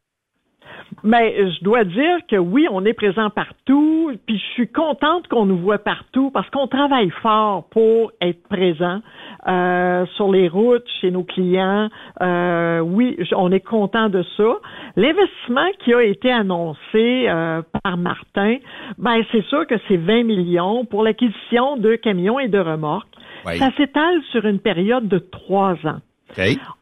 Mais 1.04 1.36
je 1.38 1.64
dois 1.64 1.84
dire 1.84 2.20
que 2.30 2.38
oui, 2.38 2.66
on 2.72 2.86
est 2.86 2.94
présent 2.94 3.30
partout, 3.30 4.12
puis 4.26 4.38
je 4.38 4.54
suis 4.54 4.68
contente 4.70 5.28
qu'on 5.28 5.46
nous 5.46 5.58
voit 5.58 5.80
partout 5.80 6.32
parce 6.32 6.50
qu'on 6.50 6.68
travaille 6.68 7.10
fort 7.22 7.66
pour 7.72 8.14
être 8.22 8.48
présent 8.48 9.02
euh, 9.48 10.06
sur 10.16 10.32
les 10.32 10.48
routes, 10.48 10.88
chez 11.02 11.12
nos 11.12 11.24
clients. 11.24 11.90
Euh, 12.22 12.80
oui, 12.80 13.18
on 13.36 13.52
est 13.52 13.60
content 13.60 14.08
de 14.08 14.24
ça. 14.38 14.56
L'investissement 14.96 15.68
qui 15.84 15.94
a 15.94 16.04
été 16.04 16.32
annoncé 16.32 17.28
euh, 17.28 17.62
par 17.84 17.98
Martin, 17.98 18.58
ben 18.98 19.22
c'est 19.34 19.44
sûr 19.46 19.68
que 19.68 19.76
c'est 19.90 19.98
20 19.98 20.24
millions 20.24 20.86
pour 20.86 21.04
l'acquisition 21.04 21.76
de 21.76 21.96
camions 21.96 22.40
et 22.40 22.48
de 22.48 22.60
remorques. 22.60 23.10
Oui. 23.46 23.58
Ça 23.58 23.72
s'étale 23.76 24.22
sur 24.32 24.46
une 24.46 24.60
période 24.60 25.10
de 25.10 25.18
trois 25.18 25.74
ans. 25.86 26.00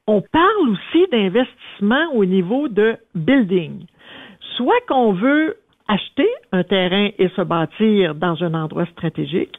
On 0.07 0.22
parle 0.22 0.69
aussi 0.69 1.06
d'investissement 1.11 2.14
au 2.14 2.26
niveau 2.26 2.68
de 2.68 2.98
building. 3.15 3.85
Soit 4.61 4.79
qu'on 4.88 5.13
veut 5.13 5.57
acheter 5.88 6.27
un 6.51 6.63
terrain 6.63 7.09
et 7.17 7.29
se 7.35 7.41
bâtir 7.41 8.13
dans 8.13 8.41
un 8.43 8.53
endroit 8.53 8.85
stratégique, 8.91 9.55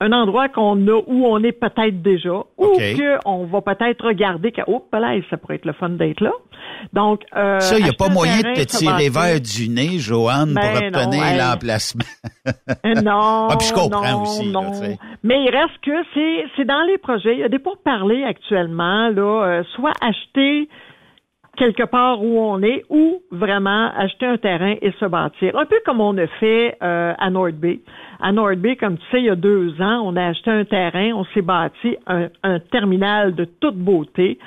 un 0.00 0.12
endroit 0.12 0.48
qu'on 0.48 0.88
a 0.88 1.02
où 1.06 1.26
on 1.26 1.42
est 1.44 1.52
peut-être 1.52 2.00
déjà, 2.00 2.42
ou 2.56 2.72
qu'on 3.22 3.44
va 3.44 3.60
peut-être 3.60 4.06
regarder 4.06 4.50
que, 4.50 4.62
oh, 4.66 4.82
là, 4.92 5.14
ça 5.28 5.36
pourrait 5.36 5.56
être 5.56 5.66
le 5.66 5.74
fun 5.74 5.90
d'être 5.90 6.22
là. 6.22 6.32
Donc, 6.94 7.20
euh, 7.36 7.60
Ça, 7.60 7.78
il 7.78 7.84
n'y 7.84 7.90
a 7.90 7.92
pas 7.92 8.08
moyen 8.08 8.38
de 8.38 8.54
te 8.54 8.62
tirer 8.62 9.10
vers 9.10 9.40
du 9.40 9.68
nez, 9.68 9.98
Joanne, 9.98 10.54
Ben 10.54 10.62
pour 10.62 10.80
non, 10.80 11.06
obtenir 11.06 11.24
hey. 11.24 11.38
l'emplacement. 11.38 12.04
Euh, 12.86 12.94
Non, 13.02 13.48
Ah, 13.50 13.56
puis 13.58 13.68
je 13.68 13.74
comprends 13.74 14.10
non, 14.10 14.22
aussi, 14.22 14.50
non. 14.50 14.72
Mais 15.22 15.44
il 15.44 15.50
reste 15.50 15.78
que 15.82 15.92
c'est 16.14 16.44
c'est 16.56 16.64
dans 16.64 16.82
les 16.86 16.96
projets. 16.96 17.34
Il 17.34 17.40
y 17.40 17.44
a 17.44 17.48
des 17.48 17.58
pourparlers 17.58 18.24
actuellement, 18.24 19.08
là, 19.10 19.44
euh, 19.44 19.62
soit 19.76 19.92
acheter 20.00 20.68
quelque 21.60 21.84
part 21.84 22.24
où 22.24 22.40
on 22.40 22.62
est 22.62 22.84
ou 22.88 23.20
vraiment 23.30 23.90
acheter 23.94 24.24
un 24.24 24.38
terrain 24.38 24.76
et 24.80 24.92
se 24.98 25.04
bâtir. 25.04 25.54
Un 25.58 25.66
peu 25.66 25.76
comme 25.84 26.00
on 26.00 26.16
a 26.16 26.26
fait 26.26 26.78
euh, 26.82 27.12
à 27.18 27.28
North 27.28 27.54
Bay. 27.54 27.80
À 28.18 28.32
North 28.32 28.56
Bay, 28.56 28.76
comme 28.76 28.96
tu 28.96 29.04
sais, 29.10 29.18
il 29.18 29.26
y 29.26 29.30
a 29.30 29.36
deux 29.36 29.78
ans, 29.82 30.00
on 30.02 30.16
a 30.16 30.28
acheté 30.28 30.50
un 30.50 30.64
terrain, 30.64 31.12
on 31.12 31.24
s'est 31.34 31.42
bâti 31.42 31.96
un, 32.06 32.28
un 32.42 32.60
terminal 32.60 33.34
de 33.34 33.44
toute 33.44 33.76
beauté. 33.76 34.38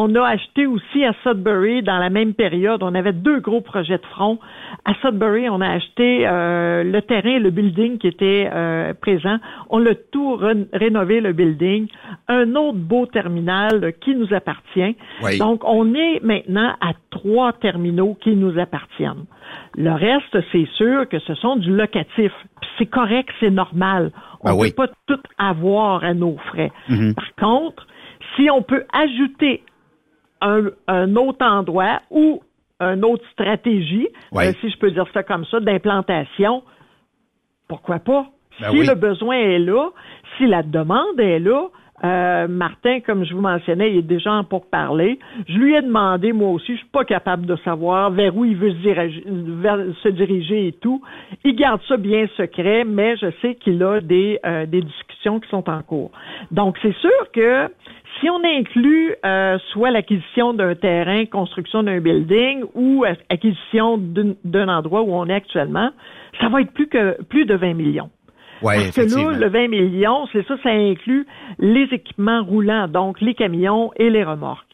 On 0.00 0.14
a 0.14 0.22
acheté 0.28 0.64
aussi 0.66 1.04
à 1.04 1.12
Sudbury 1.24 1.82
dans 1.82 1.98
la 1.98 2.08
même 2.08 2.32
période. 2.32 2.84
On 2.84 2.94
avait 2.94 3.12
deux 3.12 3.40
gros 3.40 3.60
projets 3.60 3.98
de 3.98 4.06
front. 4.06 4.38
À 4.84 4.94
Sudbury, 5.02 5.48
on 5.50 5.60
a 5.60 5.68
acheté 5.68 6.24
euh, 6.24 6.84
le 6.84 7.02
terrain 7.02 7.30
et 7.30 7.38
le 7.40 7.50
building 7.50 7.98
qui 7.98 8.06
était 8.06 8.48
euh, 8.52 8.94
présent. 8.94 9.38
On 9.70 9.78
l'a 9.80 9.96
tout 9.96 10.36
re- 10.36 10.68
rénové, 10.72 11.20
le 11.20 11.32
building. 11.32 11.88
Un 12.28 12.54
autre 12.54 12.78
beau 12.78 13.06
terminal 13.06 13.82
euh, 13.82 13.90
qui 13.90 14.14
nous 14.14 14.32
appartient. 14.32 14.94
Oui. 15.24 15.36
Donc, 15.38 15.62
on 15.64 15.92
est 15.94 16.22
maintenant 16.22 16.74
à 16.80 16.92
trois 17.10 17.52
terminaux 17.54 18.16
qui 18.20 18.36
nous 18.36 18.56
appartiennent. 18.56 19.24
Le 19.76 19.90
reste, 19.90 20.38
c'est 20.52 20.68
sûr 20.76 21.08
que 21.08 21.18
ce 21.18 21.34
sont 21.34 21.56
du 21.56 21.74
locatif. 21.74 22.30
Puis 22.60 22.70
C'est 22.78 22.86
correct, 22.86 23.30
c'est 23.40 23.50
normal. 23.50 24.12
On 24.42 24.50
Ben 24.50 24.54
ne 24.54 24.60
oui. 24.60 24.70
peut 24.70 24.86
pas 24.86 24.92
tout 25.08 25.22
avoir 25.38 26.04
à 26.04 26.14
nos 26.14 26.36
frais. 26.50 26.70
Mhm. 26.88 27.14
Par 27.16 27.34
contre, 27.40 27.84
si 28.36 28.48
on 28.48 28.62
peut 28.62 28.84
ajouter 28.92 29.62
un, 30.40 30.70
un 30.86 31.16
autre 31.16 31.44
endroit 31.44 32.00
ou 32.10 32.42
une 32.80 33.04
autre 33.04 33.24
stratégie, 33.32 34.08
Ouais. 34.32 34.48
euh, 34.48 34.52
si 34.60 34.70
je 34.70 34.78
peux 34.78 34.90
dire 34.90 35.06
ça 35.12 35.22
comme 35.22 35.44
ça, 35.46 35.58
d'implantation, 35.60 36.62
pourquoi 37.68 37.98
pas? 37.98 38.26
Ben 38.60 38.70
si 38.70 38.78
oui. 38.80 38.86
le 38.86 38.94
besoin 38.94 39.36
est 39.36 39.58
là, 39.58 39.90
si 40.36 40.46
la 40.46 40.62
demande 40.62 41.18
est 41.20 41.38
là, 41.38 41.68
euh, 42.04 42.46
Martin, 42.48 43.00
comme 43.00 43.24
je 43.24 43.34
vous 43.34 43.40
mentionnais, 43.40 43.90
il 43.90 43.98
est 43.98 44.02
déjà 44.02 44.32
en 44.32 44.44
pour 44.44 44.66
parler. 44.66 45.18
Je 45.48 45.54
lui 45.58 45.74
ai 45.74 45.82
demandé, 45.82 46.32
moi 46.32 46.50
aussi, 46.50 46.72
je 46.74 46.78
suis 46.78 46.88
pas 46.88 47.04
capable 47.04 47.44
de 47.46 47.56
savoir 47.64 48.12
vers 48.12 48.36
où 48.36 48.44
il 48.44 48.56
veut 48.56 48.70
se 48.70 48.76
diriger, 48.76 49.24
se 49.24 50.08
diriger 50.08 50.68
et 50.68 50.72
tout. 50.72 51.02
Il 51.44 51.56
garde 51.56 51.80
ça 51.88 51.96
bien 51.96 52.28
secret, 52.36 52.84
mais 52.84 53.16
je 53.16 53.26
sais 53.42 53.56
qu'il 53.56 53.82
a 53.82 54.00
des, 54.00 54.38
euh, 54.46 54.66
des 54.66 54.82
discussions 54.82 55.40
qui 55.40 55.48
sont 55.48 55.68
en 55.68 55.82
cours. 55.82 56.12
Donc, 56.52 56.78
c'est 56.82 56.94
sûr 56.98 57.30
que 57.32 57.68
si 58.20 58.30
on 58.30 58.42
inclut 58.44 59.14
euh, 59.24 59.58
soit 59.72 59.90
l'acquisition 59.90 60.54
d'un 60.54 60.74
terrain, 60.74 61.24
construction 61.26 61.82
d'un 61.82 62.00
building 62.00 62.64
ou 62.74 63.04
acquisition 63.28 63.98
d'un 63.98 64.68
endroit 64.68 65.02
où 65.02 65.12
on 65.12 65.26
est 65.26 65.34
actuellement, 65.34 65.90
ça 66.40 66.48
va 66.48 66.60
être 66.60 66.72
plus 66.72 66.88
que 66.88 67.22
plus 67.24 67.44
de 67.44 67.54
20 67.54 67.74
millions. 67.74 68.10
Ouais, 68.62 68.90
Parce 68.94 68.96
que 68.96 69.30
là, 69.30 69.38
le 69.38 69.48
20 69.48 69.68
millions, 69.68 70.26
c'est 70.32 70.44
ça, 70.46 70.56
ça 70.62 70.70
inclut 70.70 71.26
les 71.58 71.84
équipements 71.92 72.42
roulants, 72.42 72.88
donc 72.88 73.20
les 73.20 73.34
camions 73.34 73.92
et 73.96 74.10
les 74.10 74.24
remorques. 74.24 74.67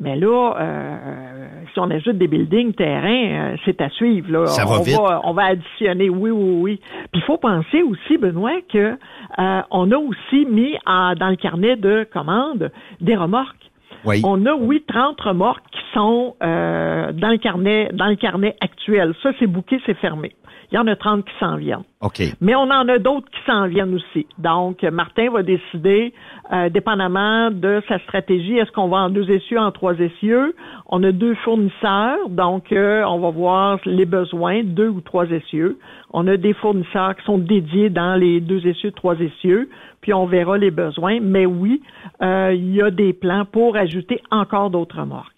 Mais 0.00 0.14
là, 0.16 0.54
euh, 0.60 1.46
si 1.72 1.80
on 1.80 1.90
ajoute 1.90 2.18
des 2.18 2.28
buildings, 2.28 2.72
terrains, 2.74 3.52
euh, 3.52 3.56
c'est 3.64 3.80
à 3.80 3.88
suivre. 3.90 4.30
Là. 4.30 4.46
Ça 4.46 4.64
va 4.64 4.78
on 4.78 4.82
vite. 4.82 4.96
Va, 4.96 5.20
on 5.24 5.32
va 5.32 5.46
additionner, 5.46 6.08
oui, 6.08 6.30
oui, 6.30 6.60
oui. 6.62 6.80
Puis 7.12 7.20
il 7.20 7.22
faut 7.22 7.38
penser 7.38 7.82
aussi, 7.82 8.16
Benoît, 8.16 8.60
que 8.72 8.96
euh, 9.38 9.60
on 9.70 9.90
a 9.90 9.96
aussi 9.96 10.46
mis 10.46 10.76
en- 10.86 11.14
dans 11.14 11.28
le 11.30 11.36
carnet 11.36 11.76
de 11.76 12.06
commandes 12.12 12.70
des 13.00 13.16
remorques. 13.16 13.56
Oui. 14.04 14.20
On 14.24 14.46
a, 14.46 14.54
oui, 14.54 14.84
30 14.86 15.20
remorques 15.20 15.64
qui 15.72 15.80
sont 15.92 16.36
euh, 16.42 17.10
dans 17.12 17.30
le 17.30 17.38
carnet, 17.38 17.90
dans 17.92 18.06
le 18.06 18.14
carnet 18.16 18.54
actuel. 18.60 19.12
Ça, 19.22 19.30
c'est 19.40 19.48
bouqué, 19.48 19.80
c'est 19.84 19.96
fermé. 19.98 20.36
Il 20.70 20.76
y 20.76 20.78
en 20.78 20.86
a 20.86 20.94
30 20.94 21.24
qui 21.24 21.32
s'en 21.40 21.56
viennent. 21.56 21.82
OK. 22.00 22.22
Mais 22.40 22.54
on 22.54 22.70
en 22.70 22.88
a 22.88 22.98
d'autres 22.98 23.28
qui 23.30 23.40
s'en 23.44 23.66
viennent 23.66 23.94
aussi. 23.94 24.26
Donc, 24.38 24.84
Martin 24.84 25.30
va 25.30 25.42
décider, 25.42 26.14
euh, 26.52 26.68
dépendamment 26.68 27.50
de 27.50 27.82
sa 27.88 27.98
stratégie, 28.00 28.56
est-ce 28.56 28.70
qu'on 28.70 28.86
va 28.88 28.98
en 28.98 29.10
deux 29.10 29.28
essieux, 29.28 29.58
en 29.58 29.72
trois 29.72 29.94
essieux? 29.94 30.54
On 30.86 31.02
a 31.02 31.10
deux 31.10 31.34
fournisseurs, 31.44 32.28
donc 32.28 32.70
euh, 32.70 33.02
on 33.02 33.18
va 33.18 33.30
voir 33.30 33.80
les 33.84 34.06
besoins, 34.06 34.62
deux 34.62 34.88
ou 34.88 35.00
trois 35.00 35.26
essieux. 35.26 35.78
On 36.12 36.28
a 36.28 36.36
des 36.36 36.54
fournisseurs 36.54 37.16
qui 37.16 37.24
sont 37.24 37.38
dédiés 37.38 37.90
dans 37.90 38.14
les 38.14 38.40
deux 38.40 38.64
essieux, 38.64 38.92
trois 38.92 39.16
essieux, 39.16 39.68
puis 40.00 40.12
on 40.14 40.26
verra 40.26 40.56
les 40.56 40.70
besoins. 40.70 41.18
Mais 41.20 41.46
oui, 41.46 41.82
euh, 42.22 42.54
il 42.54 42.76
y 42.76 42.82
a 42.82 42.92
des 42.92 43.12
plans 43.12 43.44
pour 43.44 43.76
ajouter 43.76 44.22
encore 44.30 44.70
d'autres 44.70 45.00
remorques. 45.00 45.32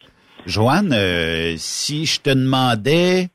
Joanne, 0.46 0.92
euh, 0.92 1.54
si 1.56 2.04
je 2.04 2.20
te 2.20 2.30
demandais, 2.30 3.28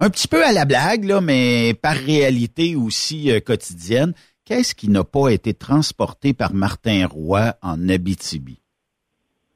un 0.00 0.10
petit 0.10 0.28
peu 0.28 0.44
à 0.44 0.52
la 0.52 0.64
blague, 0.64 1.04
là, 1.04 1.20
mais 1.20 1.74
par 1.74 1.94
réalité 1.94 2.74
aussi 2.76 3.30
euh, 3.30 3.40
quotidienne, 3.40 4.12
qu'est-ce 4.44 4.74
qui 4.74 4.88
n'a 4.88 5.04
pas 5.04 5.28
été 5.28 5.52
transporté 5.54 6.32
par 6.32 6.54
Martin 6.54 7.06
Roy 7.06 7.54
en 7.62 7.88
Abitibi? 7.88 8.58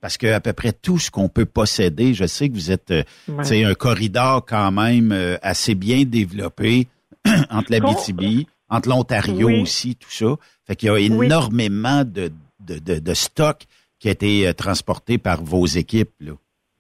Parce 0.00 0.18
que 0.18 0.26
à 0.26 0.40
peu 0.40 0.52
près 0.52 0.72
tout 0.72 0.98
ce 0.98 1.10
qu'on 1.10 1.28
peut 1.30 1.46
posséder, 1.46 2.12
je 2.12 2.26
sais 2.26 2.48
que 2.50 2.54
vous 2.54 2.70
êtes 2.70 2.90
euh, 2.90 3.02
Ouais. 3.28 3.64
un 3.64 3.74
corridor 3.74 4.44
quand 4.44 4.70
même 4.70 5.12
euh, 5.12 5.36
assez 5.42 5.74
bien 5.74 6.04
développé 6.04 6.88
entre 7.50 7.70
l'Abitibi, 7.72 8.46
entre 8.68 8.90
l'Ontario 8.90 9.46
Oui. 9.46 9.60
aussi, 9.62 9.96
tout 9.96 10.10
ça. 10.10 10.36
Fait 10.66 10.76
qu'il 10.76 10.88
y 10.88 10.92
a 10.92 10.98
énormément 10.98 12.04
de, 12.04 12.30
de, 12.60 12.78
de, 12.78 12.98
de 12.98 13.14
stock 13.14 13.64
qui 13.98 14.08
a 14.08 14.10
été 14.12 14.52
transporté 14.54 15.16
par 15.16 15.42
vos 15.42 15.64
équipes. 15.64 16.12
Là. 16.20 16.32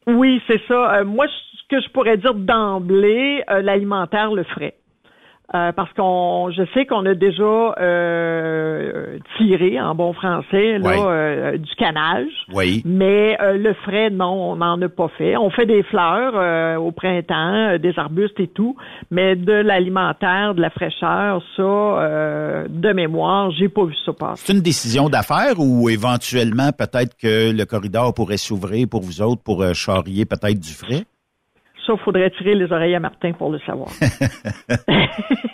Oui, 0.06 0.40
c'est 0.46 0.60
ça. 0.68 0.96
Euh, 0.96 1.04
moi, 1.06 1.24
ce 1.70 1.76
que 1.76 1.82
je 1.82 1.88
pourrais 1.90 2.16
dire 2.16 2.34
d'emblée, 2.34 3.42
euh, 3.50 3.62
l'alimentaire 3.62 4.32
le 4.32 4.44
ferait. 4.44 4.74
Euh, 5.54 5.72
parce 5.72 5.92
qu'on, 5.92 6.50
je 6.56 6.62
sais 6.72 6.86
qu'on 6.86 7.04
a 7.04 7.14
déjà 7.14 7.74
euh, 7.78 9.18
tiré 9.36 9.78
en 9.78 9.94
bon 9.94 10.14
français 10.14 10.78
là, 10.78 11.06
euh, 11.06 11.58
du 11.58 11.74
canage, 11.76 12.32
Oui. 12.54 12.82
mais 12.86 13.36
euh, 13.42 13.52
le 13.58 13.74
frais, 13.74 14.08
non, 14.08 14.52
on 14.52 14.56
n'en 14.56 14.80
a 14.80 14.88
pas 14.88 15.08
fait. 15.18 15.36
On 15.36 15.50
fait 15.50 15.66
des 15.66 15.82
fleurs 15.82 16.32
euh, 16.34 16.76
au 16.76 16.92
printemps, 16.92 17.76
des 17.78 17.92
arbustes 17.98 18.40
et 18.40 18.48
tout, 18.48 18.74
mais 19.10 19.36
de 19.36 19.52
l'alimentaire, 19.52 20.54
de 20.54 20.62
la 20.62 20.70
fraîcheur, 20.70 21.42
ça, 21.56 21.62
euh, 21.62 22.66
de 22.68 22.92
mémoire, 22.92 23.50
j'ai 23.50 23.68
pas 23.68 23.84
vu 23.84 23.94
ça 24.04 24.14
passer. 24.14 24.42
C'est 24.46 24.54
une 24.54 24.62
décision 24.62 25.10
d'affaires 25.10 25.58
ou 25.60 25.90
éventuellement 25.90 26.70
peut-être 26.72 27.16
que 27.18 27.52
le 27.52 27.64
corridor 27.66 28.14
pourrait 28.14 28.38
s'ouvrir 28.38 28.88
pour 28.90 29.02
vous 29.02 29.20
autres 29.20 29.42
pour 29.42 29.62
charrier 29.74 30.24
peut-être 30.24 30.58
du 30.58 30.72
frais? 30.72 31.04
Ça, 31.86 31.92
faudrait 32.04 32.30
tirer 32.30 32.54
les 32.54 32.72
oreilles 32.72 32.94
à 32.94 33.00
Martin 33.00 33.32
pour 33.32 33.50
le 33.50 33.58
savoir. 33.60 33.88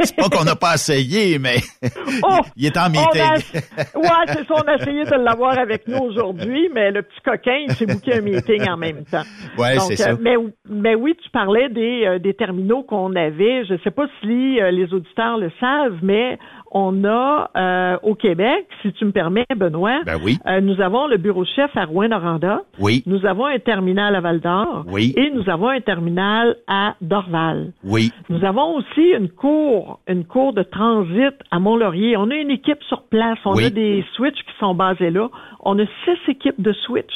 C'est 0.02 0.16
pas 0.16 0.28
qu'on 0.28 0.44
n'a 0.44 0.56
pas 0.56 0.74
essayé, 0.74 1.38
mais 1.38 1.56
Oh! 2.22 2.38
il 2.56 2.66
est 2.66 2.76
en 2.76 2.82
a- 2.84 2.88
meeting. 2.88 3.60
ouais, 3.96 4.08
c'est 4.28 4.46
ça, 4.46 4.54
on 4.56 4.68
a 4.68 4.76
essayé 4.76 5.04
de 5.04 5.14
l'avoir 5.22 5.58
avec 5.58 5.86
nous 5.88 5.98
aujourd'hui, 5.98 6.68
mais 6.74 6.90
le 6.90 7.02
petit 7.02 7.20
coquin, 7.24 7.58
il 7.68 7.72
s'est 7.74 7.86
booké 7.86 8.14
un 8.14 8.20
meeting 8.22 8.68
en 8.68 8.76
même 8.76 9.04
temps. 9.04 9.22
Donc, 9.58 9.66
c'est 9.88 9.96
ça. 9.96 10.10
euh, 10.10 10.16
mais, 10.20 10.34
mais 10.68 10.94
oui, 10.94 11.14
tu 11.22 11.28
parlais 11.30 11.68
des, 11.68 12.04
euh, 12.06 12.18
des 12.18 12.34
terminaux 12.34 12.82
qu'on 12.82 13.14
avait. 13.14 13.64
Je 13.66 13.74
sais 13.84 13.90
pas 13.90 14.06
si 14.22 14.60
euh, 14.60 14.70
les 14.70 14.92
auditeurs 14.94 15.36
le 15.38 15.50
savent, 15.60 15.98
mais 16.02 16.38
on 16.72 17.04
a 17.04 17.50
euh, 17.56 17.96
au 18.02 18.14
Québec, 18.14 18.66
si 18.82 18.92
tu 18.92 19.04
me 19.04 19.10
permets, 19.12 19.44
Benoît, 19.56 20.00
Ben 20.06 20.18
oui. 20.22 20.38
euh, 20.46 20.60
nous 20.60 20.80
avons 20.80 21.06
le 21.08 21.16
bureau 21.16 21.44
chef 21.44 21.76
à 21.76 21.84
Rouen-Noranda. 21.84 22.62
Oui. 22.78 23.02
Nous 23.06 23.26
avons 23.26 23.46
un 23.46 23.58
terminal 23.58 24.14
à 24.14 24.20
Val-d'Or. 24.20 24.84
Oui. 24.88 25.12
Et 25.16 25.30
nous 25.30 25.48
avons 25.50 25.68
un 25.68 25.80
terminal 25.80 26.56
à 26.68 26.94
Dorval. 27.00 27.72
Oui. 27.84 28.12
Nous 28.28 28.44
avons 28.44 28.76
aussi 28.76 29.10
une 29.18 29.28
cour, 29.28 30.00
une 30.06 30.24
cour 30.24 30.52
de 30.52 30.62
transit 30.62 31.34
à 31.50 31.58
Mont-Laurier. 31.58 32.16
On 32.16 32.30
a 32.30 32.36
une 32.36 32.50
équipe 32.50 32.82
sur 32.84 33.02
place. 33.04 33.38
On 33.44 33.54
Oui. 33.54 33.64
a 33.64 33.70
des 33.70 34.04
switches 34.14 34.42
qui 34.44 34.52
sont 34.60 34.74
basés 34.74 35.10
là. 35.10 35.28
On 35.60 35.78
a 35.78 35.84
six 36.04 36.30
équipes 36.30 36.60
de 36.60 36.72
switch 36.72 37.12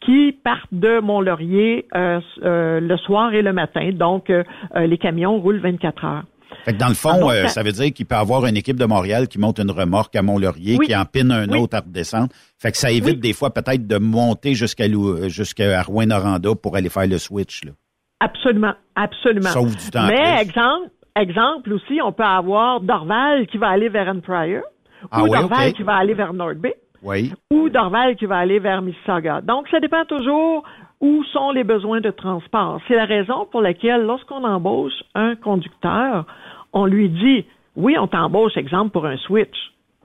qui 0.00 0.32
partent 0.44 0.72
de 0.72 1.00
Mont-Laurier 1.00 1.86
euh, 1.94 2.20
euh, 2.44 2.80
le 2.80 2.96
soir 2.98 3.32
et 3.34 3.42
le 3.42 3.52
matin. 3.52 3.90
Donc, 3.92 4.32
les 4.74 4.98
camions 4.98 5.38
roulent 5.38 5.58
24 5.60 6.04
heures. 6.04 6.22
Fait 6.64 6.72
que 6.74 6.78
dans 6.78 6.88
le 6.88 6.94
fond, 6.94 7.12
Ah, 7.14 7.18
donc, 7.20 7.30
euh, 7.32 7.46
ça- 7.48 7.62
veut 7.62 7.72
dire 7.72 7.92
qu'il 7.92 8.04
peut 8.06 8.14
avoir 8.16 8.44
une 8.46 8.56
équipe 8.56 8.76
de 8.78 8.84
Montréal 8.84 9.26
qui 9.28 9.38
monte 9.38 9.58
une 9.58 9.70
remorque 9.70 10.14
à 10.16 10.22
Mont-Laurier, 10.22 10.76
Oui. 10.78 10.86
qui 10.86 10.96
empine 10.96 11.32
un 11.32 11.48
Oui. 11.48 11.58
autre 11.58 11.76
à 11.76 11.80
redescendre. 11.80 12.28
Fait 12.58 12.72
que 12.72 12.76
ça 12.78 12.90
évite 12.90 13.14
Oui. 13.16 13.20
des 13.20 13.32
fois 13.32 13.50
peut-être 13.54 13.86
de 13.86 13.98
monter 13.98 14.54
jusqu'à 14.54 14.86
Lou- 14.88 15.28
jusqu'à 15.28 15.82
Rouen-Noranda 15.82 16.50
pour 16.62 16.76
aller 16.76 16.88
faire 16.90 17.06
le 17.06 17.18
switch. 17.18 17.64
Là. 17.64 17.72
Absolument, 18.20 18.74
absolument. 18.96 19.48
Sauve 19.50 19.76
du 19.76 19.90
temps 19.90 20.06
Mais 20.08 20.42
exemple, 20.42 20.88
exemple 21.16 21.72
aussi, 21.72 22.00
on 22.04 22.12
peut 22.12 22.24
avoir 22.24 22.80
Dorval 22.80 23.46
qui 23.46 23.56
va 23.58 23.68
aller 23.68 23.88
vers 23.88 24.08
Anne 24.08 24.20
Pryor, 24.22 24.62
Ah 25.10 25.22
ou 25.22 25.28
Dorval 25.28 25.72
qui 25.72 25.82
va 25.84 25.94
aller 25.96 26.14
vers 26.14 26.32
North 26.34 26.56
Bay. 26.58 26.74
Oui. 27.02 27.32
ou 27.52 27.68
Dorval 27.68 28.16
qui 28.16 28.26
va 28.26 28.38
aller 28.38 28.58
vers 28.58 28.82
Mississauga. 28.82 29.40
Donc, 29.40 29.68
ça 29.70 29.78
dépend 29.78 30.04
toujours 30.04 30.64
où 31.00 31.22
sont 31.32 31.52
les 31.52 31.62
besoins 31.62 32.00
de 32.00 32.10
transport. 32.10 32.80
C'est 32.88 32.96
la 32.96 33.04
raison 33.04 33.46
pour 33.52 33.60
laquelle, 33.62 34.02
lorsqu'on 34.02 34.42
embauche 34.42 35.00
un 35.14 35.36
conducteur, 35.36 36.26
on 36.72 36.86
lui 36.86 37.08
dit, 37.08 37.44
oui, 37.76 37.96
on 37.98 38.06
t'embauche, 38.06 38.56
exemple, 38.56 38.90
pour 38.90 39.06
un 39.06 39.16
switch. 39.16 39.56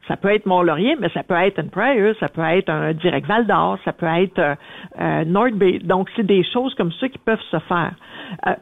Ça 0.07 0.17
peut 0.17 0.29
être 0.29 0.45
Mont-Laurier, 0.45 0.97
mais 0.99 1.09
ça 1.13 1.23
peut 1.23 1.33
être 1.35 1.59
un 1.59 1.67
Pryor, 1.67 2.13
ça 2.19 2.27
peut 2.27 2.41
être 2.41 2.69
un 2.69 2.93
direct 2.93 3.25
Val 3.25 3.47
d'Or, 3.47 3.77
ça 3.85 3.93
peut 3.93 4.05
être 4.05 4.37
euh, 4.39 4.55
euh, 4.99 5.23
North 5.23 5.53
Bay. 5.53 5.79
Donc, 5.79 6.09
c'est 6.15 6.25
des 6.25 6.43
choses 6.43 6.75
comme 6.75 6.91
ça 6.93 7.07
qui 7.07 7.17
peuvent 7.19 7.41
se 7.49 7.59
faire. 7.59 7.93
Euh, 8.47 8.53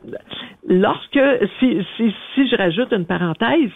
lorsque, 0.68 1.19
si, 1.60 1.84
si, 1.98 2.14
si 2.36 2.48
je 2.48 2.56
rajoute 2.56 2.94
une 2.94 3.06
parenthèse, 3.06 3.72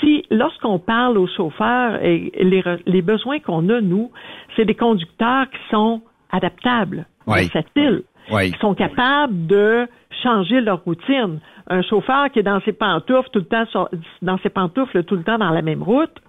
si 0.00 0.24
lorsqu'on 0.30 0.80
parle 0.80 1.16
aux 1.16 1.28
chauffeurs 1.28 2.02
et 2.02 2.32
les, 2.40 2.62
les 2.86 3.02
besoins 3.02 3.38
qu'on 3.38 3.68
a, 3.68 3.80
nous, 3.80 4.10
c'est 4.56 4.64
des 4.64 4.74
conducteurs 4.74 5.48
qui 5.50 5.58
sont 5.70 6.02
adaptables, 6.32 7.06
Oui. 7.28 7.42
versatiles, 7.42 8.02
Oui. 8.32 8.50
qui 8.50 8.58
sont 8.58 8.74
capables 8.74 9.46
de 9.46 9.86
changer 10.22 10.60
leur 10.60 10.82
routine. 10.84 11.38
Un 11.68 11.82
chauffeur 11.82 12.30
qui 12.30 12.38
est 12.38 12.44
dans 12.44 12.60
ses 12.60 12.72
pantoufles 12.72 13.30
tout 13.30 13.40
le 13.40 13.44
temps 13.44 13.88
dans 14.22 14.38
ses 14.38 14.50
pantoufles 14.50 15.04
tout 15.04 15.16
le 15.16 15.24
temps 15.24 15.38
dans 15.38 15.50
la 15.50 15.62
même 15.62 15.82
route, 15.82 16.22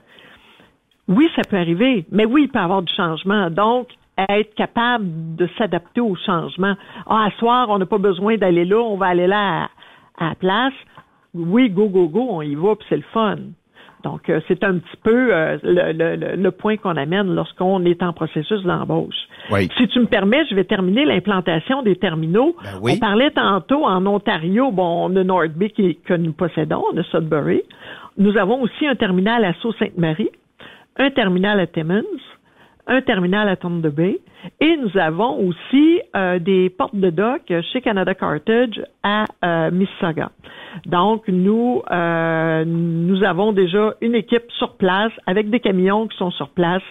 oui, 1.07 1.29
ça 1.35 1.43
peut 1.49 1.57
arriver, 1.57 2.05
mais 2.11 2.25
oui, 2.25 2.43
il 2.43 2.49
peut 2.49 2.59
y 2.59 2.61
avoir 2.61 2.81
du 2.81 2.93
changement. 2.93 3.49
Donc, 3.49 3.87
être 4.17 4.53
capable 4.55 5.35
de 5.35 5.47
s'adapter 5.57 6.01
au 6.01 6.15
changement. 6.15 6.75
Ah, 7.05 7.25
à 7.27 7.31
soir, 7.37 7.69
on 7.69 7.77
n'a 7.77 7.85
pas 7.85 7.97
besoin 7.97 8.37
d'aller 8.37 8.65
là, 8.65 8.77
on 8.77 8.97
va 8.97 9.07
aller 9.07 9.27
là 9.27 9.69
à, 10.17 10.25
à 10.25 10.29
la 10.29 10.35
place. 10.35 10.73
Oui, 11.33 11.69
go, 11.69 11.87
go, 11.87 12.07
go, 12.07 12.27
on 12.29 12.41
y 12.41 12.55
va, 12.55 12.75
puis 12.75 12.85
c'est 12.89 12.97
le 12.97 13.03
fun. 13.13 13.37
Donc, 14.07 14.29
euh, 14.29 14.39
c'est 14.47 14.63
un 14.63 14.75
petit 14.77 14.97
peu 15.03 15.33
euh, 15.33 15.57
le, 15.63 15.91
le- 15.91 16.15
le- 16.15 16.35
le 16.41 16.51
point 16.51 16.77
qu'on 16.77 16.95
amène 16.95 17.35
lorsqu'on 17.35 17.83
est 17.85 18.01
en 18.01 18.13
processus 18.13 18.61
d'embauche. 18.63 19.15
Oui. 19.51 19.67
Si 19.77 19.87
tu 19.89 19.99
me 19.99 20.05
permets, 20.05 20.45
je 20.49 20.55
vais 20.55 20.63
terminer 20.63 21.03
l'implantation 21.05 21.81
des 21.83 21.97
terminaux. 21.97 22.55
Ben 22.63 22.69
oui. 22.81 22.93
On 22.95 22.99
parlait 22.99 23.31
tantôt 23.31 23.83
en 23.85 24.05
Ontario, 24.05 24.71
bon, 24.71 25.07
on 25.09 25.15
a 25.17 25.23
North 25.23 25.51
Bay 25.59 25.69
qui- 25.71 25.97
que 26.07 26.13
nous 26.13 26.31
possédons, 26.31 26.83
on 26.93 26.97
a 26.97 27.03
Sudbury. 27.03 27.61
Nous 28.17 28.37
avons 28.37 28.61
aussi 28.61 28.87
un 28.87 28.95
terminal 28.95 29.43
à 29.43 29.53
Sault-Sainte-Marie, 29.61 30.29
un 30.97 31.09
terminal 31.11 31.59
à 31.59 31.67
Timmins, 31.67 32.03
un 32.87 33.01
terminal 33.01 33.49
à 33.49 33.55
Thunder 33.55 33.89
Bay 33.89 34.19
et 34.59 34.77
nous 34.77 34.97
avons 34.97 35.39
aussi 35.47 36.01
euh, 36.15 36.39
des 36.39 36.69
portes 36.69 36.95
de 36.95 37.09
dock 37.09 37.51
chez 37.71 37.81
Canada 37.81 38.13
Cartage 38.15 38.81
à 39.03 39.25
euh, 39.43 39.71
Mississauga. 39.71 40.31
Donc, 40.85 41.27
nous, 41.27 41.81
euh, 41.91 42.63
nous 42.65 43.23
avons 43.23 43.51
déjà 43.51 43.93
une 44.01 44.15
équipe 44.15 44.49
sur 44.57 44.77
place 44.77 45.11
avec 45.25 45.49
des 45.49 45.59
camions 45.59 46.07
qui 46.07 46.17
sont 46.17 46.31
sur 46.31 46.49
place 46.49 46.83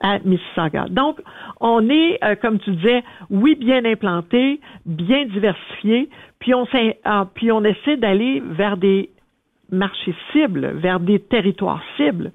à 0.00 0.18
Mississauga. 0.24 0.86
Donc, 0.90 1.20
on 1.60 1.88
est, 1.88 2.22
euh, 2.22 2.36
comme 2.36 2.58
tu 2.60 2.70
disais, 2.72 3.02
oui, 3.30 3.56
bien 3.56 3.84
implanté, 3.84 4.60
bien 4.86 5.24
diversifié, 5.26 6.08
puis 6.38 6.54
on, 6.54 6.66
ah, 7.04 7.26
puis 7.34 7.50
on 7.50 7.64
essaie 7.64 7.96
d'aller 7.96 8.42
vers 8.44 8.76
des 8.76 9.10
marchés 9.70 10.14
cibles, 10.32 10.72
vers 10.76 11.00
des 11.00 11.18
territoires 11.18 11.82
cibles, 11.96 12.32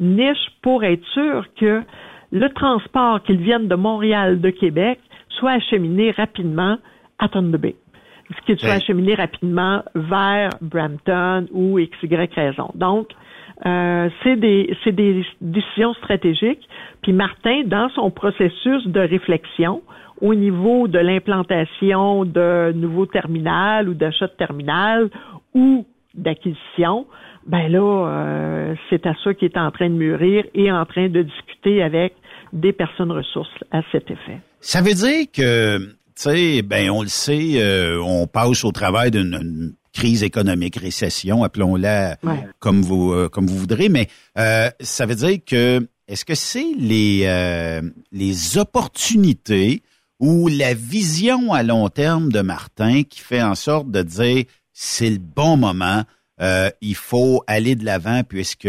niche 0.00 0.50
pour 0.62 0.84
être 0.84 1.04
sûr 1.08 1.46
que 1.58 1.82
le 2.32 2.48
transport, 2.48 3.22
qu'il 3.22 3.36
vienne 3.38 3.68
de 3.68 3.74
Montréal, 3.74 4.40
de 4.40 4.50
Québec, 4.50 4.98
soit 5.28 5.52
acheminé 5.52 6.10
rapidement 6.12 6.78
à 7.18 7.28
Thunder 7.28 7.58
Bay. 7.58 7.76
Ce 8.30 8.46
qui 8.46 8.58
soit 8.58 8.70
Ouais. 8.70 8.76
acheminé 8.76 9.14
rapidement 9.14 9.82
vers 9.94 10.50
Brampton 10.62 11.46
ou 11.52 11.78
XY 11.78 12.16
raison. 12.34 12.70
Donc, 12.74 13.08
euh, 13.66 14.08
c'est 14.22 14.36
des, 14.36 14.74
c'est 14.82 14.92
des 14.92 15.24
décisions 15.40 15.92
stratégiques. 15.94 16.66
Puis 17.02 17.12
Martin, 17.12 17.62
dans 17.66 17.90
son 17.90 18.10
processus 18.10 18.86
de 18.86 19.00
réflexion, 19.00 19.82
au 20.20 20.34
niveau 20.34 20.88
de 20.88 20.98
l'implantation 20.98 22.24
de 22.24 22.72
nouveaux 22.72 23.06
terminals 23.06 23.88
ou 23.88 23.94
d'achat 23.94 24.26
de 24.28 24.32
terminal 24.32 25.10
ou 25.54 25.84
d'acquisition, 26.14 27.06
ben 27.46 27.68
là, 27.70 27.80
euh, 28.08 28.74
c'est 28.88 29.06
à 29.06 29.14
ça 29.22 29.34
qu'il 29.34 29.48
est 29.48 29.58
en 29.58 29.70
train 29.70 29.88
de 29.90 29.94
mûrir 29.94 30.44
et 30.54 30.70
en 30.70 30.84
train 30.86 31.08
de 31.08 31.22
discuter 31.22 31.82
avec 31.82 32.14
des 32.52 32.72
personnes 32.72 33.10
ressources 33.12 33.48
à 33.70 33.80
cet 33.92 34.10
effet. 34.10 34.40
Ça 34.60 34.80
veut 34.82 34.94
dire 34.94 35.26
que, 35.32 35.78
tu 35.78 35.94
sais, 36.16 36.62
ben 36.62 36.90
on 36.90 37.02
le 37.02 37.08
sait, 37.08 37.60
euh, 37.62 37.98
on 38.02 38.26
passe 38.26 38.64
au 38.64 38.72
travail 38.72 39.10
d'une 39.10 39.34
une 39.34 39.74
crise 39.94 40.22
économique, 40.22 40.76
récession, 40.76 41.44
appelons-la 41.44 42.16
Ouais. 42.22 42.46
comme 42.60 42.80
vous 42.82 43.12
euh, 43.12 43.28
comme 43.28 43.46
vous 43.46 43.58
voudrez, 43.58 43.88
mais 43.90 44.08
euh, 44.38 44.70
ça 44.80 45.04
veut 45.06 45.14
dire 45.14 45.38
que 45.46 45.86
est-ce 46.08 46.24
que 46.24 46.34
c'est 46.34 46.72
les 46.78 47.80
les 48.12 48.58
opportunités 48.58 49.82
ou 50.20 50.48
la 50.48 50.74
vision 50.74 51.52
à 51.52 51.62
long 51.62 51.88
terme 51.88 52.30
de 52.30 52.40
Martin 52.42 53.02
qui 53.02 53.20
fait 53.20 53.42
en 53.42 53.54
sorte 53.54 53.90
de 53.90 54.02
dire 54.02 54.44
c'est 54.72 55.10
le 55.10 55.18
bon 55.18 55.56
moment, 55.56 56.02
il 56.80 56.94
faut 56.94 57.42
aller 57.46 57.74
de 57.76 57.84
l'avant 57.84 58.22
puisque 58.28 58.68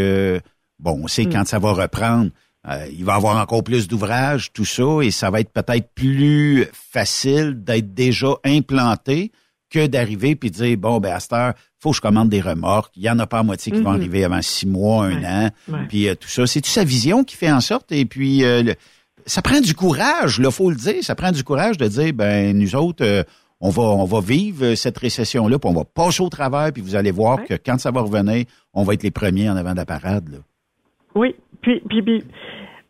bon, 0.79 1.01
on 1.03 1.07
sait 1.07 1.25
Mm. 1.25 1.29
quand 1.33 1.45
ça 1.47 1.59
va 1.59 1.71
reprendre, 1.73 2.31
euh, 2.69 2.87
il 2.91 3.03
va 3.05 3.15
avoir 3.15 3.37
encore 3.41 3.63
plus 3.63 3.87
d'ouvrages, 3.87 4.51
tout 4.53 4.65
ça, 4.65 4.99
et 5.01 5.11
ça 5.11 5.29
va 5.29 5.39
être 5.41 5.51
peut-être 5.51 5.89
plus 5.93 6.65
facile 6.73 7.63
d'être 7.63 7.93
déjà 7.93 8.29
implanté 8.45 9.31
que 9.69 9.87
d'arriver 9.87 10.35
puis 10.35 10.51
de 10.51 10.55
dire 10.55 10.77
bon 10.77 10.99
ben 10.99 11.13
à 11.13 11.19
cette 11.19 11.33
heure, 11.33 11.53
faut 11.79 11.89
que 11.89 11.95
je 11.97 12.01
commande 12.01 12.29
des 12.29 12.41
remorques. 12.41 12.93
Il 12.95 13.03
y 13.03 13.09
en 13.09 13.17
a 13.19 13.25
pas 13.27 13.39
à 13.39 13.43
moitié 13.43 13.71
qui 13.71 13.81
vont 13.81 13.89
Mhm. 13.91 13.95
arriver 13.99 14.23
avant 14.23 14.41
six 14.41 14.67
mois, 14.67 15.05
un 15.07 15.23
an, 15.23 15.49
ouais. 15.67 15.79
puis 15.89 16.07
euh, 16.07 16.15
tout 16.15 16.29
ça. 16.29 16.45
C'est 16.47 16.61
tu 16.61 16.69
sa 16.69 16.83
vision 16.83 17.23
qui 17.23 17.35
fait 17.35 17.51
en 17.51 17.59
sorte? 17.59 17.91
Et 17.91 18.05
puis 18.05 18.43
euh, 18.45 18.61
le- 18.63 18.75
ça 19.25 19.41
prend 19.41 19.59
du 19.61 19.73
courage, 19.73 20.39
là, 20.39 20.51
faut 20.51 20.69
le 20.69 20.75
dire. 20.75 21.03
Ça 21.03 21.15
prend 21.15 21.31
du 21.31 21.43
courage 21.43 21.77
de 21.77 21.87
dire 21.87 22.13
ben 22.13 22.57
nous 22.57 22.75
autres. 22.75 23.03
euh, 23.03 23.23
on 23.65 23.69
va, 23.69 23.83
on 23.83 24.03
va 24.03 24.19
vivre 24.19 24.75
cette 24.75 24.97
récession-là, 24.97 25.57
puis 25.57 25.69
on 25.69 25.73
va 25.73 25.85
passer 25.85 26.21
au 26.21 26.27
travers, 26.27 26.73
puis 26.73 26.81
vous 26.81 26.95
allez 26.95 27.11
voir 27.11 27.39
Ouais. 27.39 27.45
que 27.45 27.53
quand 27.53 27.79
ça 27.79 27.91
va 27.91 28.01
revenir, 28.01 28.43
on 28.73 28.83
va 28.83 28.93
être 28.93 29.03
les 29.03 29.11
premiers 29.11 29.49
en 29.49 29.55
avant 29.55 29.71
de 29.71 29.77
la 29.77 29.85
parade. 29.85 30.27
Là. 30.29 30.37
Oui, 31.15 31.35
puis, 31.61 31.81
puis, 31.87 32.01
puis, 32.01 32.23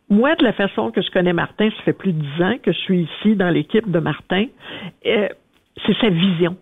moi, 0.10 0.36
de 0.36 0.44
la 0.44 0.54
façon 0.54 0.92
que 0.92 1.02
je 1.02 1.10
connais 1.12 1.34
Martin, 1.34 1.70
ça 1.70 1.84
fait 1.84 1.94
plus 1.94 2.14
de 2.14 2.22
dix 2.22 2.44
ans 2.44 2.56
que 2.62 2.72
je 2.72 2.80
suis 2.80 3.04
ici 3.04 3.36
dans 3.36 3.50
l'équipe 3.50 3.90
de 3.90 4.00
Martin, 4.00 4.46
euh, 5.06 5.28
c'est 5.86 5.98
sa 6.00 6.10
vision, 6.10 6.58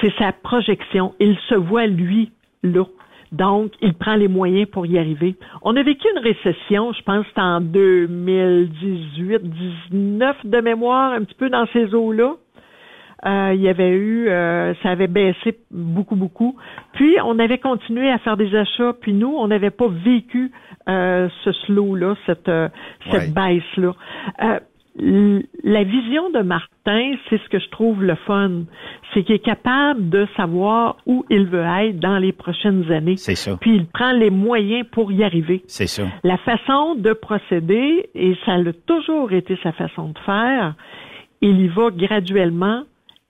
c'est 0.00 0.12
sa 0.18 0.32
projection. 0.32 1.14
Il 1.18 1.36
se 1.48 1.54
voit, 1.54 1.86
lui, 1.86 2.30
là. 2.62 2.84
Donc, 3.32 3.72
il 3.82 3.94
prend 3.94 4.14
les 4.14 4.28
moyens 4.28 4.68
pour 4.70 4.86
y 4.86 4.98
arriver. 4.98 5.34
On 5.62 5.76
a 5.76 5.82
vécu 5.82 6.06
une 6.16 6.22
récession, 6.22 6.94
je 6.94 7.02
pense, 7.02 7.26
en 7.36 7.60
2018-19 7.60 10.34
de 10.44 10.60
mémoire, 10.60 11.12
un 11.12 11.24
petit 11.24 11.34
peu 11.34 11.50
dans 11.50 11.66
ces 11.72 11.92
eaux-là. 11.94 12.36
Euh, 13.26 13.52
il 13.54 13.60
y 13.60 13.68
avait 13.68 13.90
eu, 13.90 14.28
euh, 14.28 14.74
ça 14.82 14.90
avait 14.90 15.08
baissé 15.08 15.58
beaucoup, 15.70 16.14
beaucoup. 16.14 16.56
Puis, 16.92 17.16
on 17.24 17.38
avait 17.38 17.58
continué 17.58 18.10
à 18.10 18.18
faire 18.18 18.36
des 18.36 18.54
achats. 18.54 18.92
Puis 19.00 19.12
nous, 19.12 19.34
on 19.36 19.48
n'avait 19.48 19.70
pas 19.70 19.88
vécu 19.88 20.52
euh, 20.88 21.28
ce 21.44 21.52
slow-là, 21.52 22.14
cette, 22.26 22.48
euh, 22.48 22.68
cette 23.10 23.34
baisse-là. 23.34 23.94
Euh, 24.42 24.60
la 25.00 25.84
vision 25.84 26.30
de 26.30 26.40
Martin, 26.40 27.14
c'est 27.28 27.40
ce 27.40 27.48
que 27.48 27.58
je 27.58 27.68
trouve 27.68 28.02
le 28.02 28.16
fun. 28.26 28.62
C'est 29.12 29.22
qu'il 29.22 29.36
est 29.36 29.44
capable 29.44 30.08
de 30.08 30.26
savoir 30.36 30.96
où 31.06 31.24
il 31.30 31.46
veut 31.46 31.64
être 31.64 32.00
dans 32.00 32.18
les 32.18 32.32
prochaines 32.32 32.90
années. 32.90 33.16
C'est 33.16 33.36
ça. 33.36 33.56
Puis 33.60 33.76
il 33.76 33.86
prend 33.86 34.12
les 34.12 34.30
moyens 34.30 34.86
pour 34.90 35.12
y 35.12 35.22
arriver. 35.22 35.62
C'est 35.66 35.86
ça. 35.86 36.04
La 36.24 36.36
façon 36.38 36.96
de 36.96 37.12
procéder, 37.12 38.08
et 38.14 38.36
ça 38.44 38.54
a 38.54 38.72
toujours 38.86 39.32
été 39.32 39.56
sa 39.62 39.72
façon 39.72 40.08
de 40.08 40.18
faire, 40.20 40.74
il 41.40 41.60
y 41.60 41.68
va 41.68 41.90
graduellement 41.90 42.82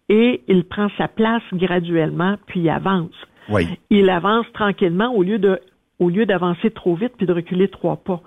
et 0.09 0.43
il 0.49 0.65
prend 0.65 0.89
sa 0.97 1.09
place 1.09 1.43
graduellement, 1.53 2.37
puis 2.47 2.61
il 2.61 2.71
avance. 2.71 3.11
Oui. 3.49 3.67
Il 3.91 4.09
avance 4.11 4.47
tranquillement 4.53 5.13
au 5.15 5.23
lieu 5.23 5.39
de 5.39 5.61
au 6.01 6.11
lieu 6.11 6.27
d'avancer 6.27 6.71
trop 6.71 6.95
vite 6.95 7.15
puis 7.17 7.27
de 7.27 7.33
reculer 7.33 7.67
trois 7.69 7.97
pas. 7.97 8.21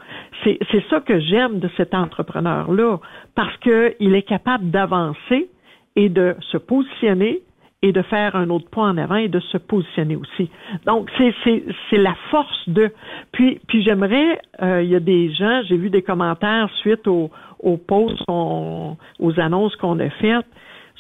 C'est 0.43 0.57
c'est 0.71 0.83
ça 0.89 0.99
que 0.99 1.19
j'aime 1.19 1.59
de 1.59 1.69
cet 1.77 1.93
entrepreneur-là, 1.93 2.97
parce 3.35 3.55
que 3.57 3.95
il 3.99 4.13
est 4.15 4.23
capable 4.23 4.69
d'avancer 4.71 5.49
et 5.95 6.09
de 6.09 6.35
se 6.51 6.57
positionner 6.57 7.39
et 7.83 7.91
de 7.91 8.01
faire 8.03 8.35
un 8.35 8.49
autre 8.49 8.69
pas 8.69 8.81
en 8.81 8.97
avant 8.97 9.15
et 9.15 9.27
de 9.27 9.39
se 9.39 9.57
positionner 9.57 10.15
aussi. 10.15 10.49
Donc 10.85 11.09
c'est 11.17 11.33
c'est 11.43 11.63
c'est 11.89 11.97
la 11.97 12.15
force 12.29 12.67
de. 12.67 12.91
Puis 13.31 13.59
puis 13.67 13.83
j'aimerais, 13.83 14.39
euh, 14.61 14.83
il 14.83 14.89
y 14.89 14.95
a 14.95 14.99
des 14.99 15.31
gens, 15.33 15.61
j'ai 15.67 15.77
vu 15.77 15.89
des 15.89 16.01
commentaires 16.01 16.69
suite 16.81 17.07
aux 17.07 17.31
aux 17.59 17.77
posts, 17.77 18.23
qu'on- 18.27 18.97
aux 19.19 19.39
annonces 19.39 19.75
qu'on 19.77 19.99
a 19.99 20.09
faites. 20.09 20.45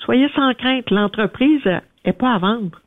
Soyez 0.05 0.27
sans 0.35 0.53
crainte, 0.53 0.89
l'entreprise 0.91 1.61
est 2.05 2.13
pas 2.13 2.33
à 2.33 2.37
vendre. 2.39 2.79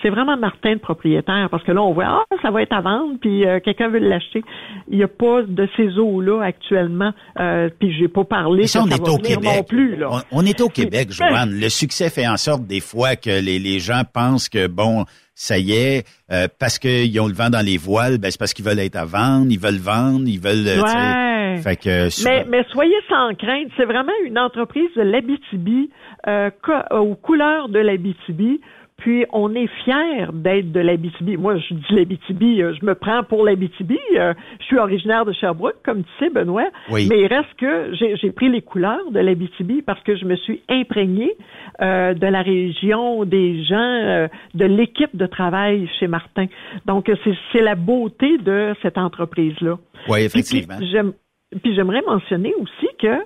C'est 0.00 0.10
vraiment 0.10 0.36
Martin 0.36 0.72
le 0.72 0.78
propriétaire, 0.78 1.48
parce 1.48 1.62
que 1.62 1.70
là, 1.70 1.80
on 1.80 1.92
voit, 1.92 2.06
ah, 2.08 2.36
ça 2.42 2.50
va 2.50 2.62
être 2.62 2.72
à 2.72 2.80
vendre, 2.80 3.18
puis 3.20 3.46
euh, 3.46 3.60
quelqu'un 3.60 3.88
veut 3.88 4.00
l'acheter. 4.00 4.42
Il 4.88 4.96
n'y 4.98 5.04
a 5.04 5.08
pas 5.08 5.42
de 5.42 5.68
ces 5.76 5.96
eaux-là 5.96 6.42
actuellement, 6.42 7.12
euh, 7.38 7.68
puis 7.78 7.92
j'ai 7.96 8.08
pas 8.08 8.24
parlé 8.24 8.62
Mais 8.62 8.66
ça, 8.66 8.82
on 8.82 8.88
est 8.88 9.08
au 9.08 9.16
Québec. 9.18 9.44
non 9.58 9.62
plus. 9.62 9.94
Là. 9.96 10.08
On, 10.32 10.40
on 10.40 10.44
est 10.46 10.60
au 10.60 10.68
Québec, 10.68 11.08
Joanne. 11.12 11.52
Le 11.52 11.68
succès 11.68 12.10
fait 12.10 12.26
en 12.26 12.36
sorte 12.36 12.66
des 12.66 12.80
fois 12.80 13.14
que 13.14 13.30
les, 13.30 13.60
les 13.60 13.78
gens 13.78 14.02
pensent 14.12 14.48
que 14.48 14.66
bon, 14.66 15.04
ça 15.36 15.56
y 15.58 15.70
est, 15.72 16.04
euh, 16.32 16.48
parce 16.58 16.80
qu'ils 16.80 17.20
ont 17.20 17.28
le 17.28 17.34
vent 17.34 17.50
dans 17.50 17.64
les 17.64 17.76
voiles, 17.78 18.18
ben 18.18 18.30
c'est 18.32 18.38
parce 18.40 18.54
qu'ils 18.54 18.64
veulent 18.64 18.80
être 18.80 18.96
à 18.96 19.04
vendre, 19.04 19.46
ils 19.50 19.60
veulent 19.60 19.76
vendre, 19.78 20.24
ils 20.26 20.40
veulent. 20.40 20.66
euh, 20.66 20.82
Ouais. 20.82 21.18
Fait 21.62 21.76
que 21.76 22.24
Mais, 22.24 22.44
mais 22.48 22.64
soyez 22.72 22.96
sans 23.08 23.34
crainte, 23.34 23.68
c'est 23.76 23.84
vraiment 23.84 24.12
une 24.24 24.38
entreprise 24.38 24.88
de 24.96 25.02
l'Abitibi, 25.02 25.90
euh, 26.26 26.50
aux 26.90 27.14
couleurs 27.14 27.68
de 27.68 27.78
l'Abitibi. 27.78 28.60
Puis 28.98 29.26
on 29.32 29.52
est 29.56 29.66
fiers 29.84 30.26
d'être 30.32 30.70
de 30.70 30.78
l'Abitibi. 30.78 31.36
Moi, 31.36 31.56
je 31.56 31.74
dis 31.74 31.84
l'Abitibi, 31.90 32.62
euh, 32.62 32.72
je 32.80 32.86
me 32.86 32.94
prends 32.94 33.24
pour 33.24 33.44
l'Abitibi. 33.44 33.98
euh, 34.16 34.32
je 34.60 34.64
suis 34.66 34.78
originaire 34.78 35.24
de 35.24 35.32
Sherbrooke, 35.32 35.82
comme 35.84 36.04
tu 36.04 36.10
sais, 36.20 36.30
Benoît. 36.30 36.68
Oui. 36.88 37.08
Mais 37.10 37.18
il 37.18 37.26
reste 37.26 37.52
que 37.58 37.92
j'ai 37.94 38.30
pris 38.30 38.48
les 38.48 38.62
couleurs 38.62 39.10
de 39.10 39.18
l'Abitibi 39.18 39.82
parce 39.82 40.00
que 40.04 40.14
je 40.14 40.24
me 40.24 40.36
suis 40.36 40.62
imprégnée 40.68 41.32
euh, 41.80 42.14
de 42.14 42.26
la 42.28 42.42
région, 42.42 43.24
des 43.24 43.64
gens, 43.64 43.76
euh, 43.76 44.28
de 44.54 44.66
l'équipe 44.66 45.16
de 45.16 45.26
travail 45.26 45.90
chez 45.98 46.06
Martin. 46.06 46.46
Donc, 46.86 47.08
euh, 47.08 47.16
c'est 47.52 47.62
la 47.62 47.74
beauté 47.74 48.38
de 48.38 48.72
cette 48.82 48.98
entreprise-là. 48.98 49.78
Oui, 50.08 50.20
effectivement. 50.20 50.76
Puis 50.78 51.74
j'aimerais 51.74 52.02
mentionner 52.06 52.54
aussi 52.54 52.86
que 53.00 53.24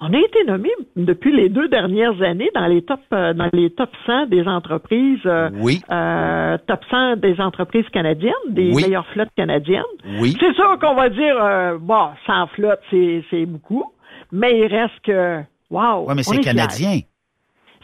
on 0.00 0.12
a 0.12 0.18
été 0.18 0.44
nommé 0.46 0.70
depuis 0.96 1.34
les 1.34 1.48
deux 1.48 1.68
dernières 1.68 2.20
années 2.22 2.50
dans 2.54 2.66
les 2.66 2.82
top 2.82 3.00
euh, 3.12 3.32
dans 3.34 3.48
les 3.52 3.70
top 3.70 3.90
100 4.06 4.26
des 4.26 4.46
entreprises 4.46 5.18
euh, 5.26 5.50
Oui. 5.54 5.80
euh, 5.90 6.56
top 6.66 6.80
100 6.90 7.16
des 7.16 7.40
entreprises 7.40 7.88
canadiennes, 7.92 8.32
des 8.50 8.70
Oui. 8.72 8.82
meilleures 8.84 9.06
flottes 9.08 9.32
canadiennes. 9.36 9.82
Oui. 10.20 10.36
C'est 10.38 10.54
sûr 10.54 10.78
qu'on 10.80 10.94
va 10.94 11.08
dire 11.08 11.36
euh, 11.42 11.78
bon, 11.80 12.08
100 12.26 12.46
flottes 12.54 12.80
c'est 12.90 13.24
c'est 13.30 13.46
beaucoup, 13.46 13.84
mais 14.30 14.58
il 14.60 14.66
reste 14.66 15.00
que 15.04 15.40
wow. 15.70 16.06
Ouais, 16.06 16.14
mais 16.14 16.22
c'est 16.22 16.34
fiers. 16.34 16.44
canadien. 16.44 17.00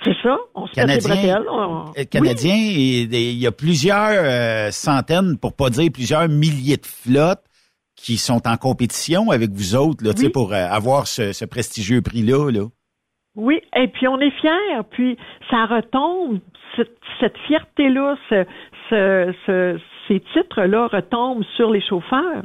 C'est 0.04 0.16
ça, 0.22 0.36
on 0.54 0.66
se 0.66 0.72
fait 0.74 0.80
Canadien, 0.82 1.42
on- 1.50 1.84
Canadien, 2.10 2.54
il 2.56 3.14
il 3.14 3.38
y 3.38 3.46
a 3.46 3.52
plusieurs 3.52 4.10
euh, 4.12 4.70
centaines, 4.70 5.38
pour 5.38 5.54
pas 5.54 5.70
dire 5.70 5.88
plusieurs 5.92 6.28
milliers 6.28 6.76
de 6.76 6.84
flottes 6.84 7.42
qui 8.04 8.18
sont 8.18 8.46
en 8.46 8.58
compétition 8.58 9.30
avec 9.30 9.50
vous 9.52 9.76
autres 9.76 10.04
là, 10.04 10.10
Oui. 10.18 10.28
pour 10.28 10.52
euh, 10.52 10.66
avoir 10.68 11.06
ce, 11.06 11.32
ce 11.32 11.46
prestigieux 11.46 12.02
prix-là. 12.02 12.50
Là. 12.50 12.66
Oui, 13.34 13.62
et 13.74 13.88
puis 13.88 14.06
on 14.08 14.20
est 14.20 14.30
fiers, 14.42 14.82
puis 14.90 15.16
ça 15.50 15.64
retombe 15.64 16.40
cette, 16.76 16.98
cette 17.18 17.36
fierté-là, 17.46 18.16
ce, 18.28 18.44
ce, 18.90 19.32
ce, 19.46 19.80
ces 20.08 20.20
titres-là 20.20 20.88
retombent 20.88 21.44
sur 21.56 21.70
les 21.70 21.80
chauffeurs. 21.80 22.42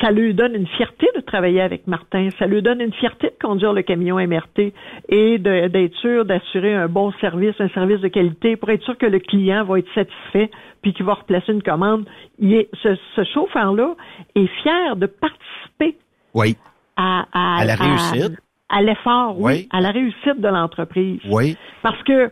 Ça 0.00 0.10
lui 0.10 0.34
donne 0.34 0.54
une 0.54 0.66
fierté 0.66 1.06
de 1.14 1.20
travailler 1.20 1.60
avec 1.60 1.86
Martin. 1.86 2.28
Ça 2.38 2.46
lui 2.46 2.60
donne 2.62 2.80
une 2.80 2.92
fierté 2.92 3.28
de 3.28 3.36
conduire 3.40 3.72
le 3.72 3.82
camion 3.82 4.16
MRT 4.16 4.72
et 5.08 5.38
d'être 5.38 5.94
sûr 5.96 6.24
d'assurer 6.24 6.74
un 6.74 6.88
bon 6.88 7.12
service, 7.20 7.54
un 7.60 7.68
service 7.70 8.00
de 8.00 8.08
qualité 8.08 8.56
pour 8.56 8.68
être 8.70 8.82
sûr 8.82 8.98
que 8.98 9.06
le 9.06 9.18
client 9.20 9.64
va 9.64 9.78
être 9.78 9.92
satisfait 9.94 10.50
puis 10.82 10.92
qu'il 10.92 11.04
va 11.06 11.14
replacer 11.14 11.52
une 11.52 11.62
commande. 11.62 12.04
Il 12.38 12.54
est, 12.54 12.68
ce, 12.82 12.96
ce 13.16 13.24
chauffeur-là 13.24 13.94
est 14.34 14.46
fier 14.62 14.96
de 14.96 15.06
participer 15.06 15.96
Oui. 16.34 16.56
à, 16.96 17.26
à, 17.32 17.60
À 17.60 17.64
la 17.64 17.74
réussite. 17.76 18.38
à, 18.68 18.82
l'effort, 18.82 19.40
oui, 19.40 19.52
Oui. 19.52 19.68
à 19.72 19.80
la 19.80 19.90
réussite 19.90 20.40
de 20.40 20.48
l'entreprise. 20.48 21.20
Oui. 21.30 21.56
Parce 21.82 22.02
que 22.02 22.30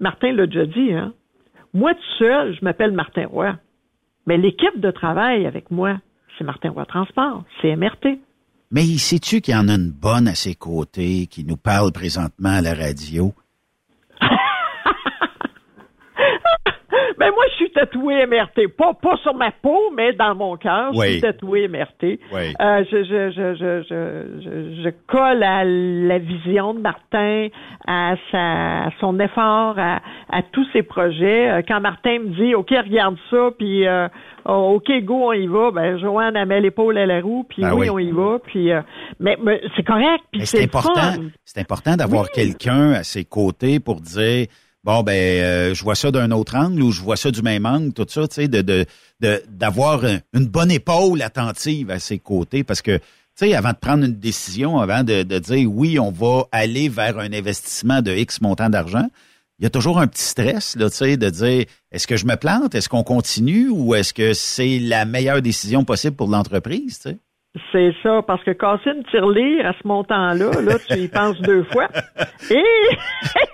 Martin 0.00 0.32
l'a 0.32 0.46
déjà 0.46 0.66
dit, 0.66 0.92
hein. 0.94 1.12
Moi 1.72 1.94
tout 1.94 2.00
seul, 2.18 2.52
je 2.58 2.64
m'appelle 2.64 2.90
Martin 2.90 3.26
Roy. 3.28 3.52
Mais 4.30 4.38
l'équipe 4.38 4.78
de 4.78 4.92
travail 4.92 5.44
avec 5.44 5.72
moi, 5.72 5.98
c'est 6.38 6.44
Martin 6.44 6.70
Roy 6.70 6.86
Transport, 6.86 7.42
c'est 7.60 7.74
MRT. 7.74 8.20
Mais 8.70 8.84
sais-tu 8.84 9.40
qu'il 9.40 9.54
y 9.54 9.56
en 9.56 9.66
a 9.66 9.72
une 9.72 9.90
bonne 9.90 10.28
à 10.28 10.36
ses 10.36 10.54
côtés 10.54 11.26
qui 11.26 11.42
nous 11.42 11.56
parle 11.56 11.90
présentement 11.90 12.50
à 12.50 12.60
la 12.60 12.72
radio? 12.72 13.34
Ben 17.20 17.30
moi, 17.34 17.44
je 17.50 17.54
suis 17.56 17.70
tatoué 17.70 18.26
MRT. 18.26 18.68
Pas, 18.78 18.94
pas 18.94 19.16
sur 19.18 19.34
ma 19.34 19.50
peau, 19.50 19.78
mais 19.94 20.14
dans 20.14 20.34
mon 20.34 20.56
cœur, 20.56 20.92
je 20.94 20.98
Oui. 20.98 21.08
suis 21.12 21.20
tatoué 21.20 21.68
MRT. 21.68 22.18
Oui. 22.32 22.54
Euh, 22.60 22.82
je, 22.90 23.04
je, 23.04 23.30
je, 23.30 23.54
je, 23.54 23.82
je, 23.88 24.40
je, 24.42 24.82
je 24.84 24.90
colle 25.06 25.42
à 25.42 25.62
la 25.64 26.18
vision 26.18 26.72
de 26.72 26.80
Martin, 26.80 27.48
à, 27.86 28.14
sa, 28.32 28.84
à 28.86 28.90
son 29.00 29.20
effort, 29.20 29.74
à, 29.78 30.00
à 30.30 30.42
tous 30.50 30.66
ses 30.72 30.82
projets. 30.82 31.50
Euh, 31.50 31.60
Quand 31.68 31.80
Martin 31.80 32.20
me 32.20 32.28
dit, 32.34 32.54
OK, 32.54 32.70
regarde 32.70 33.16
ça, 33.30 33.50
puis 33.58 33.86
euh, 33.86 34.08
oh, 34.46 34.76
OK, 34.80 34.90
go, 35.04 35.28
on 35.28 35.32
y 35.32 35.46
va, 35.46 35.70
ben 35.72 35.98
Joanne, 35.98 36.36
elle 36.36 36.48
met 36.48 36.60
l'épaule 36.62 36.96
à 36.96 37.04
la 37.04 37.20
roue, 37.20 37.44
puis 37.48 37.60
Ben 37.62 37.74
oui, 37.74 37.90
oui. 37.90 37.90
on 37.90 37.98
y 37.98 38.10
va. 38.12 38.38
Puis, 38.42 38.72
euh, 38.72 38.80
mais, 39.18 39.36
mais 39.42 39.60
c'est 39.76 39.84
correct, 39.86 40.24
puis 40.32 40.46
c'est 40.46 40.64
important. 40.64 41.20
C'est 41.44 41.60
important 41.60 41.96
d'avoir 41.96 42.30
quelqu'un 42.30 42.92
à 42.92 43.02
ses 43.02 43.24
côtés 43.26 43.78
pour 43.78 44.00
dire 44.00 44.46
bon 44.84 45.02
ben 45.02 45.12
euh, 45.42 45.74
je 45.74 45.82
vois 45.82 45.94
ça 45.94 46.10
d'un 46.10 46.30
autre 46.30 46.56
angle 46.56 46.82
ou 46.82 46.92
je 46.92 47.00
vois 47.02 47.16
ça 47.16 47.30
du 47.30 47.42
même 47.42 47.66
angle, 47.66 47.92
tout 47.92 48.06
ça, 48.08 48.26
tu 48.28 48.34
sais, 48.36 48.48
de 48.48 48.62
de 48.62 48.86
de- 49.20 49.42
d'avoir 49.48 50.04
un- 50.04 50.20
une 50.34 50.46
bonne 50.46 50.70
épaule 50.70 51.22
attentive 51.22 51.90
à 51.90 51.98
ses 51.98 52.18
côtés. 52.18 52.64
Parce 52.64 52.82
que 52.82 52.96
tu 52.98 53.02
sais, 53.46 53.54
avant 53.54 53.70
de 53.70 53.76
prendre 53.76 54.04
une 54.04 54.18
décision, 54.18 54.78
avant 54.78 55.02
de, 55.04 55.22
de 55.22 55.38
dire 55.38 55.70
oui, 55.72 55.98
on 55.98 56.10
va 56.10 56.44
aller 56.52 56.88
vers 56.88 57.18
un 57.18 57.32
investissement 57.32 58.02
de 58.02 58.12
X 58.12 58.40
montant 58.40 58.68
d'argent, 58.70 59.06
il 59.58 59.64
y 59.64 59.66
a 59.66 59.70
toujours 59.70 59.98
un 60.00 60.06
petit 60.06 60.22
stress, 60.22 60.74
là, 60.76 60.88
tu 60.90 60.96
sais, 60.96 61.16
de 61.18 61.28
dire 61.30 61.64
est-ce 61.92 62.06
que 62.06 62.16
je 62.16 62.24
me 62.26 62.36
plante, 62.36 62.74
est-ce 62.74 62.88
qu'on 62.88 63.02
continue? 63.04 63.68
Ou 63.68 63.94
est-ce 63.94 64.14
que 64.14 64.32
c'est 64.32 64.78
la 64.78 65.04
meilleure 65.04 65.42
décision 65.42 65.84
possible 65.84 66.16
pour 66.16 66.28
l'entreprise, 66.28 66.98
tu 66.98 67.10
sais? 67.10 67.18
C'est 67.72 67.92
ça, 68.04 68.22
parce 68.24 68.44
que 68.44 68.52
casser 68.52 68.90
une 68.96 69.02
tirelire 69.10 69.66
à 69.66 69.72
ce 69.72 69.86
montant-là, 69.86 70.50
là, 70.62 70.74
tu 70.88 70.96
y 70.98 71.08
penses 71.08 71.40
deux 71.40 71.64
fois. 71.64 71.88
Et 72.50 72.62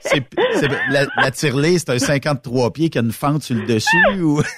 C'est, 0.00 0.22
c'est- 0.52 0.68
la, 0.90 1.06
la 1.16 1.30
tirelire, 1.30 1.78
c'est 1.80 1.90
un 1.90 1.98
53 1.98 2.72
pieds 2.74 2.90
qui 2.90 2.98
a 2.98 3.00
une 3.00 3.10
fente 3.12 3.42
sur 3.42 3.56
le 3.56 3.62
dessus 3.64 4.20
ou... 4.20 4.42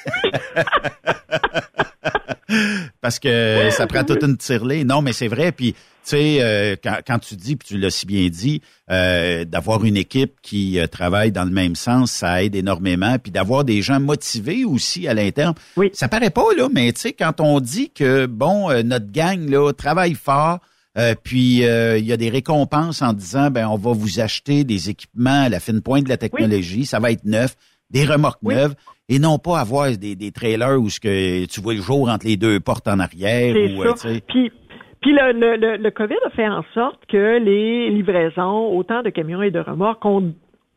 Parce 3.00 3.18
que 3.18 3.68
ça 3.70 3.86
prend 3.86 4.04
toute 4.04 4.22
une 4.22 4.36
tirelire. 4.36 4.84
Non, 4.84 5.02
mais 5.02 5.12
c'est 5.12 5.28
vrai. 5.28 5.52
Puis, 5.52 5.72
tu 5.72 5.78
sais, 6.02 6.38
euh, 6.40 6.76
quand, 6.82 6.98
quand 7.06 7.18
tu 7.18 7.36
dis, 7.36 7.56
puis 7.56 7.68
tu 7.68 7.78
l'as 7.78 7.90
si 7.90 8.06
bien 8.06 8.28
dit, 8.28 8.62
euh, 8.90 9.44
d'avoir 9.44 9.84
une 9.84 9.96
équipe 9.96 10.40
qui 10.42 10.78
euh, 10.78 10.86
travaille 10.86 11.32
dans 11.32 11.44
le 11.44 11.50
même 11.50 11.76
sens, 11.76 12.10
ça 12.10 12.42
aide 12.42 12.54
énormément. 12.54 13.18
Puis 13.18 13.30
d'avoir 13.30 13.64
des 13.64 13.82
gens 13.82 14.00
motivés 14.00 14.64
aussi 14.64 15.06
à 15.06 15.14
l'interne. 15.14 15.54
Oui. 15.76 15.90
Ça 15.92 16.08
paraît 16.08 16.30
pas, 16.30 16.54
là, 16.56 16.68
mais 16.72 16.92
tu 16.92 17.00
sais, 17.00 17.12
quand 17.12 17.40
on 17.40 17.60
dit 17.60 17.90
que, 17.90 18.26
bon, 18.26 18.70
euh, 18.70 18.82
notre 18.82 19.10
gang, 19.12 19.48
là, 19.48 19.72
travaille 19.72 20.14
fort, 20.14 20.60
euh, 20.98 21.14
puis 21.22 21.64
euh, 21.64 21.98
il 21.98 22.06
y 22.06 22.12
a 22.12 22.16
des 22.16 22.28
récompenses 22.28 23.02
en 23.02 23.12
disant 23.12 23.50
ben 23.50 23.68
on 23.68 23.76
va 23.76 23.92
vous 23.92 24.20
acheter 24.20 24.64
des 24.64 24.90
équipements 24.90 25.42
à 25.42 25.48
la 25.48 25.60
fine 25.60 25.80
pointe 25.80 26.04
de 26.04 26.08
la 26.08 26.16
technologie, 26.16 26.86
ça 26.86 26.98
va 26.98 27.12
être 27.12 27.24
neuf, 27.24 27.56
des 27.90 28.04
remorques 28.04 28.42
neuves 28.42 28.74
et 29.08 29.18
non 29.18 29.38
pas 29.38 29.60
avoir 29.60 29.96
des, 29.96 30.14
des 30.16 30.32
trailers 30.32 30.78
où 30.80 30.90
ce 30.90 31.00
que 31.00 31.46
tu 31.46 31.60
vois 31.60 31.74
le 31.74 31.80
jour 31.80 32.08
entre 32.08 32.26
les 32.26 32.36
deux 32.36 32.60
portes 32.60 32.88
en 32.88 32.98
arrière 32.98 33.54
ou 33.54 33.82
euh. 33.82 33.94
Puis, 34.28 34.52
puis 35.00 35.12
le, 35.12 35.32
le, 35.32 35.56
le, 35.56 35.76
le 35.76 35.90
COVID 35.90 36.16
a 36.26 36.30
fait 36.30 36.48
en 36.48 36.64
sorte 36.74 37.00
que 37.06 37.38
les 37.38 37.90
livraisons, 37.90 38.76
autant 38.76 39.02
de 39.02 39.10
camions 39.10 39.42
et 39.42 39.50
de 39.50 39.60
remorques, 39.60 40.04
ont, 40.04 40.34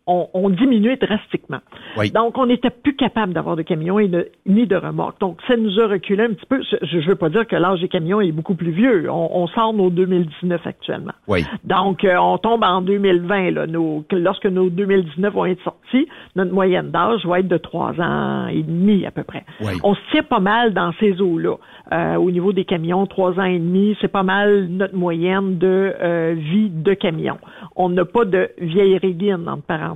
ont, 0.08 0.28
ont 0.34 0.50
diminué 0.50 0.96
drastiquement. 0.96 1.60
Oui. 1.98 2.12
Donc, 2.12 2.38
on 2.38 2.46
n'était 2.48 2.70
plus 2.70 2.96
capable 2.96 3.34
d'avoir 3.34 3.56
de 3.56 3.62
camions 3.62 4.00
et 4.00 4.08
de- 4.08 4.30
ni 4.46 4.66
de 4.68 4.76
remorques. 4.76 5.20
Donc, 5.22 5.38
ça 5.48 5.56
nous 5.56 5.80
a 5.80 5.88
reculé 5.88 6.24
un 6.24 6.34
petit 6.34 6.46
peu. 6.48 6.62
Je 6.82 6.98
ne 6.98 7.04
veux 7.04 7.16
pas 7.16 7.30
dire 7.30 7.46
que 7.48 7.56
l'âge 7.56 7.82
des 7.82 7.88
camions 7.88 8.20
est 8.22 8.32
beaucoup 8.32 8.56
plus 8.56 8.72
vieux. 8.72 9.10
On, 9.10 9.30
on 9.34 9.48
sort 9.48 9.74
nos 9.74 9.90
2019 9.90 10.66
actuellement. 10.66 11.14
Oui. 11.28 11.46
Donc, 11.64 12.04
euh, 12.04 12.16
on 12.18 12.38
tombe 12.38 12.64
en 12.64 12.82
2020. 12.82 13.52
Là, 13.52 13.68
nos, 13.68 14.04
que 14.10 14.16
lorsque 14.16 14.46
nos 14.48 14.70
2019 14.70 15.34
vont 15.34 15.46
être 15.46 15.64
sortis, 15.64 16.08
notre 16.36 16.54
moyenne 16.54 16.90
d'âge 16.92 17.26
va 17.26 17.40
être 17.40 17.48
de 17.48 17.58
trois 17.58 17.94
ans 18.00 18.48
et 18.48 18.64
demi 18.64 19.06
à 19.06 19.12
peu 19.12 19.24
près. 19.24 19.46
Oui. 19.62 19.74
On 19.84 19.94
se 19.94 20.00
tient 20.12 20.24
pas 20.24 20.40
mal 20.40 20.74
dans 20.74 20.92
ces 21.00 21.22
eaux-là. 21.22 21.56
Euh, 21.94 22.16
au 22.16 22.32
niveau 22.32 22.54
des 22.54 22.66
camions, 22.66 23.06
trois 23.06 23.40
ans 23.40 23.44
et 23.46 23.60
demi, 23.60 23.98
c'est 24.02 24.08
pas 24.12 24.24
mal 24.24 24.68
notre 24.70 24.96
moyenne 24.96 25.58
de 25.58 25.94
euh, 26.02 26.36
vie 26.38 26.70
de 26.70 26.94
camion. 26.94 27.38
On 27.76 27.90
n'a 27.90 28.06
pas 28.06 28.26
de 28.26 28.50
vieille 28.60 28.98
régine, 28.98 29.48
entre 29.48 29.64
parenthèses. 29.64 29.91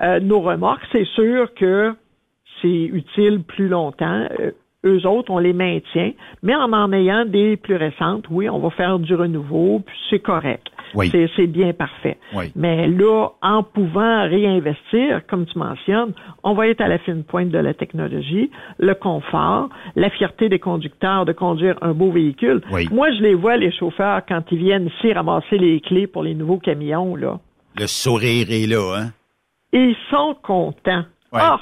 Euh, 0.00 0.20
nos 0.20 0.40
remorques, 0.40 0.86
c'est 0.92 1.06
sûr 1.06 1.52
que 1.54 1.94
c'est 2.60 2.84
utile 2.84 3.42
plus 3.42 3.68
longtemps. 3.68 4.26
Euh, 4.38 4.52
eux 4.84 5.06
autres, 5.06 5.30
on 5.30 5.38
les 5.38 5.52
maintient, 5.52 6.12
mais 6.42 6.54
en 6.54 6.72
en 6.72 6.92
ayant 6.92 7.24
des 7.24 7.56
plus 7.56 7.76
récentes, 7.76 8.26
oui, 8.30 8.48
on 8.50 8.58
va 8.58 8.70
faire 8.70 8.98
du 8.98 9.14
renouveau, 9.14 9.80
puis 9.84 9.96
c'est 10.10 10.18
correct. 10.18 10.68
Oui. 10.94 11.08
C'est, 11.10 11.28
c'est 11.34 11.46
bien 11.46 11.72
parfait. 11.72 12.18
Oui. 12.34 12.52
Mais 12.54 12.86
là, 12.86 13.30
en 13.42 13.62
pouvant 13.62 14.22
réinvestir, 14.28 15.22
comme 15.26 15.46
tu 15.46 15.58
mentionnes, 15.58 16.12
on 16.44 16.54
va 16.54 16.68
être 16.68 16.80
à 16.80 16.88
la 16.88 16.98
fine 16.98 17.24
pointe 17.24 17.48
de 17.48 17.58
la 17.58 17.74
technologie, 17.74 18.50
le 18.78 18.94
confort, 18.94 19.70
la 19.96 20.10
fierté 20.10 20.48
des 20.48 20.60
conducteurs 20.60 21.24
de 21.24 21.32
conduire 21.32 21.76
un 21.80 21.94
beau 21.94 22.10
véhicule. 22.10 22.60
Oui. 22.70 22.88
Moi, 22.92 23.10
je 23.12 23.22
les 23.22 23.34
vois, 23.34 23.56
les 23.56 23.72
chauffeurs, 23.72 24.22
quand 24.28 24.42
ils 24.52 24.58
viennent 24.58 24.86
ici 24.86 25.12
ramasser 25.12 25.58
les 25.58 25.80
clés 25.80 26.06
pour 26.06 26.22
les 26.22 26.34
nouveaux 26.34 26.58
camions, 26.58 27.16
là. 27.16 27.40
Le 27.76 27.86
sourire 27.86 28.46
est 28.50 28.66
là, 28.66 28.96
hein? 28.96 29.12
Ils 29.72 29.96
sont 30.10 30.36
contents. 30.42 31.04
Ouais. 31.32 31.40
Ah! 31.40 31.60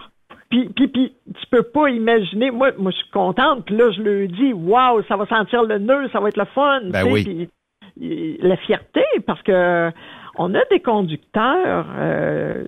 Puis, 0.50 0.68
puis, 0.68 0.88
puis, 0.88 1.14
tu 1.26 1.46
peux 1.50 1.62
pas 1.62 1.88
imaginer. 1.88 2.50
Moi, 2.50 2.72
moi, 2.76 2.90
je 2.90 2.98
suis 2.98 3.10
contente. 3.10 3.64
Puis 3.64 3.74
là, 3.74 3.90
je 3.90 4.02
le 4.02 4.28
dis, 4.28 4.52
waouh, 4.52 5.02
ça 5.08 5.16
va 5.16 5.26
sentir 5.26 5.62
le 5.62 5.78
nœud, 5.78 6.10
ça 6.12 6.20
va 6.20 6.28
être 6.28 6.36
le 6.36 6.44
fun. 6.44 6.82
Ben 6.90 7.10
oui. 7.10 7.48
puis, 7.96 8.38
la 8.42 8.56
fierté, 8.58 9.02
parce 9.26 9.42
que 9.42 9.90
on 10.36 10.54
a 10.54 10.64
des 10.70 10.80
conducteurs 10.80 11.86
euh, 11.96 12.64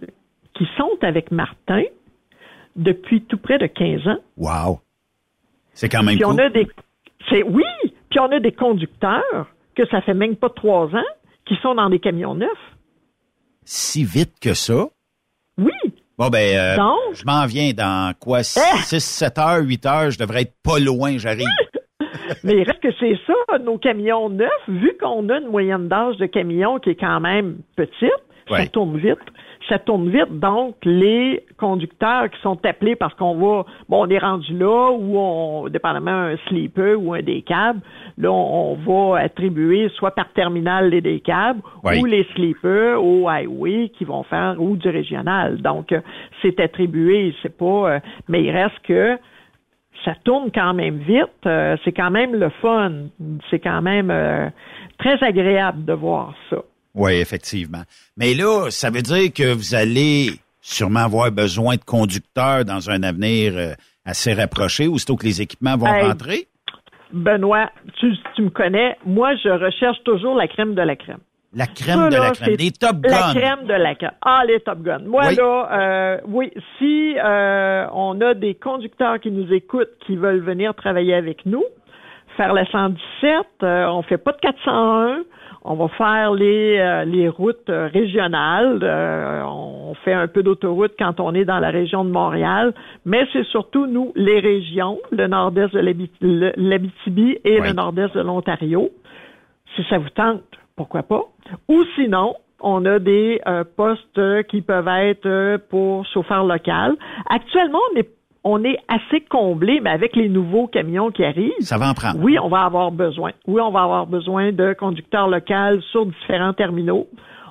qui 0.54 0.66
sont 0.76 0.96
avec 1.02 1.30
Martin 1.30 1.82
depuis 2.76 3.22
tout 3.22 3.38
près 3.38 3.58
de 3.58 3.66
15 3.66 4.08
ans. 4.08 4.18
Wow. 4.36 4.80
C'est 5.72 5.88
quand 5.88 6.02
même 6.02 6.16
Puis 6.16 6.24
cool. 6.24 6.34
on 6.34 6.38
a 6.38 6.48
des, 6.48 6.66
c'est 7.30 7.42
oui. 7.42 7.64
Puis 8.10 8.20
on 8.20 8.30
a 8.30 8.40
des 8.40 8.52
conducteurs 8.52 9.48
que 9.74 9.86
ça 9.88 10.00
fait 10.02 10.14
même 10.14 10.36
pas 10.36 10.50
trois 10.50 10.86
ans 10.94 11.10
qui 11.46 11.56
sont 11.56 11.74
dans 11.74 11.90
des 11.90 11.98
camions 11.98 12.34
neufs. 12.34 12.48
Si 13.64 14.04
vite 14.04 14.34
que 14.40 14.54
ça? 14.54 14.86
Oui. 15.58 15.72
Bon, 16.18 16.28
ben, 16.28 16.56
euh, 16.56 16.76
Donc? 16.76 17.14
je 17.14 17.24
m'en 17.24 17.44
viens 17.46 17.72
dans 17.72 18.14
quoi? 18.18 18.40
Eh! 18.40 18.42
6, 18.82 19.00
7 19.00 19.38
heures, 19.38 19.62
8 19.62 19.86
heures, 19.86 20.10
je 20.10 20.18
devrais 20.18 20.42
être 20.42 20.54
pas 20.62 20.78
loin, 20.78 21.18
j'arrive. 21.18 21.48
Mais 22.44 22.54
il 22.54 22.62
reste 22.62 22.80
que 22.80 22.92
c'est 23.00 23.18
ça, 23.26 23.58
nos 23.58 23.78
camions 23.78 24.28
neufs, 24.30 24.48
vu 24.68 24.96
qu'on 25.00 25.28
a 25.28 25.38
une 25.38 25.48
moyenne 25.48 25.88
d'âge 25.88 26.16
de 26.16 26.26
camions 26.26 26.78
qui 26.78 26.90
est 26.90 26.94
quand 27.00 27.20
même 27.20 27.58
petite, 27.76 28.10
ça 28.48 28.66
tourne 28.66 28.96
vite. 28.98 29.18
Ça 29.68 29.78
tourne 29.78 30.10
vite, 30.10 30.38
donc 30.40 30.74
les 30.84 31.42
conducteurs 31.56 32.28
qui 32.28 32.38
sont 32.42 32.58
appelés 32.66 32.96
parce 32.96 33.14
qu'on 33.14 33.34
va, 33.36 33.64
bon, 33.88 34.04
on 34.04 34.08
est 34.10 34.18
rendu 34.18 34.52
là, 34.58 34.90
ou 34.92 35.16
on, 35.18 35.68
dépendamment 35.68 36.10
un 36.10 36.36
sleeper 36.48 37.00
ou 37.00 37.14
un 37.14 37.22
décab, 37.22 37.78
là, 38.18 38.30
on, 38.30 38.72
on 38.72 38.74
va 38.74 39.20
attribuer 39.20 39.88
soit 39.96 40.10
par 40.10 40.28
terminal 40.34 40.90
les 40.90 41.00
décabs 41.00 41.60
ou 41.82 42.04
les 42.04 42.24
sleepers 42.34 43.02
au 43.02 43.28
highway 43.28 43.90
qui 43.96 44.04
vont 44.04 44.22
faire 44.24 44.56
ou 44.58 44.76
du 44.76 44.88
régional. 44.88 45.62
Donc, 45.62 45.92
euh, 45.92 46.00
c'est 46.42 46.60
attribué, 46.60 47.34
c'est 47.42 47.56
pas, 47.56 47.64
euh, 47.94 48.00
mais 48.28 48.42
il 48.42 48.50
reste 48.50 48.78
que 48.82 49.18
ça 50.04 50.14
tourne 50.24 50.50
quand 50.54 50.74
même 50.74 50.98
vite. 50.98 51.46
euh, 51.46 51.76
c'est 51.84 51.92
quand 51.92 52.10
même 52.10 52.34
le 52.34 52.50
fun. 52.60 52.92
C'est 53.50 53.60
quand 53.60 53.82
même 53.82 54.10
euh, 54.10 54.48
très 54.98 55.22
agréable 55.22 55.84
de 55.84 55.92
voir 55.92 56.34
ça. 56.50 56.58
Oui, 56.94 57.12
effectivement. 57.14 57.82
Mais 58.16 58.34
là, 58.34 58.70
ça 58.70 58.90
veut 58.90 59.02
dire 59.02 59.32
que 59.32 59.52
vous 59.52 59.74
allez 59.74 60.30
sûrement 60.60 61.00
avoir 61.00 61.30
besoin 61.30 61.76
de 61.76 61.84
conducteurs 61.84 62.64
dans 62.64 62.88
un 62.90 63.02
avenir 63.02 63.52
euh, 63.56 63.72
assez 64.04 64.32
rapproché, 64.32 64.86
aussitôt 64.86 65.16
que 65.16 65.26
les 65.26 65.42
équipements 65.42 65.76
vont 65.76 65.86
Hey. 65.92 66.06
rentrer? 66.06 66.46
Benoît, 67.12 67.70
tu, 68.00 68.12
tu 68.34 68.42
me 68.42 68.50
connais. 68.50 68.96
Moi, 69.04 69.34
je 69.36 69.48
recherche 69.48 69.98
toujours 70.04 70.34
la 70.34 70.48
crème 70.48 70.74
de 70.74 70.82
la 70.82 70.96
crème. 70.96 71.18
La 71.56 71.66
crème 71.68 72.00
Ça, 72.00 72.08
de 72.08 72.14
là, 72.16 72.20
la 72.24 72.30
crème. 72.32 72.56
Des 72.56 72.70
Top 72.72 72.96
La 73.04 73.10
Gun. 73.10 73.34
crème 73.40 73.66
de 73.66 73.72
la 73.74 73.94
crème. 73.94 74.10
Ah, 74.22 74.42
les 74.48 74.58
Top 74.60 74.82
Gun. 74.82 74.98
Moi, 75.06 75.22
Oui. 75.28 75.36
là, 75.36 75.68
euh, 75.72 76.18
oui, 76.26 76.50
si 76.78 77.14
euh, 77.16 77.86
on 77.92 78.20
a 78.20 78.34
des 78.34 78.54
conducteurs 78.54 79.20
qui 79.20 79.30
nous 79.30 79.52
écoutent, 79.52 79.90
qui 80.06 80.16
veulent 80.16 80.40
venir 80.42 80.74
travailler 80.74 81.14
avec 81.14 81.46
nous, 81.46 81.62
faire 82.36 82.52
la 82.54 82.66
117, 82.66 83.46
euh, 83.62 83.86
on 83.86 84.02
fait 84.02 84.18
pas 84.18 84.32
de 84.32 84.38
401, 84.38 85.18
on 85.64 85.74
va 85.76 85.88
faire 85.88 86.32
les, 86.34 86.78
euh, 86.78 87.04
les 87.04 87.28
routes 87.28 87.70
euh, 87.70 87.88
régionales, 87.92 88.80
euh, 88.82 89.42
on 89.46 89.94
fait 90.04 90.12
un 90.12 90.28
peu 90.28 90.42
d'autoroute 90.42 90.92
quand 90.98 91.20
on 91.20 91.34
est 91.34 91.46
dans 91.46 91.58
la 91.58 91.70
région 91.70 92.04
de 92.04 92.10
Montréal, 92.10 92.74
mais 93.06 93.26
c'est 93.32 93.44
surtout, 93.44 93.86
nous, 93.86 94.12
les 94.14 94.40
régions, 94.40 94.98
le 95.10 95.26
nord-est 95.26 95.72
de 95.72 96.52
l'Abitibi 96.56 97.38
et 97.44 97.60
le 97.60 97.72
nord-est 97.72 98.14
de 98.14 98.20
l'Ontario. 98.20 98.90
Si 99.74 99.82
ça 99.88 99.98
vous 99.98 100.10
tente, 100.10 100.42
pourquoi 100.76 101.02
pas? 101.02 101.22
Ou 101.68 101.82
sinon, 101.94 102.34
on 102.60 102.84
a 102.84 102.98
des 102.98 103.40
euh, 103.46 103.64
postes 103.76 104.46
qui 104.48 104.60
peuvent 104.60 104.88
être 104.88 105.56
pour 105.70 106.04
chauffeur 106.06 106.44
local. 106.44 106.94
Actuellement, 107.28 107.80
on 107.92 107.98
est, 107.98 108.08
on 108.44 108.62
est 108.64 108.76
assez 108.88 109.20
comblé, 109.22 109.80
mais 109.82 109.90
avec 109.90 110.14
les 110.16 110.28
nouveaux 110.28 110.66
camions 110.66 111.10
qui 111.10 111.24
arrivent, 111.24 111.52
Ça 111.60 111.78
va 111.78 111.88
en 111.90 111.94
prendre. 111.94 112.18
oui, 112.22 112.38
on 112.38 112.48
va 112.48 112.60
avoir 112.64 112.90
besoin. 112.92 113.30
Oui, 113.46 113.60
on 113.60 113.70
va 113.70 113.82
avoir 113.82 114.06
besoin 114.06 114.52
de 114.52 114.74
conducteurs 114.78 115.28
locaux 115.28 115.80
sur 115.92 116.06
différents 116.06 116.52
terminaux. 116.52 117.06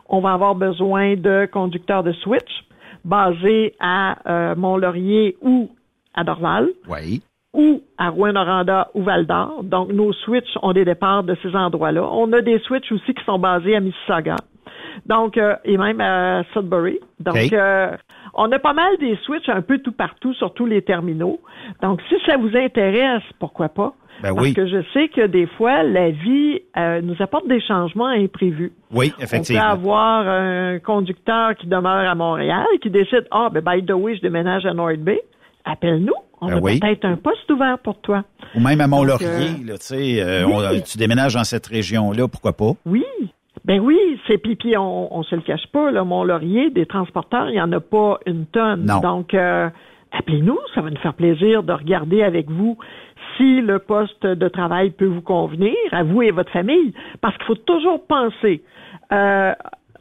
On 0.08 0.20
va 0.20 0.34
avoir 0.34 0.54
besoin 0.56 1.16
de 1.16 1.48
conducteurs 1.52 2.04
de 2.04 2.12
switch 2.14 2.64
basés 3.04 3.74
à 3.80 4.18
euh, 4.30 4.56
Mont-Laurier 4.56 5.36
ou 5.42 5.70
à 6.14 6.24
Dorval 6.24 6.70
Oui. 6.88 7.22
ou 7.54 7.82
à 7.98 8.10
Rouen-Noranda 8.10 8.90
ou 8.94 9.02
Val-d'Or. 9.04 9.64
Donc, 9.64 9.92
nos 9.92 10.14
switches 10.14 10.58
ont 10.62 10.74
des 10.74 10.86
départs 10.86 11.24
de 11.24 11.36
ces 11.42 11.56
endroits-là. 11.56 12.08
On 12.12 12.32
a 12.34 12.42
des 12.42 12.60
switches 12.60 12.92
aussi 12.92 13.14
qui 13.14 13.24
sont 13.26 13.40
basés 13.40 13.76
à 13.76 13.80
Mississauga. 13.80 14.36
Donc, 15.06 15.38
euh, 15.38 15.56
et 15.66 15.78
même 15.78 16.00
à 16.02 16.44
Sudbury. 16.54 17.00
Donc, 17.20 17.52
euh, 17.54 17.92
on 18.36 18.52
a 18.52 18.60
pas 18.60 18.74
mal 18.74 18.98
des 19.00 19.18
switches 19.26 19.50
un 19.50 19.62
peu 19.62 19.80
tout 19.80 19.92
partout 19.92 20.34
sur 20.34 20.54
tous 20.54 20.66
les 20.66 20.82
terminaux. 20.82 21.40
Donc, 21.82 22.02
si 22.10 22.16
ça 22.26 22.38
vous 22.38 22.56
intéresse, 22.56 23.24
pourquoi 23.40 23.70
pas? 23.70 23.94
Ben 24.22 24.34
Parce 24.34 24.48
oui. 24.48 24.54
que 24.54 24.68
je 24.68 24.78
sais 24.94 25.08
que 25.10 25.26
des 25.26 25.48
fois, 25.58 25.82
la 25.84 26.12
vie 26.12 26.62
euh, 26.78 27.02
nous 27.02 27.16
apporte 27.20 27.48
des 27.48 27.60
changements 27.60 28.08
imprévus. 28.08 28.72
Oui, 28.92 29.12
On 29.16 29.18
peut 29.18 29.24
effectivement. 29.24 29.64
avoir 29.64 30.28
un 30.28 30.80
conducteur 30.80 31.56
qui 31.56 31.68
demeure 31.68 32.08
à 32.10 32.16
Montréal 32.16 32.66
et 32.76 32.80
qui 32.80 32.90
décide, 32.92 33.26
ah, 33.32 33.50
ben, 33.52 33.62
by 33.66 33.84
the 33.86 33.92
way, 33.92 34.16
je 34.16 34.22
déménage 34.22 34.66
à 34.66 34.74
North 34.74 35.00
Bay. 35.00 35.20
Appelle-nous. 35.66 36.14
On 36.42 36.48
Ben 36.48 36.58
a 36.58 36.60
oui. 36.60 36.80
peut-être 36.80 37.06
un 37.06 37.16
poste 37.16 37.50
ouvert 37.50 37.80
pour 37.80 38.00
toi. 38.02 38.24
Ou 38.56 38.60
même 38.60 38.82
à 38.82 38.88
Mont-Laurier, 38.88 39.56
tu 39.66 39.76
sais, 39.80 40.22
euh, 40.22 40.46
oui. 40.46 40.84
tu 40.84 40.98
déménages 40.98 41.34
dans 41.36 41.44
cette 41.46 41.66
région-là, 41.68 42.28
pourquoi 42.28 42.54
pas? 42.54 42.72
Oui. 42.86 43.06
Ben 43.66 43.80
oui, 43.80 43.98
c'est 44.28 44.38
puis, 44.38 44.56
puis 44.56 44.78
on, 44.78 45.16
on 45.16 45.24
se 45.24 45.36
le 45.36 45.42
cache 45.42 45.66
pas, 45.72 45.90
là, 45.92 46.04
Mont-Laurier, 46.04 46.70
des 46.70 46.86
transporteurs, 46.86 47.50
il 47.50 47.54
n'y 47.54 47.62
en 47.62 47.72
a 47.72 47.80
pas 47.80 48.20
une 48.26 48.46
tonne. 48.48 48.86
Non. 48.86 49.00
Donc, 49.00 49.34
euh, 49.34 49.70
appelez-nous, 50.12 50.60
ça 50.76 50.82
va 50.82 50.90
nous 50.90 50.98
faire 50.98 51.14
plaisir 51.14 51.64
de 51.64 51.72
regarder 51.72 52.24
avec 52.24 52.50
vous 52.50 52.78
si 53.38 53.62
le 53.62 53.80
poste 53.80 54.26
de 54.26 54.48
travail 54.50 54.92
peut 54.92 55.06
vous 55.06 55.22
convenir, 55.22 55.76
à 55.92 56.04
vous 56.04 56.22
et 56.22 56.32
votre 56.32 56.52
famille, 56.52 56.94
parce 57.22 57.36
qu'il 57.38 57.46
faut 57.46 57.56
toujours 57.56 58.06
penser. 58.06 58.62
euh, 59.12 59.54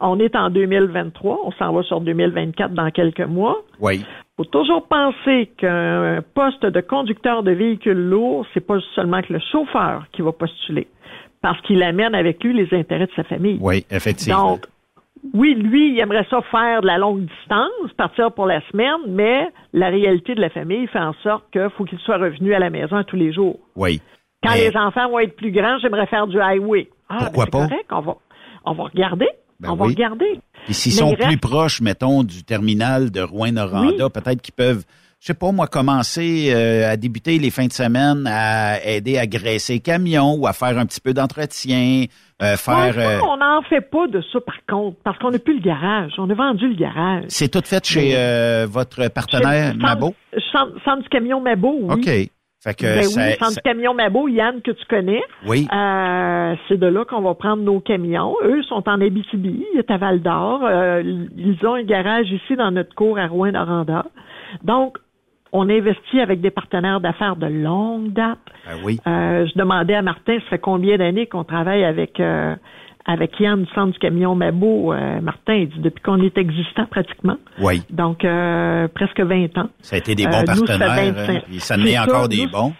on 0.04 0.18
est 0.18 0.34
en 0.34 0.50
2023, 0.50 1.40
on 1.44 1.52
s'en 1.52 1.72
va 1.72 1.82
sur 1.84 2.00
2024 2.00 2.74
dans 2.74 2.90
quelques 2.90 3.20
mois. 3.20 3.58
Oui. 3.80 4.04
faut 4.36 4.44
toujours 4.44 4.88
penser 4.88 5.52
qu'un 5.56 6.22
poste 6.34 6.66
de 6.66 6.80
conducteur 6.80 7.44
de 7.44 7.52
véhicule 7.52 8.08
lourd, 8.08 8.44
c'est 8.52 8.66
pas 8.66 8.78
seulement 8.96 9.22
que 9.22 9.32
le 9.32 9.38
chauffeur 9.52 10.06
qui 10.10 10.22
va 10.22 10.32
postuler, 10.32 10.88
parce 11.42 11.60
qu'il 11.62 11.82
amène 11.82 12.14
avec 12.14 12.42
lui 12.42 12.54
les 12.54 12.68
intérêts 12.76 13.06
de 13.06 13.12
sa 13.16 13.24
famille. 13.24 13.58
Oui, 13.60 13.84
effectivement. 13.90 14.52
Donc, 14.52 14.66
oui, 15.34 15.54
lui, 15.54 15.92
il 15.92 16.00
aimerait 16.00 16.26
ça 16.30 16.40
faire 16.50 16.80
de 16.80 16.86
la 16.86 16.98
longue 16.98 17.20
distance, 17.26 17.92
partir 17.96 18.32
pour 18.32 18.46
la 18.46 18.60
semaine, 18.70 18.98
mais 19.08 19.48
la 19.72 19.88
réalité 19.88 20.34
de 20.34 20.40
la 20.40 20.50
famille 20.50 20.86
fait 20.88 20.98
en 20.98 21.12
sorte 21.22 21.44
qu'il 21.52 21.68
faut 21.76 21.84
qu'il 21.84 21.98
soit 22.00 22.16
revenu 22.18 22.54
à 22.54 22.58
la 22.58 22.70
maison 22.70 23.02
tous 23.04 23.16
les 23.16 23.32
jours. 23.32 23.58
oui. 23.76 24.00
Quand 24.44 24.54
Mais- 24.54 24.70
les 24.70 24.76
enfants 24.76 25.08
vont 25.08 25.20
être 25.20 25.36
plus 25.36 25.52
grands, 25.52 25.78
j'aimerais 25.80 26.06
faire 26.06 26.26
du 26.26 26.40
highway. 26.40 26.88
Ah, 27.08 27.18
Pourquoi 27.20 27.44
ben, 27.44 27.50
pas? 27.52 27.62
c'est 27.68 27.68
correct, 27.86 27.86
on 27.92 28.00
va, 28.00 28.16
on 28.64 28.72
va 28.72 28.82
regarder. 28.84 29.28
Ben 29.60 29.70
on 29.70 29.76
va 29.76 29.84
regarder. 29.84 30.40
Puis 30.64 30.74
s'ils 30.74 30.90
sont 30.90 31.10
reste- 31.10 31.22
plus 31.28 31.36
proches, 31.38 31.80
mettons, 31.80 32.24
du 32.24 32.42
terminal 32.42 33.12
de 33.12 33.20
Rouen-Noranda, 33.20 34.10
peut-être 34.10 34.42
qu'ils 34.42 34.54
peuvent, 34.54 34.82
je 35.22 35.28
sais 35.28 35.34
pas 35.34 35.52
moi, 35.52 35.68
commencer 35.68 36.52
euh, 36.52 36.90
à 36.90 36.96
débuter 36.96 37.38
les 37.38 37.50
fins 37.52 37.66
de 37.66 37.72
semaine 37.72 38.26
à 38.26 38.84
aider 38.84 39.18
à 39.18 39.26
graisser 39.28 39.74
les 39.74 39.78
camions 39.80 40.34
ou 40.34 40.48
à 40.48 40.52
faire 40.52 40.76
un 40.76 40.84
petit 40.84 41.00
peu 41.00 41.14
d'entretien, 41.14 42.06
euh, 42.42 42.56
faire... 42.56 42.96
Ouais, 42.96 43.04
euh, 43.04 43.20
ça, 43.20 43.24
on 43.26 43.36
n'en 43.36 43.62
fait 43.62 43.82
pas 43.82 44.08
de 44.08 44.20
ça, 44.32 44.40
par 44.40 44.56
contre, 44.68 44.96
parce 45.04 45.16
qu'on 45.18 45.30
n'a 45.30 45.38
plus 45.38 45.54
le 45.54 45.62
garage. 45.62 46.10
On 46.18 46.28
a 46.28 46.34
vendu 46.34 46.66
le 46.68 46.74
garage. 46.74 47.22
c'est 47.28 47.48
tout 47.48 47.62
fait 47.64 47.84
chez 47.86 48.14
euh, 48.16 48.66
votre 48.68 49.06
partenaire 49.12 49.70
Chez- 49.74 49.78
Mabo? 49.78 50.12
Centre, 50.50 50.72
centre 50.84 51.02
du 51.04 51.08
camion 51.08 51.40
Mabo, 51.40 51.72
oui. 51.82 51.94
OK. 51.94 52.30
Fait 52.64 52.74
que 52.74 52.82
Ben 52.86 53.02
ça- 53.04 53.20
oui, 53.20 53.30
centre 53.38 53.50
ça- 53.52 53.60
du 53.60 53.62
camion 53.62 53.94
Mabo, 53.94 54.26
Yann, 54.26 54.60
que 54.60 54.72
tu 54.72 54.84
connais. 54.90 55.22
Oui. 55.46 55.68
Euh, 55.72 56.54
c'est 56.68 56.78
de 56.78 56.86
là 56.86 57.04
qu'on 57.04 57.22
va 57.22 57.34
prendre 57.34 57.62
nos 57.62 57.78
camions. 57.78 58.34
Eux 58.44 58.62
sont 58.64 58.82
en 58.88 59.00
Abitibi, 59.00 59.64
ils 59.74 59.82
sont 59.86 59.94
à 59.94 59.98
Val 59.98 60.20
d'Or. 60.20 60.62
Euh, 60.64 61.00
ils 61.36 61.64
ont 61.64 61.74
un 61.74 61.84
garage 61.84 62.26
ici 62.28 62.56
dans 62.56 62.72
notre 62.72 62.92
cour 62.96 63.18
à 63.20 63.28
Rouen-Noranda. 63.28 64.04
Donc, 64.64 64.98
on 65.52 65.68
investit 65.68 66.20
avec 66.20 66.40
des 66.40 66.50
partenaires 66.50 67.00
d'affaires 67.00 67.36
de 67.36 67.46
longue 67.46 68.12
date. 68.12 68.38
Ben 68.66 68.76
oui. 68.84 68.98
Euh, 69.06 69.46
je 69.46 69.58
demandais 69.58 69.94
à 69.94 70.02
Martin, 70.02 70.38
ça 70.40 70.50
fait 70.50 70.58
combien 70.58 70.96
d'années 70.96 71.26
qu'on 71.26 71.44
travaille 71.44 71.84
avec 71.84 72.18
euh, 72.20 72.54
avec 73.04 73.38
Yann 73.40 73.64
du 73.64 73.70
centre 73.74 73.92
du 73.92 73.98
camion 73.98 74.34
Mabo. 74.34 74.92
Euh, 74.92 75.20
Martin, 75.20 75.54
il 75.54 75.68
dit 75.68 75.80
depuis 75.80 76.02
qu'on 76.02 76.22
est 76.22 76.38
existant 76.38 76.86
pratiquement. 76.86 77.36
Oui. 77.60 77.82
Donc, 77.90 78.24
euh, 78.24 78.86
presque 78.94 79.20
20 79.20 79.58
ans. 79.58 79.68
Ça 79.80 79.96
a 79.96 79.98
été 79.98 80.14
des 80.14 80.24
Euh, 80.26 80.30
bons 80.30 80.40
nous, 80.54 80.66
ça 80.66 80.78
fait 80.78 80.84
partenaires, 80.86 81.14
25. 81.14 81.34
hein, 81.36 81.40
ça 81.58 81.74
en 81.76 81.84
est 81.84 81.98
encore 81.98 82.28
des 82.28 82.44
nous, 82.44 82.50
bons. 82.52 82.72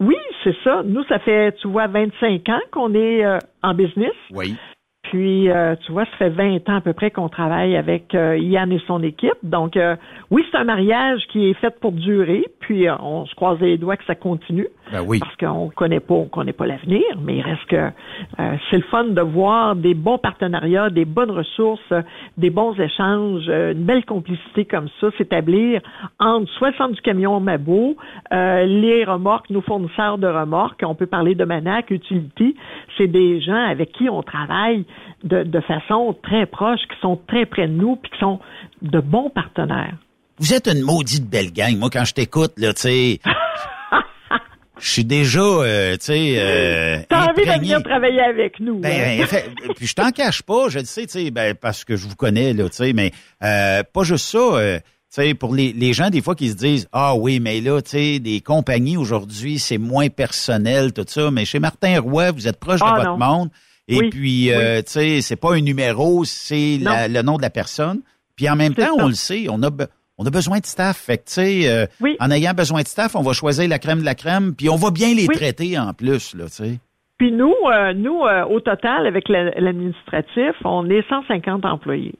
Oui, 0.00 0.16
c'est 0.42 0.56
ça. 0.64 0.82
Nous, 0.86 1.04
ça 1.04 1.18
fait, 1.18 1.54
tu 1.60 1.68
vois, 1.68 1.86
25 1.88 2.48
ans 2.48 2.60
qu'on 2.72 2.94
est 2.94 3.22
euh, 3.22 3.36
en 3.62 3.74
business. 3.74 4.14
Oui. 4.32 4.56
Puis, 5.02 5.50
euh, 5.50 5.74
tu 5.84 5.92
vois, 5.92 6.04
ça 6.04 6.16
fait 6.18 6.28
20 6.30 6.68
ans 6.68 6.76
à 6.76 6.80
peu 6.80 6.92
près 6.92 7.10
qu'on 7.10 7.28
travaille 7.28 7.76
avec 7.76 8.14
euh, 8.14 8.36
Yann 8.38 8.70
et 8.70 8.80
son 8.86 9.02
équipe. 9.02 9.38
Donc, 9.42 9.76
euh, 9.76 9.96
oui, 10.30 10.44
c'est 10.50 10.58
un 10.58 10.64
mariage 10.64 11.20
qui 11.32 11.48
est 11.48 11.54
fait 11.54 11.74
pour 11.80 11.92
durer. 11.92 12.44
Puis, 12.60 12.86
euh, 12.86 12.94
on 13.00 13.26
se 13.26 13.34
croise 13.34 13.58
les 13.60 13.78
doigts 13.78 13.96
que 13.96 14.04
ça 14.04 14.14
continue. 14.14 14.68
Ben 14.92 15.02
oui. 15.06 15.20
Parce 15.20 15.36
qu'on 15.36 15.70
connaît 15.70 16.00
pas, 16.00 16.14
on 16.14 16.26
connaît 16.26 16.52
pas 16.52 16.66
l'avenir. 16.66 17.02
Mais 17.22 17.36
il 17.36 17.42
reste 17.42 17.64
que 17.66 17.76
euh, 17.76 18.56
c'est 18.70 18.76
le 18.76 18.82
fun 18.84 19.04
de 19.04 19.20
voir 19.20 19.76
des 19.76 19.94
bons 19.94 20.18
partenariats, 20.18 20.90
des 20.90 21.04
bonnes 21.04 21.30
ressources, 21.30 21.92
des 22.36 22.50
bons 22.50 22.78
échanges, 22.78 23.44
euh, 23.48 23.72
une 23.72 23.84
belle 23.84 24.04
complicité 24.04 24.64
comme 24.64 24.88
ça 25.00 25.08
s'établir 25.16 25.80
entre 26.18 26.50
soit 26.52 26.70
le 26.70 26.76
centre 26.76 26.94
du 26.94 27.00
camion 27.02 27.38
Mabo, 27.40 27.96
euh, 28.32 28.64
les 28.64 29.04
remorques, 29.04 29.50
nos 29.50 29.60
fournisseurs 29.60 30.18
de 30.18 30.26
remorques. 30.26 30.82
On 30.84 30.94
peut 30.94 31.06
parler 31.06 31.34
de 31.34 31.44
Manac, 31.44 31.90
Utility. 31.90 32.56
C'est 32.98 33.06
des 33.06 33.40
gens 33.40 33.64
avec 33.64 33.92
qui 33.92 34.08
on 34.08 34.22
travaille 34.22 34.84
de, 35.24 35.42
de 35.42 35.60
façon 35.60 36.16
très 36.22 36.46
proche, 36.46 36.80
qui 36.92 37.00
sont 37.00 37.18
très 37.28 37.46
près 37.46 37.68
de 37.68 37.72
nous, 37.72 37.96
puis 37.96 38.10
qui 38.12 38.18
sont 38.18 38.40
de 38.82 39.00
bons 39.00 39.30
partenaires. 39.30 39.94
Vous 40.38 40.54
êtes 40.54 40.66
une 40.68 40.80
maudite 40.82 41.28
belle 41.28 41.52
gang. 41.52 41.76
Moi, 41.76 41.90
quand 41.92 42.04
je 42.04 42.14
t'écoute, 42.14 42.52
là, 42.56 42.72
tu 42.72 42.80
sais, 42.82 43.20
je 44.78 44.88
suis 44.90 45.04
déjà, 45.04 45.40
euh, 45.40 45.92
tu 45.98 46.04
sais, 46.06 46.34
euh, 46.38 47.00
T'as 47.08 47.26
envie 47.30 47.44
de 47.44 47.50
venir 47.60 47.82
travailler 47.82 48.22
avec 48.22 48.58
nous. 48.60 48.78
Ben, 48.80 49.20
hein? 49.20 49.26
fait, 49.26 49.50
puis 49.76 49.86
je 49.86 49.94
t'en 49.94 50.10
cache 50.10 50.42
pas, 50.42 50.68
je 50.70 50.78
le 50.78 50.86
sais, 50.86 51.02
tu 51.06 51.12
sais, 51.24 51.30
ben, 51.30 51.54
parce 51.54 51.84
que 51.84 51.96
je 51.96 52.08
vous 52.08 52.16
connais, 52.16 52.54
là, 52.54 52.68
tu 52.70 52.76
sais, 52.76 52.92
mais 52.94 53.12
euh, 53.42 53.82
pas 53.92 54.02
juste 54.04 54.24
ça. 54.26 54.38
tu 54.78 54.80
sais, 55.10 55.34
pour 55.34 55.54
les, 55.54 55.74
les 55.74 55.92
gens, 55.92 56.08
des 56.08 56.22
fois, 56.22 56.34
qui 56.34 56.48
se 56.48 56.56
disent 56.56 56.88
Ah 56.92 57.14
oui, 57.14 57.38
mais 57.40 57.60
là, 57.60 57.82
tu 57.82 57.90
sais, 57.90 58.18
des 58.18 58.40
compagnies 58.40 58.96
aujourd'hui, 58.96 59.58
c'est 59.58 59.76
moins 59.78 60.08
personnel, 60.08 60.94
tout 60.94 61.04
ça. 61.06 61.30
Mais 61.30 61.44
chez 61.44 61.58
Martin 61.58 62.00
Roy, 62.00 62.30
vous 62.30 62.48
êtes 62.48 62.58
proche 62.58 62.80
Ah, 62.82 62.92
de 62.92 62.96
votre 63.04 63.18
non. 63.18 63.26
monde. 63.26 63.50
Et 63.90 63.98
Oui, 63.98 64.10
puis, 64.10 64.52
euh, 64.52 64.78
tu 64.82 64.92
sais, 64.92 65.20
c'est 65.20 65.36
pas 65.36 65.54
un 65.54 65.60
numéro, 65.60 66.24
c'est 66.24 66.78
le 66.80 67.22
nom 67.22 67.36
de 67.36 67.42
la 67.42 67.50
personne. 67.50 68.00
Puis 68.36 68.48
en 68.48 68.56
même 68.56 68.74
temps, 68.74 68.96
ça. 68.96 69.04
on 69.04 69.08
le 69.08 69.14
sait, 69.14 69.46
on 69.50 69.62
a, 69.62 69.70
on 70.16 70.24
a 70.24 70.30
besoin 70.30 70.58
de 70.60 70.66
staff. 70.66 70.96
Fait 70.96 71.18
que, 71.18 71.24
tu 71.24 71.32
sais, 71.34 71.68
euh, 71.68 71.86
Oui. 72.00 72.16
en 72.20 72.30
ayant 72.30 72.54
besoin 72.54 72.82
de 72.82 72.86
staff, 72.88 73.14
on 73.16 73.22
va 73.22 73.32
choisir 73.32 73.68
la 73.68 73.78
crème 73.78 74.00
de 74.00 74.04
la 74.04 74.14
crème, 74.14 74.54
puis 74.56 74.68
on 74.70 74.76
va 74.76 74.90
bien 74.90 75.12
les 75.14 75.26
traiter 75.26 75.78
en 75.78 75.92
plus, 75.92 76.34
là, 76.34 76.44
tu 76.46 76.50
sais. 76.52 76.78
Puis 77.18 77.32
nous, 77.32 77.52
euh, 77.70 77.92
nous 77.92 78.20
au 78.48 78.60
total, 78.60 79.06
avec 79.06 79.28
la- 79.28 79.50
l'administratif, 79.60 80.54
on 80.64 80.88
est 80.88 81.06
150 81.08 81.64
employés. 81.66 82.14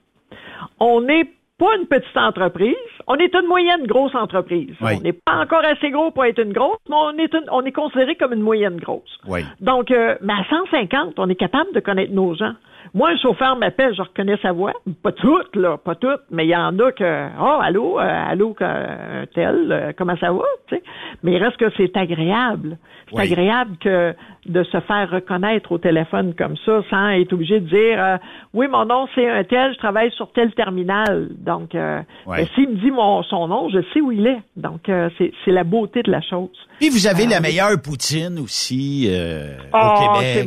On 0.78 1.08
est 1.08 1.26
pas 1.60 1.76
une 1.78 1.86
petite 1.86 2.16
entreprise. 2.16 2.74
On 3.06 3.14
est 3.16 3.32
une 3.34 3.46
moyenne 3.46 3.86
grosse 3.86 4.14
entreprise. 4.14 4.74
Oui. 4.80 4.92
On 4.98 5.00
n'est 5.02 5.12
pas 5.12 5.36
encore 5.42 5.62
assez 5.64 5.90
gros 5.90 6.10
pour 6.10 6.24
être 6.24 6.40
une 6.42 6.52
grosse, 6.52 6.78
mais 6.88 6.96
on 6.96 7.16
est, 7.18 7.32
une- 7.34 7.48
on 7.52 7.62
est 7.64 7.72
considéré 7.72 8.16
comme 8.16 8.32
une 8.32 8.42
moyenne 8.42 8.78
grosse. 8.78 9.18
Oui. 9.28 9.40
Donc, 9.60 9.90
euh, 9.90 10.16
mais 10.22 10.32
à 10.32 10.44
150, 10.48 11.18
on 11.18 11.28
est 11.28 11.34
capable 11.36 11.72
de 11.74 11.80
connaître 11.80 12.12
nos 12.12 12.34
gens. 12.34 12.54
Moi, 12.92 13.10
un 13.10 13.16
chauffeur 13.18 13.56
m'appelle, 13.56 13.94
je 13.94 14.02
reconnais 14.02 14.36
sa 14.42 14.52
voix. 14.52 14.72
Pas 15.02 15.12
toutes, 15.12 15.54
là, 15.56 15.76
pas 15.78 15.94
toutes, 15.94 16.22
mais 16.30 16.44
il 16.44 16.50
y 16.50 16.56
en 16.56 16.76
a 16.78 16.90
que, 16.92 17.28
oh, 17.40 17.58
allô, 17.62 17.98
euh, 18.00 18.02
allô, 18.30 18.54
euh, 18.60 19.26
tel, 19.34 19.68
euh, 19.70 19.92
comment 19.96 20.16
ça 20.18 20.32
va, 20.32 20.42
tu 20.68 20.76
sais. 20.76 20.82
Mais 21.22 21.32
il 21.32 21.42
reste 21.42 21.56
que 21.56 21.70
c'est 21.76 21.96
agréable. 21.96 22.78
C'est 23.10 23.16
Oui. 23.16 23.32
agréable 23.32 23.76
que 23.80 24.14
de 24.46 24.62
se 24.64 24.80
faire 24.80 25.10
reconnaître 25.10 25.72
au 25.72 25.78
téléphone 25.78 26.34
comme 26.36 26.56
ça, 26.64 26.80
sans 26.90 27.08
être 27.10 27.32
obligé 27.32 27.60
de 27.60 27.66
dire, 27.68 28.02
euh, 28.02 28.16
oui, 28.54 28.66
mon 28.68 28.84
nom 28.84 29.06
c'est 29.14 29.28
un 29.28 29.44
tel, 29.44 29.72
je 29.72 29.78
travaille 29.78 30.10
sur 30.12 30.30
tel 30.32 30.52
terminal. 30.54 31.28
Donc, 31.38 31.74
euh, 31.74 32.00
Ouais. 32.26 32.38
ben, 32.38 32.46
s'il 32.54 32.68
me 32.70 32.74
dit 32.76 32.90
mon, 32.90 33.22
son 33.24 33.48
nom, 33.48 33.68
je 33.68 33.78
sais 33.92 34.00
où 34.00 34.10
il 34.12 34.26
est. 34.26 34.38
Donc, 34.56 34.82
c'est 35.18 35.32
la 35.52 35.64
beauté 35.64 36.02
de 36.02 36.10
la 36.10 36.20
chose. 36.20 36.50
Puis 36.78 36.88
vous 36.88 37.06
avez 37.06 37.24
Ah, 37.26 37.30
la 37.30 37.36
oui. 37.36 37.42
meilleure 37.42 37.80
poutine 37.82 38.38
aussi 38.38 39.06
euh, 39.10 39.56
Oh, 39.74 39.78
au 39.78 39.98
Québec. 40.18 40.44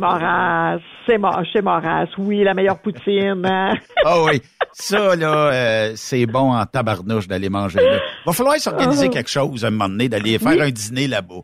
C'est 1.06 1.18
chez 1.52 1.60
Moras. 1.62 2.06
Oui, 2.18 2.42
la 2.44 2.54
meilleure 2.54 2.80
poutine. 2.80 3.42
hein. 3.44 3.74
Ah 4.04 4.22
oui. 4.24 4.40
Ça, 4.72 5.14
là, 5.16 5.52
euh, 5.52 5.92
c'est 5.96 6.26
bon 6.26 6.52
en 6.52 6.64
tabarnouche 6.66 7.28
d'aller 7.28 7.48
manger 7.48 7.80
là. 7.80 8.00
Va 8.26 8.32
falloir 8.32 8.56
s'organiser 8.56 9.06
Oh. 9.08 9.10
quelque 9.12 9.30
chose 9.30 9.64
à 9.64 9.68
un 9.68 9.70
moment 9.70 9.88
donné, 9.88 10.08
d'aller 10.08 10.38
faire 10.38 10.52
Oui. 10.52 10.62
un 10.62 10.70
dîner 10.70 11.06
là-bas. 11.06 11.42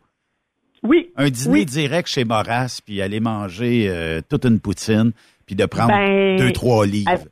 Oui. 0.83 1.11
Un 1.17 1.29
dîner 1.31 1.53
Oui. 1.61 1.67
direct 1.67 2.09
chez 2.09 2.25
Moras, 2.25 2.81
puis 2.85 3.01
aller 3.03 3.21
manger 3.21 3.87
euh, 3.89 4.21
toute 4.29 4.45
une 4.47 4.61
poutine, 4.61 5.13
puis 5.47 5.55
de 5.55 5.67
prendre 5.67 5.89
Ben, 5.93 6.37
deux, 6.39 6.53
trois 6.53 6.87
livres. 6.87 7.11
av- 7.11 7.29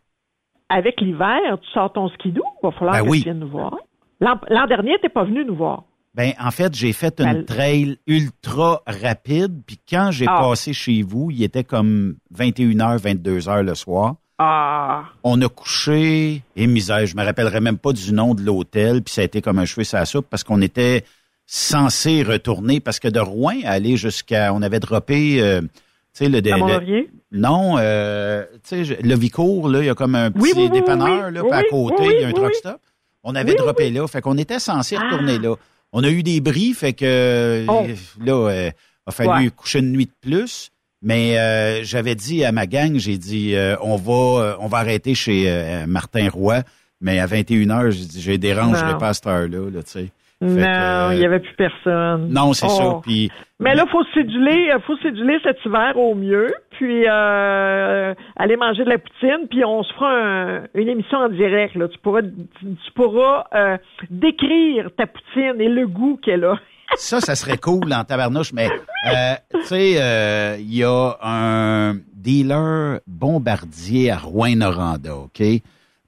Avec 0.69 1.01
l'hiver, 1.01 1.41
tu 1.63 1.71
sors 1.73 1.93
ton 1.93 2.09
skidoo. 2.11 2.43
Va 2.63 2.71
falloir 2.73 2.97
Ben 2.97 3.05
que 3.05 3.09
oui. 3.11 3.19
tu 3.19 3.25
viennes 3.25 3.39
nous 3.41 3.49
voir. 3.49 3.75
L'an 4.21 4.39
l'an 4.51 4.67
dernier, 4.67 4.97
t'es 5.01 5.09
pas 5.09 5.25
venu 5.25 5.45
nous 5.45 5.57
voir. 5.57 5.85
Ben, 6.19 6.32
en 6.40 6.51
fait, 6.51 6.74
j'ai 6.74 6.93
fait 6.93 7.20
une 7.20 7.45
trail 7.45 7.97
ultra 8.09 8.82
rapide, 8.89 9.62
puis 9.65 9.78
quand 9.89 10.11
j'ai 10.11 10.27
Ah. 10.28 10.40
passé 10.40 10.73
chez 10.73 11.03
vous, 11.03 11.31
il 11.31 11.45
était 11.45 11.62
comme 11.62 12.16
21h, 12.35 12.99
22h 12.99 13.62
le 13.62 13.77
soir. 13.77 14.16
Ah. 14.36 15.05
On 15.23 15.40
a 15.43 15.49
couché, 15.49 16.43
et 16.57 16.66
misère, 16.66 17.07
je 17.07 17.16
me 17.16 17.24
rappellerai 17.24 17.61
même 17.61 17.78
pas 17.78 17.93
du 17.93 18.12
nom 18.12 18.35
de 18.35 18.43
l'hôtel, 18.43 19.01
puis 19.03 19.15
ça 19.15 19.20
a 19.20 19.24
été 19.24 19.40
comme 19.40 19.61
un 19.61 19.65
cheveu 19.65 19.85
sur 19.85 19.97
la 19.99 20.07
soupe, 20.07 20.27
parce 20.28 20.43
qu'on 20.43 20.61
était 20.61 21.05
censé 21.47 22.24
retourner, 22.24 22.81
parce 22.81 22.99
que 22.99 23.07
de 23.09 23.20
Rouen 23.20 23.61
aller 23.65 23.97
jusqu'à, 23.97 24.53
on 24.53 24.61
avait 24.62 24.81
droppé, 24.81 25.40
euh, 25.40 25.61
tu 25.61 25.69
sais, 26.15 26.28
le, 26.28 26.40
le- 26.40 27.07
non, 27.31 27.77
euh, 27.78 28.45
tu 28.69 28.85
sais, 28.85 28.99
le 29.03 29.15
Vicourt, 29.16 29.69
là, 29.69 29.81
il 29.82 29.86
y 29.86 29.89
a 29.89 29.95
comme 29.95 30.16
un 30.16 30.32
petit 30.32 30.43
Oui, 30.43 30.51
oui, 30.57 30.62
oui, 30.65 30.70
dépanneur, 30.81 31.31
là, 31.31 31.43
puis 31.43 31.53
à 31.53 31.62
côté, 31.70 32.05
il 32.16 32.20
y 32.23 32.24
a 32.24 32.28
un 32.28 32.32
truck 32.32 32.55
stop. 32.55 32.81
On 33.23 33.36
avait 33.36 33.55
droppé 33.55 33.90
là, 33.90 34.07
fait 34.09 34.20
qu'on 34.20 34.36
était 34.36 34.59
censé 34.59 34.97
retourner 34.97 35.36
Ah. 35.39 35.43
là. 35.43 35.55
On 35.93 36.05
a 36.05 36.10
eu 36.10 36.23
des 36.23 36.40
bris, 36.40 36.74
fait 36.74 36.93
que 36.93 37.65
Oh. 37.69 37.86
là, 38.20 38.32
euh, 38.32 38.70
a 39.06 39.10
fallu 39.10 39.47
Ouais. 39.47 39.51
coucher 39.51 39.78
une 39.81 39.93
nuit 39.93 40.06
de 40.06 40.12
plus. 40.20 40.70
Mais 41.01 41.39
euh, 41.39 41.85
j'avais 41.85 42.15
dit 42.16 42.44
à 42.44 42.51
ma 42.52 42.66
gang, 42.66 42.97
j'ai 42.98 43.19
dit, 43.19 43.55
euh, 43.55 43.77
on 43.82 43.97
va 43.97 44.12
euh, 44.43 44.56
on 44.60 44.66
va 44.66 44.78
arrêter 44.78 45.15
chez 45.15 45.44
euh, 45.48 45.86
Martin 45.86 46.28
Roy. 46.28 46.62
Mais 47.01 47.20
à 47.20 47.27
21h, 47.27 47.90
j'ai 47.90 48.05
dit, 48.05 48.20
je 48.20 48.32
dérangerai 48.32 48.93
Non. 48.93 48.98
pas 48.98 49.10
à 49.10 49.15
cette 49.15 49.27
heure-là, 49.28 49.70
là, 49.70 49.82
tu 49.85 49.90
sais. 49.93 50.09
Fait 50.40 50.47
Non, 50.47 50.55
que, 50.62 50.69
euh, 50.69 51.15
il 51.15 51.20
y 51.20 51.24
avait 51.24 51.40
plus 51.40 51.55
personne. 51.56 52.28
Non, 52.32 52.52
c'est 52.52 52.66
Oh. 52.66 52.69
ça. 52.69 53.01
Puis, 53.02 53.28
Mais 53.59 53.74
là, 53.74 53.85
faut 53.90 54.05
céduler, 54.15 54.70
euh, 54.73 54.78
faut 54.86 54.97
céduler 54.98 55.39
cet 55.43 55.56
hiver 55.66 55.97
au 55.97 56.15
mieux, 56.15 56.55
puis 56.78 57.05
euh, 57.09 58.15
aller 58.36 58.56
manger 58.56 58.85
de 58.85 58.89
la 58.90 58.98
poutine, 58.98 59.48
puis 59.51 59.65
on 59.65 59.82
se 59.82 59.93
fera 59.94 60.12
un- 60.12 60.62
une 60.74 60.89
émission 60.89 61.19
en 61.19 61.28
direct. 61.28 61.74
Là. 61.74 61.89
Tu 61.89 61.98
pourras, 61.98 62.23
tu, 62.23 62.93
pourras 62.94 63.47
euh, 63.52 63.77
décrire 64.10 64.90
ta 64.97 65.06
poutine 65.06 65.60
et 65.60 65.69
le 65.69 65.89
goût 65.89 66.19
qu'elle 66.23 66.44
a. 66.44 66.55
Ça, 66.94 67.20
ça 67.20 67.35
serait 67.35 67.59
cool 67.59 67.93
en 67.93 68.05
tabarnouche, 68.05 68.52
mais 68.55 68.69
euh, 69.12 69.35
tu 69.55 69.62
sais, 69.65 69.94
euh, 70.01 70.56
il 70.59 70.74
y 70.74 70.85
a 70.85 71.16
un 71.23 71.97
dealer 72.15 73.01
bombardier 73.06 74.10
à 74.10 74.16
Rouen-Noranda, 74.19 75.15
OK? 75.16 75.43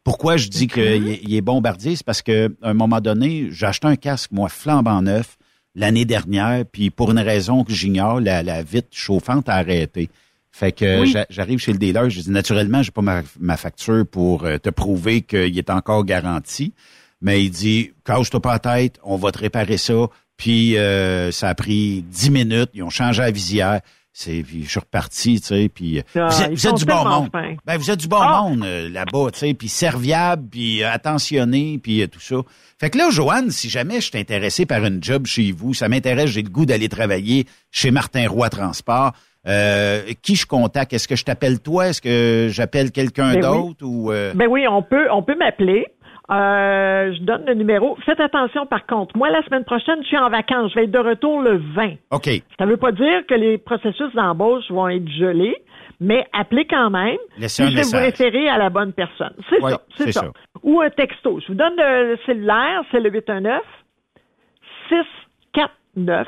Pourquoi 0.05 0.37
je 0.37 0.49
dis 0.49 0.67
qu'il 0.67 0.83
est, 0.83 1.21
il 1.23 1.35
est 1.35 1.41
bombardier? 1.41 1.95
C'est 1.97 2.05
parce 2.07 2.23
que 2.23 2.55
à 2.63 2.71
un 2.71 2.75
moment 2.75 3.01
donné, 3.01 3.49
j'ai 3.51 3.67
acheté 3.67 3.87
un 3.87 3.97
casque, 3.97 4.31
moi, 4.33 4.49
flambant 4.49 5.03
neuf, 5.03 5.37
l'année 5.75 6.05
dernière, 6.05 6.65
puis 6.71 6.91
pour 6.91 7.11
une 7.11 7.19
raison 7.19 7.65
que 7.65 7.73
j'ignore, 7.73 8.21
la, 8.21 8.43
la 8.43 8.63
vitre 8.63 8.89
chauffante 8.93 9.49
a 9.49 9.55
arrêté. 9.57 10.09
Fait 10.53 10.73
que 10.73 11.03
Oui. 11.03 11.15
j'arrive 11.29 11.59
chez 11.61 11.73
le 11.73 11.79
dealer, 11.79 12.11
je 12.11 12.23
dis 12.23 12.31
naturellement, 12.31 12.83
j'ai 12.83 12.91
pas 12.91 13.03
ma, 13.03 13.23
ma 13.39 13.57
facture 13.57 14.05
pour 14.07 14.45
euh, 14.45 14.59
te 14.59 14.69
prouver 14.71 15.21
qu'il 15.23 15.57
est 15.57 15.71
encore 15.71 16.05
garanti. 16.05 16.73
Mais 17.23 17.45
il 17.45 17.51
dit, 17.51 17.93
cache-toi 18.05 18.41
pas 18.41 18.53
la 18.55 18.59
tête, 18.59 18.99
on 19.05 19.17
va 19.17 19.31
te 19.31 19.39
réparer 19.39 19.77
ça. 19.77 20.07
Puis 20.37 20.77
euh, 20.79 21.31
ça 21.31 21.51
a 21.51 21.55
pris 21.55 22.03
dix 22.09 22.31
minutes, 22.31 22.71
ils 22.75 22.83
ont 22.83 22.91
changé 22.91 23.21
la 23.21 23.31
visière. 23.31 23.81
C'est, 24.13 24.43
puis 24.43 24.65
je 24.65 24.69
suis 24.71 24.81
reparti, 24.81 25.41
tu 25.41 25.47
sais, 25.47 25.69
puis 25.73 26.03
Ah, 26.17 26.29
vous 26.29 26.43
êtes, 26.67 26.73
vous 26.73 26.79
du 26.79 26.85
bon 26.85 26.95
tellement 26.97 27.21
monde. 27.21 27.31
Ben, 27.65 27.77
vous 27.79 27.91
êtes 27.91 28.01
du 28.01 28.09
bon 28.09 28.19
Ah! 28.21 28.43
monde 28.43 28.65
là-bas, 28.65 29.31
tu 29.33 29.39
sais, 29.39 29.55
puis 29.55 29.69
serviable, 29.69 30.49
puis 30.51 30.83
euh, 30.83 30.91
attentionné, 30.91 31.79
puis 31.83 32.03
euh, 32.03 32.09
tout 32.09 32.21
ça. 32.21 32.37
Fait 32.81 32.91
que 32.91 32.99
là, 32.99 33.11
Joanne, 33.11 33.51
si 33.51 33.69
jamais 33.71 34.01
je 34.01 34.11
suis 34.11 34.19
intéressé 34.19 34.67
par 34.67 34.85
une 34.85 35.03
job 35.03 35.27
chez 35.27 35.53
vous, 35.53 35.75
ça 35.75 35.89
m'intéresse, 35.89 36.31
j'ai 36.31 36.43
le 36.43 36.51
goût 36.51 36.67
d'aller 36.67 36.89
travailler 36.89 37.47
chez 37.71 37.91
Martin 37.93 38.29
Roy 38.29 38.51
Transport. 38.51 39.13
Euh, 39.47 40.03
qui 40.21 40.37
je 40.37 40.45
contacte? 40.45 40.93
Est-ce 40.93 41.09
que 41.09 41.17
je 41.17 41.25
t'appelle 41.25 41.61
toi? 41.61 41.89
Est-ce 41.89 42.03
que 42.03 42.49
j'appelle 42.53 42.91
quelqu'un 42.91 43.33
Ben 43.33 43.37
oui. 43.51 43.59
d'autre? 43.69 43.87
Ou 43.87 44.13
euh, 44.13 44.35
Ben 44.35 44.47
oui, 44.51 44.67
on 44.69 44.83
peut, 44.83 45.11
on 45.11 45.23
peut 45.23 45.35
m'appeler. 45.35 45.87
Euh, 46.31 47.13
je 47.15 47.21
donne 47.23 47.45
le 47.47 47.55
numéro. 47.55 47.97
Faites 48.07 48.21
attention 48.21 48.65
par 48.67 48.87
contre. 48.87 49.17
Moi, 49.17 49.31
la 49.31 49.43
semaine 49.45 49.65
prochaine, 49.65 50.01
je 50.03 50.07
suis 50.09 50.19
en 50.19 50.29
vacances. 50.31 50.71
Je 50.71 50.77
vais 50.77 50.85
être 50.85 50.91
de 50.93 50.99
retour 50.99 51.41
le 51.43 51.57
20. 51.75 51.95
OK. 52.13 52.29
Ça 52.59 52.67
ne 52.67 52.71
veut 52.71 52.77
pas 52.77 52.93
dire 52.93 53.27
que 53.27 53.35
les 53.35 53.59
processus 53.59 54.13
d'embauche 54.15 54.71
vont 54.71 54.89
être 54.89 55.09
gelés, 55.09 55.57
mais 56.01 56.27
appelez 56.33 56.67
quand 56.67 56.89
même. 56.91 57.17
Laissez 57.39 57.65
vais 57.65 57.83
vous 57.83 57.97
référer 57.99 58.49
à 58.49 58.59
la 58.59 58.71
bonne 58.71 58.93
personne. 58.93 59.35
C'est 59.49 59.61
Ouais, 59.63 59.73
ça, 59.73 59.81
c'est 59.97 60.05
c'est 60.05 60.13
ça. 60.13 60.21
ça. 60.21 60.31
Ou 60.63 60.81
un 60.81 60.91
texto. 60.91 61.41
Je 61.41 61.49
vous 61.49 61.55
donne 61.55 61.75
le 61.77 62.17
cellulaire, 62.27 62.83
c'est 62.93 63.01
le 63.01 63.11
819 63.11 63.61
649 64.89 66.27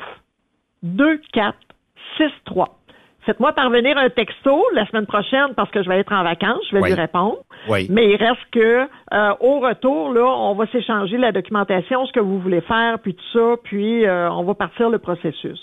2463. 0.83 2.77
Faites-moi 3.25 3.53
parvenir 3.53 3.97
un 3.97 4.09
texto 4.09 4.63
la 4.73 4.85
semaine 4.87 5.05
prochaine 5.05 5.53
parce 5.55 5.69
que 5.71 5.81
je 5.83 5.89
vais 5.89 5.99
être 5.99 6.11
en 6.11 6.23
vacances, 6.23 6.59
je 6.69 6.75
vais 6.75 6.81
Oui. 6.83 6.89
lui 6.89 6.95
répondre. 6.99 7.37
Oui. 7.69 7.87
Mais 7.89 8.09
il 8.11 8.15
reste 8.17 8.41
que 8.51 8.87
euh, 9.13 9.33
au 9.39 9.59
retour, 9.59 10.11
là, 10.11 10.25
on 10.25 10.55
va 10.55 10.65
s'échanger 10.67 11.17
la 11.17 11.31
documentation, 11.31 12.05
ce 12.05 12.11
que 12.11 12.19
vous 12.19 12.39
voulez 12.39 12.61
faire, 12.61 12.99
puis 12.99 13.15
tout 13.15 13.23
ça, 13.33 13.55
puis 13.63 14.05
euh, 14.05 14.29
on 14.31 14.43
va 14.43 14.53
partir 14.55 14.89
le 14.89 14.99
processus. 14.99 15.59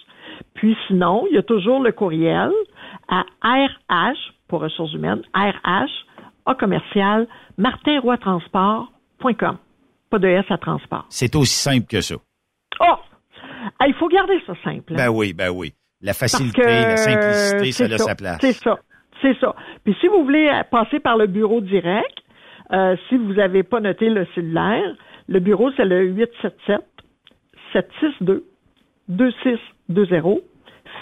Puis 0.55 0.77
sinon, 0.87 1.27
il 1.31 1.35
y 1.35 1.39
a 1.39 1.43
toujours 1.43 1.81
le 1.82 1.93
courriel 1.93 2.51
à 3.09 3.24
RH 3.43 4.16
pour 4.49 4.61
ressources 4.62 4.93
humaines, 4.95 5.23
RH 5.35 5.91
A 6.47 6.55
commercial 6.55 7.27
martinroitransport.com. 7.59 9.59
Pas 10.11 10.19
de 10.19 10.27
S 10.28 10.45
à 10.51 10.59
transport. 10.59 11.05
c'est 11.09 11.37
aussi 11.37 11.55
simple 11.55 11.87
que 11.87 12.01
ça. 12.01 12.16
Oh! 12.81 12.95
Ah, 13.78 13.87
il 13.87 13.95
faut 13.95 14.09
garder 14.09 14.41
ça 14.47 14.55
simple. 14.65 14.95
hein? 14.95 14.97
Ben 14.97 15.09
oui, 15.11 15.32
ben 15.35 15.51
oui. 15.51 15.73
La 16.02 16.12
facilité, 16.12 16.62
que, 16.62 16.66
la 16.66 16.97
simplicité, 16.97 17.72
ça 17.72 17.86
c'est 17.86 17.94
a 17.94 17.98
sa 17.98 18.14
place. 18.14 18.39
C'est 18.40 18.52
ça. 18.52 18.78
C'est 19.20 19.39
ça. 19.39 19.55
Puis 19.85 19.94
si 20.01 20.09
vous 20.09 20.24
voulez 20.24 20.51
passer 20.70 20.98
par 20.98 21.16
le 21.16 21.27
bureau 21.27 21.60
direct, 21.60 22.16
euh, 22.72 22.97
si 23.09 23.16
vous 23.16 23.35
n'avez 23.35 23.62
pas 23.62 23.81
noté 23.81 24.09
le 24.09 24.27
cellulaire, 24.35 24.97
le 25.28 25.40
bureau, 25.40 25.70
c'est 25.77 25.85
le 25.85 26.05
877 26.05 26.81
762 27.72 28.44
2620. 29.09 30.36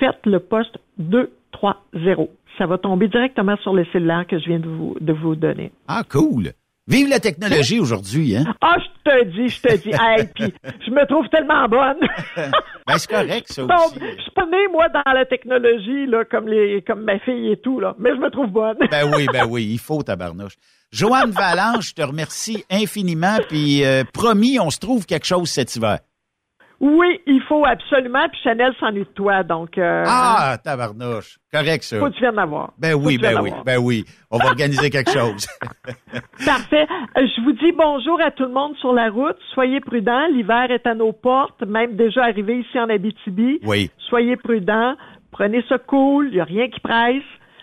Faites 0.01 0.27
le 0.27 0.41
poste 0.41 0.79
230. 0.99 2.29
Ça 2.57 2.67
va 2.67 2.79
tomber 2.79 3.09
directement 3.09 3.57
sur 3.59 3.73
le 3.73 3.85
cellulaire 3.87 4.27
que 4.27 4.39
je 4.39 4.47
viens 4.47 4.59
de 4.59 4.69
vous, 4.69 4.97
de 5.01 5.13
vous 5.13 5.37
donner. 5.37 5.71
Ah, 5.87 6.03
cool. 6.11 6.53
Vive 6.89 7.09
la 7.09 7.21
technologie 7.21 7.79
aujourd'hui, 7.81 8.35
hein? 8.35 8.45
Ah, 8.63 8.77
je 8.79 9.11
te 9.11 9.25
dis, 9.27 9.49
je 9.51 9.61
te 9.61 9.77
dis. 9.77 9.91
Hey, 9.91 10.27
puis 10.35 10.55
je 10.87 10.91
me 10.91 11.07
trouve 11.07 11.29
tellement 11.29 11.69
bonne. 11.69 11.99
Ben, 12.87 12.97
c'est 12.97 13.11
correct, 13.11 13.53
ça 13.53 13.65
aussi. 13.65 13.99
je 14.01 14.23
suis 14.23 14.31
pas 14.31 14.47
née, 14.47 14.67
moi, 14.73 14.89
dans 14.89 15.13
la 15.13 15.27
technologie, 15.27 16.07
là, 16.07 16.25
comme 16.25 16.49
les, 16.49 16.83
comme 16.87 17.03
ma 17.05 17.19
fille 17.19 17.53
et 17.53 17.59
tout, 17.59 17.81
là. 17.81 17.95
Mais 17.99 18.09
je 18.17 18.19
me 18.19 18.31
trouve 18.31 18.47
bonne. 18.47 18.79
Ben 18.91 19.15
oui, 19.15 19.27
ben 19.31 19.45
oui, 19.51 19.69
il 19.71 19.79
faut 19.79 20.03
tabarnouche. 20.03 20.55
Joanne 20.91 21.31
Valanche, 21.33 21.91
je 21.91 21.95
te 21.97 22.01
remercie 22.01 22.65
infiniment, 22.71 23.37
puis 23.47 23.85
euh, 23.85 24.05
promis, 24.11 24.59
on 24.59 24.71
se 24.71 24.79
trouve 24.79 25.05
quelque 25.05 25.27
chose 25.27 25.51
cet 25.51 25.77
hiver. 25.77 25.99
Oui, 26.81 27.21
il 27.27 27.43
faut 27.49 27.65
absolument. 27.67 28.29
Puis 28.31 28.41
Chanel 28.45 28.73
s'ennuie 28.79 29.01
de 29.01 29.09
toi, 29.09 29.43
donc. 29.43 29.77
Euh, 29.79 30.05
Ah, 30.07 30.57
tabarnouche. 30.63 31.39
Correct, 31.53 31.83
ça. 31.83 31.99
Faut 31.99 32.07
que 32.07 32.15
tu 32.15 32.21
viennes 32.21 32.37
m'avoir. 32.37 32.73
Ben 32.79 32.95
oui, 32.95 33.19
ben 33.19 33.41
oui, 33.43 33.51
ben 33.67 33.79
oui. 33.79 34.05
On 34.31 34.39
va 34.39 34.47
organiser 34.47 34.89
quelque 34.89 35.11
chose. 35.19 35.49
Parfait. 36.45 36.87
Euh, 37.17 37.27
Je 37.27 37.41
vous 37.43 37.53
dis 37.53 37.73
bonjour 37.73 38.21
à 38.21 38.31
tout 38.31 38.45
le 38.45 38.53
monde 38.53 38.77
sur 38.77 38.93
la 38.93 39.11
route. 39.11 39.37
Soyez 39.55 39.81
prudents. 39.81 40.27
L'hiver 40.33 40.71
est 40.71 40.87
à 40.87 40.95
nos 40.95 41.13
portes, 41.13 41.63
même 41.65 41.97
déjà 41.97 42.23
arrivé 42.25 42.61
ici 42.61 42.79
en 42.79 42.89
Abitibi. 42.89 43.59
Oui. 43.65 43.91
Soyez 44.09 44.37
prudents. 44.37 44.95
Prenez 45.33 45.65
ça 45.69 45.79
cool. 45.79 46.29
Il 46.29 46.35
n'y 46.35 46.41
a 46.41 46.45
rien 46.45 46.69
qui 46.69 46.81
presse. 46.81 47.23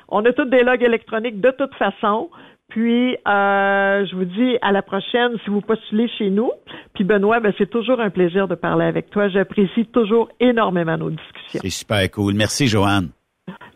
On 0.10 0.24
a 0.26 0.34
tous 0.34 0.46
des 0.46 0.64
logs 0.64 0.84
électroniques 0.84 1.40
de 1.42 1.52
toute 1.52 1.74
façon. 1.76 2.30
Puis 2.76 3.16
euh, 3.26 4.06
je 4.06 4.16
vous 4.18 4.26
dis 4.26 4.58
à 4.62 4.74
la 4.74 4.82
prochaine 4.82 5.38
si 5.46 5.50
vous 5.50 5.62
postulez 5.62 6.10
chez 6.18 6.30
nous. 6.30 6.52
Puis 6.94 7.06
Benoît, 7.06 7.40
ben, 7.40 7.54
c'est 7.58 7.70
toujours 7.70 8.02
un 8.02 8.10
plaisir 8.10 8.50
de 8.50 8.56
parler 8.56 8.84
avec 8.84 9.10
toi. 9.12 9.30
J'apprécie 9.30 9.86
toujours 9.94 10.28
énormément 10.42 10.98
nos 10.98 11.10
discussions. 11.10 11.62
C'est 11.64 11.70
super 11.70 12.12
cool. 12.12 12.34
Merci, 12.34 12.68
Joanne. 12.68 13.12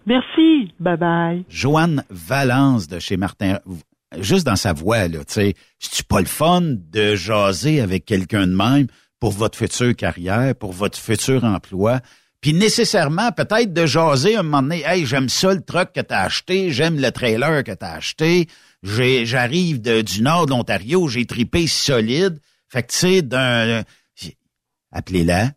Merci. 0.06 0.74
Bye 0.82 0.98
bye. 0.98 1.46
Joanne 1.48 2.04
Valence 2.10 2.90
de 2.90 3.00
chez 3.00 3.16
Martin. 3.16 3.60
Juste 4.20 4.46
dans 4.46 4.58
sa 4.58 4.74
voix, 4.74 5.08
là, 5.08 5.20
tu 5.20 5.34
sais, 5.34 5.54
c'est 5.80 6.06
pas 6.06 6.20
le 6.20 6.26
fun 6.26 6.60
de 6.62 7.16
jaser 7.16 7.80
avec 7.80 8.04
quelqu'un 8.04 8.48
de 8.48 8.54
même 8.54 8.88
pour 9.22 9.32
votre 9.32 9.58
future 9.58 9.96
carrière, 9.96 10.56
pour 10.56 10.74
votre 10.74 10.98
futur 10.98 11.46
emploi? 11.46 12.02
Puis 12.42 12.54
nécessairement, 12.54 13.32
peut-être 13.32 13.74
de 13.74 13.86
jaser 13.86 14.38
un 14.38 14.44
moment 14.44 14.62
donné, 14.62 14.84
hey, 14.86 15.06
j'aime 15.06 15.28
ça 15.28 15.54
le 15.54 15.62
truck 15.62 15.92
que 15.94 16.00
t'as 16.00 16.22
acheté, 16.22 16.72
j'aime 16.72 17.00
le 17.00 17.12
trailer 17.12 17.64
que 17.64 17.74
t'as 17.74 17.94
acheté, 17.94 18.48
j'arrive 18.82 19.82
du 19.82 20.22
nord 20.22 20.46
de 20.46 20.52
l'Ontario, 20.52 21.08
j'ai 21.10 21.26
tripé 21.26 21.68
solide. 21.68 22.40
Fait 22.70 22.84
que 22.84 22.92
tu 22.92 22.98
sais, 22.98 23.22
d'un 23.22 23.84
appelez-la. 24.92 25.52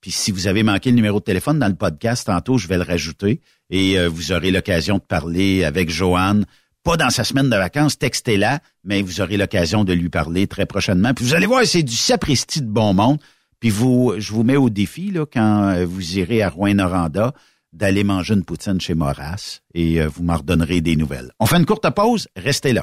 Puis 0.00 0.10
si 0.10 0.32
vous 0.32 0.46
avez 0.46 0.62
manqué 0.62 0.90
le 0.90 0.96
numéro 0.96 1.20
de 1.20 1.24
téléphone 1.24 1.58
dans 1.58 1.68
le 1.68 1.76
podcast, 1.76 2.26
tantôt, 2.26 2.58
je 2.58 2.66
vais 2.66 2.76
le 2.76 2.82
rajouter 2.82 3.40
et 3.70 3.98
euh, 3.98 4.08
vous 4.08 4.32
aurez 4.32 4.50
l'occasion 4.50 4.96
de 4.96 5.02
parler 5.02 5.64
avec 5.64 5.90
Joanne. 5.90 6.44
Pas 6.82 6.96
dans 6.96 7.10
sa 7.10 7.22
semaine 7.22 7.48
de 7.48 7.56
vacances, 7.56 7.96
textez-la, 7.98 8.58
mais 8.82 9.02
vous 9.02 9.20
aurez 9.20 9.36
l'occasion 9.36 9.84
de 9.84 9.92
lui 9.92 10.08
parler 10.08 10.48
très 10.48 10.66
prochainement. 10.66 11.14
Puis 11.14 11.24
vous 11.24 11.34
allez 11.34 11.46
voir, 11.46 11.64
c'est 11.64 11.84
du 11.84 11.94
sapristi 11.94 12.60
de 12.60 12.66
bon 12.66 12.94
monde. 12.94 13.18
Puis 13.62 13.70
vous, 13.70 14.14
je 14.18 14.32
vous 14.32 14.42
mets 14.42 14.56
au 14.56 14.70
défi, 14.70 15.12
là, 15.12 15.24
quand 15.24 15.68
euh, 15.68 15.86
vous 15.86 16.18
irez 16.18 16.42
à 16.42 16.48
Rouen-Noranda, 16.48 17.32
d'aller 17.72 18.02
manger 18.02 18.34
une 18.34 18.44
poutine 18.44 18.80
chez 18.80 18.94
Moras 18.94 19.60
et 19.72 20.00
euh, 20.00 20.08
vous 20.08 20.24
m'en 20.24 20.38
redonnerez 20.38 20.80
des 20.80 20.96
nouvelles. 20.96 21.30
On 21.38 21.46
fait 21.46 21.58
une 21.58 21.64
courte 21.64 21.88
pause, 21.90 22.26
restez 22.34 22.72
là. 22.72 22.82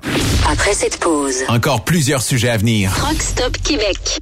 Après 0.50 0.74
cette 0.74 0.98
pause, 1.02 1.44
Encore 1.50 1.84
plusieurs 1.84 2.22
sujets 2.22 2.48
à 2.50 2.56
venir. 2.56 2.94
Truck 2.96 3.22
Stop 3.22 3.58
Québec. 3.58 4.22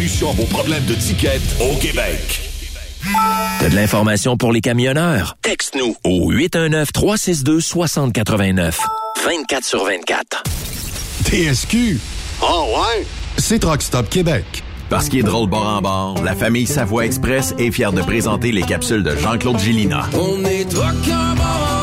à 0.01 0.33
vos 0.33 0.45
problèmes 0.45 0.83
de 0.85 0.95
ticket 0.95 1.39
au 1.59 1.75
Québec. 1.75 2.41
T'as 3.59 3.69
de 3.69 3.75
l'information 3.75 4.35
pour 4.35 4.51
les 4.51 4.61
camionneurs? 4.61 5.37
Texte-nous 5.43 5.95
au 6.03 6.31
819-362-6089. 6.33 8.77
24 9.23 9.63
sur 9.63 9.85
24. 9.85 10.41
TSQ. 11.25 11.99
Oh 12.41 12.65
ouais? 12.75 13.05
C'est 13.37 13.59
Truck 13.59 13.83
Stop 13.83 14.09
Québec. 14.09 14.63
Parce 14.89 15.07
qu'il 15.07 15.19
est 15.19 15.23
drôle 15.23 15.47
bord 15.47 15.67
en 15.67 15.83
bord, 15.83 16.23
la 16.23 16.33
famille 16.33 16.65
Savoie 16.65 17.05
Express 17.05 17.53
est 17.59 17.69
fière 17.71 17.93
de 17.93 18.01
présenter 18.01 18.51
les 18.51 18.63
capsules 18.63 19.03
de 19.03 19.15
Jean-Claude 19.15 19.59
Gélina. 19.59 20.09
On 20.13 20.43
est 20.45 20.65
bord 20.65 21.11
en 21.11 21.35
bord 21.35 21.80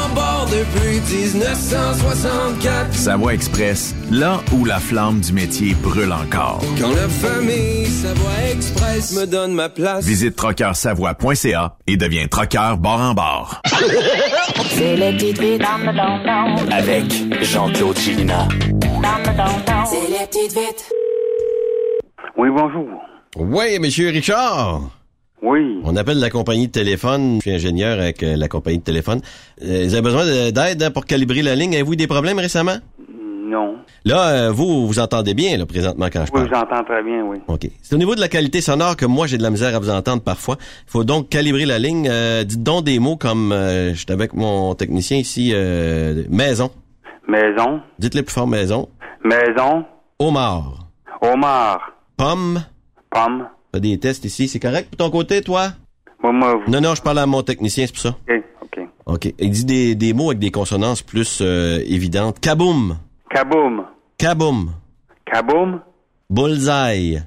depuis 0.50 1.00
1964. 1.00 2.92
Savoie 2.92 3.34
Express, 3.34 3.94
là 4.10 4.40
où 4.52 4.64
la 4.64 4.78
flamme 4.78 5.20
du 5.20 5.32
métier 5.32 5.74
brûle 5.74 6.12
encore. 6.12 6.60
Quand 6.80 6.90
la 6.90 7.08
famille 7.08 7.86
Savoie 7.86 8.50
Express 8.52 9.14
me 9.16 9.26
donne 9.26 9.52
ma 9.52 9.68
place. 9.68 10.04
Visite 10.04 10.36
trockeursavoie.ca 10.36 11.76
et 11.86 11.96
deviens 11.96 12.26
trockeur 12.28 12.78
bord 12.78 13.00
en 13.00 13.14
bord. 13.14 13.60
C'est 14.70 14.96
le 14.96 15.18
don-don. 15.92 16.72
Avec 16.72 17.04
Jean-Claude 17.42 17.96
don-don. 19.36 19.84
C'est 19.86 20.08
les 20.10 20.26
petites 20.26 20.52
vites. 20.52 20.90
Oui, 22.36 22.48
bonjour. 22.50 22.88
Oui, 23.36 23.78
monsieur 23.80 24.10
Richard. 24.10 24.90
Oui. 25.42 25.80
On 25.84 25.94
appelle 25.96 26.18
la 26.18 26.30
compagnie 26.30 26.66
de 26.66 26.72
téléphone. 26.72 27.36
Je 27.36 27.40
suis 27.42 27.52
ingénieur 27.52 27.98
avec 28.00 28.22
euh, 28.22 28.36
la 28.36 28.48
compagnie 28.48 28.78
de 28.78 28.82
téléphone. 28.82 29.20
Euh, 29.62 29.84
vous 29.86 29.94
avez 29.94 30.02
besoin 30.02 30.24
de- 30.26 30.50
d'aide 30.50 30.82
hein, 30.82 30.90
pour 30.90 31.04
calibrer 31.06 31.42
la 31.42 31.54
ligne. 31.54 31.74
Avez-vous 31.74 31.92
eu 31.92 31.96
des 31.96 32.06
problèmes 32.08 32.38
récemment? 32.38 32.76
Non. 33.48 33.76
Là, 34.04 34.28
euh, 34.28 34.50
vous, 34.50 34.86
vous 34.86 34.98
entendez 34.98 35.32
bien, 35.34 35.56
là, 35.56 35.64
présentement, 35.64 36.06
quand 36.12 36.24
je 36.26 36.32
Oui, 36.32 36.46
parle. 36.48 36.50
j'entends 36.68 36.84
très 36.84 37.02
bien, 37.02 37.22
oui. 37.24 37.38
OK. 37.46 37.68
C'est 37.82 37.94
au 37.94 37.98
niveau 37.98 38.14
de 38.14 38.20
la 38.20 38.28
qualité 38.28 38.60
sonore 38.60 38.96
que 38.96 39.06
moi, 39.06 39.26
j'ai 39.26 39.38
de 39.38 39.42
la 39.42 39.50
misère 39.50 39.74
à 39.74 39.78
vous 39.78 39.88
entendre 39.90 40.22
parfois. 40.22 40.56
Il 40.86 40.90
faut 40.90 41.04
donc 41.04 41.28
calibrer 41.30 41.64
la 41.66 41.78
ligne. 41.78 42.08
Euh, 42.10 42.44
dites 42.44 42.62
donc 42.62 42.84
des 42.84 42.98
mots 42.98 43.16
comme, 43.16 43.52
euh, 43.52 43.90
je 43.94 43.98
suis 43.98 44.12
avec 44.12 44.34
mon 44.34 44.74
technicien 44.74 45.16
ici, 45.18 45.52
euh, 45.54 46.24
maison. 46.28 46.70
Maison. 47.26 47.80
Dites-le 47.98 48.22
plus 48.22 48.34
fort, 48.34 48.46
maison. 48.46 48.88
Maison. 49.24 49.84
Homard. 50.18 50.88
Homard. 51.22 51.92
Pomme. 52.16 52.62
Pomme. 53.10 53.46
Des 53.80 53.98
tests 53.98 54.24
ici. 54.24 54.48
C'est 54.48 54.60
correct 54.60 54.88
pour 54.90 54.96
ton 54.96 55.10
côté, 55.10 55.42
toi? 55.42 55.68
Moi, 56.22 56.32
moi, 56.32 56.60
Non, 56.68 56.80
non, 56.80 56.94
je 56.94 57.02
parle 57.02 57.18
à 57.18 57.26
mon 57.26 57.42
technicien, 57.42 57.86
c'est 57.86 57.92
pour 57.92 58.02
ça. 58.02 58.16
OK, 58.28 58.42
OK. 58.62 58.80
OK. 59.06 59.34
Il 59.38 59.50
dit 59.50 59.64
des, 59.64 59.94
des 59.94 60.12
mots 60.12 60.28
avec 60.30 60.38
des 60.38 60.50
consonances 60.50 61.02
plus 61.02 61.38
euh, 61.40 61.78
évidentes. 61.86 62.40
Kaboom. 62.40 62.98
Kaboom. 63.30 63.84
Kaboom. 64.16 64.72
Kaboom. 65.24 65.80
Bullseye. 66.30 67.22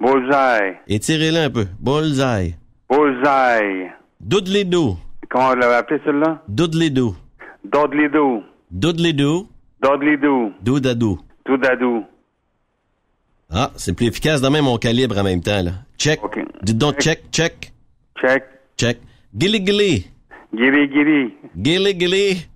Bullseye. 0.00 0.76
Étirez-le 0.86 1.38
un 1.38 1.50
peu. 1.50 1.66
Bullseye. 1.80 2.54
Bullseye. 2.88 3.90
Doodly-doo. 4.20 4.96
Comment 5.28 5.48
on 5.50 5.54
l'avait 5.54 5.74
appelé 5.74 6.00
celui-là? 6.04 6.42
Doodly-doo. 6.48 7.14
Dodley-doo. 7.64 8.42
Doodly-doo. 8.70 9.46
Dodley-doo. 9.82 10.52
Doodadoo. 10.62 11.18
Doudadou. 11.46 12.04
Ah, 13.50 13.70
c'est 13.76 13.92
plus 13.94 14.06
efficace 14.06 14.40
de 14.40 14.48
même 14.48 14.64
mon 14.64 14.78
calibre 14.78 15.18
en 15.18 15.22
même 15.24 15.42
temps, 15.42 15.62
là. 15.62 15.72
Check. 15.98 16.20
Dites 16.62 16.78
donc 16.78 16.98
check, 17.00 17.24
check. 17.32 17.72
Check. 18.20 18.44
Check. 18.76 18.98
Gilly 19.36 19.64
gilly. 19.66 20.06
Giri, 20.54 20.88
giri. 20.88 21.34
Gilly 21.60 21.98
gilly. 21.98 22.46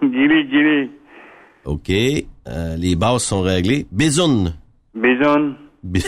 Giri, 0.00 0.48
giri. 0.48 0.90
OK. 1.64 1.90
Euh, 2.46 2.76
les 2.76 2.94
bases 2.96 3.24
sont 3.24 3.42
réglées. 3.42 3.86
Bisoun. 3.90 4.54
Bisoun. 4.94 5.56
Bi- 5.82 6.04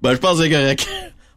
ben, 0.00 0.12
je 0.14 0.18
pense 0.18 0.38
que 0.38 0.44
c'est 0.44 0.50
correct. 0.50 0.88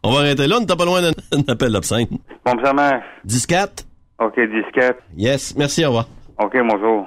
On 0.02 0.12
va 0.12 0.20
arrêter 0.20 0.46
là. 0.46 0.56
On 0.56 0.60
n'est 0.60 0.66
pas 0.66 0.84
loin 0.84 1.02
d'un 1.30 1.42
appel 1.48 1.72
d'obscène. 1.72 2.06
Bon, 2.44 2.52
ça 2.64 2.72
marche. 2.72 3.04
Disquette. 3.24 3.86
OK, 4.18 4.34
disquette. 4.40 4.98
Yes. 5.16 5.54
Merci, 5.56 5.84
au 5.84 5.88
revoir. 5.88 6.08
OK, 6.38 6.56
bonjour. 6.68 7.06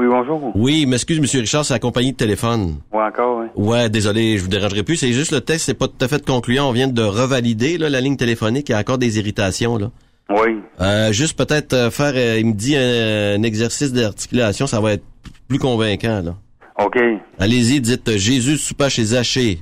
Oui, 0.00 0.06
bonjour. 0.08 0.50
Oui, 0.54 0.86
m'excuse, 0.86 1.20
Monsieur 1.20 1.40
Richard, 1.40 1.62
c'est 1.66 1.74
la 1.74 1.78
compagnie 1.78 2.12
de 2.12 2.16
téléphone. 2.16 2.76
Oui, 2.90 3.02
encore, 3.02 3.40
oui. 3.40 3.48
Ouais, 3.54 3.90
désolé, 3.90 4.38
je 4.38 4.42
vous 4.42 4.48
dérangerai 4.48 4.82
plus. 4.82 4.96
C'est 4.96 5.12
juste 5.12 5.30
le 5.30 5.42
test, 5.42 5.66
c'est 5.66 5.74
pas 5.74 5.88
tout 5.88 6.02
à 6.02 6.08
fait 6.08 6.24
concluant. 6.24 6.70
On 6.70 6.72
vient 6.72 6.88
de 6.88 7.02
revalider 7.02 7.76
là, 7.76 7.90
la 7.90 8.00
ligne 8.00 8.16
téléphonique. 8.16 8.70
Il 8.70 8.72
y 8.72 8.74
a 8.74 8.78
encore 8.78 8.96
des 8.96 9.18
irritations. 9.18 9.76
Là. 9.76 9.90
Oui. 10.30 10.58
Euh, 10.80 11.12
juste 11.12 11.36
peut-être 11.36 11.74
euh, 11.74 11.90
faire, 11.90 12.14
euh, 12.16 12.38
il 12.38 12.46
me 12.46 12.54
dit 12.54 12.76
un, 12.78 13.38
un 13.38 13.42
exercice 13.42 13.92
d'articulation, 13.92 14.66
ça 14.66 14.80
va 14.80 14.92
être 14.94 15.04
plus 15.48 15.58
convaincant. 15.58 16.22
Là. 16.24 16.34
OK. 16.82 16.98
Allez-y, 17.38 17.82
dites 17.82 18.16
Jésus 18.16 18.56
soupa 18.56 18.88
chez 18.88 19.04
Zachée. 19.04 19.58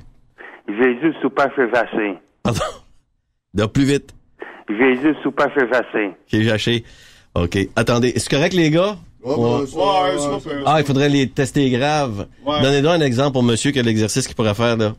Jésus 0.69 1.13
soupa 1.21 1.49
fait 1.49 1.67
vasser. 1.67 2.17
Pardon? 2.43 2.61
Non, 3.55 3.67
plus 3.67 3.83
vite. 3.83 4.13
Jésus 4.69 5.15
soupa 5.21 5.49
fait 5.49 5.65
vasser. 5.65 6.11
Chez 6.27 6.43
Zachée. 6.43 6.85
OK. 7.35 7.57
Attendez, 7.75 8.09
est-ce 8.09 8.29
correct, 8.29 8.53
les 8.53 8.69
gars? 8.69 8.95
On- 9.23 9.65
Ah, 10.65 10.79
il 10.79 10.85
faudrait 10.85 11.09
les 11.09 11.29
tester 11.29 11.69
graves. 11.69 12.27
Ouais. 12.45 12.61
Donnez-nous 12.61 12.89
un 12.89 13.01
exemple 13.01 13.33
pour 13.33 13.43
monsieur 13.43 13.71
qui 13.71 13.79
a 13.79 13.83
l'exercice 13.83 14.25
qu'il 14.27 14.35
pourrait 14.35 14.53
faire, 14.55 14.77
là. 14.77 14.95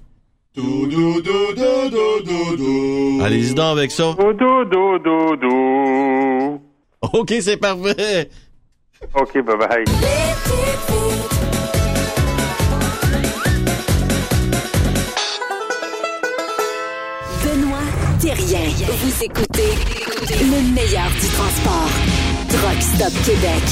Allez-y 3.25 3.55
donc 3.55 3.79
avec 3.79 3.91
ça. 3.91 4.15
OK, 7.13 7.35
c'est 7.41 7.57
parfait. 7.57 8.29
OK, 9.15 9.33
bye-bye. 9.39 9.85
Benoît 17.43 17.79
Thérien. 18.21 18.69
Vous 19.03 19.25
écoutez 19.25 19.73
le 20.41 20.75
meilleur 20.75 21.09
du 21.21 21.29
transport. 21.29 21.91
Truck 22.51 22.81
Stop 22.83 23.13
Québec. 23.25 23.63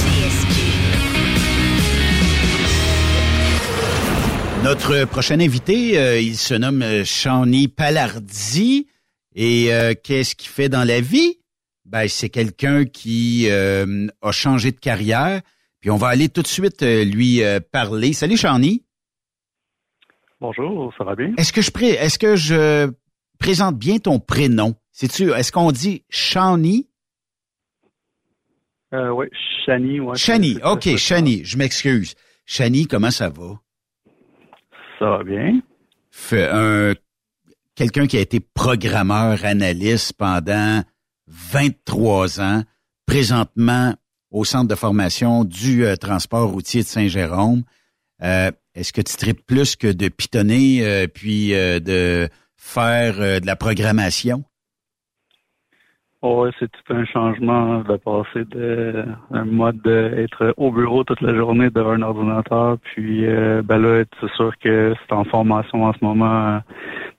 Notre 4.65 5.05
prochain 5.07 5.41
invité, 5.41 5.99
euh, 5.99 6.21
il 6.21 6.37
se 6.37 6.55
nomme 6.55 6.83
euh, 6.83 7.05
Shawnee 7.05 7.69
Palardi. 7.69 8.87
Et 9.35 9.73
euh, 9.73 9.95
qu'est-ce 10.03 10.35
qu'il 10.35 10.49
fait 10.51 10.69
dans 10.69 10.85
la 10.85 11.01
vie? 11.01 11.39
Ben, 11.85 12.09
c'est 12.09 12.29
quelqu'un 12.29 12.85
qui 12.85 13.47
euh, 13.51 14.09
a 14.23 14.33
changé 14.33 14.73
de 14.73 14.79
carrière. 14.81 15.41
Puis 15.81 15.91
on 15.91 15.97
va 15.97 16.09
aller 16.09 16.29
tout 16.29 16.43
de 16.43 16.49
suite 16.49 16.83
lui 16.83 17.43
euh, 17.43 17.61
parler. 17.61 18.13
Salut 18.13 18.37
Shawnee. 18.37 18.85
Bonjour, 20.41 20.93
ça 20.99 21.05
va 21.05 21.15
bien? 21.15 21.33
Est-ce 21.37 21.53
que 21.53 21.63
je 21.63 21.71
pré- 21.71 21.91
est-ce 21.99 22.19
que 22.19 22.37
je 22.37 22.91
présente 23.39 23.77
bien 23.79 23.99
ton 23.99 24.19
prénom? 24.19 24.75
C'est-tu, 24.93 25.31
est-ce 25.33 25.53
qu'on 25.53 25.71
dit 25.73 26.03
Shawnee? 26.11 26.88
Euh, 28.95 29.11
oui, 29.11 29.27
Chani, 29.67 30.01
ouais. 30.01 30.17
C'est- 30.17 30.65
OK, 30.65 30.97
Shani, 30.97 31.45
je 31.45 31.59
m'excuse. 31.59 32.15
Shani, 32.47 32.87
comment 32.87 33.11
ça 33.11 33.29
va? 33.29 33.61
Ça 34.99 35.11
va 35.11 35.25
bien. 35.25 35.61
Fait 36.11 36.49
un 36.51 36.95
quelqu'un 37.75 38.07
qui 38.07 38.17
a 38.17 38.21
été 38.21 38.41
programmeur, 38.41 39.45
analyste 39.45 40.15
pendant 40.15 40.83
23 41.29 42.41
ans, 42.41 42.63
présentement 43.07 43.95
au 44.31 44.45
centre 44.45 44.69
de 44.69 44.75
formation 44.75 45.45
du 45.45 45.85
euh, 45.85 45.97
transport 45.97 46.51
routier 46.51 46.83
de 46.83 46.87
Saint-Jérôme. 46.87 47.63
Euh, 48.23 48.51
Est-ce 48.75 48.93
que 48.93 49.01
tu 49.01 49.17
tripes 49.17 49.45
plus 49.47 49.77
que 49.77 49.87
de 49.89 50.09
pitonner 50.09 50.85
euh, 50.85 51.07
puis 51.07 51.55
euh, 51.55 51.79
de 51.81 52.29
faire 52.57 53.41
de 53.41 53.47
la 53.47 53.57
programmation? 53.57 54.45
Oh, 56.21 56.43
ouais, 56.43 56.51
c'est 56.59 56.69
tout 56.69 56.93
un 56.93 57.05
changement 57.05 57.79
de 57.79 57.97
passer 57.97 58.45
de 58.51 59.05
un 59.33 59.45
mode 59.45 59.81
d'être 59.83 60.53
au 60.57 60.73
bureau 60.73 61.05
toute 61.05 61.21
la 61.21 61.33
journée 61.33 61.71
devant 61.71 61.93
un 61.93 62.03
ordinateur, 62.03 62.77
puis 62.83 63.25
euh, 63.25 63.63
ben 63.63 63.79
là, 63.79 64.03
c'est 64.21 64.31
sûr 64.33 64.51
que 64.61 64.95
c'est 64.99 65.15
en 65.15 65.23
formation 65.23 65.85
en 65.85 65.93
ce 65.93 65.99
moment 66.03 66.57
euh, 66.57 66.59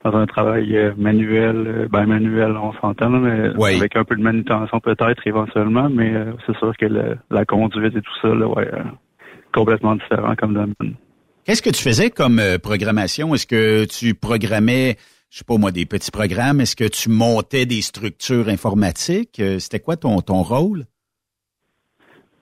dans 0.04 0.18
un 0.18 0.26
travail 0.26 0.76
euh, 0.76 0.92
manuel, 0.98 1.88
ben 1.90 2.04
manuel, 2.04 2.54
on 2.58 2.74
s'entend, 2.74 3.08
mais 3.08 3.48
Oui. 3.56 3.76
avec 3.78 3.96
un 3.96 4.04
peu 4.04 4.16
de 4.16 4.22
manutention 4.22 4.78
peut-être 4.80 5.26
éventuellement, 5.26 5.88
mais 5.88 6.14
euh, 6.14 6.32
c'est 6.46 6.56
sûr 6.58 6.76
que 6.76 6.84
le- 6.84 7.16
la 7.30 7.46
conduite 7.46 7.96
et 7.96 8.02
tout 8.02 8.16
ça, 8.20 8.28
là, 8.28 8.46
ouais, 8.48 8.68
euh, 8.70 8.82
complètement 9.54 9.94
différent 9.94 10.34
comme 10.36 10.52
domaine. 10.52 10.94
Qu'est-ce 11.46 11.62
que 11.62 11.70
tu 11.70 11.82
faisais 11.82 12.10
comme 12.10 12.38
programmation? 12.62 13.34
Est-ce 13.34 13.46
que 13.46 13.86
tu 13.86 14.12
programmais, 14.14 14.96
je 15.30 15.38
sais 15.38 15.44
pas 15.44 15.56
moi, 15.56 15.70
des 15.70 15.86
petits 15.86 16.10
programmes? 16.10 16.60
Est-ce 16.60 16.76
que 16.76 16.88
tu 16.88 17.08
montais 17.08 17.64
des 17.64 17.82
structures 17.82 18.48
informatiques? 18.48 19.38
Euh, 19.40 19.58
C'était 19.60 19.80
quoi 19.80 19.96
ton, 19.96 20.20
ton 20.20 20.42
rôle? 20.42 20.84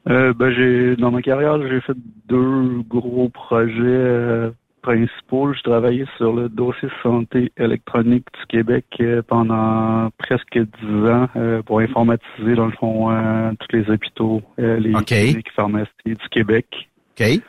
Euh, 0.09 0.33
ben 0.33 0.51
j'ai 0.51 0.97
dans 0.97 1.11
ma 1.11 1.21
carrière 1.21 1.61
j'ai 1.69 1.83
fait 1.83 1.97
deux 2.27 2.81
gros 2.89 3.29
projets 3.29 3.75
euh, 3.83 4.51
principaux. 4.81 5.53
Je 5.53 5.61
travaillais 5.61 6.07
sur 6.17 6.33
le 6.33 6.49
dossier 6.49 6.89
santé 7.03 7.53
électronique 7.59 8.25
du 8.41 8.47
Québec 8.47 8.87
euh, 9.01 9.21
pendant 9.21 10.09
presque 10.17 10.59
dix 10.59 11.11
ans 11.11 11.29
pour 11.67 11.81
informatiser 11.81 12.55
dans 12.55 12.67
le 12.67 12.73
fond 12.73 13.11
tous 13.61 13.77
les 13.77 13.91
hôpitaux, 13.91 14.41
les 14.57 14.95
OK. 14.95 15.05
cliniques, 15.05 15.53
pharmacies 15.55 15.91
du 16.07 16.29
Québec. 16.31 16.67
OK. 17.21 17.43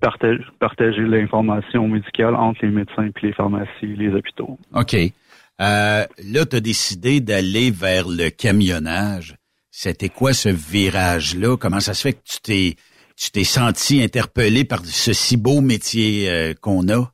Partage- 0.00 0.44
partager 0.60 1.02
l'information 1.02 1.88
médicale 1.88 2.34
entre 2.34 2.64
les 2.64 2.70
médecins 2.70 3.08
puis 3.14 3.28
les 3.28 3.32
pharmacies, 3.32 3.96
les 3.96 4.08
hôpitaux. 4.10 4.58
OK. 4.74 4.94
Euh, 4.94 6.04
là, 6.22 6.46
tu 6.46 6.56
as 6.56 6.60
décidé 6.60 7.20
d'aller 7.20 7.70
vers 7.70 8.06
le 8.06 8.28
camionnage. 8.28 9.36
C'était 9.70 10.10
quoi 10.10 10.32
ce 10.34 10.50
virage-là? 10.50 11.56
Comment 11.56 11.80
ça 11.80 11.94
se 11.94 12.02
fait 12.02 12.12
que 12.12 12.24
tu 12.24 12.40
t'es 12.42 12.76
tu 13.16 13.30
t'es 13.30 13.44
senti 13.44 14.02
interpellé 14.02 14.64
par 14.64 14.84
ce 14.84 15.14
si 15.14 15.38
beau 15.38 15.62
métier 15.62 16.28
euh, 16.30 16.52
qu'on 16.60 16.86
a? 16.90 17.10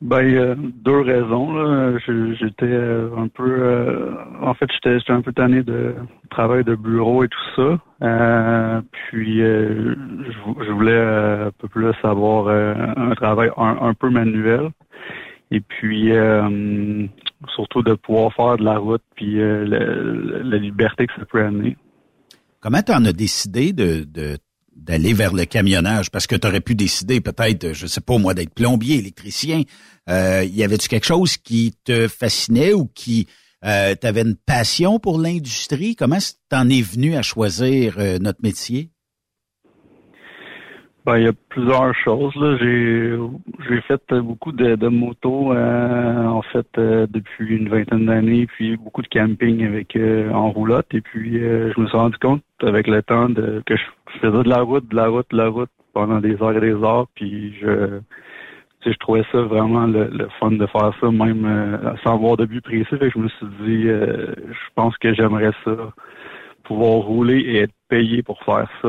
Ben, 0.00 0.22
il 0.22 0.34
y 0.34 0.38
a 0.38 0.54
deux 0.56 1.00
raisons. 1.00 1.52
Là. 1.54 1.96
J'étais 1.98 2.66
euh, 2.66 3.08
un 3.16 3.28
peu, 3.28 3.44
euh, 3.48 4.12
en 4.42 4.52
fait, 4.54 4.68
j'étais 4.70 5.12
un 5.12 5.22
peu 5.22 5.32
tanné 5.32 5.62
de 5.62 5.94
travail 6.30 6.64
de 6.64 6.74
bureau 6.74 7.24
et 7.24 7.28
tout 7.28 7.50
ça. 7.56 7.78
Euh, 8.02 8.82
puis, 8.92 9.38
je, 9.38 10.44
vou- 10.44 10.58
je 10.66 10.70
voulais 10.72 11.00
un 11.00 11.50
peu 11.58 11.68
plus 11.68 11.94
avoir 12.02 12.48
un 12.48 13.14
travail 13.14 13.50
un, 13.56 13.94
peu 13.94 14.10
manuel. 14.10 14.70
Et 15.50 15.60
puis, 15.60 16.12
surtout 17.54 17.82
de 17.82 17.94
pouvoir 17.94 18.32
faire 18.34 18.56
de 18.56 18.64
la 18.64 18.78
route, 18.78 19.02
puis 19.14 19.36
la, 19.36 19.78
la 19.78 20.56
liberté 20.58 21.06
que 21.06 21.14
ça 21.14 21.24
peut 21.24 21.40
amener. 21.42 21.76
Comment 22.60 22.82
tu 22.82 22.92
en 22.92 23.04
as 23.04 23.12
décidé 23.12 23.72
de, 23.72 24.04
de, 24.04 24.38
d'aller 24.76 25.12
vers 25.12 25.32
le 25.32 25.44
camionnage 25.44 26.10
parce 26.10 26.26
que 26.26 26.36
tu 26.36 26.46
aurais 26.46 26.60
pu 26.60 26.74
décider 26.74 27.20
peut-être, 27.20 27.72
je 27.72 27.86
sais 27.86 28.00
pas 28.00 28.18
moi, 28.18 28.34
d'être 28.34 28.54
plombier, 28.54 28.98
électricien. 28.98 29.62
Euh, 30.08 30.44
y 30.44 30.62
avait-tu 30.62 30.88
quelque 30.88 31.06
chose 31.06 31.36
qui 31.36 31.74
te 31.84 32.08
fascinait 32.08 32.72
ou 32.72 32.86
qui 32.86 33.26
euh, 33.64 33.94
tu 33.98 34.06
avais 34.06 34.22
une 34.22 34.36
passion 34.36 34.98
pour 34.98 35.18
l'industrie? 35.18 35.96
Comment 35.96 36.18
t'en 36.48 36.68
es 36.68 36.82
venu 36.82 37.16
à 37.16 37.22
choisir 37.22 37.98
euh, 37.98 38.18
notre 38.18 38.40
métier? 38.42 38.90
Ben, 41.04 41.18
il 41.18 41.24
y 41.24 41.28
a 41.28 41.32
plusieurs 41.50 41.94
choses. 41.96 42.34
Là. 42.36 42.56
J'ai, 42.58 43.14
j'ai 43.68 43.80
fait 43.82 44.14
beaucoup 44.14 44.52
de, 44.52 44.74
de 44.74 44.88
motos, 44.88 45.52
euh, 45.52 46.24
en 46.24 46.40
fait, 46.40 46.66
euh, 46.78 47.06
depuis 47.10 47.56
une 47.56 47.68
vingtaine 47.68 48.06
d'années, 48.06 48.46
puis 48.46 48.78
beaucoup 48.78 49.02
de 49.02 49.08
camping 49.08 49.66
avec 49.66 49.96
euh, 49.96 50.30
en 50.30 50.50
roulotte. 50.50 50.86
Et 50.94 51.02
puis, 51.02 51.44
euh, 51.44 51.70
je 51.76 51.80
me 51.80 51.86
suis 51.88 51.96
rendu 51.96 52.16
compte 52.16 52.42
avec 52.62 52.86
le 52.86 53.02
temps 53.02 53.28
de, 53.28 53.62
que 53.66 53.76
je 53.76 53.82
faisais 54.20 54.42
de 54.44 54.48
la 54.48 54.62
route, 54.62 54.88
de 54.88 54.96
la 54.96 55.08
route, 55.08 55.26
de 55.30 55.36
la 55.36 55.48
route 55.48 55.68
pendant 55.92 56.20
des 56.20 56.42
heures 56.42 56.56
et 56.56 56.60
des 56.60 56.82
heures. 56.82 57.06
Puis, 57.14 57.54
je, 57.60 58.00
je 58.86 58.92
trouvais 58.94 59.24
ça 59.30 59.42
vraiment 59.42 59.86
le, 59.86 60.08
le 60.08 60.28
fun 60.40 60.52
de 60.52 60.66
faire 60.66 60.92
ça, 61.02 61.10
même 61.10 61.44
euh, 61.44 61.96
sans 62.02 62.14
avoir 62.14 62.38
de 62.38 62.46
but 62.46 62.62
précis. 62.62 62.86
Fait 62.88 62.98
que 62.98 63.10
je 63.10 63.18
me 63.18 63.28
suis 63.28 63.46
dit, 63.60 63.88
euh, 63.88 64.34
je 64.38 64.68
pense 64.74 64.96
que 64.96 65.12
j'aimerais 65.12 65.52
ça, 65.64 65.76
pouvoir 66.62 67.00
rouler 67.00 67.40
et 67.40 67.58
être 67.58 67.74
payé 67.90 68.22
pour 68.22 68.42
faire 68.44 68.70
ça. 68.80 68.88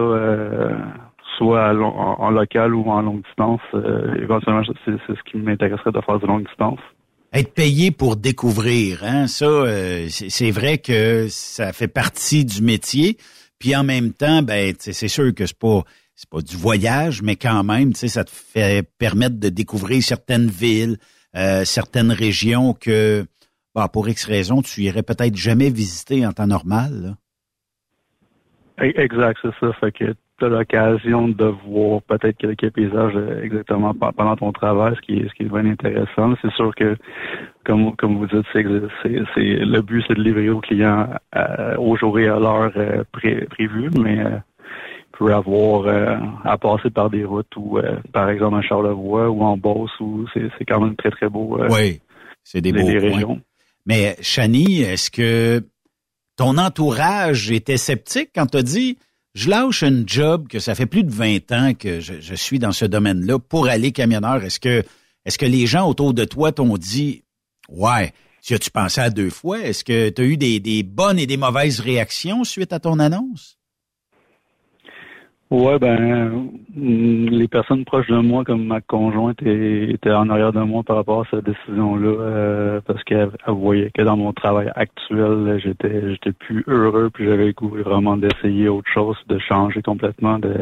Soit 1.38 1.74
long- 1.74 1.96
en, 1.98 2.20
en 2.22 2.30
local 2.30 2.74
ou 2.76 2.90
en 2.90 3.02
longue 3.02 3.24
distance. 3.24 3.62
Euh, 3.74 4.16
éventuellement, 4.22 4.64
c'est 4.86 4.92
c'est 5.08 5.16
ce 5.16 5.24
qui 5.30 5.38
m'intéresserait 5.38 5.92
de 5.92 6.02
faire 6.02 6.20
de 6.20 6.28
longue 6.28 6.46
distance. 6.48 6.80
Être 7.34 7.54
payé 7.54 7.92
pour 7.92 8.16
découvrir, 8.16 9.04
hein, 9.04 9.28
ça, 9.28 9.46
euh, 9.46 10.06
c'est 10.10 10.30
c'est 10.30 10.52
vrai 10.52 10.78
que 10.78 11.28
ça 11.30 11.74
fait 11.74 11.88
partie 11.90 12.46
du 12.46 12.62
métier. 12.62 13.18
Puis 13.60 13.76
en 13.76 13.84
même 13.84 14.14
temps, 14.14 14.42
ben, 14.42 14.74
c'est 14.80 15.08
sûr 15.08 15.34
que 15.34 15.46
c'est 15.46 15.58
pas 15.58 15.82
c'est 16.16 16.30
pas 16.30 16.42
du 16.42 16.56
voyage, 16.56 17.22
mais 17.22 17.36
quand 17.36 17.64
même, 17.64 17.92
tu 17.92 18.00
sais, 18.00 18.08
ça 18.08 18.24
te 18.24 18.32
fait 18.32 18.88
permettre 18.98 19.38
de 19.38 19.50
découvrir 19.50 20.02
certaines 20.02 20.48
villes, 20.48 20.98
euh, 21.36 21.66
certaines 21.66 22.12
régions 22.12 22.74
que, 22.74 23.26
bon, 23.74 23.86
pour 23.92 24.08
X 24.08 24.24
raisons, 24.26 24.62
tu 24.62 24.82
irais 24.84 25.04
peut-être 25.04 25.36
jamais 25.36 25.70
visiter 25.70 26.26
en 26.26 26.32
temps 26.32 26.48
normal. 26.48 26.92
là. 27.04 28.86
E- 28.86 28.94
Exact, 29.00 29.38
c'est 29.42 29.54
ça. 29.60 29.74
Fait 29.74 29.92
que 29.92 30.16
tu 30.38 30.46
as 30.46 30.50
l'occasion 30.50 31.30
de 31.30 31.46
voir 31.68 32.02
peut-être 32.04 32.38
quelques 32.38 32.70
paysages 32.72 33.14
euh, 33.16 33.42
exactement 33.44 33.94
pe- 33.94 34.12
pendant 34.16 34.36
ton 34.36 34.52
travail, 34.52 34.94
ce 34.98 35.02
qui 35.02 35.20
est, 35.20 35.30
ce 35.30 35.34
qui 35.34 35.44
est 35.44 35.50
bien 35.50 35.66
intéressant. 35.66 36.34
C'est 36.42 36.52
sûr 36.54 36.74
que, 36.76 36.98
comme, 37.66 37.96
comme 37.96 38.18
vous 38.18 38.28
dites, 38.28 38.46
c'est, 38.52 38.66
c'est, 39.02 39.20
c'est- 39.34 39.66
le 39.66 39.82
but, 39.82 40.04
c'est 40.08 40.16
de 40.16 40.22
livrer 40.22 40.50
au 40.50 40.60
client 40.60 41.08
euh, 41.36 41.78
au 41.78 41.96
jour 41.96 42.20
et 42.20 42.28
à 42.28 42.38
l'heure 42.40 42.72
euh, 42.76 43.04
pré- 43.14 43.46
prévue, 43.50 43.90
mais 43.98 44.20
euh, 44.20 44.38
il 45.14 45.18
peut 45.18 45.34
avoir 45.34 45.86
euh, 45.86 46.18
à 46.44 46.58
passer 46.58 46.90
par 46.90 47.10
des 47.10 47.24
routes 47.24 47.56
ou, 47.56 47.78
euh, 47.78 47.96
par 48.12 48.30
exemple, 48.30 48.58
à 48.58 48.62
Charlevoix 48.62 49.30
ou 49.30 49.42
en 49.44 49.56
Beauce, 49.56 49.98
où 50.02 50.26
c'est, 50.34 50.50
c'est 50.58 50.66
quand 50.66 50.82
même 50.82 50.96
très, 50.98 51.12
très 51.12 51.30
beau. 51.30 51.58
Oui, 51.70 52.02
c'est 52.44 52.60
des 52.60 52.74
les- 52.74 52.82
beaux 52.82 52.90
les 52.90 53.00
régions. 53.00 53.40
Mais 53.86 54.16
Chani, 54.22 54.82
est-ce 54.82 55.10
que 55.12 55.64
ton 56.36 56.58
entourage 56.58 57.50
était 57.52 57.78
sceptique 57.78 58.32
quand 58.36 58.48
tu 58.48 58.58
as 58.58 58.64
dit 58.64 58.98
je 59.36 59.50
lâche 59.50 59.84
une 59.84 60.08
job 60.08 60.48
que 60.48 60.60
ça 60.60 60.74
fait 60.74 60.86
plus 60.86 61.04
de 61.04 61.12
20 61.12 61.52
ans 61.52 61.74
que 61.74 62.00
je, 62.00 62.36
suis 62.36 62.58
dans 62.58 62.72
ce 62.72 62.86
domaine-là 62.86 63.38
pour 63.38 63.68
aller 63.68 63.92
camionneur? 63.92 64.44
Est-ce 64.44 64.60
que 64.60 64.84
est-ce 65.26 65.38
que 65.38 65.46
les 65.46 65.68
gens 65.68 65.88
autour 65.88 66.14
de 66.14 66.24
toi 66.24 66.52
t'ont 66.52 66.78
dit 66.78 67.24
Ouais, 67.70 68.14
tu 68.42 68.54
as-tu 68.54 68.72
pensé 68.72 69.02
à 69.02 69.10
deux 69.10 69.30
fois? 69.30 69.60
Est-ce 69.60 69.84
que 69.84 70.10
tu 70.10 70.22
as 70.22 70.26
eu 70.26 70.38
des 70.38 70.84
bonnes 70.84 71.20
et 71.20 71.28
des 71.28 71.38
mauvaises 71.38 71.80
réactions 71.82 72.44
suite 72.44 72.74
à 72.74 72.80
ton 72.80 72.98
annonce? 73.00 73.58
Ouais, 75.52 75.78
ben, 75.78 76.50
mm, 76.76 77.28
les 77.30 77.48
personnes 77.48 77.86
proches 77.86 78.08
de 78.08 78.18
moi, 78.18 78.44
comme 78.44 78.66
ma 78.66 78.82
conjointe, 78.82 79.42
étaient 79.44 80.12
en 80.12 80.30
arrière 80.30 80.52
de 80.54 80.62
moi 80.62 80.82
par 80.84 80.96
rapport 80.96 81.22
à 81.22 81.26
cette 81.30 81.46
décision-là, 81.46 82.08
euh, 82.08 82.82
parce 82.86 83.04
qu'elle 83.04 83.30
elle 83.48 83.54
voyait 83.54 83.92
que 83.92 84.02
dans 84.02 84.18
mon 84.18 84.34
travail 84.34 84.72
actuel, 84.76 85.60
j'étais, 85.64 86.12
j'étais 86.12 86.32
plus 86.32 86.64
heureux, 86.68 87.12
puis 87.14 87.26
j'avais 87.26 87.48
le 87.48 87.54
goût 87.54 87.70
vraiment 87.70 88.18
d'essayer 88.18 88.70
autre 88.70 88.90
chose, 88.92 89.18
de 89.28 89.38
changer 89.38 89.84
complètement, 89.84 90.40
de 90.40 90.56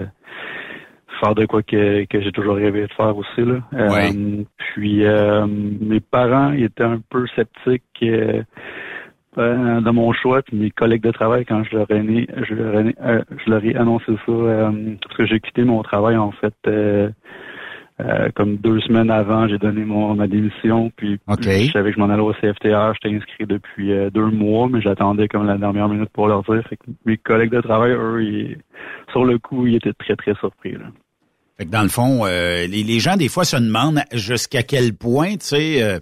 faire 1.21 1.35
de 1.35 1.45
quoi 1.45 1.63
que, 1.63 2.03
que 2.05 2.21
j'ai 2.21 2.31
toujours 2.33 2.55
rêvé 2.55 2.81
de 2.81 2.93
faire 2.93 3.15
aussi 3.15 3.41
là. 3.41 3.61
Euh, 3.73 4.43
puis 4.57 5.05
euh, 5.05 5.47
mes 5.47 6.01
parents 6.01 6.51
ils 6.51 6.65
étaient 6.65 6.83
un 6.83 6.99
peu 7.09 7.25
sceptiques. 7.27 8.03
Euh, 9.37 9.81
de 9.81 9.89
mon 9.91 10.13
choix, 10.13 10.41
puis 10.41 10.55
mes 10.57 10.69
collègues 10.71 11.03
de 11.03 11.11
travail, 11.11 11.45
quand 11.45 11.63
je 11.63 11.75
leur 11.77 11.89
ai, 11.91 12.01
né- 12.03 12.27
je 12.47 12.53
leur 12.53 12.79
ai, 12.79 12.95
euh, 13.03 13.21
je 13.45 13.49
leur 13.49 13.63
ai 13.65 13.75
annoncé 13.75 14.05
ça, 14.25 14.31
euh, 14.31 14.71
parce 15.01 15.17
que 15.17 15.25
j'ai 15.25 15.39
quitté 15.39 15.63
mon 15.63 15.81
travail, 15.83 16.17
en 16.17 16.31
fait, 16.31 16.53
comme 18.35 18.57
deux 18.57 18.79
semaines 18.81 19.09
avant, 19.11 19.47
j'ai 19.47 19.57
donné 19.57 19.85
mon, 19.85 20.15
ma 20.15 20.27
démission, 20.27 20.91
puis 20.95 21.19
je 21.67 21.71
savais 21.71 21.91
que 21.91 21.95
je 21.95 21.99
m'en 22.01 22.09
allais 22.09 22.21
au 22.21 22.33
CFTR, 22.33 22.93
j'étais 22.95 23.15
inscrit 23.15 23.45
depuis 23.45 23.91
deux 24.11 24.25
mois, 24.29 24.67
mais 24.69 24.81
j'attendais 24.81 25.27
comme 25.27 25.45
la 25.45 25.57
dernière 25.57 25.87
minute 25.87 26.09
pour 26.09 26.27
leur 26.27 26.43
dire. 26.43 26.61
Fait 26.67 26.75
que 26.75 26.83
mes 27.05 27.17
collègues 27.17 27.51
de 27.51 27.61
travail, 27.61 27.91
eux, 27.91 28.23
ils- 28.23 28.57
sur 29.11 29.23
le 29.25 29.37
coup, 29.39 29.67
ils 29.67 29.75
étaient 29.75 29.93
très, 29.93 30.15
très 30.15 30.33
surpris. 30.35 30.73
Là. 30.73 30.85
Fait 31.57 31.65
que 31.65 31.69
dans 31.71 31.83
le 31.83 31.89
fond, 31.89 32.25
euh, 32.25 32.65
les, 32.67 32.83
les 32.83 32.99
gens, 32.99 33.15
des 33.15 33.29
fois, 33.29 33.45
se 33.45 33.55
demandent 33.57 34.01
jusqu'à 34.11 34.63
quel 34.63 34.93
point, 34.95 35.33
tu 35.33 35.45
sais, 35.45 35.83
euh, 35.83 35.99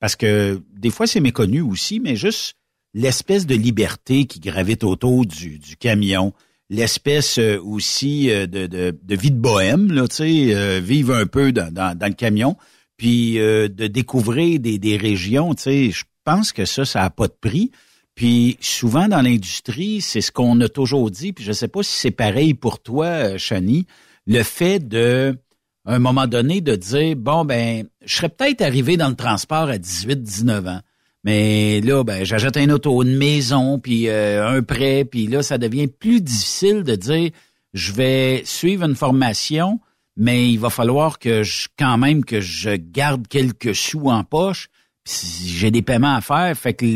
parce 0.00 0.16
que 0.16 0.58
des 0.76 0.90
fois, 0.90 1.06
c'est 1.06 1.20
méconnu 1.20 1.60
aussi, 1.60 2.00
mais 2.00 2.16
juste 2.16 2.56
l'espèce 2.94 3.46
de 3.46 3.54
liberté 3.54 4.24
qui 4.24 4.40
gravite 4.40 4.84
autour 4.84 5.26
du, 5.26 5.60
camion, 5.78 6.32
l'espèce 6.70 7.38
euh, 7.38 7.60
aussi 7.62 8.30
euh, 8.30 8.46
de, 8.46 8.66
de, 8.66 8.96
de 9.02 9.16
vie 9.16 9.30
de 9.30 9.38
bohème, 9.38 9.92
là, 9.92 10.08
tu 10.08 10.16
sais, 10.16 10.54
euh, 10.54 10.80
vivre 10.80 11.14
un 11.14 11.26
peu 11.26 11.52
dans, 11.52 11.98
le 12.00 12.14
camion, 12.14 12.56
puis 12.96 13.34
de 13.34 13.86
découvrir 13.88 14.60
des, 14.60 14.96
régions, 14.96 15.54
tu 15.54 15.62
sais, 15.62 15.90
je 15.90 16.04
pense 16.24 16.52
que 16.52 16.64
ça, 16.64 16.84
ça 16.84 17.02
a 17.02 17.10
pas 17.10 17.26
de 17.26 17.36
prix. 17.38 17.72
Puis 18.14 18.56
souvent 18.60 19.08
dans 19.08 19.20
l'industrie, 19.20 20.00
c'est 20.00 20.20
ce 20.20 20.30
qu'on 20.30 20.60
a 20.60 20.68
toujours 20.68 21.10
dit, 21.10 21.32
puis 21.32 21.44
je 21.44 21.50
sais 21.50 21.66
pas 21.66 21.82
si 21.82 21.98
c'est 21.98 22.12
pareil 22.12 22.54
pour 22.54 22.80
toi, 22.80 23.36
Chani, 23.36 23.86
le 24.28 24.44
fait 24.44 24.78
de, 24.78 25.36
à 25.84 25.96
un 25.96 25.98
moment 25.98 26.28
donné, 26.28 26.60
de 26.60 26.76
dire, 26.76 27.16
bon, 27.16 27.44
ben, 27.44 27.88
je 28.06 28.14
serais 28.14 28.28
peut-être 28.28 28.62
arrivé 28.62 28.96
dans 28.96 29.08
le 29.08 29.16
transport 29.16 29.68
à 29.68 29.76
18, 29.76 30.22
19 30.22 30.68
ans. 30.68 30.80
Mais 31.24 31.80
là, 31.80 32.04
ben, 32.04 32.24
j'achète 32.24 32.58
un 32.58 32.68
auto, 32.68 33.02
une 33.02 33.16
maison, 33.16 33.78
puis 33.78 34.08
euh, 34.08 34.46
un 34.46 34.62
prêt, 34.62 35.06
puis 35.06 35.26
là, 35.26 35.42
ça 35.42 35.56
devient 35.56 35.88
plus 35.88 36.20
difficile 36.20 36.82
de 36.82 36.94
dire, 36.94 37.30
je 37.72 37.92
vais 37.92 38.42
suivre 38.44 38.84
une 38.84 38.94
formation, 38.94 39.80
mais 40.16 40.50
il 40.50 40.58
va 40.58 40.68
falloir 40.68 41.18
que 41.18 41.42
je, 41.42 41.68
quand 41.78 41.96
même 41.96 42.24
que 42.24 42.40
je 42.40 42.76
garde 42.76 43.26
quelques 43.26 43.74
sous 43.74 44.10
en 44.10 44.22
poche. 44.22 44.68
J'ai 45.06 45.70
des 45.70 45.82
paiements 45.82 46.14
à 46.14 46.20
faire, 46.20 46.56
fait 46.56 46.74
que 46.74 46.86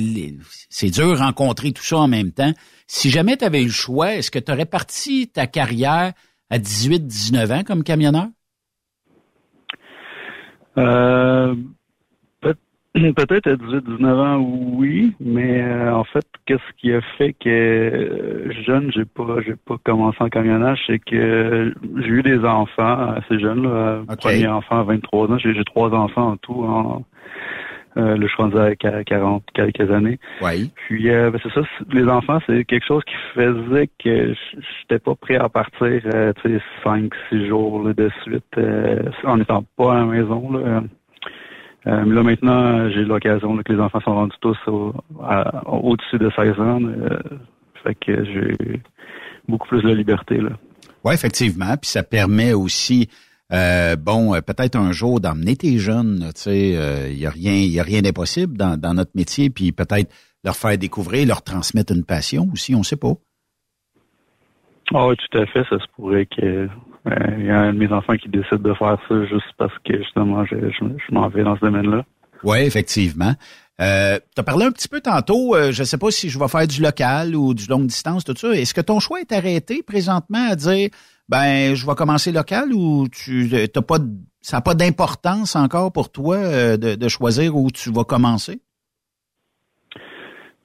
c'est 0.71 0.91
dur 0.91 1.13
de 1.13 1.19
rencontrer 1.19 1.73
tout 1.73 1.83
ça 1.83 1.99
en 1.99 2.09
même 2.09 2.33
temps. 2.33 2.53
Si 2.87 3.11
jamais 3.11 3.37
tu 3.37 3.45
avais 3.45 3.63
eu 3.63 3.67
le 3.67 3.71
choix, 3.71 4.15
est-ce 4.15 4.31
que 4.31 4.39
tu 4.39 4.53
aurais 4.53 4.67
parti 4.67 5.29
ta 5.29 5.47
carrière 5.47 6.13
à 6.49 6.59
18, 6.59 7.07
19 7.07 7.51
ans 7.51 7.65
comme 7.65 7.83
camionneur? 7.83 8.29
Euh, 10.79 11.55
Peut-être 13.17 13.47
à 13.47 13.55
18-19 13.55 14.07
ans, 14.15 14.39
oui, 14.77 15.13
mais 15.21 15.63
euh, 15.63 15.95
en 15.95 16.05
fait, 16.05 16.25
qu'est-ce 16.47 16.73
qui 16.79 16.93
a 16.93 17.01
fait 17.17 17.33
que 17.33 17.49
euh, 17.49 18.53
jeune, 18.65 18.91
j'ai 18.93 19.05
pas, 19.05 19.37
j'ai 19.45 19.55
pas 19.57 19.77
commencé 19.85 20.17
en 20.21 20.29
camionnage, 20.29 20.81
c'est 20.87 20.99
que 20.99 21.75
j'ai 21.97 22.09
eu 22.09 22.23
des 22.23 22.45
enfants 22.45 23.13
assez 23.17 23.39
jeunes. 23.39 23.63
Là, 23.65 24.03
Premier 24.17 24.49
enfant 24.49 24.81
à 24.81 24.83
23 24.85 25.31
ans, 25.33 25.39
j'ai 25.39 25.55
j'ai 25.55 25.65
trois 25.65 25.91
enfants 25.91 26.33
en 26.33 26.37
tout. 26.37 26.65
En, 26.65 27.05
euh, 27.97 28.17
là, 28.17 28.21
je 28.21 28.27
suis 28.29 28.43
rendu 28.43 28.57
à 28.59 28.77
qu- 28.77 29.05
40 29.05 29.43
quelques 29.55 29.91
années. 29.91 30.19
Oui. 30.41 30.71
Puis 30.87 31.11
euh, 31.11 31.31
ben, 31.31 31.41
c'est 31.43 31.53
ça, 31.53 31.63
les 31.93 32.05
enfants, 32.09 32.39
c'est 32.47 32.65
quelque 32.65 32.87
chose 32.87 33.03
qui 33.05 33.15
faisait 33.35 33.89
que 34.03 34.35
j'étais 34.81 34.99
pas 35.01 35.15
prêt 35.17 35.37
à 35.37 35.49
partir, 35.49 36.01
euh, 36.15 36.33
tu 36.43 36.49
sais, 36.51 36.63
cinq, 36.85 37.13
six 37.29 37.47
jours 37.49 37.83
là, 37.83 37.93
de 37.95 38.11
suite, 38.23 38.45
euh, 38.57 39.03
en 39.25 39.39
n'étant 39.39 39.65
pas 39.77 39.95
à 39.95 39.99
la 40.01 40.05
maison. 40.05 40.53
Là. 40.53 40.83
Euh, 41.87 42.05
mais 42.05 42.15
là 42.15 42.23
maintenant, 42.23 42.91
j'ai 42.91 43.05
l'occasion 43.05 43.57
que 43.63 43.73
les 43.73 43.79
enfants 43.81 44.01
sont 44.01 44.15
rendus 44.15 44.37
tous 44.41 44.59
au- 44.67 44.93
au-dessus 45.67 46.19
de 46.19 46.31
16 46.37 46.59
ans. 46.61 46.81
euh, 46.83 47.19
fait 47.85 47.95
que 47.95 48.25
j'ai 48.25 48.83
beaucoup 49.49 49.69
plus 49.69 49.83
de 49.83 49.93
liberté 49.95 50.39
là. 50.39 50.51
Oui, 51.05 51.15
effectivement. 51.15 51.77
Puis 51.81 51.89
ça 51.91 52.03
permet 52.03 52.53
aussi, 52.53 53.09
euh, 53.53 53.95
bon, 53.97 54.35
euh, 54.35 54.41
peut-être 54.41 54.75
un 54.77 54.91
jour 54.91 55.21
d'emmener 55.21 55.55
tes 55.57 55.79
jeunes. 55.79 56.31
Tu 56.35 56.41
sais, 56.43 56.69
il 57.13 57.19
y 57.19 57.25
a 57.27 57.31
rien, 57.31 57.53
y 57.55 57.79
a 57.79 57.85
rien 57.85 58.03
d'impossible 58.03 58.57
dans, 58.57 58.77
dans 58.79 58.95
notre 58.95 59.13
métier. 59.15 59.49
Puis 59.49 59.71
peut-être 59.73 60.13
leur 60.45 60.57
faire 60.57 60.77
découvrir, 60.77 61.27
leur 61.29 61.43
transmettre 61.43 61.93
une 61.95 62.05
passion 62.05 62.49
aussi. 62.53 62.75
On 62.75 62.83
sait 62.83 62.97
pas. 62.97 63.13
Ah 64.93 65.07
oui, 65.07 65.15
tout 65.17 65.39
à 65.39 65.47
fait. 65.47 65.63
Ça 65.71 65.79
se 65.79 65.87
pourrait 65.95 66.27
que 66.27 66.43
euh, 66.45 66.69
il 67.39 67.47
y 67.47 67.51
a 67.51 67.61
un 67.61 67.73
de 67.73 67.79
mes 67.79 67.93
enfants 67.93 68.17
qui 68.17 68.29
décide 68.29 68.63
de 68.63 68.75
faire 68.75 68.99
ça 69.09 69.25
juste 69.27 69.53
parce 69.57 69.73
que 69.85 69.97
justement 69.99 70.45
je, 70.45 70.57
je, 70.57 70.85
je 70.85 71.15
m'en 71.15 71.29
vais 71.29 71.43
dans 71.43 71.57
ce 71.57 71.61
domaine-là. 71.61 72.05
Oui, 72.45 72.59
effectivement. 72.59 73.33
Euh, 73.81 74.19
tu 74.35 74.41
as 74.41 74.43
parlé 74.43 74.65
un 74.65 74.73
petit 74.73 74.89
peu 74.89 75.01
tantôt, 75.01 75.55
euh, 75.55 75.71
je 75.71 75.83
ne 75.83 75.85
sais 75.85 75.99
pas 75.99 76.11
si 76.11 76.29
je 76.29 76.39
vais 76.39 76.49
faire 76.49 76.67
du 76.67 76.83
local 76.83 77.37
ou 77.37 77.55
du 77.55 77.67
longue 77.69 77.87
distance, 77.87 78.25
tout 78.25 78.35
ça. 78.37 78.49
Est-ce 78.49 78.75
que 78.75 78.81
ton 78.81 78.99
choix 78.99 79.21
est 79.21 79.33
arrêté 79.33 79.83
présentement 79.85 80.49
à 80.51 80.57
dire, 80.57 80.91
ben 81.29 81.75
je 81.75 81.87
vais 81.87 81.95
commencer 81.95 82.33
local 82.33 82.73
ou 82.73 83.07
tu 83.09 83.49
t'as 83.73 83.83
pas 83.83 83.99
ça 84.41 84.57
n'a 84.57 84.61
pas 84.63 84.75
d'importance 84.75 85.57
encore 85.57 85.93
pour 85.93 86.11
toi 86.11 86.37
euh, 86.37 86.77
de, 86.77 86.95
de 86.95 87.09
choisir 87.09 87.57
où 87.57 87.71
tu 87.71 87.93
vas 87.93 88.05
commencer? 88.05 88.61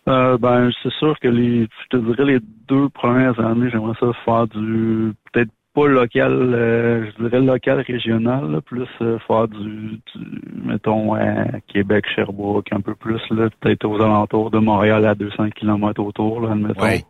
Euh, 0.07 0.38
ben, 0.38 0.70
c'est 0.82 0.91
sûr 0.94 1.18
que 1.22 1.28
les, 1.28 1.61
je 1.64 1.98
te 1.98 1.98
dirais 1.98 2.26
les 2.26 2.40
deux 2.68 2.90
premières 2.90 3.40
années, 3.40 3.70
j'aimerais 3.72 3.98
ça 3.99 4.07
faire 4.26 4.48
du, 4.48 5.14
peut-être 5.32 5.52
pas 5.74 5.88
local, 5.88 6.32
euh, 6.32 7.06
je 7.06 7.24
dirais 7.24 7.41
local 7.41 7.82
régional, 7.82 8.52
là, 8.52 8.62
plus 8.62 8.88
euh, 9.02 9.18
faire 9.28 9.48
du, 9.48 10.00
du, 10.16 10.62
mettons, 10.64 11.16
à 11.16 11.60
Québec, 11.68 12.06
Sherbrooke, 12.16 12.72
un 12.72 12.82
peu 12.82 12.95
plus, 12.95 13.22
là, 13.32 13.50
peut-être 13.60 13.86
aux 13.86 14.02
alentours 14.02 14.52
de 14.52 14.60
Montréal 14.60 15.06
à 15.06 15.16
200 15.16 15.50
km 15.56 16.02
autour, 16.02 16.41
là, 16.41 16.52
admettons. 16.52 16.84
Ouais. 16.84 17.04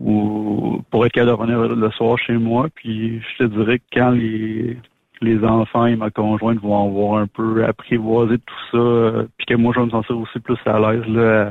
Ou 0.00 0.82
pour 0.90 1.06
être 1.06 1.12
capable 1.12 1.48
de 1.48 1.54
revenir 1.54 1.76
le 1.76 1.90
soir 1.92 2.18
chez 2.18 2.36
moi, 2.36 2.68
puis 2.74 3.20
je 3.20 3.44
te 3.44 3.50
dirais 3.50 3.78
que 3.78 3.84
quand 3.92 4.10
les 4.10 4.76
les 5.24 5.42
enfants 5.44 5.86
et 5.86 5.96
ma 5.96 6.10
conjointe 6.10 6.60
vont 6.60 6.84
avoir 6.84 7.20
un 7.20 7.26
peu 7.26 7.64
apprivoisé 7.64 8.38
tout 8.38 8.54
ça, 8.72 8.76
euh, 8.76 9.26
puis 9.36 9.46
que 9.46 9.54
moi 9.54 9.72
je 9.74 9.80
vais 9.80 9.86
me 9.86 9.90
sentir 9.90 10.18
aussi 10.18 10.38
plus 10.40 10.58
à 10.66 10.78
l'aise 10.78 11.06
là, 11.06 11.20
euh, 11.20 11.50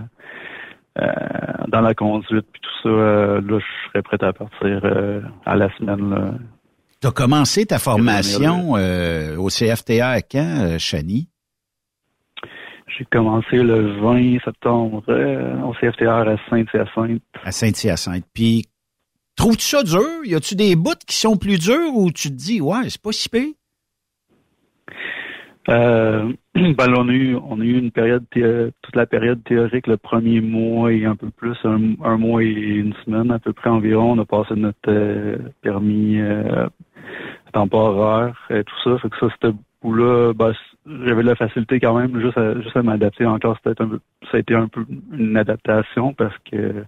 dans 0.95 1.81
la 1.81 1.93
conduite 1.95 2.45
puis 2.51 2.61
tout 2.61 2.83
ça, 2.83 2.89
euh, 2.89 3.41
là 3.41 3.59
je 3.59 3.89
serais 3.89 4.01
prêt 4.03 4.17
à 4.21 4.31
partir 4.31 4.81
euh, 4.83 5.21
à 5.45 5.55
la 5.55 5.75
semaine. 5.77 6.09
Là. 6.09 6.33
Tu 7.01 7.07
as 7.07 7.11
commencé 7.11 7.65
ta 7.65 7.79
formation 7.79 8.77
euh, 8.77 9.35
au 9.35 9.49
CFTA 9.49 10.09
à 10.09 10.21
quand, 10.21 10.61
euh, 10.61 10.77
Chani? 10.77 11.27
J'ai 12.87 13.05
commencé 13.11 13.57
le 13.57 13.99
20 13.99 14.39
septembre 14.45 15.03
euh, 15.09 15.59
au 15.63 15.73
CFTR 15.73 16.29
à 16.29 16.35
Saint-Hyacinthe. 16.49 17.23
À 17.43 17.51
Saint-Hyacinthe. 17.51 18.23
Puis, 18.33 18.67
trouves-tu 19.35 19.65
ça 19.65 19.83
dur? 19.83 20.23
Y 20.23 20.35
a-tu 20.35 20.55
des 20.55 20.75
bouts 20.75 20.91
qui 21.07 21.17
sont 21.17 21.35
plus 21.35 21.57
durs 21.57 21.93
ou 21.95 22.11
tu 22.11 22.29
te 22.29 22.35
dis, 22.35 22.61
ouais, 22.61 22.89
c'est 22.89 23.01
pas 23.01 23.11
si 23.11 23.27
pire? 23.27 23.53
Euh, 25.69 26.33
ben 26.55 26.87
là, 26.87 26.95
on 26.97 27.09
a 27.09 27.13
eu, 27.13 27.35
on 27.35 27.59
a 27.59 27.63
eu 27.63 27.77
une 27.77 27.91
période, 27.91 28.25
toute 28.29 28.95
la 28.95 29.05
période 29.05 29.43
théorique, 29.43 29.87
le 29.87 29.97
premier 29.97 30.41
mois 30.41 30.91
et 30.91 31.05
un 31.05 31.15
peu 31.15 31.29
plus, 31.29 31.57
un, 31.63 31.95
un 32.03 32.17
mois 32.17 32.43
et 32.43 32.47
une 32.47 32.93
semaine 33.05 33.31
à 33.31 33.39
peu 33.39 33.53
près 33.53 33.69
environ. 33.69 34.11
On 34.11 34.19
a 34.19 34.25
passé 34.25 34.55
notre 34.55 34.77
euh, 34.89 35.37
permis 35.61 36.19
euh, 36.19 36.67
temporaire 37.53 38.35
et 38.49 38.63
tout 38.63 38.75
ça. 38.83 38.97
Fait 38.99 39.09
que 39.09 39.17
ça, 39.19 39.27
c'était 39.33 39.55
bout-là, 39.83 40.33
ben, 40.33 40.53
j'avais 41.05 41.21
de 41.23 41.27
la 41.27 41.35
facilité 41.35 41.79
quand 41.79 41.97
même 41.97 42.19
juste 42.19 42.37
à, 42.37 42.59
juste 42.61 42.75
à 42.75 42.83
m'adapter 42.83 43.25
encore. 43.25 43.57
C'était 43.63 43.81
un 43.81 43.89
peu, 43.89 43.99
ça 44.31 44.37
a 44.37 44.39
été 44.39 44.55
un 44.55 44.67
peu 44.67 44.85
une 45.11 45.37
adaptation 45.37 46.13
parce 46.13 46.35
que 46.49 46.85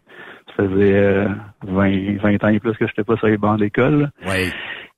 ça 0.56 0.68
faisait 0.68 0.95
euh, 0.95 1.27
20, 1.64 2.18
20 2.22 2.43
ans 2.43 2.47
et 2.47 2.60
plus 2.60 2.73
que 2.73 2.85
je 2.85 2.91
n'étais 2.91 3.03
pas 3.03 3.18
sur 3.18 3.27
les 3.27 3.38
bancs 3.38 3.60
d'école. 3.60 4.11
Oui. 4.26 4.52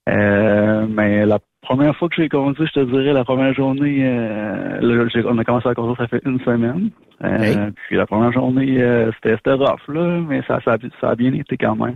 Euh, 0.09 0.87
mais 0.87 1.25
la 1.25 1.39
première 1.67 1.95
fois 1.97 2.07
que 2.09 2.15
j'ai 2.17 2.29
conduit, 2.29 2.65
je 2.67 2.79
te 2.79 2.85
dirais, 2.85 3.13
la 3.13 3.23
première 3.25 3.53
journée, 3.53 3.99
euh, 4.01 4.79
là, 4.81 5.05
on 5.25 5.37
a 5.37 5.43
commencé 5.43 5.67
à 5.69 5.73
conduire, 5.75 5.97
ça 5.97 6.07
fait 6.07 6.21
une 6.25 6.39
semaine. 6.41 6.89
Euh, 7.23 7.71
Puis 7.87 7.97
la 7.97 8.05
première 8.05 8.31
journée, 8.31 8.81
euh, 8.81 9.11
c'était 9.23 9.51
rough, 9.53 9.87
là, 9.89 10.21
mais 10.27 10.41
ça, 10.47 10.59
ça, 10.63 10.73
a- 10.73 10.99
ça 11.01 11.09
a 11.09 11.15
bien 11.15 11.33
été 11.33 11.57
quand 11.57 11.75
même. 11.75 11.95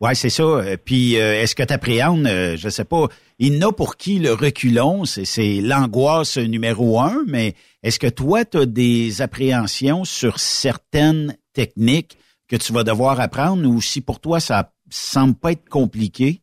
Ouais, 0.00 0.14
c'est 0.14 0.28
ça. 0.28 0.42
Euh, 0.44 0.76
Puis, 0.84 1.16
euh, 1.18 1.40
est-ce 1.42 1.54
que 1.56 1.62
tu 1.64 1.72
appréhendes, 1.72 2.26
euh, 2.26 2.56
je 2.56 2.68
sais 2.68 2.84
pas, 2.84 3.06
il 3.38 3.54
y 3.54 3.64
en 3.64 3.68
a 3.68 3.72
pour 3.72 3.96
qui 3.96 4.18
le 4.18 4.32
reculon, 4.32 5.04
c'est- 5.04 5.24
c'est 5.24 5.60
l'angoisse 5.60 6.36
numéro 6.38 7.00
un, 7.00 7.24
mais 7.26 7.54
est-ce 7.82 7.98
que 7.98 8.06
toi, 8.08 8.44
tu 8.44 8.58
as 8.58 8.66
des 8.66 9.22
appréhensions 9.22 10.04
sur 10.04 10.38
certaines 10.38 11.34
techniques 11.54 12.16
que 12.48 12.56
tu 12.56 12.72
vas 12.72 12.84
devoir 12.84 13.20
apprendre 13.20 13.66
ou 13.68 13.80
si 13.80 14.00
pour 14.00 14.20
toi, 14.20 14.38
ça 14.40 14.70
semble 14.90 15.34
pas 15.34 15.52
être 15.52 15.68
compliqué? 15.68 16.40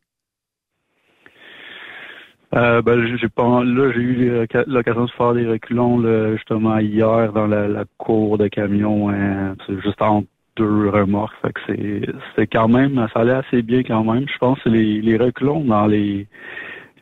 Euh, 2.54 2.80
ben, 2.80 3.16
j'ai- 3.16 3.28
pas, 3.28 3.64
là, 3.64 3.90
j'ai 3.92 4.00
eu 4.00 4.30
l'oc- 4.30 4.66
l'occasion 4.66 5.04
de 5.04 5.10
faire 5.10 5.34
des 5.34 5.46
reculons, 5.46 5.98
là, 5.98 6.34
justement, 6.36 6.78
hier, 6.78 7.32
dans 7.32 7.46
la, 7.46 7.84
cour 7.98 8.38
de 8.38 8.46
camion, 8.48 9.10
hein, 9.10 9.56
c'est 9.66 9.80
juste 9.82 10.00
entre 10.00 10.28
deux 10.56 10.88
remorques, 10.88 11.34
fait 11.42 11.52
que 11.52 11.60
c'est, 11.66 12.12
c'est 12.34 12.46
quand 12.46 12.68
même, 12.68 12.94
ça 13.12 13.20
allait 13.20 13.32
assez 13.32 13.62
bien 13.62 13.82
quand 13.82 14.04
même. 14.04 14.26
Je 14.28 14.38
pense 14.38 14.60
que 14.62 14.68
les, 14.68 15.02
les 15.02 15.16
reculons 15.16 15.64
dans 15.64 15.86
les, 15.86 16.26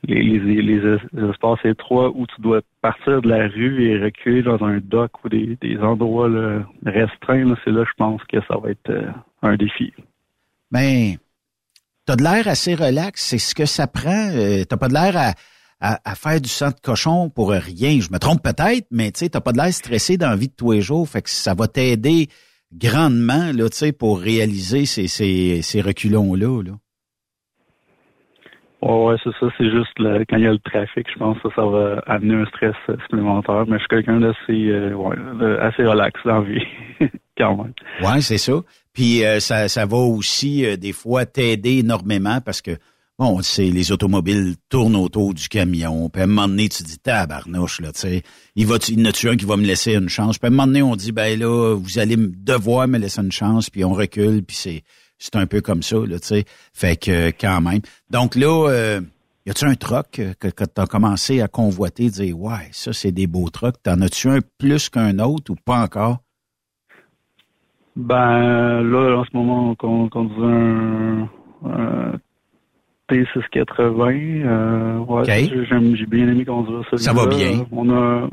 les, 0.09 0.23
les, 0.23 0.63
les 0.63 0.79
es- 0.79 0.99
les 1.13 1.29
espaces 1.31 1.65
étroits 1.65 2.11
où 2.15 2.27
tu 2.27 2.41
dois 2.41 2.61
partir 2.83 3.23
de 3.23 3.29
la 3.29 3.47
rue 3.47 3.85
et 3.85 4.03
reculer 4.03 4.43
dans 4.43 4.63
un 4.65 4.79
dock 4.79 5.25
ou 5.25 5.29
des, 5.29 5.57
des 5.61 5.79
endroits 5.79 6.29
là, 6.29 6.65
restreints, 6.85 7.45
là, 7.45 7.55
c'est 7.65 7.71
là, 7.71 7.85
je 7.87 7.93
pense 7.97 8.23
que 8.25 8.39
ça 8.49 8.57
va 8.57 8.71
être 8.71 8.91
euh, 8.91 9.11
un 9.43 9.57
défi. 9.57 9.93
Ben, 10.71 11.15
t'as 12.07 12.17
de 12.17 12.23
l'air 12.23 12.49
assez 12.49 12.75
relax. 12.75 13.23
C'est 13.23 13.39
ce 13.39 13.55
que 13.55 13.67
ça 13.67 13.87
prend. 13.87 14.31
Euh, 14.33 14.65
t'as 14.65 14.77
pas 14.77 14.89
de 14.89 14.95
l'air 14.95 15.17
à, 15.17 15.33
à, 15.81 15.99
à 16.05 16.15
faire 16.15 16.41
du 16.41 16.49
sang 16.49 16.69
de 16.69 16.81
cochon 16.83 17.31
pour 17.31 17.51
rien. 17.51 18.01
Je 18.01 18.13
me 18.13 18.19
trompe 18.19 18.43
peut-être, 18.43 18.87
mais 18.91 19.11
tu 19.13 19.21
sais, 19.21 19.29
t'as 19.31 19.41
pas 19.41 19.53
de 19.53 19.59
l'air 19.59 19.73
stressé 19.73 20.17
dans 20.17 20.31
la 20.31 20.37
vie 20.37 20.49
de 20.49 20.55
tous 20.57 20.73
les 20.73 20.81
jours. 20.81 21.09
Fait 21.09 21.23
que 21.23 21.31
ça 21.31 21.55
va 21.55 21.67
t'aider 21.69 22.29
grandement, 22.73 23.53
là, 23.55 23.69
tu 23.69 23.77
sais, 23.77 23.93
pour 23.93 24.19
réaliser 24.21 24.85
ces, 24.87 25.07
ces, 25.07 25.63
ces 25.63 25.81
reculons-là, 25.81 26.63
là. 26.63 26.73
Ouais, 28.83 29.05
ouais, 29.07 29.17
c'est 29.25 29.31
ça. 29.41 29.47
C'est 29.57 29.71
juste 29.71 29.99
le- 29.99 30.25
quand 30.29 30.37
il 30.37 30.43
y 30.43 30.47
a 30.47 30.53
le 30.53 30.59
trafic, 30.59 31.07
je 31.11 31.19
pense 31.19 31.39
que 31.39 31.49
ça, 31.51 31.55
ça 31.57 31.65
va 31.65 32.03
amener 32.07 32.35
un 32.35 32.45
stress 32.47 32.75
supplémentaire. 33.05 33.65
Mais 33.67 33.77
je 33.77 33.81
suis 33.81 33.89
quelqu'un 33.89 34.21
d'assez 34.21 34.69
euh, 34.69 34.93
ouais, 34.93 35.17
assez 35.61 35.85
relax 35.85 36.21
dans 36.25 36.41
la 36.41 36.49
vie, 36.51 36.63
quand 37.39 37.57
même. 37.57 37.73
Ouais, 38.03 38.21
c'est 38.21 38.37
ça. 38.37 38.53
Puis 38.95 39.25
euh, 39.25 39.41
ça, 39.41 39.69
ça 39.69 39.85
va 39.85 39.99
aussi 39.99 40.65
euh, 40.65 40.77
des 40.77 40.93
fois 40.93 41.27
t'aider 41.27 41.79
énormément 41.79 42.41
parce 42.41 42.63
que 42.63 42.79
bon, 43.19 43.43
c'est 43.43 43.69
les 43.69 43.93
automobiles 43.93 44.55
tournent 44.69 44.97
autour 44.97 45.35
du 45.35 45.49
camion. 45.49 46.09
Puis 46.09 46.23
à 46.23 46.25
un 46.25 46.29
moment 46.29 46.49
donné, 46.49 46.69
tu 46.69 46.85
dis 46.85 46.99
tabarnouche 46.99 47.81
là, 47.81 47.93
tu 47.93 48.01
sais, 48.01 48.23
il 48.55 48.67
va, 48.67 48.77
il 48.89 49.01
en 49.03 49.11
a-tu 49.11 49.29
un 49.29 49.37
qui 49.37 49.45
va 49.45 49.57
me 49.57 49.67
laisser 49.67 49.95
une 49.95 50.09
chance? 50.09 50.39
Puis 50.39 50.47
à 50.47 50.49
un 50.49 50.51
moment 50.51 50.67
donné, 50.67 50.83
on 50.83 50.97
dit 50.97 51.13
ben 51.13 51.39
là, 51.39 51.75
vous 51.75 51.99
allez 51.99 52.17
me 52.17 52.33
devoir 52.35 52.89
me 52.89 52.99
laisser 52.99 53.21
une 53.21 53.33
chance. 53.33 53.69
Puis 53.69 53.85
on 53.85 53.93
recule. 53.93 54.45
Puis 54.45 54.57
c'est 54.57 54.83
c'est 55.19 55.37
un 55.37 55.47
peu 55.47 55.61
comme 55.61 55.83
ça 55.83 55.97
là, 55.97 56.19
tu 56.21 56.29
sais. 56.29 56.45
Fait 56.73 56.97
que 56.97 57.29
quand 57.31 57.61
même. 57.61 57.81
Donc 58.11 58.37
là. 58.37 58.69
Euh, 58.71 59.01
y 59.47 59.51
a-tu 59.51 59.67
un 59.67 59.73
euh, 59.73 60.03
que, 60.11 60.49
que 60.49 60.65
tu 60.65 60.81
as 60.81 60.87
commencé 60.87 61.43
à 61.43 61.49
convoiter, 61.49 62.09
dire 62.09 62.39
Ouais, 62.39 62.71
ça, 62.73 62.95
c'est 62.95 63.13
des 63.13 63.27
beaux 63.27 63.51
trucks. 63.51 63.77
T'en 63.83 64.01
as-tu 64.01 64.29
un 64.31 64.39
plus 64.57 64.89
qu'un 64.89 65.19
autre 65.19 65.53
ou 65.53 65.55
pas 65.55 65.83
encore? 65.83 66.24
Ben 67.97 68.83
là, 68.83 69.19
en 69.19 69.25
ce 69.25 69.37
moment, 69.37 69.71
on 69.71 69.75
con- 69.75 70.09
conduit 70.09 70.43
un, 70.45 71.29
un 71.67 72.13
T680. 73.09 74.43
Euh, 74.45 74.99
ouais, 74.99 75.25
j'ai- 75.49 76.07
bien 76.07 76.29
aimé 76.29 76.45
conduire 76.45 76.83
ça. 76.91 76.97
Ça 76.99 77.13
va 77.13 77.27
bien. 77.27 77.67
On 77.71 77.89
a, 77.91 78.29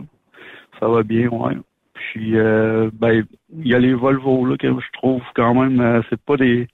ça 0.80 0.88
va 0.88 1.04
bien, 1.04 1.28
ouais. 1.30 1.58
Puis, 1.94 2.36
euh, 2.38 2.90
ben, 2.94 3.24
il 3.56 3.68
y 3.68 3.76
a 3.76 3.80
les 3.80 3.94
Volvo 3.94 4.46
là 4.46 4.58
que 4.58 4.68
je 4.68 4.92
trouve 4.94 5.22
quand 5.36 5.54
même, 5.54 5.80
euh, 5.80 6.02
c'est 6.10 6.20
pas 6.20 6.38
des 6.38 6.68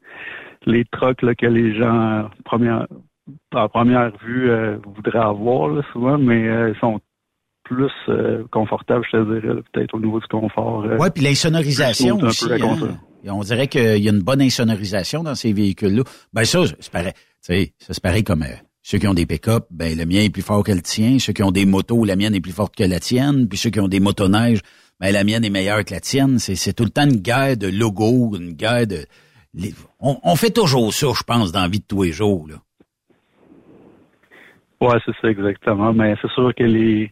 les 0.65 0.85
trucks 0.85 1.21
là, 1.21 1.35
que 1.35 1.45
les 1.45 1.75
gens 1.75 2.01
euh, 2.01 2.23
première, 2.45 2.87
à 3.53 3.67
première 3.69 4.11
vue 4.23 4.49
euh, 4.49 4.77
voudraient 4.95 5.19
avoir 5.19 5.69
là, 5.69 5.81
souvent, 5.91 6.17
mais 6.17 6.47
euh, 6.47 6.73
ils 6.73 6.79
sont 6.79 6.99
plus 7.67 7.91
euh, 8.09 8.43
confortables, 8.51 9.05
je 9.11 9.17
te 9.17 9.39
dirais, 9.41 9.61
peut-être 9.73 9.93
au 9.93 9.99
niveau 9.99 10.19
du 10.19 10.27
confort. 10.27 10.83
euh, 10.85 10.97
Ouais, 10.97 11.09
puis 11.11 11.23
l'insonorisation 11.23 12.17
aussi. 12.19 12.45
hein. 12.51 12.97
Et 13.23 13.29
On 13.29 13.41
dirait 13.41 13.67
qu'il 13.67 13.97
y 14.03 14.07
a 14.07 14.11
une 14.11 14.21
bonne 14.21 14.41
insonorisation 14.41 15.23
dans 15.23 15.35
ces 15.35 15.51
véhicules-là. 15.53 16.03
Ben 16.33 16.45
ça, 16.45 16.59
c'est 16.79 16.91
pareil. 16.91 17.13
Tu 17.15 17.53
sais, 17.53 17.73
ça 17.79 17.93
c'est 17.93 18.03
pareil 18.03 18.23
comme 18.23 18.43
euh, 18.43 18.55
ceux 18.83 18.97
qui 18.99 19.07
ont 19.07 19.13
des 19.13 19.25
pick-up, 19.25 19.65
ben 19.69 19.97
le 19.97 20.05
mien 20.05 20.21
est 20.21 20.29
plus 20.29 20.41
fort 20.41 20.63
que 20.63 20.71
le 20.71 20.81
tien. 20.81 21.17
Ceux 21.19 21.33
qui 21.33 21.43
ont 21.43 21.51
des 21.51 21.65
motos, 21.65 22.05
la 22.05 22.15
mienne 22.15 22.33
est 22.35 22.41
plus 22.41 22.53
forte 22.53 22.75
que 22.75 22.83
la 22.83 22.99
tienne. 22.99 23.47
Puis 23.49 23.57
ceux 23.57 23.69
qui 23.69 23.79
ont 23.79 23.87
des 23.89 23.99
motoneiges, 23.99 24.61
ben 24.99 25.11
la 25.11 25.23
mienne 25.23 25.43
est 25.43 25.49
meilleure 25.49 25.83
que 25.83 25.93
la 25.93 25.99
tienne. 25.99 26.39
C'est, 26.39 26.55
c'est 26.55 26.73
tout 26.73 26.83
le 26.85 26.89
temps 26.89 27.03
une 27.05 27.17
guerre 27.17 27.57
de 27.57 27.67
logo, 27.67 28.35
une 28.37 28.53
guerre 28.53 28.87
de... 28.87 29.05
les- 29.53 29.73
On, 29.99 30.17
on 30.23 30.35
fait 30.35 30.51
toujours 30.51 30.93
ça, 30.93 31.07
je 31.15 31.23
pense, 31.23 31.51
dans 31.51 31.61
la 31.61 31.67
vie 31.67 31.79
de 31.79 31.85
tous 31.87 32.03
les 32.03 32.11
jours. 32.11 32.47
Là. 32.47 32.55
Ouais, 34.79 34.97
c'est 35.05 35.13
ça 35.21 35.29
exactement. 35.29 35.91
Mais 35.93 36.15
c'est 36.21 36.29
sûr 36.31 36.53
que 36.55 36.63
les 36.63 37.11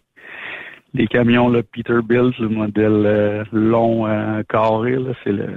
les 0.95 1.07
camions 1.07 1.49
le 1.49 1.61
Peterbilt, 1.63 2.37
le 2.39 2.49
modèle 2.49 3.03
euh, 3.05 3.43
long 3.51 4.07
euh, 4.07 4.41
carré, 4.49 4.95
là, 4.95 5.11
c'est 5.23 5.31
le 5.31 5.47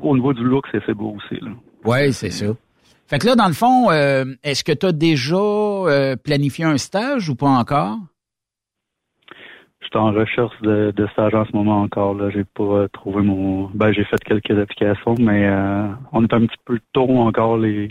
au 0.00 0.14
niveau 0.14 0.32
du 0.32 0.44
look, 0.44 0.66
c'est 0.70 0.80
c'est 0.86 0.94
beau 0.94 1.16
aussi. 1.16 1.40
Là. 1.42 1.50
Oui, 1.84 2.12
c'est 2.12 2.30
ça. 2.30 2.46
Fait 3.08 3.18
que 3.18 3.26
là, 3.26 3.34
dans 3.34 3.48
le 3.48 3.54
fond, 3.54 3.90
euh, 3.90 4.24
est-ce 4.44 4.62
que 4.62 4.72
tu 4.72 4.86
as 4.86 4.92
déjà 4.92 5.34
euh, 5.36 6.14
planifié 6.16 6.64
un 6.66 6.76
stage 6.76 7.28
ou 7.30 7.34
pas 7.34 7.48
encore? 7.48 7.96
Je 9.80 9.86
suis 9.86 9.96
en 9.96 10.12
recherche 10.12 10.52
de, 10.60 10.92
de 10.94 11.06
stage 11.08 11.34
en 11.34 11.46
ce 11.46 11.56
moment 11.56 11.80
encore. 11.80 12.14
Là, 12.14 12.28
j'ai 12.30 12.44
pas 12.44 12.62
euh, 12.62 12.88
trouvé 12.88 13.22
mon. 13.22 13.70
Ben, 13.72 13.90
j'ai 13.92 14.04
fait 14.04 14.22
quelques 14.22 14.50
applications, 14.58 15.14
mais 15.18 15.46
euh, 15.46 15.86
on 16.12 16.22
est 16.24 16.32
un 16.34 16.44
petit 16.46 16.58
peu 16.66 16.78
tôt 16.92 17.08
encore 17.08 17.56
les 17.56 17.88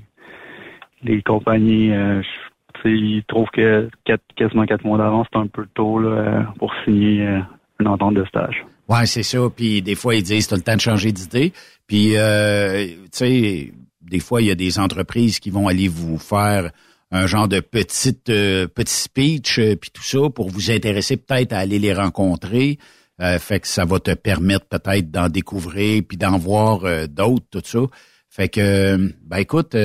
les 1.04 1.22
compagnies. 1.24 1.92
Euh, 1.92 2.22
je- 2.22 2.47
ils 2.86 3.24
trouvent 3.28 3.50
que 3.54 3.90
quasiment 4.36 4.66
quatre 4.66 4.84
mois 4.84 4.98
d'avance, 4.98 5.28
c'est 5.32 5.40
un 5.40 5.48
peu 5.48 5.66
tôt 5.74 6.00
là, 6.00 6.54
pour 6.60 6.72
signer 6.84 7.26
euh, 7.26 7.40
une 7.80 7.88
entente 7.88 8.16
de 8.16 8.26
stage. 8.26 8.66
Ouais, 8.90 9.06
c'est 9.06 9.24
ça. 9.24 9.40
Puis 9.56 9.82
des 9.82 9.96
fois, 9.96 10.16
ils 10.16 10.24
disent, 10.24 10.48
t'as 10.48 10.56
le 10.56 10.62
temps 10.62 10.76
de 10.76 10.82
changer 10.82 11.12
d'idée. 11.12 11.54
Puis, 11.88 12.16
euh, 12.16 12.88
tu 12.88 13.10
sais, 13.12 13.74
des 14.02 14.20
fois, 14.20 14.42
il 14.42 14.48
y 14.48 14.52
a 14.52 14.56
des 14.56 14.80
entreprises 14.80 15.40
qui 15.40 15.50
vont 15.50 15.68
aller 15.68 15.88
vous 15.88 16.18
faire 16.18 16.72
un 17.12 17.26
genre 17.26 17.48
de 17.48 17.60
petite 17.60 18.30
euh, 18.30 18.68
petit 18.68 18.94
speech 18.94 19.62
puis 19.80 19.92
tout 19.92 20.04
ça 20.04 20.30
pour 20.30 20.50
vous 20.50 20.72
intéresser 20.72 21.18
peut-être 21.18 21.54
à 21.54 21.60
aller 21.60 21.80
les 21.80 21.94
rencontrer. 21.94 22.78
Fait 23.40 23.60
que 23.60 23.68
ça 23.68 23.84
va 23.84 24.00
te 24.00 24.14
permettre 24.14 24.68
peut-être 24.68 25.10
d'en 25.10 25.28
découvrir 25.28 26.04
puis 26.08 26.18
d'en 26.18 26.38
voir 26.38 26.82
d'autres, 27.08 27.48
tout 27.50 27.64
ça. 27.64 27.80
Fait 28.30 28.48
que, 28.48 29.12
ben 29.26 29.38
écoute, 29.38 29.76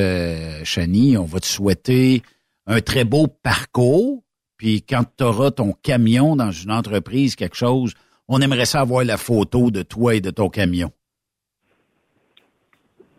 Chani, 0.64 1.16
on 1.16 1.24
va 1.24 1.40
te 1.40 1.46
souhaiter 1.46 2.22
un 2.66 2.80
très 2.80 3.04
beau 3.04 3.26
parcours. 3.26 4.22
Puis 4.56 4.82
quand 4.82 5.04
tu 5.16 5.24
auras 5.24 5.50
ton 5.50 5.72
camion 5.72 6.36
dans 6.36 6.50
une 6.50 6.70
entreprise, 6.70 7.36
quelque 7.36 7.56
chose, 7.56 7.94
on 8.28 8.40
aimerait 8.40 8.64
ça 8.64 8.80
avoir 8.80 9.04
la 9.04 9.16
photo 9.16 9.70
de 9.70 9.82
toi 9.82 10.14
et 10.14 10.20
de 10.20 10.30
ton 10.30 10.48
camion. 10.48 10.92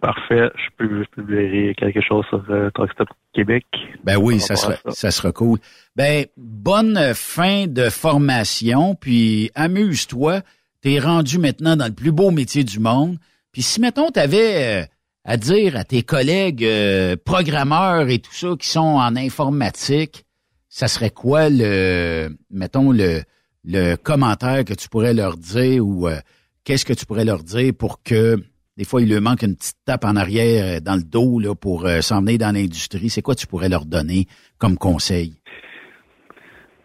Parfait. 0.03 0.49
Je 0.57 0.70
peux, 0.78 1.03
je 1.03 1.10
publierai 1.11 1.74
quelque 1.76 2.02
chose 2.02 2.26
sur 2.28 2.44
euh, 2.49 2.70
Truck 2.72 2.91
Stop 2.91 3.07
Québec. 3.34 3.65
Ben 4.03 4.18
oui, 4.18 4.41
ça 4.41 4.56
rapport 4.56 4.78
sera, 4.78 4.90
à 4.90 4.91
ça 4.91 5.11
sera 5.11 5.32
cool. 5.32 5.60
Ben, 5.95 6.26
bonne 6.36 7.14
fin 7.14 7.68
de 7.68 7.90
formation, 7.90 8.95
puis 8.95 9.49
amuse-toi. 9.56 10.41
T'es 10.82 10.99
rendu 10.99 11.40
maintenant 11.40 11.78
dans 11.78 11.88
le 11.88 11.94
plus 11.94 12.11
beau 12.11 12.32
métier 12.32 12.65
du 12.65 12.80
monde. 12.80 13.18
Puis 13.53 13.61
si, 13.61 13.80
mettons, 13.80 14.10
t'avais 14.10 14.82
euh, 14.82 14.86
à 15.25 15.37
dire 15.37 15.75
à 15.77 15.83
tes 15.83 16.03
collègues 16.03 16.65
euh, 16.65 17.15
programmeurs 17.23 18.09
et 18.09 18.19
tout 18.19 18.33
ça 18.33 18.55
qui 18.59 18.67
sont 18.67 18.79
en 18.79 19.15
informatique, 19.15 20.25
ça 20.69 20.87
serait 20.87 21.11
quoi 21.11 21.49
le, 21.49 22.35
mettons, 22.49 22.91
le, 22.91 23.23
le 23.63 23.95
commentaire 23.95 24.65
que 24.65 24.73
tu 24.73 24.89
pourrais 24.89 25.13
leur 25.13 25.37
dire 25.37 25.85
ou 25.85 26.07
euh, 26.07 26.19
qu'est-ce 26.63 26.85
que 26.85 26.93
tu 26.93 27.05
pourrais 27.05 27.25
leur 27.25 27.43
dire 27.43 27.73
pour 27.77 28.01
que 28.03 28.43
des 28.75 28.85
fois, 28.85 29.01
il 29.03 29.09
leur 29.09 29.21
manque 29.21 29.43
une 29.43 29.55
petite 29.55 29.77
tape 29.85 30.03
en 30.03 30.15
arrière 30.15 30.77
euh, 30.77 30.79
dans 30.79 30.95
le 30.95 31.03
dos 31.03 31.39
là, 31.39 31.53
pour 31.53 31.85
euh, 31.85 32.01
s'en 32.01 32.21
venir 32.21 32.39
dans 32.39 32.55
l'industrie? 32.55 33.09
C'est 33.09 33.21
quoi 33.21 33.35
tu 33.35 33.45
pourrais 33.45 33.69
leur 33.69 33.85
donner 33.85 34.27
comme 34.57 34.77
conseil? 34.77 35.35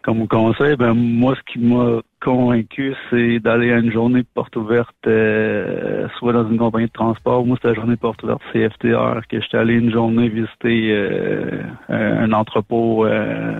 Comme 0.01 0.27
conseil, 0.27 0.77
ben 0.77 0.93
moi, 0.93 1.35
ce 1.35 1.53
qui 1.53 1.59
m'a 1.59 2.01
convaincu, 2.21 2.95
c'est 3.09 3.39
d'aller 3.39 3.71
à 3.73 3.79
une 3.79 3.91
journée 3.91 4.23
porte 4.33 4.55
ouverte, 4.55 4.95
euh, 5.07 6.07
soit 6.17 6.31
dans 6.31 6.49
une 6.49 6.57
compagnie 6.57 6.87
de 6.87 6.91
transport. 6.91 7.45
Moi, 7.45 7.57
c'était 7.57 7.69
la 7.69 7.73
journée 7.75 7.97
porte 7.97 8.23
ouverte 8.23 8.41
CFTR, 8.53 9.27
que 9.29 9.41
j'étais 9.41 9.57
allé 9.57 9.73
une 9.73 9.91
journée 9.91 10.29
visiter 10.29 10.91
euh, 10.91 11.61
un 11.89 12.31
entrepôt 12.31 13.05
euh, 13.05 13.59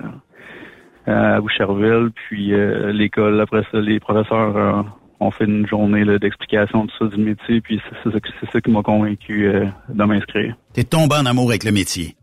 à 1.08 1.42
Boucherville, 1.42 2.10
puis 2.14 2.54
euh, 2.54 2.92
l'école. 2.94 3.42
Après 3.42 3.64
ça, 3.72 3.80
les 3.80 4.00
professeurs 4.00 4.56
euh, 4.56 4.82
ont 5.20 5.32
fait 5.32 5.46
une 5.46 5.68
journée 5.68 6.06
d'explication 6.20 6.86
de 6.86 6.92
ça 6.98 7.06
du 7.06 7.18
métier, 7.18 7.62
puis 7.62 7.82
c'est 8.04 8.12
ça, 8.12 8.18
ça 8.52 8.62
qui 8.62 8.72
m'a 8.72 8.82
convaincu 8.82 9.48
euh, 9.48 9.66
de 9.90 10.04
m'inscrire. 10.04 10.56
T'es 10.74 10.84
tombé 10.84 11.16
en 11.16 11.26
amour 11.26 11.50
avec 11.50 11.64
le 11.64 11.72
métier. 11.72 12.16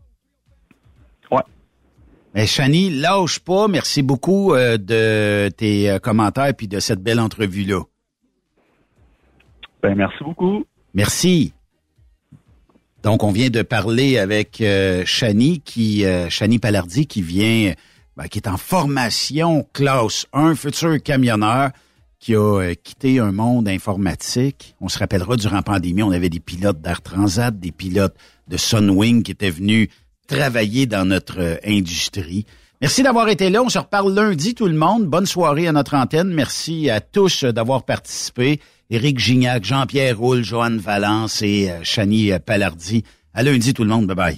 Mais 2.37 2.45
Chani, 2.45 2.91
lâche 2.91 3.39
pas. 3.39 3.67
Merci 3.67 4.03
beaucoup 4.03 4.53
euh, 4.53 4.77
de 4.77 5.49
tes 5.49 5.89
euh, 5.89 5.97
commentaires 5.97 6.53
puis 6.55 6.67
de 6.67 6.79
cette 6.79 7.01
belle 7.01 7.19
entrevue-là. 7.19 7.81
Ben, 9.81 9.95
merci 9.95 10.23
beaucoup. 10.23 10.63
Merci. 10.93 11.51
Donc, 13.01 13.23
on 13.23 13.31
vient 13.31 13.49
de 13.49 13.63
parler 13.63 14.19
avec 14.19 14.61
euh, 14.61 15.01
Chani, 15.03 15.61
qui, 15.61 16.05
euh, 16.05 16.29
Chani 16.29 16.59
Palardi, 16.59 17.07
qui 17.07 17.23
vient, 17.23 17.73
ben, 18.15 18.27
qui 18.27 18.37
est 18.37 18.47
en 18.47 18.57
formation 18.57 19.67
classe 19.73 20.27
1, 20.31 20.53
futur 20.53 21.01
camionneur, 21.01 21.71
qui 22.19 22.35
a 22.35 22.61
euh, 22.61 22.75
quitté 22.75 23.17
un 23.17 23.31
monde 23.31 23.67
informatique. 23.67 24.75
On 24.79 24.89
se 24.89 24.99
rappellera, 24.99 25.37
durant 25.37 25.55
la 25.55 25.63
pandémie, 25.63 26.03
on 26.03 26.11
avait 26.11 26.29
des 26.29 26.39
pilotes 26.39 26.81
d'Air 26.81 27.01
Transat, 27.01 27.57
des 27.57 27.71
pilotes 27.71 28.15
de 28.47 28.57
Sunwing 28.57 29.23
qui 29.23 29.31
étaient 29.31 29.49
venus 29.49 29.87
travailler 30.27 30.85
dans 30.85 31.05
notre 31.05 31.39
euh, 31.39 31.55
industrie. 31.65 32.45
Merci 32.81 33.01
d'avoir 33.01 33.27
été 33.29 33.49
là. 33.49 33.63
On 33.63 33.69
se 33.69 33.79
reparle 33.79 34.13
lundi, 34.13 34.53
tout 34.53 34.67
le 34.67 34.75
monde. 34.75 35.05
Bonne 35.05 35.25
soirée 35.25 35.67
à 35.67 35.71
notre 35.71 35.95
antenne. 35.95 36.31
Merci 36.33 36.89
à 36.89 37.01
tous 37.01 37.43
euh, 37.43 37.51
d'avoir 37.51 37.83
participé. 37.83 38.59
Éric 38.89 39.19
Gignac, 39.19 39.65
Jean-Pierre 39.65 40.17
Roule, 40.17 40.43
Joanne 40.43 40.77
Valence 40.77 41.41
et 41.41 41.71
euh, 41.71 41.79
Chani 41.83 42.31
Palardi. 42.45 43.03
À 43.33 43.43
lundi, 43.43 43.73
tout 43.73 43.83
le 43.83 43.89
monde. 43.89 44.07
Bye-bye. 44.07 44.37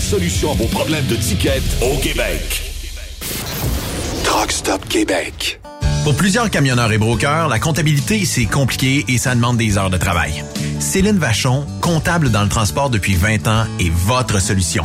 solution 0.00 0.52
à 0.52 0.54
vos 0.54 0.66
problèmes 0.66 1.06
de 1.06 1.16
ticket 1.16 1.62
au 1.82 1.96
Québec. 1.98 2.62
Truck 4.24 4.52
Stop 4.52 4.88
Québec. 4.88 5.60
Pour 6.04 6.14
plusieurs 6.14 6.48
camionneurs 6.50 6.92
et 6.92 6.98
brokers, 6.98 7.48
la 7.48 7.58
comptabilité, 7.58 8.24
c'est 8.24 8.46
compliqué 8.46 9.04
et 9.08 9.18
ça 9.18 9.34
demande 9.34 9.58
des 9.58 9.76
heures 9.76 9.90
de 9.90 9.98
travail. 9.98 10.44
Céline 10.78 11.18
Vachon, 11.18 11.66
comptable 11.82 12.30
dans 12.30 12.42
le 12.42 12.48
transport 12.48 12.88
depuis 12.88 13.14
20 13.14 13.46
ans, 13.48 13.66
est 13.78 13.90
votre 13.90 14.40
solution. 14.40 14.84